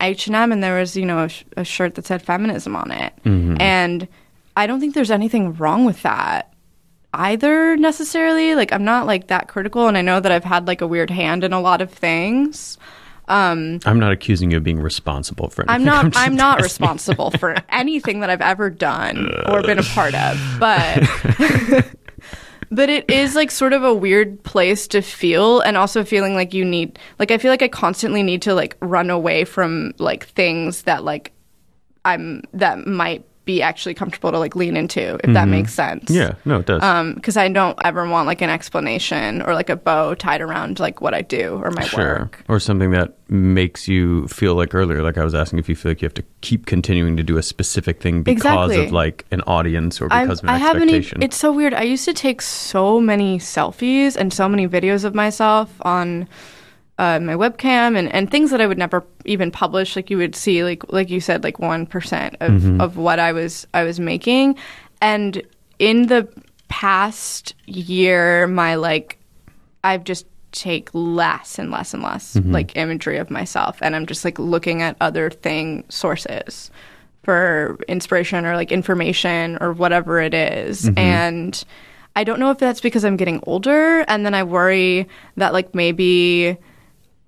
h&m 0.00 0.50
and 0.52 0.62
there 0.62 0.78
was 0.78 0.96
you 0.96 1.06
know 1.06 1.24
a, 1.24 1.28
sh- 1.28 1.44
a 1.56 1.64
shirt 1.64 1.94
that 1.94 2.06
said 2.06 2.20
feminism 2.22 2.74
on 2.76 2.90
it 2.90 3.12
Mhm. 3.24 3.56
and 3.60 4.08
i 4.60 4.66
don't 4.66 4.80
think 4.80 4.94
there's 4.94 5.10
anything 5.10 5.54
wrong 5.54 5.84
with 5.84 6.02
that 6.02 6.52
either 7.14 7.76
necessarily 7.76 8.54
like 8.54 8.72
i'm 8.72 8.84
not 8.84 9.06
like 9.06 9.26
that 9.28 9.48
critical 9.48 9.88
and 9.88 9.96
i 9.96 10.02
know 10.02 10.20
that 10.20 10.30
i've 10.30 10.44
had 10.44 10.66
like 10.66 10.80
a 10.80 10.86
weird 10.86 11.10
hand 11.10 11.42
in 11.42 11.52
a 11.52 11.60
lot 11.60 11.80
of 11.80 11.90
things 11.90 12.78
um, 13.30 13.78
I'm 13.86 14.00
not 14.00 14.10
accusing 14.10 14.50
you 14.50 14.56
of 14.56 14.64
being 14.64 14.80
responsible 14.80 15.50
for 15.50 15.62
anything. 15.62 15.74
I'm 15.76 15.84
not. 15.84 16.12
just 16.12 16.18
I'm 16.18 16.34
not 16.34 16.60
responsible 16.60 17.30
for 17.30 17.56
anything 17.68 18.20
that 18.20 18.28
I've 18.28 18.40
ever 18.40 18.70
done 18.70 19.32
or 19.46 19.62
been 19.62 19.78
a 19.78 19.84
part 19.84 20.16
of, 20.16 20.36
but 20.58 21.04
but 22.72 22.90
it 22.90 23.08
is 23.08 23.36
like 23.36 23.52
sort 23.52 23.72
of 23.72 23.84
a 23.84 23.94
weird 23.94 24.42
place 24.42 24.88
to 24.88 25.00
feel, 25.00 25.60
and 25.60 25.76
also 25.76 26.02
feeling 26.04 26.34
like 26.34 26.52
you 26.52 26.64
need. 26.64 26.98
Like 27.20 27.30
I 27.30 27.38
feel 27.38 27.52
like 27.52 27.62
I 27.62 27.68
constantly 27.68 28.24
need 28.24 28.42
to 28.42 28.54
like 28.54 28.76
run 28.80 29.10
away 29.10 29.44
from 29.44 29.92
like 29.98 30.26
things 30.26 30.82
that 30.82 31.04
like 31.04 31.32
I'm 32.04 32.42
that 32.52 32.84
might 32.84 33.24
be 33.46 33.62
actually 33.62 33.94
comfortable 33.94 34.30
to 34.30 34.38
like 34.38 34.54
lean 34.54 34.76
into, 34.76 35.14
if 35.24 35.32
that 35.32 35.46
Mhm. 35.48 35.50
makes 35.50 35.72
sense. 35.74 36.10
Yeah, 36.10 36.34
no, 36.44 36.58
it 36.58 36.66
does. 36.66 36.82
Um, 36.82 37.14
because 37.14 37.36
I 37.36 37.48
don't 37.48 37.76
ever 37.84 38.06
want 38.08 38.26
like 38.26 38.42
an 38.42 38.50
explanation 38.50 39.42
or 39.42 39.54
like 39.54 39.70
a 39.70 39.76
bow 39.76 40.14
tied 40.14 40.40
around 40.40 40.78
like 40.78 41.00
what 41.00 41.14
I 41.14 41.22
do 41.22 41.58
or 41.62 41.70
my 41.70 41.82
sure. 41.82 41.98
work. 42.20 42.44
Or 42.48 42.60
something 42.60 42.90
that 42.90 43.14
makes 43.28 43.88
you 43.88 44.28
feel 44.28 44.54
like 44.54 44.74
earlier, 44.74 45.02
like 45.02 45.16
I 45.18 45.24
was 45.24 45.34
asking 45.34 45.58
if 45.58 45.68
you 45.68 45.74
feel 45.74 45.90
like 45.90 46.02
you 46.02 46.06
have 46.06 46.14
to 46.14 46.24
keep 46.42 46.66
continuing 46.66 47.16
to 47.16 47.22
do 47.22 47.38
a 47.38 47.42
specific 47.42 48.00
thing 48.00 48.22
because 48.22 48.36
Exactly. 48.42 48.84
of 48.84 48.92
like 48.92 49.24
an 49.30 49.40
audience 49.46 50.00
or 50.00 50.12
I'm- 50.12 50.26
because 50.26 50.40
of 50.40 50.44
an 50.44 50.50
I 50.50 50.58
haven't. 50.58 50.82
expectation. 50.82 51.22
It's 51.22 51.36
so 51.36 51.50
weird. 51.50 51.72
I 51.74 51.82
used 51.82 52.04
to 52.04 52.12
take 52.12 52.42
so 52.42 53.00
many 53.00 53.38
selfies 53.38 54.16
and 54.16 54.32
so 54.32 54.48
many 54.48 54.68
videos 54.68 55.04
of 55.04 55.14
myself 55.14 55.70
on 55.82 56.28
uh, 57.00 57.18
my 57.18 57.32
webcam 57.34 57.96
and, 57.98 58.12
and 58.14 58.30
things 58.30 58.50
that 58.50 58.60
I 58.60 58.66
would 58.66 58.76
never 58.78 59.02
even 59.24 59.50
publish. 59.50 59.96
Like 59.96 60.10
you 60.10 60.18
would 60.18 60.36
see, 60.36 60.62
like 60.62 60.82
like 60.92 61.08
you 61.10 61.20
said, 61.20 61.42
like 61.42 61.58
one 61.58 61.86
percent 61.86 62.36
of 62.40 62.52
Mhm. 62.52 62.80
of 62.80 62.96
what 62.98 63.18
I 63.18 63.32
was 63.32 63.66
I 63.74 63.82
was 63.84 63.98
making, 63.98 64.56
and 65.00 65.40
in 65.78 66.06
the 66.08 66.28
past 66.68 67.54
year, 67.66 68.46
my 68.46 68.74
like 68.76 69.18
I've 69.82 70.04
just 70.04 70.26
take 70.52 70.90
less 70.92 71.58
and 71.58 71.70
less 71.70 71.94
and 71.94 72.02
less 72.02 72.34
Mhm. 72.36 72.52
like 72.52 72.76
imagery 72.76 73.18
of 73.18 73.30
myself 73.30 73.78
and 73.80 73.94
I'm 73.94 74.04
just 74.04 74.24
like 74.24 74.36
looking 74.38 74.82
at 74.82 74.96
other 75.00 75.30
thing 75.30 75.84
sources 75.88 76.70
for 77.22 77.78
inspiration 77.86 78.44
or 78.44 78.56
like 78.56 78.72
information 78.72 79.58
or 79.60 79.72
whatever 79.72 80.20
it 80.20 80.34
is. 80.34 80.86
Mhm. 80.90 80.98
and 80.98 81.64
I 82.16 82.24
don't 82.24 82.40
know 82.40 82.50
if 82.50 82.58
that's 82.58 82.80
because 82.80 83.04
I'm 83.04 83.16
getting 83.16 83.40
older 83.46 84.00
and 84.08 84.26
then 84.26 84.34
I 84.34 84.42
worry 84.42 85.06
that 85.36 85.52
like 85.52 85.72
maybe 85.72 86.56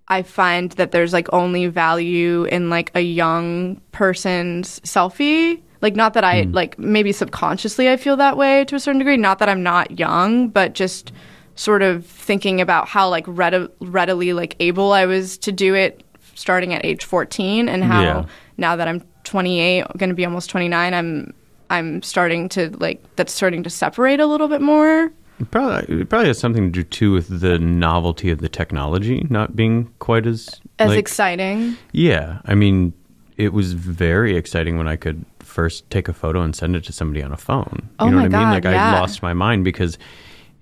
I 0.09 0.23
find 0.23 0.73
that 0.73 0.91
there's 0.91 1.13
like 1.13 1.29
only 1.33 1.67
value 1.67 2.45
in 2.45 2.71
like 2.71 2.91
a 2.95 3.01
young 3.01 3.81
person's 3.93 4.81
selfie. 4.81 5.61
Like 5.81 5.97
not 5.97 6.15
that 6.15 6.25
I 6.25 6.45
hmm. 6.45 6.53
like 6.53 6.79
maybe 6.79 7.13
subconsciously 7.13 7.89
I 7.89 7.97
feel 7.97 8.17
that 8.17 8.37
way 8.37 8.65
to 8.67 8.77
a 8.77 8.81
certain 8.81 8.99
degree. 8.99 9.17
Not 9.17 9.39
that 9.39 9.49
I'm 9.49 9.63
not 9.63 9.99
young, 9.99 10.49
but 10.49 10.75
just 10.75 11.13
sort 11.55 11.83
of 11.83 12.07
thinking 12.07 12.61
about 12.61 12.89
how 12.89 13.09
like 13.09 13.27
readi- 13.27 13.71
readily 13.81 14.33
like 14.33 14.57
able 14.61 14.93
I 14.93 15.07
was 15.07 15.39
to 15.39 15.53
do 15.53 15.75
it 15.75 16.03
starting 16.35 16.73
at 16.73 16.85
age 16.85 17.05
14 17.05 17.69
and 17.69 17.85
how 17.85 18.03
Yeah. 18.03 18.25
now 18.57 18.77
that 18.77 18.89
I'm 18.89 19.03
28, 19.25 19.87
going 19.99 20.09
to 20.11 20.15
be 20.15 20.25
almost 20.25 20.51
29, 20.51 20.95
I'm 20.95 21.35
I'm 21.71 22.03
starting 22.03 22.51
to 22.51 22.71
like 22.79 23.03
that's 23.17 23.33
starting 23.33 23.63
to 23.63 23.71
separate 23.71 24.21
a 24.21 24.27
little 24.27 24.49
bit 24.49 24.61
more. 24.61 25.11
Probably 25.51 26.01
it 26.01 26.09
probably 26.09 26.29
has 26.29 26.39
something 26.39 26.73
to 26.73 26.83
do 26.83 26.83
too 26.83 27.13
with 27.13 27.41
the 27.41 27.59
novelty 27.59 28.31
of 28.31 28.39
the 28.39 28.49
technology 28.49 29.27
not 29.31 29.57
being 29.57 29.93
quite 29.99 30.27
as 30.27 30.61
As 30.79 30.91
like, 30.91 30.99
exciting. 30.99 31.77
Yeah, 31.93 32.41
I 32.45 32.55
mean, 32.55 32.93
it 33.37 33.53
was 33.53 33.73
very 33.73 34.37
exciting 34.37 34.79
when 34.79 34.89
I 34.89 34.97
could 34.97 35.25
first 35.41 35.89
take 35.91 36.09
a 36.09 36.13
photo 36.13 36.43
and 36.43 36.55
send 36.55 36.77
it 36.77 36.85
to 36.85 36.93
somebody 36.93 37.23
on 37.23 37.33
a 37.33 37.37
phone. 37.37 37.89
Oh 37.99 38.07
you 38.07 38.11
know 38.11 38.17
my 38.19 38.23
what 38.25 38.35
I 38.35 38.39
mean? 38.39 38.49
God, 38.49 38.55
Like 38.55 38.65
yeah. 38.65 38.97
I 38.97 39.01
lost 39.01 39.23
my 39.23 39.33
mind 39.33 39.65
because 39.65 39.99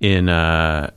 in 0.01 0.29
uh 0.29 0.91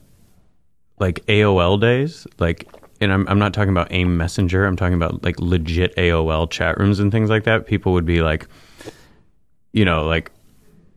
like 1.00 1.26
AOL 1.26 1.80
days, 1.80 2.26
like 2.40 2.68
and 3.02 3.12
I'm 3.12 3.28
I'm 3.28 3.40
not 3.40 3.54
talking 3.54 3.72
about 3.72 3.92
AIM 3.92 4.18
Messenger, 4.18 4.66
I'm 4.66 4.76
talking 4.76 4.96
about 4.96 5.24
like 5.24 5.40
legit 5.40 5.96
AOL 5.96 6.50
chat 6.50 6.78
rooms 6.78 7.00
and 7.00 7.12
things 7.12 7.30
like 7.30 7.44
that. 7.44 7.68
People 7.68 7.94
would 7.94 8.06
be 8.06 8.22
like 8.22 8.48
you 9.74 9.84
know, 9.86 10.06
like 10.06 10.32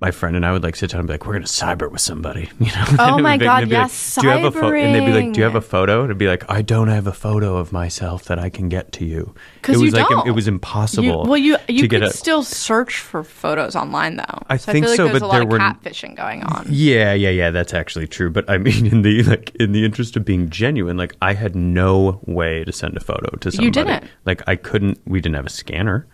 my 0.00 0.10
friend 0.10 0.36
and 0.36 0.44
I 0.44 0.52
would 0.52 0.62
like 0.62 0.76
sit 0.76 0.90
down 0.90 1.00
and 1.00 1.08
be 1.08 1.14
like, 1.14 1.24
"We're 1.26 1.32
gonna 1.32 1.46
cyber 1.46 1.90
with 1.90 2.02
somebody," 2.02 2.50
you 2.60 2.66
know. 2.66 2.84
Oh 2.98 3.18
my 3.18 3.38
God, 3.38 3.62
they'd 3.68 3.76
like, 3.76 3.90
"Do 4.20 4.26
you 4.26 4.28
have 4.28 4.44
a 4.44 4.50
photo?" 4.52 4.76
And 4.76 4.94
they'd 4.94 5.06
be 5.06 5.12
like, 5.12 5.32
"Do 5.32 5.40
you 5.40 5.44
have 5.44 5.54
a 5.54 5.60
photo?" 5.62 6.00
And 6.00 6.06
it'd 6.06 6.18
be 6.18 6.26
like, 6.26 6.44
"I 6.50 6.60
don't 6.60 6.88
have 6.88 7.06
a 7.06 7.12
photo 7.12 7.56
of 7.56 7.72
myself 7.72 8.24
that 8.24 8.38
I 8.38 8.50
can 8.50 8.68
get 8.68 8.92
to 8.92 9.06
you." 9.06 9.34
Because 9.54 9.76
it 9.76 9.84
was 9.84 9.92
you 9.92 9.98
like 9.98 10.08
don't. 10.08 10.26
it 10.26 10.32
was 10.32 10.48
impossible. 10.48 11.04
You, 11.06 11.16
well, 11.30 11.36
you 11.38 11.56
you 11.68 11.82
to 11.82 11.88
could 11.88 12.02
a, 12.02 12.10
still 12.12 12.42
search 12.42 12.98
for 12.98 13.24
photos 13.24 13.74
online 13.74 14.16
though. 14.16 14.42
I 14.50 14.58
so 14.58 14.72
think 14.72 14.84
I 14.84 14.96
feel 14.96 15.06
like 15.06 15.12
so, 15.14 15.18
but 15.18 15.22
a 15.22 15.26
lot 15.26 15.32
there 15.32 15.42
of 15.42 15.48
were- 15.48 15.58
catfishing 15.58 16.14
going 16.14 16.42
on. 16.42 16.66
Yeah, 16.68 17.14
yeah, 17.14 17.30
yeah. 17.30 17.50
That's 17.50 17.72
actually 17.72 18.06
true. 18.06 18.30
But 18.30 18.48
I 18.50 18.58
mean, 18.66 18.86
in 18.86 19.00
the 19.02 19.22
like, 19.22 19.54
in 19.56 19.72
the 19.72 19.84
interest 19.84 20.16
of 20.16 20.26
being 20.26 20.50
genuine, 20.50 20.98
like, 20.98 21.14
I 21.22 21.32
had 21.32 21.56
no 21.56 22.20
way 22.26 22.64
to 22.64 22.72
send 22.72 22.96
a 22.98 23.00
photo 23.00 23.34
to 23.38 23.50
somebody. 23.50 23.64
You 23.64 23.70
didn't. 23.70 24.04
Like, 24.26 24.42
I 24.46 24.56
couldn't. 24.56 25.00
We 25.06 25.20
didn't 25.22 25.36
have 25.36 25.46
a 25.46 25.50
scanner. 25.50 26.06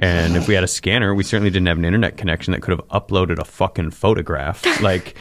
And 0.00 0.36
if 0.36 0.48
we 0.48 0.54
had 0.54 0.64
a 0.64 0.68
scanner, 0.78 1.14
we 1.14 1.22
certainly 1.22 1.50
didn't 1.50 1.68
have 1.68 1.78
an 1.78 1.84
internet 1.84 2.16
connection 2.16 2.52
that 2.52 2.62
could 2.62 2.72
have 2.76 2.86
uploaded 2.88 3.38
a 3.38 3.44
fucking 3.44 3.90
photograph. 3.92 4.64
Like, 4.82 5.14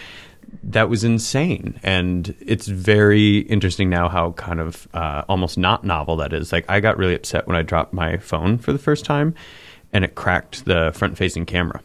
that 0.63 0.89
was 0.89 1.03
insane. 1.03 1.79
And 1.83 2.33
it's 2.39 2.65
very 2.67 3.39
interesting 3.39 3.89
now 3.89 4.07
how 4.09 4.31
kind 4.31 4.59
of 4.59 4.87
uh, 4.93 5.23
almost 5.29 5.57
not 5.57 5.83
novel 5.83 6.15
that 6.17 6.33
is. 6.33 6.51
Like, 6.51 6.65
I 6.69 6.79
got 6.79 6.97
really 6.97 7.13
upset 7.13 7.45
when 7.45 7.55
I 7.55 7.61
dropped 7.61 7.93
my 7.93 8.17
phone 8.17 8.57
for 8.57 8.71
the 8.73 8.79
first 8.79 9.05
time 9.05 9.35
and 9.93 10.03
it 10.05 10.15
cracked 10.15 10.65
the 10.65 10.91
front 10.95 11.17
facing 11.17 11.45
camera. 11.45 11.81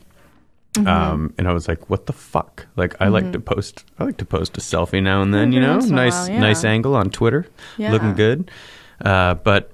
Mm-hmm. 0.75 0.87
Mhm. 0.87 0.89
Um, 0.89 1.35
and 1.39 1.47
I 1.47 1.53
was 1.53 1.69
like, 1.69 1.89
"What 1.89 2.07
the 2.07 2.13
fuck?" 2.13 2.67
Like, 2.75 2.97
I 3.01 3.07
like 3.09 3.25
Mhm. 3.25 3.33
to 3.35 3.41
post. 3.41 3.85
I 3.99 4.05
like 4.05 4.17
to 4.17 4.25
post 4.25 4.57
a 4.59 4.61
selfie 4.61 5.01
now 5.03 5.23
and 5.23 5.33
then. 5.33 5.53
You 5.53 5.61
know, 5.61 5.71
once 5.73 5.87
in 5.87 5.93
a 5.93 5.97
nice, 5.97 6.15
while, 6.15 6.31
yeah. 6.31 6.41
nice 6.41 6.65
angle 6.65 6.97
on 6.97 7.11
Twitter, 7.11 7.47
Yeah. 7.79 7.93
looking 7.93 8.15
good. 8.15 8.51
Uh, 9.01 9.35
but 9.35 9.71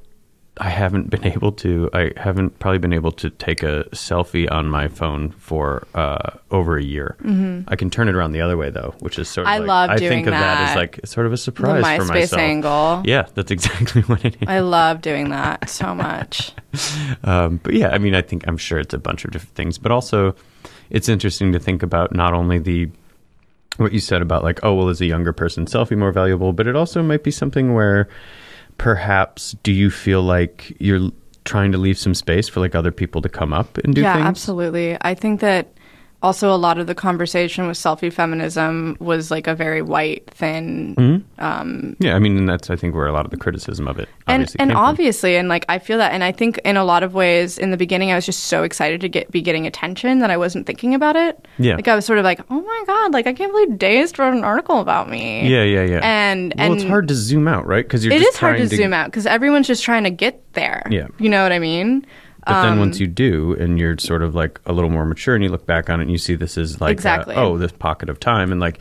I 0.60 0.68
haven't 0.68 1.08
been 1.08 1.24
able 1.34 1.52
to. 1.52 1.90
I 1.92 2.12
haven't 2.16 2.58
probably 2.58 2.78
been 2.78 2.92
able 2.92 3.12
to 3.12 3.30
take 3.30 3.62
a 3.62 3.84
selfie 3.92 4.50
on 4.50 4.68
my 4.68 4.88
phone 4.88 5.30
for 5.30 5.86
uh, 5.94 6.30
over 6.50 6.76
a 6.76 6.84
year. 6.84 7.16
Mhm. 7.22 7.64
I 7.66 7.76
can 7.76 7.90
turn 7.90 8.08
it 8.08 8.14
around 8.14 8.32
the 8.32 8.42
other 8.42 8.56
way 8.56 8.70
though, 8.70 8.94
which 9.00 9.18
is 9.18 9.28
sort 9.28 9.46
of. 9.46 9.52
I 9.52 9.58
like, 9.58 9.68
love 9.68 9.90
I 9.90 9.96
think 9.98 10.26
of 10.26 10.32
that 10.32 10.70
as 10.70 10.76
like 10.76 11.00
sort 11.04 11.26
of 11.26 11.32
a 11.32 11.36
surprise 11.36 11.82
for 11.82 12.04
MySpace 12.04 12.08
myself. 12.08 12.40
angle. 12.40 13.02
Yeah, 13.06 13.26
that's 13.34 13.50
exactly 13.56 14.02
what 14.02 14.24
it 14.24 14.36
is. 14.40 14.48
I 14.48 14.60
love 14.60 15.00
doing 15.00 15.30
that 15.30 15.68
so 15.68 15.94
much. 15.94 16.52
um, 17.24 17.58
but 17.62 17.74
yeah, 17.74 17.88
I 17.88 17.98
mean, 17.98 18.14
I 18.14 18.22
think 18.22 18.46
I'm 18.46 18.58
sure 18.58 18.78
it's 18.78 18.94
a 18.94 18.98
bunch 18.98 19.24
of 19.24 19.30
different 19.30 19.54
things, 19.54 19.78
but 19.78 19.90
also 19.90 20.34
it's 20.90 21.08
interesting 21.08 21.52
to 21.52 21.58
think 21.58 21.82
about 21.82 22.14
not 22.14 22.34
only 22.34 22.58
the 22.58 22.90
what 23.78 23.92
you 23.92 24.00
said 24.00 24.20
about 24.20 24.42
like, 24.44 24.60
oh 24.62 24.74
well, 24.74 24.90
is 24.90 25.00
a 25.00 25.06
younger 25.06 25.32
person 25.32 25.64
selfie 25.64 25.96
more 25.96 26.12
valuable, 26.12 26.52
but 26.52 26.66
it 26.66 26.76
also 26.76 27.02
might 27.02 27.24
be 27.24 27.30
something 27.30 27.72
where 27.72 28.08
perhaps 28.80 29.54
do 29.62 29.72
you 29.72 29.90
feel 29.90 30.22
like 30.22 30.74
you're 30.80 31.10
trying 31.44 31.70
to 31.70 31.76
leave 31.76 31.98
some 31.98 32.14
space 32.14 32.48
for 32.48 32.60
like 32.60 32.74
other 32.74 32.90
people 32.90 33.20
to 33.20 33.28
come 33.28 33.52
up 33.52 33.76
and 33.76 33.94
do 33.94 34.00
yeah, 34.00 34.14
things? 34.14 34.24
absolutely. 34.24 34.96
I 35.02 35.14
think 35.14 35.40
that 35.40 35.74
also 36.22 36.52
a 36.54 36.56
lot 36.56 36.78
of 36.78 36.86
the 36.86 36.94
conversation 36.94 37.66
with 37.66 37.78
selfie 37.78 38.12
feminism 38.12 38.96
was 39.00 39.30
like 39.30 39.46
a 39.46 39.54
very 39.54 39.80
white, 39.80 40.28
thin, 40.30 40.94
Mhm. 40.96 41.22
um, 41.42 41.96
Yeah, 41.98 42.14
I 42.14 42.18
mean, 42.18 42.36
and 42.36 42.46
that's 42.48 42.68
I 42.68 42.76
think 42.76 42.94
where 42.94 43.06
a 43.06 43.12
lot 43.12 43.24
of 43.24 43.30
the 43.30 43.38
criticism 43.38 43.88
of 43.88 43.98
it 43.98 44.08
and 44.26 44.42
obviously 44.42 44.56
and 44.60 44.70
from. 44.72 44.80
obviously, 44.80 45.36
and 45.36 45.48
like 45.48 45.64
I 45.68 45.78
feel 45.78 45.96
that, 45.98 46.12
and 46.12 46.22
I 46.22 46.30
think 46.32 46.58
in 46.64 46.76
a 46.76 46.84
lot 46.84 47.02
of 47.02 47.14
ways, 47.14 47.56
in 47.56 47.70
the 47.70 47.76
beginning, 47.78 48.12
I 48.12 48.16
was 48.16 48.26
just 48.26 48.44
so 48.44 48.62
excited 48.64 49.00
to 49.00 49.08
get 49.08 49.30
be 49.30 49.40
getting 49.40 49.66
attention 49.66 50.18
that 50.18 50.30
I 50.30 50.36
wasn't 50.36 50.66
thinking 50.66 50.94
about 50.94 51.16
it. 51.16 51.46
Yeah. 51.58 51.76
like 51.76 51.88
I 51.88 51.94
was 51.94 52.04
sort 52.04 52.18
of 52.18 52.24
like, 52.24 52.40
oh 52.50 52.60
my 52.60 52.82
god, 52.86 53.12
like 53.14 53.26
I 53.26 53.32
can't 53.32 53.52
believe 53.52 53.78
Dazed 53.78 54.18
wrote 54.18 54.34
an 54.34 54.44
article 54.44 54.80
about 54.80 55.08
me. 55.08 55.48
Yeah, 55.48 55.62
yeah, 55.62 55.84
yeah. 55.84 56.00
And 56.02 56.52
well, 56.58 56.66
and 56.66 56.74
it's 56.74 56.84
hard 56.84 57.08
to 57.08 57.14
zoom 57.14 57.48
out, 57.48 57.66
right? 57.66 57.84
Because 57.84 58.04
you're 58.04 58.12
it 58.14 58.18
just 58.20 58.34
is 58.34 58.38
hard 58.38 58.58
to, 58.58 58.66
trying 58.66 58.76
zoom 58.78 58.92
out 58.92 59.06
because 59.06 59.24
everyone's 59.26 59.66
just 59.66 59.82
trying 59.84 60.04
to 60.04 60.10
get 60.10 60.42
there. 60.52 60.82
Yeah. 60.90 61.06
you 61.18 61.30
know 61.30 61.42
what 61.42 61.52
I 61.52 61.58
mean. 61.58 62.04
But 62.46 62.62
then 62.62 62.72
Um, 62.74 62.78
once 62.78 62.98
you 63.00 63.06
do, 63.06 63.54
and 63.58 63.78
you're 63.78 63.98
sort 63.98 64.22
of 64.22 64.34
like 64.34 64.60
a 64.66 64.72
little 64.72 64.90
more 64.90 65.04
mature, 65.04 65.34
and 65.34 65.44
you 65.44 65.50
look 65.50 65.66
back 65.66 65.90
on 65.90 66.00
it, 66.00 66.04
and 66.04 66.12
you 66.12 66.18
see 66.18 66.34
this 66.34 66.56
is 66.56 66.80
like, 66.80 66.92
Exactly. 66.92 67.34
oh, 67.34 67.58
this 67.58 67.72
pocket 67.72 68.08
of 68.08 68.18
time, 68.20 68.50
and 68.52 68.60
like, 68.60 68.78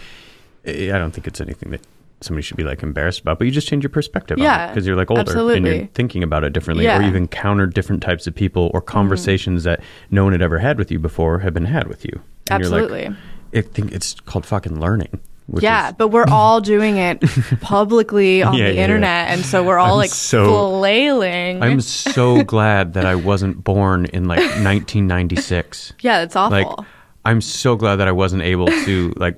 I 0.68 0.88
don't 0.98 1.12
think 1.12 1.28
it's 1.28 1.42
anything 1.42 1.72
that 1.72 1.82
somebody 2.22 2.42
should 2.44 2.58
be 2.58 2.64
like 2.64 2.84
embarrassed 2.84 3.22
about, 3.22 3.38
but 3.40 3.46
you 3.46 3.52
just 3.52 3.68
change 3.68 3.82
your 3.84 3.90
perspective 3.90 4.38
Yeah, 4.38 4.68
because 4.68 4.86
you're 4.86 4.98
like 4.98 5.10
older 5.10 5.52
and 5.54 5.66
you're 5.66 5.86
thinking 5.94 6.22
about 6.22 6.44
it 6.44 6.52
differently, 6.52 6.86
or 6.86 6.90
Yeah. 6.90 6.98
Mm-hmm. 6.98 7.06
you've 7.08 7.16
encountered 7.16 7.74
different 7.74 8.02
types 8.04 8.28
of 8.28 8.36
people 8.36 8.70
or 8.74 8.82
conversations 8.82 9.64
that 9.64 9.82
no 10.12 10.26
one 10.26 10.34
had 10.34 10.42
ever 10.42 10.60
had 10.60 10.78
with 10.78 10.92
you 10.92 11.00
before 11.00 11.40
have 11.40 11.54
been 11.54 11.66
had 11.66 11.88
with 11.88 12.04
you. 12.06 12.12
And 12.52 12.62
You're 12.64 12.74
Absolutely. 12.74 13.06
like, 13.08 13.18
I 13.56 13.62
think 13.62 13.94
it's 13.94 14.16
called 14.22 14.46
fucking 14.46 14.80
learning. 14.80 15.20
Yeah, 15.60 15.90
is, 15.90 15.96
but 15.98 16.10
we're 16.10 16.26
all 16.30 16.62
doing 16.62 16.98
it 16.98 17.22
publicly 17.62 18.44
on 18.44 18.54
Yeah, 18.54 18.66
the 18.66 18.70
yeah, 18.74 18.76
yeah. 18.78 18.84
internet, 18.84 19.30
and 19.30 19.44
so 19.46 19.64
we're 19.64 19.78
all 19.80 19.94
I'm 19.94 19.98
like 19.98 20.10
so- 20.12 20.78
flailing. 20.80 21.64
I'm 21.64 21.82
so 21.82 22.44
glad 22.44 22.94
that 22.94 23.06
I 23.06 23.16
wasn't 23.16 23.64
born 23.64 24.06
in 24.06 24.26
like 24.26 24.40
1996. 24.64 25.94
yeah, 26.02 26.22
it's 26.24 26.36
awful. 26.36 26.58
Like, 26.58 26.88
I'm 27.26 27.42
so 27.42 27.76
glad 27.76 27.98
that 27.98 28.08
I 28.08 28.12
wasn't 28.12 28.44
able 28.44 28.68
to 28.68 29.14
like. 29.18 29.38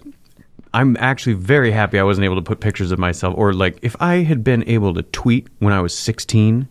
I'm 0.74 0.96
actually 1.00 1.34
very 1.34 1.72
happy 1.72 2.00
I 2.00 2.04
wasn't 2.04 2.24
able 2.26 2.36
to 2.38 2.42
put 2.42 2.62
pictures 2.62 2.92
of 2.92 3.00
myself, 3.00 3.34
or 3.38 3.52
like 3.54 3.78
if 3.82 3.96
I 4.00 4.18
had 4.24 4.44
been 4.44 4.64
able 4.70 4.94
to 4.94 5.02
tweet 5.04 5.48
when 5.60 5.74
I 5.74 5.82
was 5.82 5.94
16. 5.98 6.68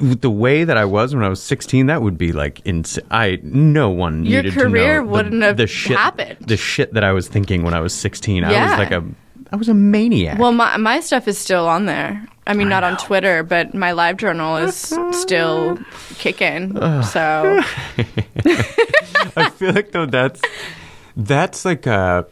With 0.00 0.20
The 0.20 0.30
way 0.30 0.64
that 0.64 0.76
I 0.76 0.84
was 0.84 1.14
when 1.14 1.24
I 1.24 1.28
was 1.28 1.42
16, 1.42 1.86
that 1.86 2.02
would 2.02 2.18
be 2.18 2.32
like 2.32 2.60
ins- 2.64 2.98
I 3.10 3.38
no 3.42 3.90
one 3.90 4.24
Your 4.24 4.42
needed 4.42 4.58
career 4.58 4.98
to 5.00 5.00
know 5.00 5.06
the- 5.06 5.12
wouldn't 5.12 5.42
have 5.42 5.56
the 5.56 5.66
shit, 5.66 5.96
happened. 5.96 6.38
The 6.46 6.56
shit 6.56 6.94
that 6.94 7.04
I 7.04 7.12
was 7.12 7.28
thinking 7.28 7.62
when 7.62 7.74
I 7.74 7.80
was 7.80 7.94
16, 7.94 8.44
I 8.44 8.48
was 8.70 8.78
like 8.78 8.90
a 8.90 9.04
I 9.52 9.56
was 9.56 9.68
a 9.68 9.74
maniac. 9.74 10.38
well, 10.38 10.50
my 10.52 10.76
my 10.78 10.98
stuff 11.00 11.28
is 11.28 11.38
still 11.38 11.68
on 11.68 11.86
there. 11.86 12.26
I 12.46 12.52
mean, 12.54 12.68
not 12.68 12.82
on 12.84 12.96
Twitter, 12.98 13.42
but 13.42 13.72
my 13.72 13.92
live 13.92 14.16
journal 14.18 14.56
is 14.56 14.74
still 15.12 15.78
kicking. 16.18 16.74
So 17.04 17.60
I 19.36 19.50
feel 19.50 19.72
like 19.72 19.92
though 19.92 20.06
that's 20.06 20.42
that's 21.16 21.64
like 21.64 21.86
a 21.86 22.26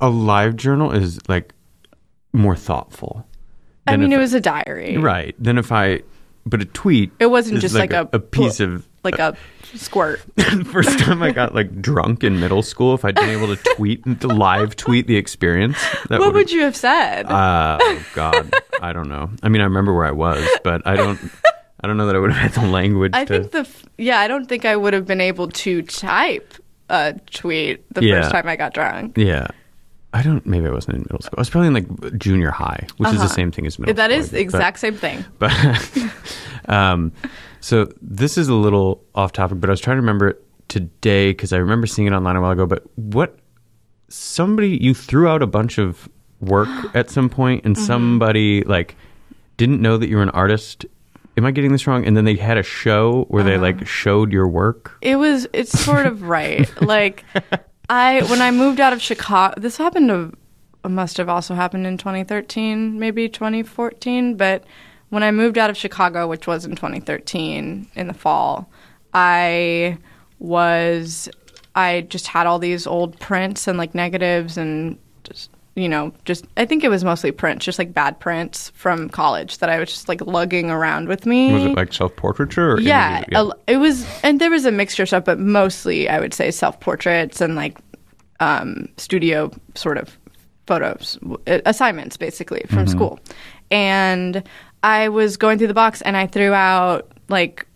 a 0.00 0.08
live 0.08 0.56
journal 0.56 0.92
is 0.92 1.18
like 1.28 1.54
more 2.32 2.56
thoughtful. 2.56 3.26
I 3.86 3.96
mean, 3.96 4.12
it 4.12 4.18
was 4.18 4.34
a 4.34 4.40
diary. 4.40 4.98
right. 4.98 5.34
Then 5.38 5.56
if 5.58 5.72
I 5.72 6.02
but 6.48 6.60
a 6.62 6.64
tweet 6.64 7.12
It 7.18 7.26
wasn't 7.26 7.60
just 7.60 7.74
like, 7.74 7.92
a, 7.92 8.08
a 8.12 8.18
piece 8.18 8.60
of 8.60 8.86
like 9.04 9.18
a 9.18 9.36
squirt. 9.74 10.20
the 10.36 10.64
first 10.70 10.98
time 10.98 11.22
I 11.22 11.30
got 11.30 11.54
like 11.54 11.80
drunk 11.80 12.24
in 12.24 12.40
middle 12.40 12.62
school 12.62 12.94
if 12.94 13.04
I'd 13.04 13.14
been 13.14 13.28
able 13.30 13.54
to 13.54 13.62
tweet 13.76 14.02
to 14.20 14.26
live 14.46 14.76
tweet 14.76 15.06
the 15.06 15.16
experience 15.16 15.78
that 16.08 16.18
what 16.20 16.32
would've- 16.32 16.50
you 16.50 16.62
have 16.62 16.76
said? 16.76 17.26
uh, 17.26 17.78
oh 17.80 18.06
god 18.14 18.52
I 18.80 18.92
don't 18.92 19.08
know 19.08 19.30
I 19.42 19.48
mean 19.48 19.60
I 19.60 19.64
remember 19.64 19.94
where 19.94 20.06
I 20.06 20.12
was 20.12 20.46
but 20.64 20.82
I 20.86 20.96
don't 20.96 21.18
I 21.80 21.86
don't 21.86 21.96
know 21.96 22.06
that 22.06 22.16
I 22.16 22.18
would 22.18 22.32
have 22.32 22.52
had 22.52 22.60
the 22.62 22.68
language 22.68 23.12
I 23.14 23.24
to 23.24 23.44
think 23.44 23.52
the 23.52 23.68
yeah, 24.02 24.18
I 24.18 24.26
don't 24.28 24.46
think 24.46 24.64
I 24.64 24.74
would 24.74 24.94
have 24.94 25.06
been 25.06 25.20
able 25.20 25.48
to 25.48 25.82
type 25.82 26.54
a 26.90 27.14
tweet 27.30 27.84
the 27.94 28.02
Yeah. 28.04 28.22
first 28.22 28.32
time 28.32 28.48
I 28.48 28.56
got 28.56 28.72
drunk. 28.74 29.16
yeah 29.18 29.46
I 30.12 30.22
don't 30.22 30.44
maybe 30.46 30.66
I 30.66 30.70
wasn't 30.70 30.96
in 30.96 31.00
middle 31.02 31.20
school 31.20 31.34
I 31.36 31.40
was 31.40 31.50
probably 31.50 31.68
in 31.68 31.74
like 31.74 32.18
junior 32.18 32.50
high 32.50 32.86
which 32.96 33.08
is 33.10 33.16
the 33.16 33.24
Uh-huh. 33.24 33.34
same 33.34 33.50
thing 33.52 33.66
as 33.66 33.78
middle 33.78 33.94
That 33.94 34.10
school 34.10 34.18
is 34.20 34.26
I 34.26 34.30
the 34.30 34.36
think, 34.38 34.50
but- 34.52 34.58
exact 34.58 34.78
same 34.78 34.94
thing. 34.94 35.24
But 35.38 36.68
um, 36.68 37.12
so 37.60 37.92
this 38.00 38.38
is 38.38 38.48
a 38.48 38.54
little 38.54 39.04
off 39.14 39.32
topic, 39.32 39.60
but 39.60 39.68
I 39.68 39.72
was 39.72 39.80
trying 39.80 39.96
to 39.96 40.00
remember 40.02 40.28
it 40.28 40.44
today 40.68 41.30
because 41.32 41.52
I 41.52 41.56
remember 41.58 41.86
seeing 41.86 42.06
it 42.08 42.12
online 42.12 42.36
a 42.36 42.40
while 42.40 42.52
ago. 42.52 42.66
But 42.66 42.84
what 42.96 43.38
somebody 44.08 44.76
you 44.80 44.94
threw 44.94 45.28
out 45.28 45.42
a 45.42 45.46
bunch 45.46 45.78
of 45.78 46.08
work 46.40 46.68
at 46.94 47.10
some 47.10 47.28
point, 47.28 47.64
and 47.64 47.76
Mhm. 47.76 47.80
somebody 47.80 48.62
like 48.62 48.96
didn't 49.56 49.80
know 49.82 49.96
that 49.98 50.08
you 50.08 50.16
were 50.16 50.22
an 50.22 50.30
artist. 50.30 50.86
Am 51.36 51.44
I 51.46 51.50
getting 51.52 51.70
this 51.72 51.86
wrong? 51.86 52.04
And 52.04 52.16
then 52.16 52.24
they 52.24 52.34
had 52.36 52.58
a 52.58 52.62
show 52.64 53.24
where 53.28 53.44
they 53.44 53.58
like 53.58 53.86
showed 53.86 54.32
your 54.32 54.48
work. 54.48 54.96
It 55.02 55.16
was 55.16 55.46
it's 55.52 55.70
sort 55.78 56.06
of 56.06 56.22
right. 56.22 56.68
like 56.82 57.24
I 57.88 58.22
when 58.28 58.42
I 58.42 58.50
moved 58.50 58.80
out 58.80 58.92
of 58.92 59.00
Chicago, 59.00 59.58
this 59.60 59.76
happened 59.76 60.08
to 60.08 60.32
must 60.88 61.16
have 61.16 61.28
also 61.28 61.54
happened 61.54 61.86
in 61.86 61.98
2013, 61.98 62.98
maybe 62.98 63.28
2014, 63.28 64.36
but 64.36 64.64
when 65.10 65.22
I 65.22 65.30
moved 65.30 65.58
out 65.58 65.70
of 65.70 65.76
Chicago, 65.76 66.26
which 66.26 66.46
was 66.46 66.64
in 66.64 66.76
2013 66.76 67.88
in 67.94 68.06
the 68.06 68.14
fall, 68.14 68.70
I 69.12 69.98
was 70.38 71.28
I 71.74 72.02
just 72.02 72.28
had 72.28 72.46
all 72.46 72.58
these 72.58 72.86
old 72.86 73.18
prints 73.20 73.66
and 73.68 73.78
like 73.78 73.94
negatives 73.94 74.56
and 74.56 74.98
just 75.24 75.50
you 75.78 75.88
know, 75.88 76.12
just 76.24 76.44
I 76.56 76.64
think 76.64 76.82
it 76.84 76.88
was 76.88 77.04
mostly 77.04 77.30
prints, 77.30 77.64
just 77.64 77.78
like 77.78 77.94
bad 77.94 78.18
prints 78.20 78.70
from 78.74 79.08
college 79.08 79.58
that 79.58 79.68
I 79.70 79.78
was 79.78 79.88
just 79.90 80.08
like 80.08 80.20
lugging 80.26 80.70
around 80.70 81.08
with 81.08 81.24
me. 81.24 81.52
Was 81.52 81.64
it 81.64 81.76
like 81.76 81.92
self 81.92 82.14
portraiture? 82.16 82.72
Or 82.72 82.80
Yeah, 82.80 83.24
a- 83.34 83.50
it 83.66 83.76
was, 83.76 84.04
and 84.22 84.40
there 84.40 84.50
was 84.50 84.64
a 84.64 84.72
mixture 84.72 85.04
of 85.04 85.08
stuff, 85.08 85.24
but 85.24 85.38
mostly 85.38 86.08
I 86.08 86.18
would 86.20 86.34
say 86.34 86.50
self 86.50 86.80
portraits 86.80 87.40
and 87.40 87.54
like 87.54 87.78
um, 88.40 88.88
studio 88.96 89.50
sort 89.74 89.98
of 89.98 90.18
photos, 90.66 91.18
uh, 91.46 91.60
assignments 91.66 92.16
basically 92.16 92.62
from 92.68 92.84
Mhm. 92.86 92.90
school. 92.90 93.20
And 93.70 94.42
I 94.82 95.08
was 95.08 95.36
going 95.36 95.58
through 95.58 95.66
the 95.68 95.74
box 95.74 96.00
and 96.02 96.16
I 96.16 96.26
threw 96.26 96.52
out 96.52 97.10
like 97.28 97.66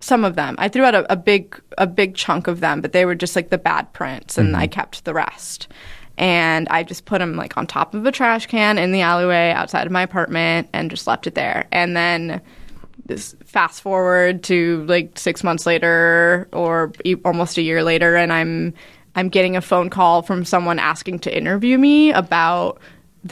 some 0.00 0.24
of 0.24 0.36
them. 0.36 0.54
I 0.58 0.68
threw 0.68 0.84
out 0.84 0.94
a, 0.94 1.12
a 1.12 1.16
big 1.16 1.60
a 1.76 1.86
big 1.86 2.14
chunk 2.14 2.46
of 2.46 2.60
them, 2.60 2.80
but 2.80 2.92
they 2.92 3.04
were 3.04 3.14
just 3.14 3.34
like 3.36 3.50
the 3.50 3.58
bad 3.58 3.92
prints, 3.92 4.38
and 4.38 4.54
Mhm. 4.54 4.58
I 4.58 4.66
kept 4.66 5.04
the 5.04 5.14
rest. 5.14 5.68
And 6.18 6.68
I 6.68 6.82
just 6.82 7.04
put 7.04 7.20
them 7.20 7.36
like 7.36 7.56
on 7.56 7.66
top 7.66 7.94
of 7.94 8.04
a 8.04 8.12
trash 8.12 8.46
can 8.46 8.76
in 8.76 8.92
the 8.92 9.00
alleyway 9.00 9.52
outside 9.52 9.86
of 9.86 9.92
my 9.92 10.02
apartment, 10.02 10.68
and 10.72 10.90
just 10.90 11.06
left 11.06 11.26
it 11.26 11.34
there. 11.34 11.66
And 11.72 11.96
then 11.96 12.40
this 13.06 13.34
fast 13.44 13.80
forward 13.80 14.42
to 14.44 14.84
like 14.86 15.18
six 15.18 15.42
months 15.42 15.64
later, 15.64 16.48
or 16.52 16.92
e- 17.04 17.16
almost 17.24 17.56
a 17.56 17.62
year 17.62 17.82
later, 17.82 18.16
and 18.16 18.32
I'm 18.32 18.74
I'm 19.14 19.28
getting 19.28 19.56
a 19.56 19.60
phone 19.60 19.90
call 19.90 20.22
from 20.22 20.44
someone 20.44 20.78
asking 20.78 21.20
to 21.20 21.36
interview 21.36 21.78
me 21.78 22.12
about 22.12 22.78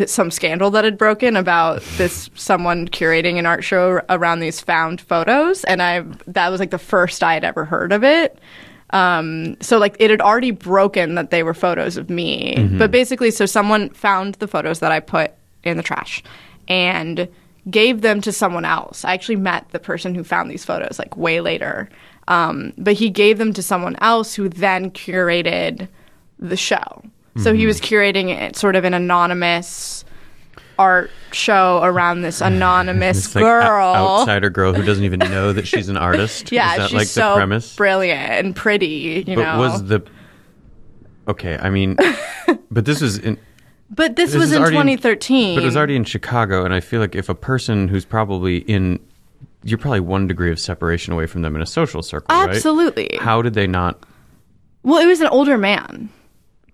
some 0.06 0.30
scandal 0.30 0.70
that 0.72 0.84
had 0.84 0.98
broken 0.98 1.36
about 1.36 1.80
this 1.96 2.28
someone 2.34 2.88
curating 2.88 3.38
an 3.38 3.46
art 3.46 3.62
show 3.62 4.00
around 4.08 4.40
these 4.40 4.60
found 4.60 5.00
photos, 5.00 5.64
and 5.64 5.82
I 5.82 6.04
that 6.26 6.48
was 6.48 6.60
like 6.60 6.70
the 6.70 6.78
first 6.78 7.22
I 7.22 7.34
had 7.34 7.44
ever 7.44 7.64
heard 7.64 7.92
of 7.92 8.04
it. 8.04 8.38
Um, 8.96 9.56
so 9.60 9.76
like 9.78 9.94
it 9.98 10.10
had 10.10 10.20
already 10.22 10.52
broken 10.52 11.16
that 11.16 11.30
they 11.30 11.42
were 11.42 11.54
photos 11.54 11.96
of 11.96 12.08
me, 12.08 12.54
Mhm. 12.56 12.78
but 12.78 12.90
basically, 12.90 13.30
so 13.30 13.44
someone 13.44 13.90
found 13.90 14.36
the 14.36 14.48
photos 14.48 14.78
that 14.80 14.90
I 14.90 15.00
put 15.00 15.32
in 15.64 15.76
the 15.76 15.82
trash 15.82 16.22
and 16.68 17.28
gave 17.70 18.00
them 18.00 18.20
to 18.22 18.32
someone 18.32 18.64
else. 18.64 19.04
I 19.04 19.12
actually 19.12 19.36
met 19.36 19.66
the 19.70 19.78
person 19.78 20.14
who 20.14 20.24
found 20.24 20.50
these 20.50 20.64
photos 20.64 20.98
like 20.98 21.14
way 21.16 21.40
later, 21.40 21.88
um, 22.28 22.72
but 22.78 22.94
he 22.94 23.10
gave 23.10 23.36
them 23.38 23.52
to 23.52 23.62
someone 23.62 23.96
else 24.00 24.34
who 24.34 24.48
then 24.48 24.90
curated 24.92 25.88
the 26.38 26.56
show. 26.56 27.02
So 27.36 27.52
he 27.52 27.64
Mhm. 27.64 27.66
was 27.66 27.80
curating 27.82 28.28
it 28.30 28.56
sort 28.56 28.76
of 28.76 28.84
an 28.84 28.94
anonymous 28.94 30.05
art 30.78 31.10
show 31.32 31.80
around 31.82 32.22
this 32.22 32.40
anonymous 32.42 33.26
It's 33.26 33.34
like 33.34 33.44
o- 33.44 33.48
girl. 33.60 33.94
outsider 33.94 34.50
girl 34.50 34.72
who 34.74 34.82
doesn't 34.82 35.04
even 35.04 35.20
know 35.20 35.52
that 35.52 35.66
she's 35.66 35.88
an 35.88 35.96
artist. 35.96 36.52
yeah, 36.52 36.72
Is 36.72 36.78
that 36.78 36.90
she's 36.90 36.96
like 36.98 37.06
so 37.06 37.30
the 37.30 37.36
premise? 37.36 37.76
brilliant 37.76 38.20
and 38.46 38.56
pretty, 38.56 39.24
you 39.26 39.34
but 39.36 39.42
know. 39.42 39.58
was 39.58 39.84
the 39.84 40.02
okay? 41.28 41.58
I 41.60 41.70
mean, 41.70 41.96
but 42.70 42.84
this 42.84 43.00
was 43.00 43.18
in. 43.18 43.38
but 43.90 44.16
this, 44.16 44.32
this 44.32 44.38
was 44.40 44.52
in 44.52 44.62
already 44.62 44.76
in- 44.76 44.82
2013. 44.98 45.56
But 45.56 45.62
it 45.62 45.66
was 45.66 45.76
already 45.76 45.96
in 45.96 46.04
Chicago, 46.04 46.64
and 46.64 46.72
I 46.74 46.80
feel 46.80 47.00
like 47.00 47.14
if 47.14 47.28
a 47.28 47.34
person 47.34 47.88
who's 47.88 48.04
probably 48.04 48.58
in, 48.58 49.00
you're 49.64 49.78
probably 49.78 50.00
one 50.00 50.26
degree 50.26 50.50
of 50.52 50.58
separation 50.60 51.12
away 51.12 51.26
from 51.26 51.42
them 51.42 51.56
in 51.56 51.62
a 51.62 51.66
social 51.66 52.02
circle, 52.02 52.34
right? 52.36 52.50
Absolutely. 52.50 53.16
How 53.20 53.42
did 53.42 53.54
they 53.54 53.66
not? 53.66 54.04
Well, 54.82 54.98
it 55.02 55.06
was 55.06 55.20
an 55.20 55.28
older 55.28 55.58
man. 55.58 56.08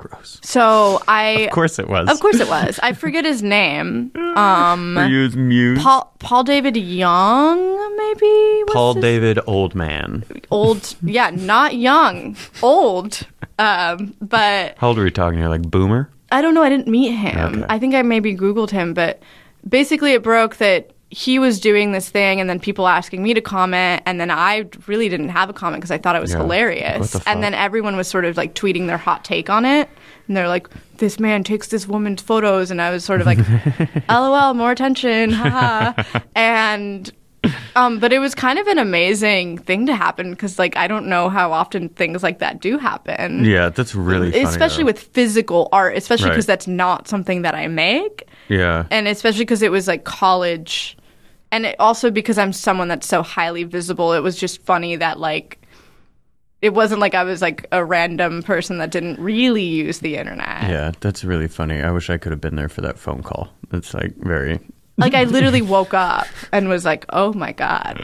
Gross. 0.08 0.40
So 0.42 1.00
I. 1.08 1.46
Of 1.46 1.50
course 1.52 1.78
it 1.78 1.88
was. 1.88 2.08
Of 2.10 2.18
course 2.20 2.40
it 2.40 2.48
was. 2.48 2.78
I 2.82 2.92
forget 2.92 3.24
his 3.24 3.42
name. 3.42 4.10
Um, 4.32 4.94
Were 4.94 5.04
you 5.08 5.24
his 5.24 5.36
muse? 5.36 5.82
Paul 5.82 6.10
Paul 6.18 6.42
David 6.42 6.74
Young, 6.74 7.96
maybe. 7.98 8.62
What's 8.62 8.72
Paul 8.72 8.94
his- 8.94 9.02
David 9.02 9.38
Old 9.46 9.74
Man. 9.74 10.24
Old. 10.50 10.94
Yeah, 11.02 11.28
not 11.28 11.76
young. 11.76 12.34
Old. 12.62 13.26
Um, 13.58 14.14
but 14.22 14.74
How 14.78 14.88
old 14.88 14.98
are 14.98 15.04
we 15.04 15.10
talking 15.10 15.38
here? 15.38 15.48
Like 15.50 15.70
boomer? 15.70 16.08
I 16.30 16.40
don't 16.40 16.54
know. 16.54 16.62
I 16.62 16.70
didn't 16.70 16.88
meet 16.88 17.10
him. 17.10 17.56
Okay. 17.56 17.66
I 17.68 17.78
think 17.78 17.94
I 17.94 18.00
maybe 18.00 18.34
Googled 18.34 18.70
him, 18.70 18.94
but 18.94 19.20
basically 19.68 20.12
it 20.12 20.22
broke 20.22 20.56
that 20.56 20.91
he 21.14 21.38
was 21.38 21.60
doing 21.60 21.92
this 21.92 22.08
thing 22.08 22.40
and 22.40 22.48
then 22.48 22.58
people 22.58 22.88
asking 22.88 23.22
me 23.22 23.34
to 23.34 23.40
comment 23.42 24.02
and 24.06 24.18
then 24.18 24.30
I 24.30 24.64
really 24.86 25.10
didn't 25.10 25.28
have 25.28 25.50
a 25.50 25.52
comment 25.52 25.82
because 25.82 25.90
I 25.90 25.98
thought 25.98 26.16
it 26.16 26.22
was 26.22 26.32
Yeah. 26.32 26.38
Hilarious. 26.38 27.12
the? 27.12 27.22
And 27.28 27.42
then 27.42 27.52
everyone 27.52 27.96
was 27.96 28.08
sort 28.08 28.24
of 28.24 28.38
like 28.38 28.54
tweeting 28.54 28.86
their 28.86 28.96
hot 28.96 29.22
take 29.22 29.50
on 29.50 29.66
it. 29.66 29.90
And 30.26 30.34
they're 30.36 30.48
like, 30.48 30.68
this 30.96 31.20
man 31.20 31.44
takes 31.44 31.68
this 31.68 31.86
woman's 31.86 32.22
photos. 32.22 32.70
And 32.70 32.80
I 32.80 32.90
was 32.90 33.04
sort 33.04 33.20
of 33.20 33.26
like, 33.26 33.38
lol, 34.08 34.54
more 34.54 34.70
attention. 34.70 35.32
Haha. 35.32 36.02
and, 36.34 37.12
um, 37.76 37.98
but 37.98 38.10
it 38.12 38.18
was 38.18 38.34
kind 38.34 38.58
of 38.58 38.66
an 38.68 38.78
amazing 38.78 39.58
thing 39.58 39.84
to 39.86 39.94
happen 39.94 40.30
because, 40.30 40.58
like, 40.58 40.76
I 40.78 40.86
don't 40.88 41.08
know 41.08 41.28
how 41.28 41.52
often 41.52 41.90
things 41.90 42.22
like 42.22 42.38
that 42.38 42.60
do 42.62 42.78
happen. 42.78 43.44
Yeah, 43.44 43.68
that's 43.68 43.94
really 43.94 44.30
funny. 44.30 44.44
especially 44.44 44.84
though. 44.84 44.86
with 44.86 45.00
physical 45.00 45.68
art, 45.72 45.94
especially 45.96 46.26
Right. 46.28 46.34
because 46.36 46.46
that's 46.46 46.66
not 46.68 47.06
something 47.08 47.42
that 47.42 47.54
I 47.54 47.66
make 47.68 48.26
Yeah. 48.48 48.86
and 48.90 49.08
especially 49.08 49.42
because 49.44 49.60
it 49.60 49.72
was 49.72 49.88
like 49.88 50.04
college 50.04 50.96
and 51.52 51.64
it 51.66 51.76
also 51.78 52.10
because 52.10 52.38
i'm 52.38 52.52
someone 52.52 52.88
that's 52.88 53.06
so 53.06 53.22
highly 53.22 53.62
visible 53.62 54.12
it 54.12 54.20
was 54.20 54.36
just 54.36 54.60
funny 54.62 54.96
that 54.96 55.20
like 55.20 55.58
it 56.60 56.74
wasn't 56.74 57.00
like 57.00 57.14
i 57.14 57.22
was 57.22 57.40
like 57.40 57.66
a 57.70 57.84
random 57.84 58.42
person 58.42 58.78
that 58.78 58.90
didn't 58.90 59.20
really 59.20 59.62
use 59.64 60.00
the 60.00 60.16
internet 60.16 60.68
Yeah, 60.68 60.90
that's 61.00 61.22
really 61.24 61.48
funny. 61.48 61.80
I 61.82 61.90
wish 61.90 62.08
I 62.10 62.18
could 62.18 62.32
have 62.32 62.40
been 62.40 62.56
there 62.56 62.68
for 62.68 62.80
that 62.82 62.98
phone 62.98 63.22
call. 63.22 63.52
It's 63.72 63.92
like 63.94 64.14
very. 64.16 64.58
like 64.96 65.14
i 65.14 65.24
literally 65.24 65.62
woke 65.62 65.94
up 65.94 66.26
and 66.52 66.68
was 66.68 66.84
like 66.84 67.04
oh 67.10 67.32
my 67.32 67.50
god 67.52 67.98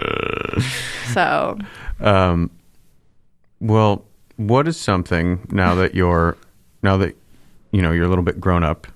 so 1.13 1.59
Um, 2.01 2.51
well, 3.61 4.05
what 4.37 4.67
is 4.69 4.77
something 4.79 5.47
now 5.51 5.75
that 5.75 5.95
you're 5.95 6.37
now 6.83 6.97
that 6.97 7.17
you 7.73 7.83
know 7.83 7.91
you're 7.93 8.07
a 8.07 8.09
little 8.09 8.25
bit 8.25 8.41
grown 8.41 8.63
up, 8.65 8.87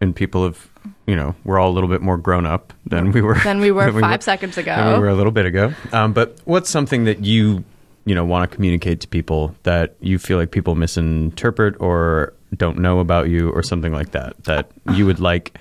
and 0.00 0.14
people 0.14 0.44
have 0.44 0.68
you 1.08 1.16
know 1.16 1.34
we're 1.44 1.58
all 1.58 1.70
a 1.70 1.74
little 1.74 1.88
bit 1.88 2.02
more 2.02 2.18
grown 2.18 2.44
up 2.44 2.74
than 2.84 3.10
we 3.12 3.22
were 3.22 3.38
Than 3.42 3.60
we 3.60 3.72
were 3.72 3.90
than 3.90 4.00
five 4.02 4.22
seconds 4.22 4.56
than 4.56 4.68
ago. 4.68 4.94
we 4.94 5.00
were 5.00 5.08
a 5.08 5.14
little 5.14 5.32
bit 5.32 5.46
ago. 5.46 5.72
Um, 5.90 6.12
but 6.12 6.38
what's 6.44 6.68
something 6.68 7.04
that 7.04 7.24
you 7.24 7.64
you 8.04 8.14
know 8.14 8.24
want 8.24 8.48
to 8.48 8.54
communicate 8.54 9.00
to 9.00 9.08
people 9.08 9.56
that 9.62 9.96
you 10.00 10.18
feel 10.18 10.36
like 10.36 10.50
people 10.50 10.74
misinterpret 10.74 11.80
or 11.80 12.34
don't 12.56 12.78
know 12.78 13.00
about 13.00 13.28
you 13.28 13.50
or 13.50 13.62
something 13.62 13.92
like 13.92 14.10
that 14.12 14.44
that 14.44 14.70
you 14.94 15.06
would 15.06 15.18
like 15.18 15.58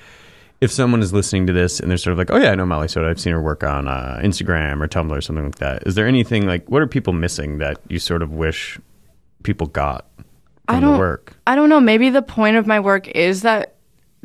if 0.60 0.72
someone 0.72 1.02
is 1.02 1.14
listening 1.14 1.48
to 1.48 1.54
this 1.54 1.80
and 1.80 1.90
they're 1.90 1.98
sort 1.98 2.14
of 2.14 2.18
like, 2.18 2.32
oh 2.32 2.38
yeah, 2.38 2.52
I 2.52 2.56
know 2.56 2.66
Molly 2.66 2.88
Soda. 2.88 3.08
I've 3.10 3.20
seen 3.20 3.32
her 3.32 3.42
work 3.42 3.64
on 3.64 3.88
uh, 3.88 4.20
Instagram 4.24 4.82
or 4.82 4.88
Tumblr 4.88 5.16
or 5.16 5.22
something 5.22 5.46
like 5.46 5.60
that. 5.60 5.84
Is 5.86 5.96
there 5.96 6.08
anything 6.08 6.46
like 6.46 6.68
what 6.70 6.82
are 6.82 6.88
people 6.88 7.14
missing 7.14 7.60
that 7.60 7.80
you 7.88 8.00
sort 8.00 8.22
of 8.22 8.32
wish 8.32 8.80
people 9.44 9.68
got 9.68 10.08
from 10.68 10.76
I 10.78 10.80
don't 10.82 10.98
work? 10.98 11.38
I 11.48 11.56
don't 11.56 11.70
know. 11.70 11.80
Maybe 11.80 12.10
the 12.10 12.22
point 12.22 12.58
of 12.58 12.68
my 12.68 12.80
work 12.82 13.08
is 13.08 13.44
that 13.44 13.76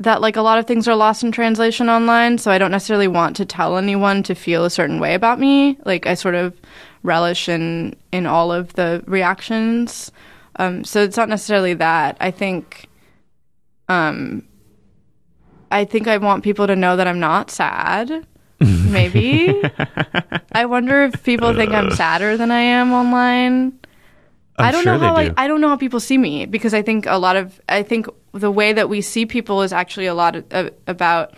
that 0.03 0.21
like 0.21 0.37
a 0.37 0.43
lot 0.43 0.59
of 0.59 0.67
things 0.67 0.87
are 0.89 0.97
lost 0.97 1.23
in 1.23 1.33
translation 1.33 1.89
online, 1.89 2.39
so 2.39 2.51
I 2.51 2.59
don't 2.59 2.71
necessarily 2.71 3.09
want 3.09 3.37
to 3.37 3.45
tell 3.45 3.77
anyone 3.77 4.23
to 4.25 4.35
feel 4.35 4.65
a 4.65 4.71
certain 4.71 5.01
way 5.01 5.15
about 5.15 5.39
me. 5.39 5.79
Like 5.85 6.07
I 6.07 6.15
sort 6.15 6.35
of 6.35 6.55
relish 7.03 7.49
in 7.49 7.97
in 8.13 8.27
all 8.27 8.53
of 8.53 8.73
the 8.75 9.03
reactions. 9.07 10.13
Um, 10.57 10.85
so 10.85 11.03
it's 11.03 11.17
not 11.17 11.29
necessarily 11.29 11.75
that. 11.75 12.17
I 12.21 12.31
think 12.31 12.89
um 13.89 14.47
I 15.71 15.85
think 15.85 16.07
I 16.07 16.19
want 16.19 16.45
people 16.45 16.67
to 16.67 16.77
know 16.77 16.97
that 16.97 17.07
I'm 17.07 17.21
not 17.21 17.51
sad. 17.51 18.27
Maybe. 18.61 19.61
I 20.53 20.67
wonder 20.67 21.05
if 21.05 21.25
people 21.25 21.55
think 21.55 21.73
I'm 21.73 21.91
sadder 21.91 22.37
than 22.37 22.51
I 22.51 22.61
am 22.61 22.93
online. 22.93 23.79
I'm 24.63 24.69
I 24.69 24.73
don't 24.73 24.83
sure 24.85 24.93
know 24.95 24.99
how 24.99 25.17
do. 25.23 25.33
I, 25.37 25.45
I 25.45 25.49
don't 25.49 25.61
know 25.61 25.69
how 25.69 25.77
people 25.77 26.01
see 26.01 26.19
me 26.19 26.47
because 26.47 26.73
I 26.75 26.83
think 26.83 27.07
a 27.07 27.19
lot 27.19 27.37
of 27.37 27.61
I 27.69 27.83
think 27.83 28.07
the 28.33 28.51
way 28.51 28.73
that 28.73 28.89
we 28.89 29.01
see 29.01 29.27
people 29.27 29.63
is 29.63 29.73
actually 29.73 30.07
a 30.07 30.15
lot 30.15 30.37
of, 30.37 30.45
uh, 30.53 30.71
about 30.87 31.35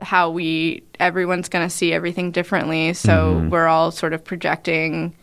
how 0.00 0.30
we 0.30 0.82
everyone's 1.00 1.48
going 1.48 1.66
to 1.66 1.70
see 1.74 1.92
everything 1.92 2.30
differently. 2.30 2.92
So 2.94 3.34
Mm-hmm. 3.34 3.50
we're 3.50 3.66
all 3.66 3.90
sort 3.90 4.12
of 4.12 4.22
projecting 4.22 5.14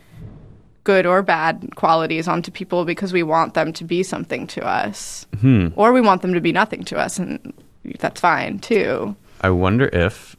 good 0.83 1.05
or 1.05 1.23
bad 1.23 1.75
qualities 1.75 2.27
onto 2.27 2.51
people 2.51 2.85
because 2.85 3.11
we 3.13 3.23
want 3.23 3.53
them 3.55 3.73
to 3.73 3.83
be 3.83 4.03
something 4.03 4.45
to 4.47 4.63
us, 4.65 5.25
Hmm. 5.41 5.69
or 5.75 5.93
we 5.93 6.01
want 6.01 6.21
them 6.21 6.33
to 6.35 6.41
be 6.41 6.51
nothing 6.51 6.83
to 6.85 6.97
us, 6.97 7.17
and 7.17 7.53
that's 7.99 8.21
fine 8.21 8.59
too. 8.59 9.15
I 9.41 9.49
wonder 9.49 9.87
if 9.91 10.35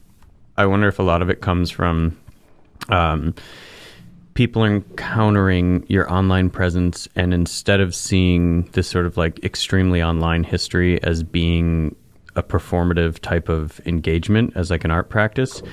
I 0.57 0.65
wonder 0.65 0.87
if 0.87 0.99
a 0.99 1.03
lot 1.03 1.21
of 1.21 1.29
it 1.29 1.41
comes 1.41 1.69
from 1.69 2.15
um, 2.89 3.33
people 4.37 4.63
are 4.63 4.67
encountering 4.75 5.83
your 5.89 6.05
online 6.13 6.47
presence 6.47 7.07
and 7.15 7.33
instead 7.33 7.79
of 7.79 7.95
seeing 7.95 8.61
this 8.73 8.87
sort 8.87 9.07
of 9.07 9.17
like 9.17 9.43
extremely 9.43 9.99
online 10.03 10.43
history 10.43 11.01
as 11.01 11.23
being 11.23 11.95
a 12.35 12.43
performative 12.43 13.17
type 13.17 13.49
of 13.49 13.81
engagement 13.87 14.53
as 14.55 14.69
like 14.69 14.83
an 14.85 14.91
art 14.91 15.09
practice 15.09 15.63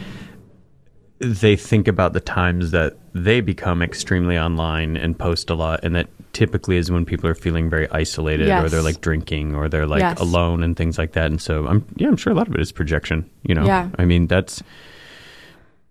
they 1.19 1.57
think 1.57 1.87
about 1.87 2.15
the 2.15 2.21
times 2.21 2.71
that 2.71 2.97
they 3.13 3.43
become 3.43 3.83
extremely 3.83 4.39
online 4.39 4.97
and 4.97 5.19
post 5.19 5.51
a 5.51 5.55
lot 5.55 5.79
and 5.85 5.95
that 5.95 6.09
typically 6.33 6.79
is 6.79 6.91
when 6.91 7.05
people 7.05 7.29
are 7.29 7.35
feeling 7.35 7.69
very 7.69 7.87
isolated 7.91 8.49
or 8.49 8.71
they're 8.71 8.81
like 8.83 9.03
drinking 9.03 9.55
or 9.55 9.69
they're 9.69 9.87
like 9.87 10.01
Yes. 10.01 10.19
alone 10.19 10.63
and 10.63 10.75
things 10.75 10.97
like 10.97 11.13
that 11.13 11.27
and 11.27 11.39
so 11.39 11.67
i'm 11.67 11.85
yeah 11.97 12.09
i'm 12.09 12.17
sure 12.17 12.33
a 12.33 12.37
lot 12.37 12.49
of 12.49 12.55
it 12.55 12.61
is 12.63 12.73
projection 12.73 13.29
you 13.43 13.55
know 13.55 13.67
Yeah. 13.67 13.91
i 13.99 14.07
mean 14.07 14.27
that's 14.27 14.63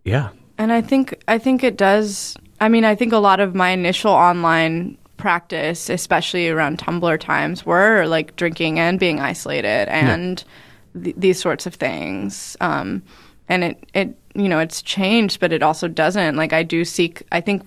yeah 0.06 0.30
And 0.58 0.72
I 0.74 0.82
think 0.82 1.16
I 1.28 1.38
think 1.38 1.64
it 1.64 1.78
does. 1.78 2.36
I 2.62 2.70
mean, 2.70 2.86
I 2.86 2.96
think 2.96 3.12
a 3.14 3.18
lot 3.18 3.40
of 3.40 3.54
my 3.56 3.70
initial 3.70 4.12
online 4.12 4.98
practice, 5.18 5.90
especially 5.90 6.50
around 6.50 6.80
Tumblr 6.80 7.20
times, 7.20 7.66
were 7.66 8.06
like 8.08 8.36
drinking 8.36 8.80
and 8.80 9.00
being 9.00 9.20
isolated 9.20 9.90
and 9.90 10.44
th- 11.02 11.16
these 11.18 11.40
sorts 11.40 11.66
of 11.66 11.76
things. 11.76 12.56
Um, 12.62 13.02
and 13.50 13.64
it 13.64 13.84
it 13.94 14.18
you 14.36 14.48
know 14.50 14.60
it's 14.60 14.82
changed, 14.82 15.40
but 15.40 15.52
it 15.52 15.62
also 15.62 15.88
doesn't. 15.88 16.36
Like 16.36 16.54
I 16.54 16.64
do 16.64 16.86
seek. 16.86 17.24
I 17.32 17.42
think 17.42 17.64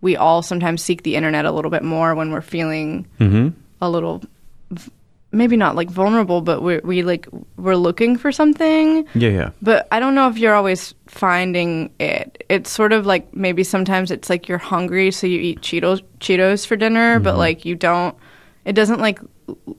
we 0.00 0.16
all 0.16 0.42
sometimes 0.42 0.82
seek 0.82 1.02
the 1.02 1.16
internet 1.16 1.44
a 1.44 1.52
little 1.52 1.70
bit 1.70 1.82
more 1.82 2.14
when 2.14 2.30
we're 2.30 2.40
feeling 2.40 3.06
Mhm. 3.18 3.52
a 3.80 3.90
little. 3.90 4.22
v- 4.70 4.90
Maybe 5.32 5.56
not 5.56 5.76
like 5.76 5.88
vulnerable, 5.88 6.40
but 6.40 6.60
we 6.62 6.78
we 6.82 7.02
like 7.02 7.28
we're 7.56 7.76
looking 7.76 8.16
for 8.18 8.32
something. 8.32 9.06
yeah 9.14 9.28
yeah 9.30 9.50
But 9.62 9.86
I 9.92 10.00
don't 10.00 10.16
know 10.16 10.28
if 10.28 10.38
you're 10.38 10.54
always 10.54 10.92
finding 11.06 11.92
it. 12.00 12.42
It's 12.48 12.68
sort 12.70 12.92
of 12.92 13.06
like 13.06 13.32
maybe 13.34 13.62
sometimes 13.62 14.10
it's 14.10 14.28
like 14.28 14.48
you're 14.48 14.58
hungry, 14.58 15.12
so 15.12 15.28
you 15.28 15.38
eat 15.38 15.60
Cheetos 15.60 16.02
Cheetos 16.18 16.66
for 16.66 16.74
dinner, 16.76 17.20
but 17.20 17.34
Mhm. 17.34 17.38
like 17.38 17.64
you 17.64 17.76
don't. 17.76 18.16
It 18.64 18.72
doesn't 18.74 18.98
like. 19.00 19.20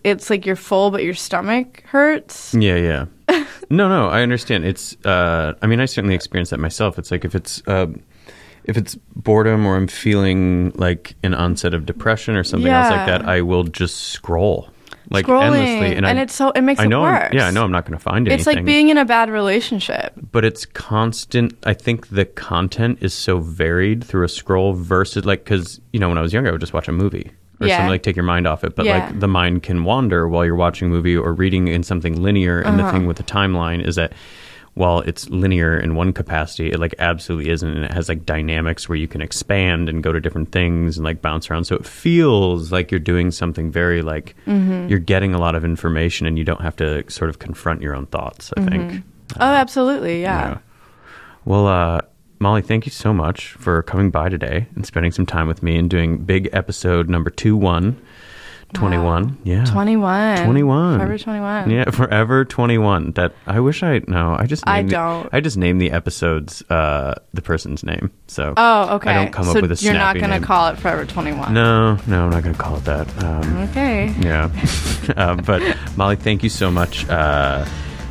It's 0.04 0.30
like 0.30 0.46
you're 0.46 0.56
full, 0.56 0.90
but 0.90 1.04
your 1.04 1.14
stomach 1.14 1.84
hurts. 1.86 2.54
Yeah, 2.54 2.76
yeah. 2.76 3.06
no, 3.70 3.88
no, 3.90 4.08
I 4.08 4.22
understand. 4.22 4.64
It's. 4.66 4.96
Uh, 5.06 5.54
I 5.62 5.68
mean, 5.68 5.80
I 5.82 5.86
certainly 5.86 6.16
experience 6.16 6.50
that 6.52 6.60
myself. 6.60 6.98
It's 6.98 7.12
like 7.12 7.26
if 7.26 7.36
it's. 7.36 7.62
Uh, 7.68 7.88
if 8.64 8.78
it's 8.78 8.96
boredom 9.16 9.66
or 9.66 9.76
I'm 9.76 9.88
feeling 9.88 10.72
like 10.76 11.16
an 11.24 11.34
onset 11.34 11.74
of 11.74 11.86
depression 11.86 12.36
or 12.36 12.44
something 12.44 12.72
else 12.72 12.92
like 12.92 13.08
that, 13.08 13.26
I 13.28 13.42
will 13.42 13.64
just 13.64 13.98
scroll 14.14 14.70
like 15.12 15.26
Scrolling, 15.26 15.58
endlessly, 15.58 15.96
and 15.96 16.08
I, 16.08 16.14
it's 16.22 16.34
so- 16.34 16.52
it 16.52 16.62
makes 16.62 16.80
I 16.80 16.86
it 16.86 16.88
know 16.88 17.04
I'm- 17.04 17.30
yeah, 17.34 17.46
I 17.48 17.52
know 17.52 17.64
I'm 17.64 17.72
not 17.72 17.86
going 17.86 17.98
to 17.98 18.04
find 18.04 18.28
anything. 18.28 18.40
It's 18.40 18.48
like 18.48 18.66
being 18.66 18.90
in 18.90 18.98
a 18.98 19.06
bad 19.06 19.30
relationship. 19.30 20.14
but 20.32 20.44
it's 20.46 20.66
constant. 20.66 21.54
I 21.66 21.74
think 21.74 22.08
the 22.10 22.26
content 22.26 23.00
is 23.02 23.14
so 23.14 23.40
varied 23.40 24.04
through 24.04 24.24
a 24.26 24.30
scroll 24.30 24.74
versus 24.74 25.26
like 25.26 25.44
because 25.44 25.80
you 25.94 26.00
know 26.00 26.10
when 26.10 26.18
I 26.18 26.22
was 26.22 26.34
younger 26.34 26.50
I 26.50 26.52
would 26.54 26.62
just 26.62 26.74
watch 26.74 26.88
a 26.88 26.92
movie 26.92 27.30
or 27.60 27.68
Yeah. 27.68 27.78
something 27.78 27.90
like 27.92 28.04
take 28.04 28.16
your 28.16 28.24
mind 28.26 28.48
off 28.48 28.64
it. 28.64 28.76
But 28.76 28.86
Yeah. 28.86 29.06
like 29.06 29.20
the 29.20 29.28
mind 29.28 29.64
can 29.64 29.84
wander 29.84 30.28
while 30.28 30.46
you're 30.46 30.56
watching 30.56 30.88
a 30.88 30.92
movie 30.92 31.16
or 31.16 31.34
reading 31.34 31.68
in 31.68 31.84
something 31.84 32.22
linear. 32.22 32.60
And 32.62 32.80
the 32.80 32.84
Uh-huh. 32.84 32.92
thing 32.94 33.06
with 33.06 33.18
the 33.18 33.24
timeline 33.24 33.86
is 33.86 33.96
that 33.98 34.14
while 34.82 35.00
it's 35.02 35.30
linear 35.30 35.78
in 35.80 35.94
one 35.96 36.12
capacity, 36.12 36.72
it 36.72 36.80
like 36.80 36.96
absolutely 37.00 37.52
isn't, 37.52 37.70
and 37.78 37.86
it 37.86 37.92
has 37.94 38.10
like 38.10 38.26
dynamics 38.26 38.90
where 38.90 38.98
you 38.98 39.08
can 39.08 39.22
expand 39.22 39.88
and 39.90 40.02
go 40.02 40.12
to 40.12 40.20
different 40.20 40.52
things 40.52 40.98
and 40.98 41.06
like 41.06 41.22
bounce 41.22 41.50
around. 41.52 41.66
So 41.66 41.76
it 41.76 41.86
feels 41.86 42.72
like 42.72 42.90
you're 42.92 43.00
doing 43.14 43.30
something 43.32 43.72
very 43.72 44.02
like 44.02 44.36
Mhm. 44.48 44.90
you're 44.90 45.06
getting 45.14 45.34
a 45.34 45.40
lot 45.40 45.54
of 45.56 45.64
information 45.64 46.26
and 46.28 46.36
you 46.38 46.44
don't 46.44 46.62
have 46.62 46.76
to 46.78 47.04
sort 47.10 47.30
of 47.30 47.38
confront 47.38 47.82
your 47.82 47.96
own 47.96 48.08
thoughts. 48.08 48.52
I 48.58 48.62
think. 48.70 48.92
Mhm. 48.92 49.04
Oh, 49.40 49.54
absolutely, 49.64 50.22
yeah. 50.22 50.48
Yeah. 50.50 50.58
Well, 51.46 51.68
uh, 51.68 52.02
Molly, 52.40 52.62
thank 52.64 52.86
you 52.88 52.92
so 52.92 53.14
much 53.14 53.54
for 53.60 53.84
coming 53.84 54.10
by 54.10 54.30
today 54.30 54.66
and 54.76 54.84
spending 54.86 55.12
some 55.12 55.28
time 55.28 55.48
with 55.48 55.62
me 55.62 55.78
and 55.78 55.90
doing 55.90 56.18
big 56.18 56.50
episode 56.54 57.08
number 57.08 57.30
two 57.30 57.56
one. 57.56 57.98
21 58.74 59.38
yeah 59.44 59.66
21. 59.66 60.44
21 60.46 61.00
Forever 61.00 61.18
21. 61.18 61.70
yeah 61.70 61.90
forever 61.92 62.46
21 62.46 63.12
that 63.12 63.34
i 63.48 63.60
wish 63.60 63.84
i 63.84 64.02
no 64.08 64.36
i 64.40 64.46
just 64.46 64.64
I 64.68 64.82
the- 64.84 64.90
don't. 64.90 65.30
i 65.32 65.40
just 65.42 65.58
name 65.58 65.78
the 65.78 65.92
episodes 65.92 66.64
uh 66.70 67.16
the 67.34 67.42
person's 67.42 67.84
name 67.84 68.12
so 68.28 68.54
Oh, 68.58 68.96
okay. 68.96 69.12
i 69.12 69.14
don't 69.14 69.32
come 69.32 69.46
so 69.46 69.52
up 69.58 69.62
with 69.62 69.72
a 69.82 69.84
you're 69.84 69.94
not 69.94 70.18
gonna 70.20 70.40
call 70.40 70.70
it 70.70 70.78
Forever 70.78 71.06
21. 71.06 71.54
no 71.54 71.98
no 72.08 72.26
i'm 72.26 72.30
not 72.32 72.44
gonna 72.44 72.56
call 72.58 72.78
it 72.78 72.86
that 72.86 73.24
um 73.24 73.58
Okay. 73.70 74.14
yeah 74.20 74.50
uh, 75.18 75.36
but 75.36 75.62
molly 75.98 76.16
thank 76.16 76.44
you 76.44 76.50
so 76.50 76.72
much 76.72 77.08
uh 77.10 77.66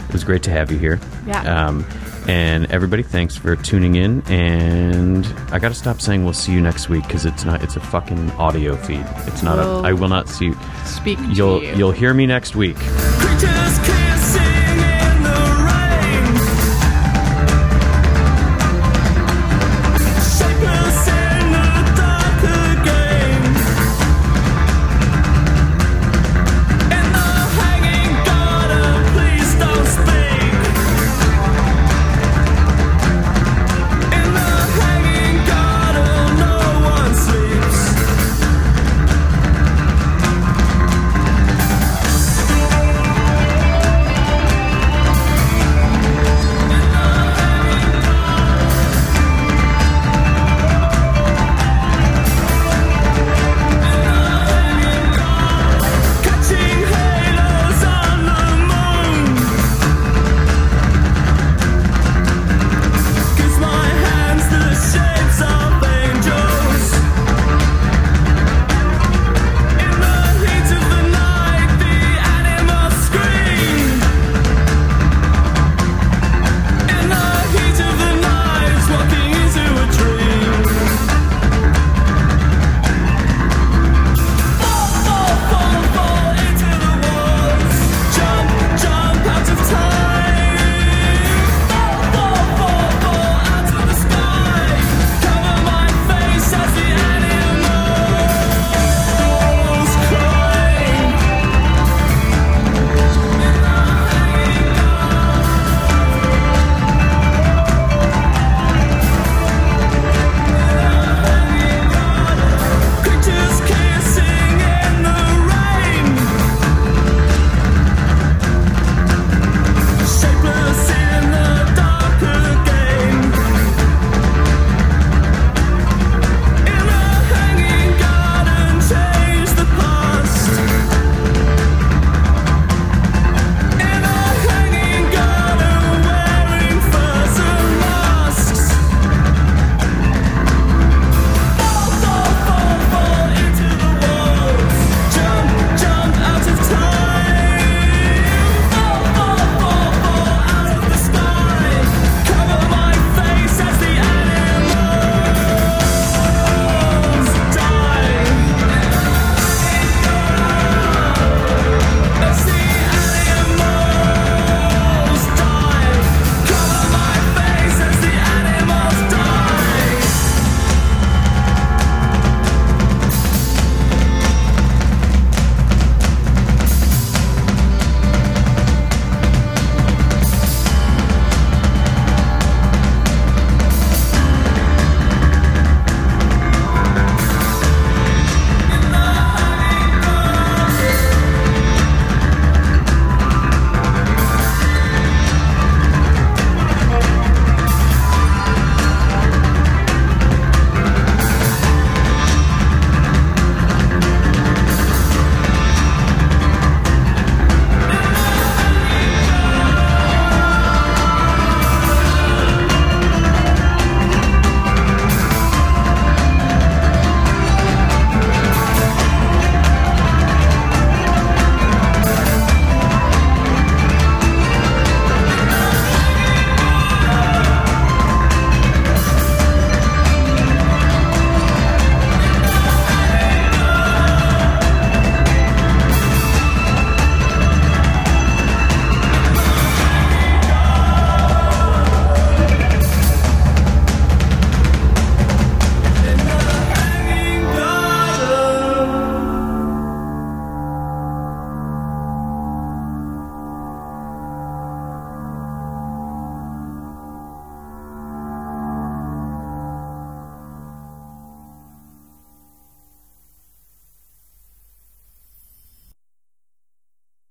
it 0.08 0.12
was 0.12 0.24
great 0.24 0.42
to 0.44 0.50
have 0.50 0.70
you 0.72 0.78
here 0.78 0.98
Yeah. 1.26 1.66
um 1.68 1.84
and 2.28 2.70
everybody 2.70 3.02
thanks 3.02 3.36
for 3.36 3.56
tuning 3.56 3.94
in. 3.96 4.22
And 4.26 5.26
i 5.52 5.58
gotta 5.58 5.74
stop 5.74 6.00
saying 6.00 6.24
we'll 6.24 6.32
see 6.32 6.52
you 6.52 6.60
next 6.60 6.88
week 6.88 7.04
because 7.06 7.26
it's 7.26 7.44
not 7.44 7.62
it's 7.62 7.76
a 7.76 7.80
fucking 7.80 8.30
audio 8.32 8.76
feed. 8.76 9.04
It's 9.26 9.42
not 9.42 9.58
We'll 9.58 9.84
a 9.84 9.88
i 9.88 9.92
will 9.92 10.08
not 10.08 10.28
see 10.28 10.46
you. 10.46 10.56
Speak 10.84 11.18
to 11.18 11.32
you'll 11.32 11.62
you. 11.62 11.74
you'll 11.74 11.92
hear 11.92 12.14
me 12.14 12.26
next 12.26 12.56
week. 12.56 12.76
Creatures 12.76 13.78
can't 13.86 14.09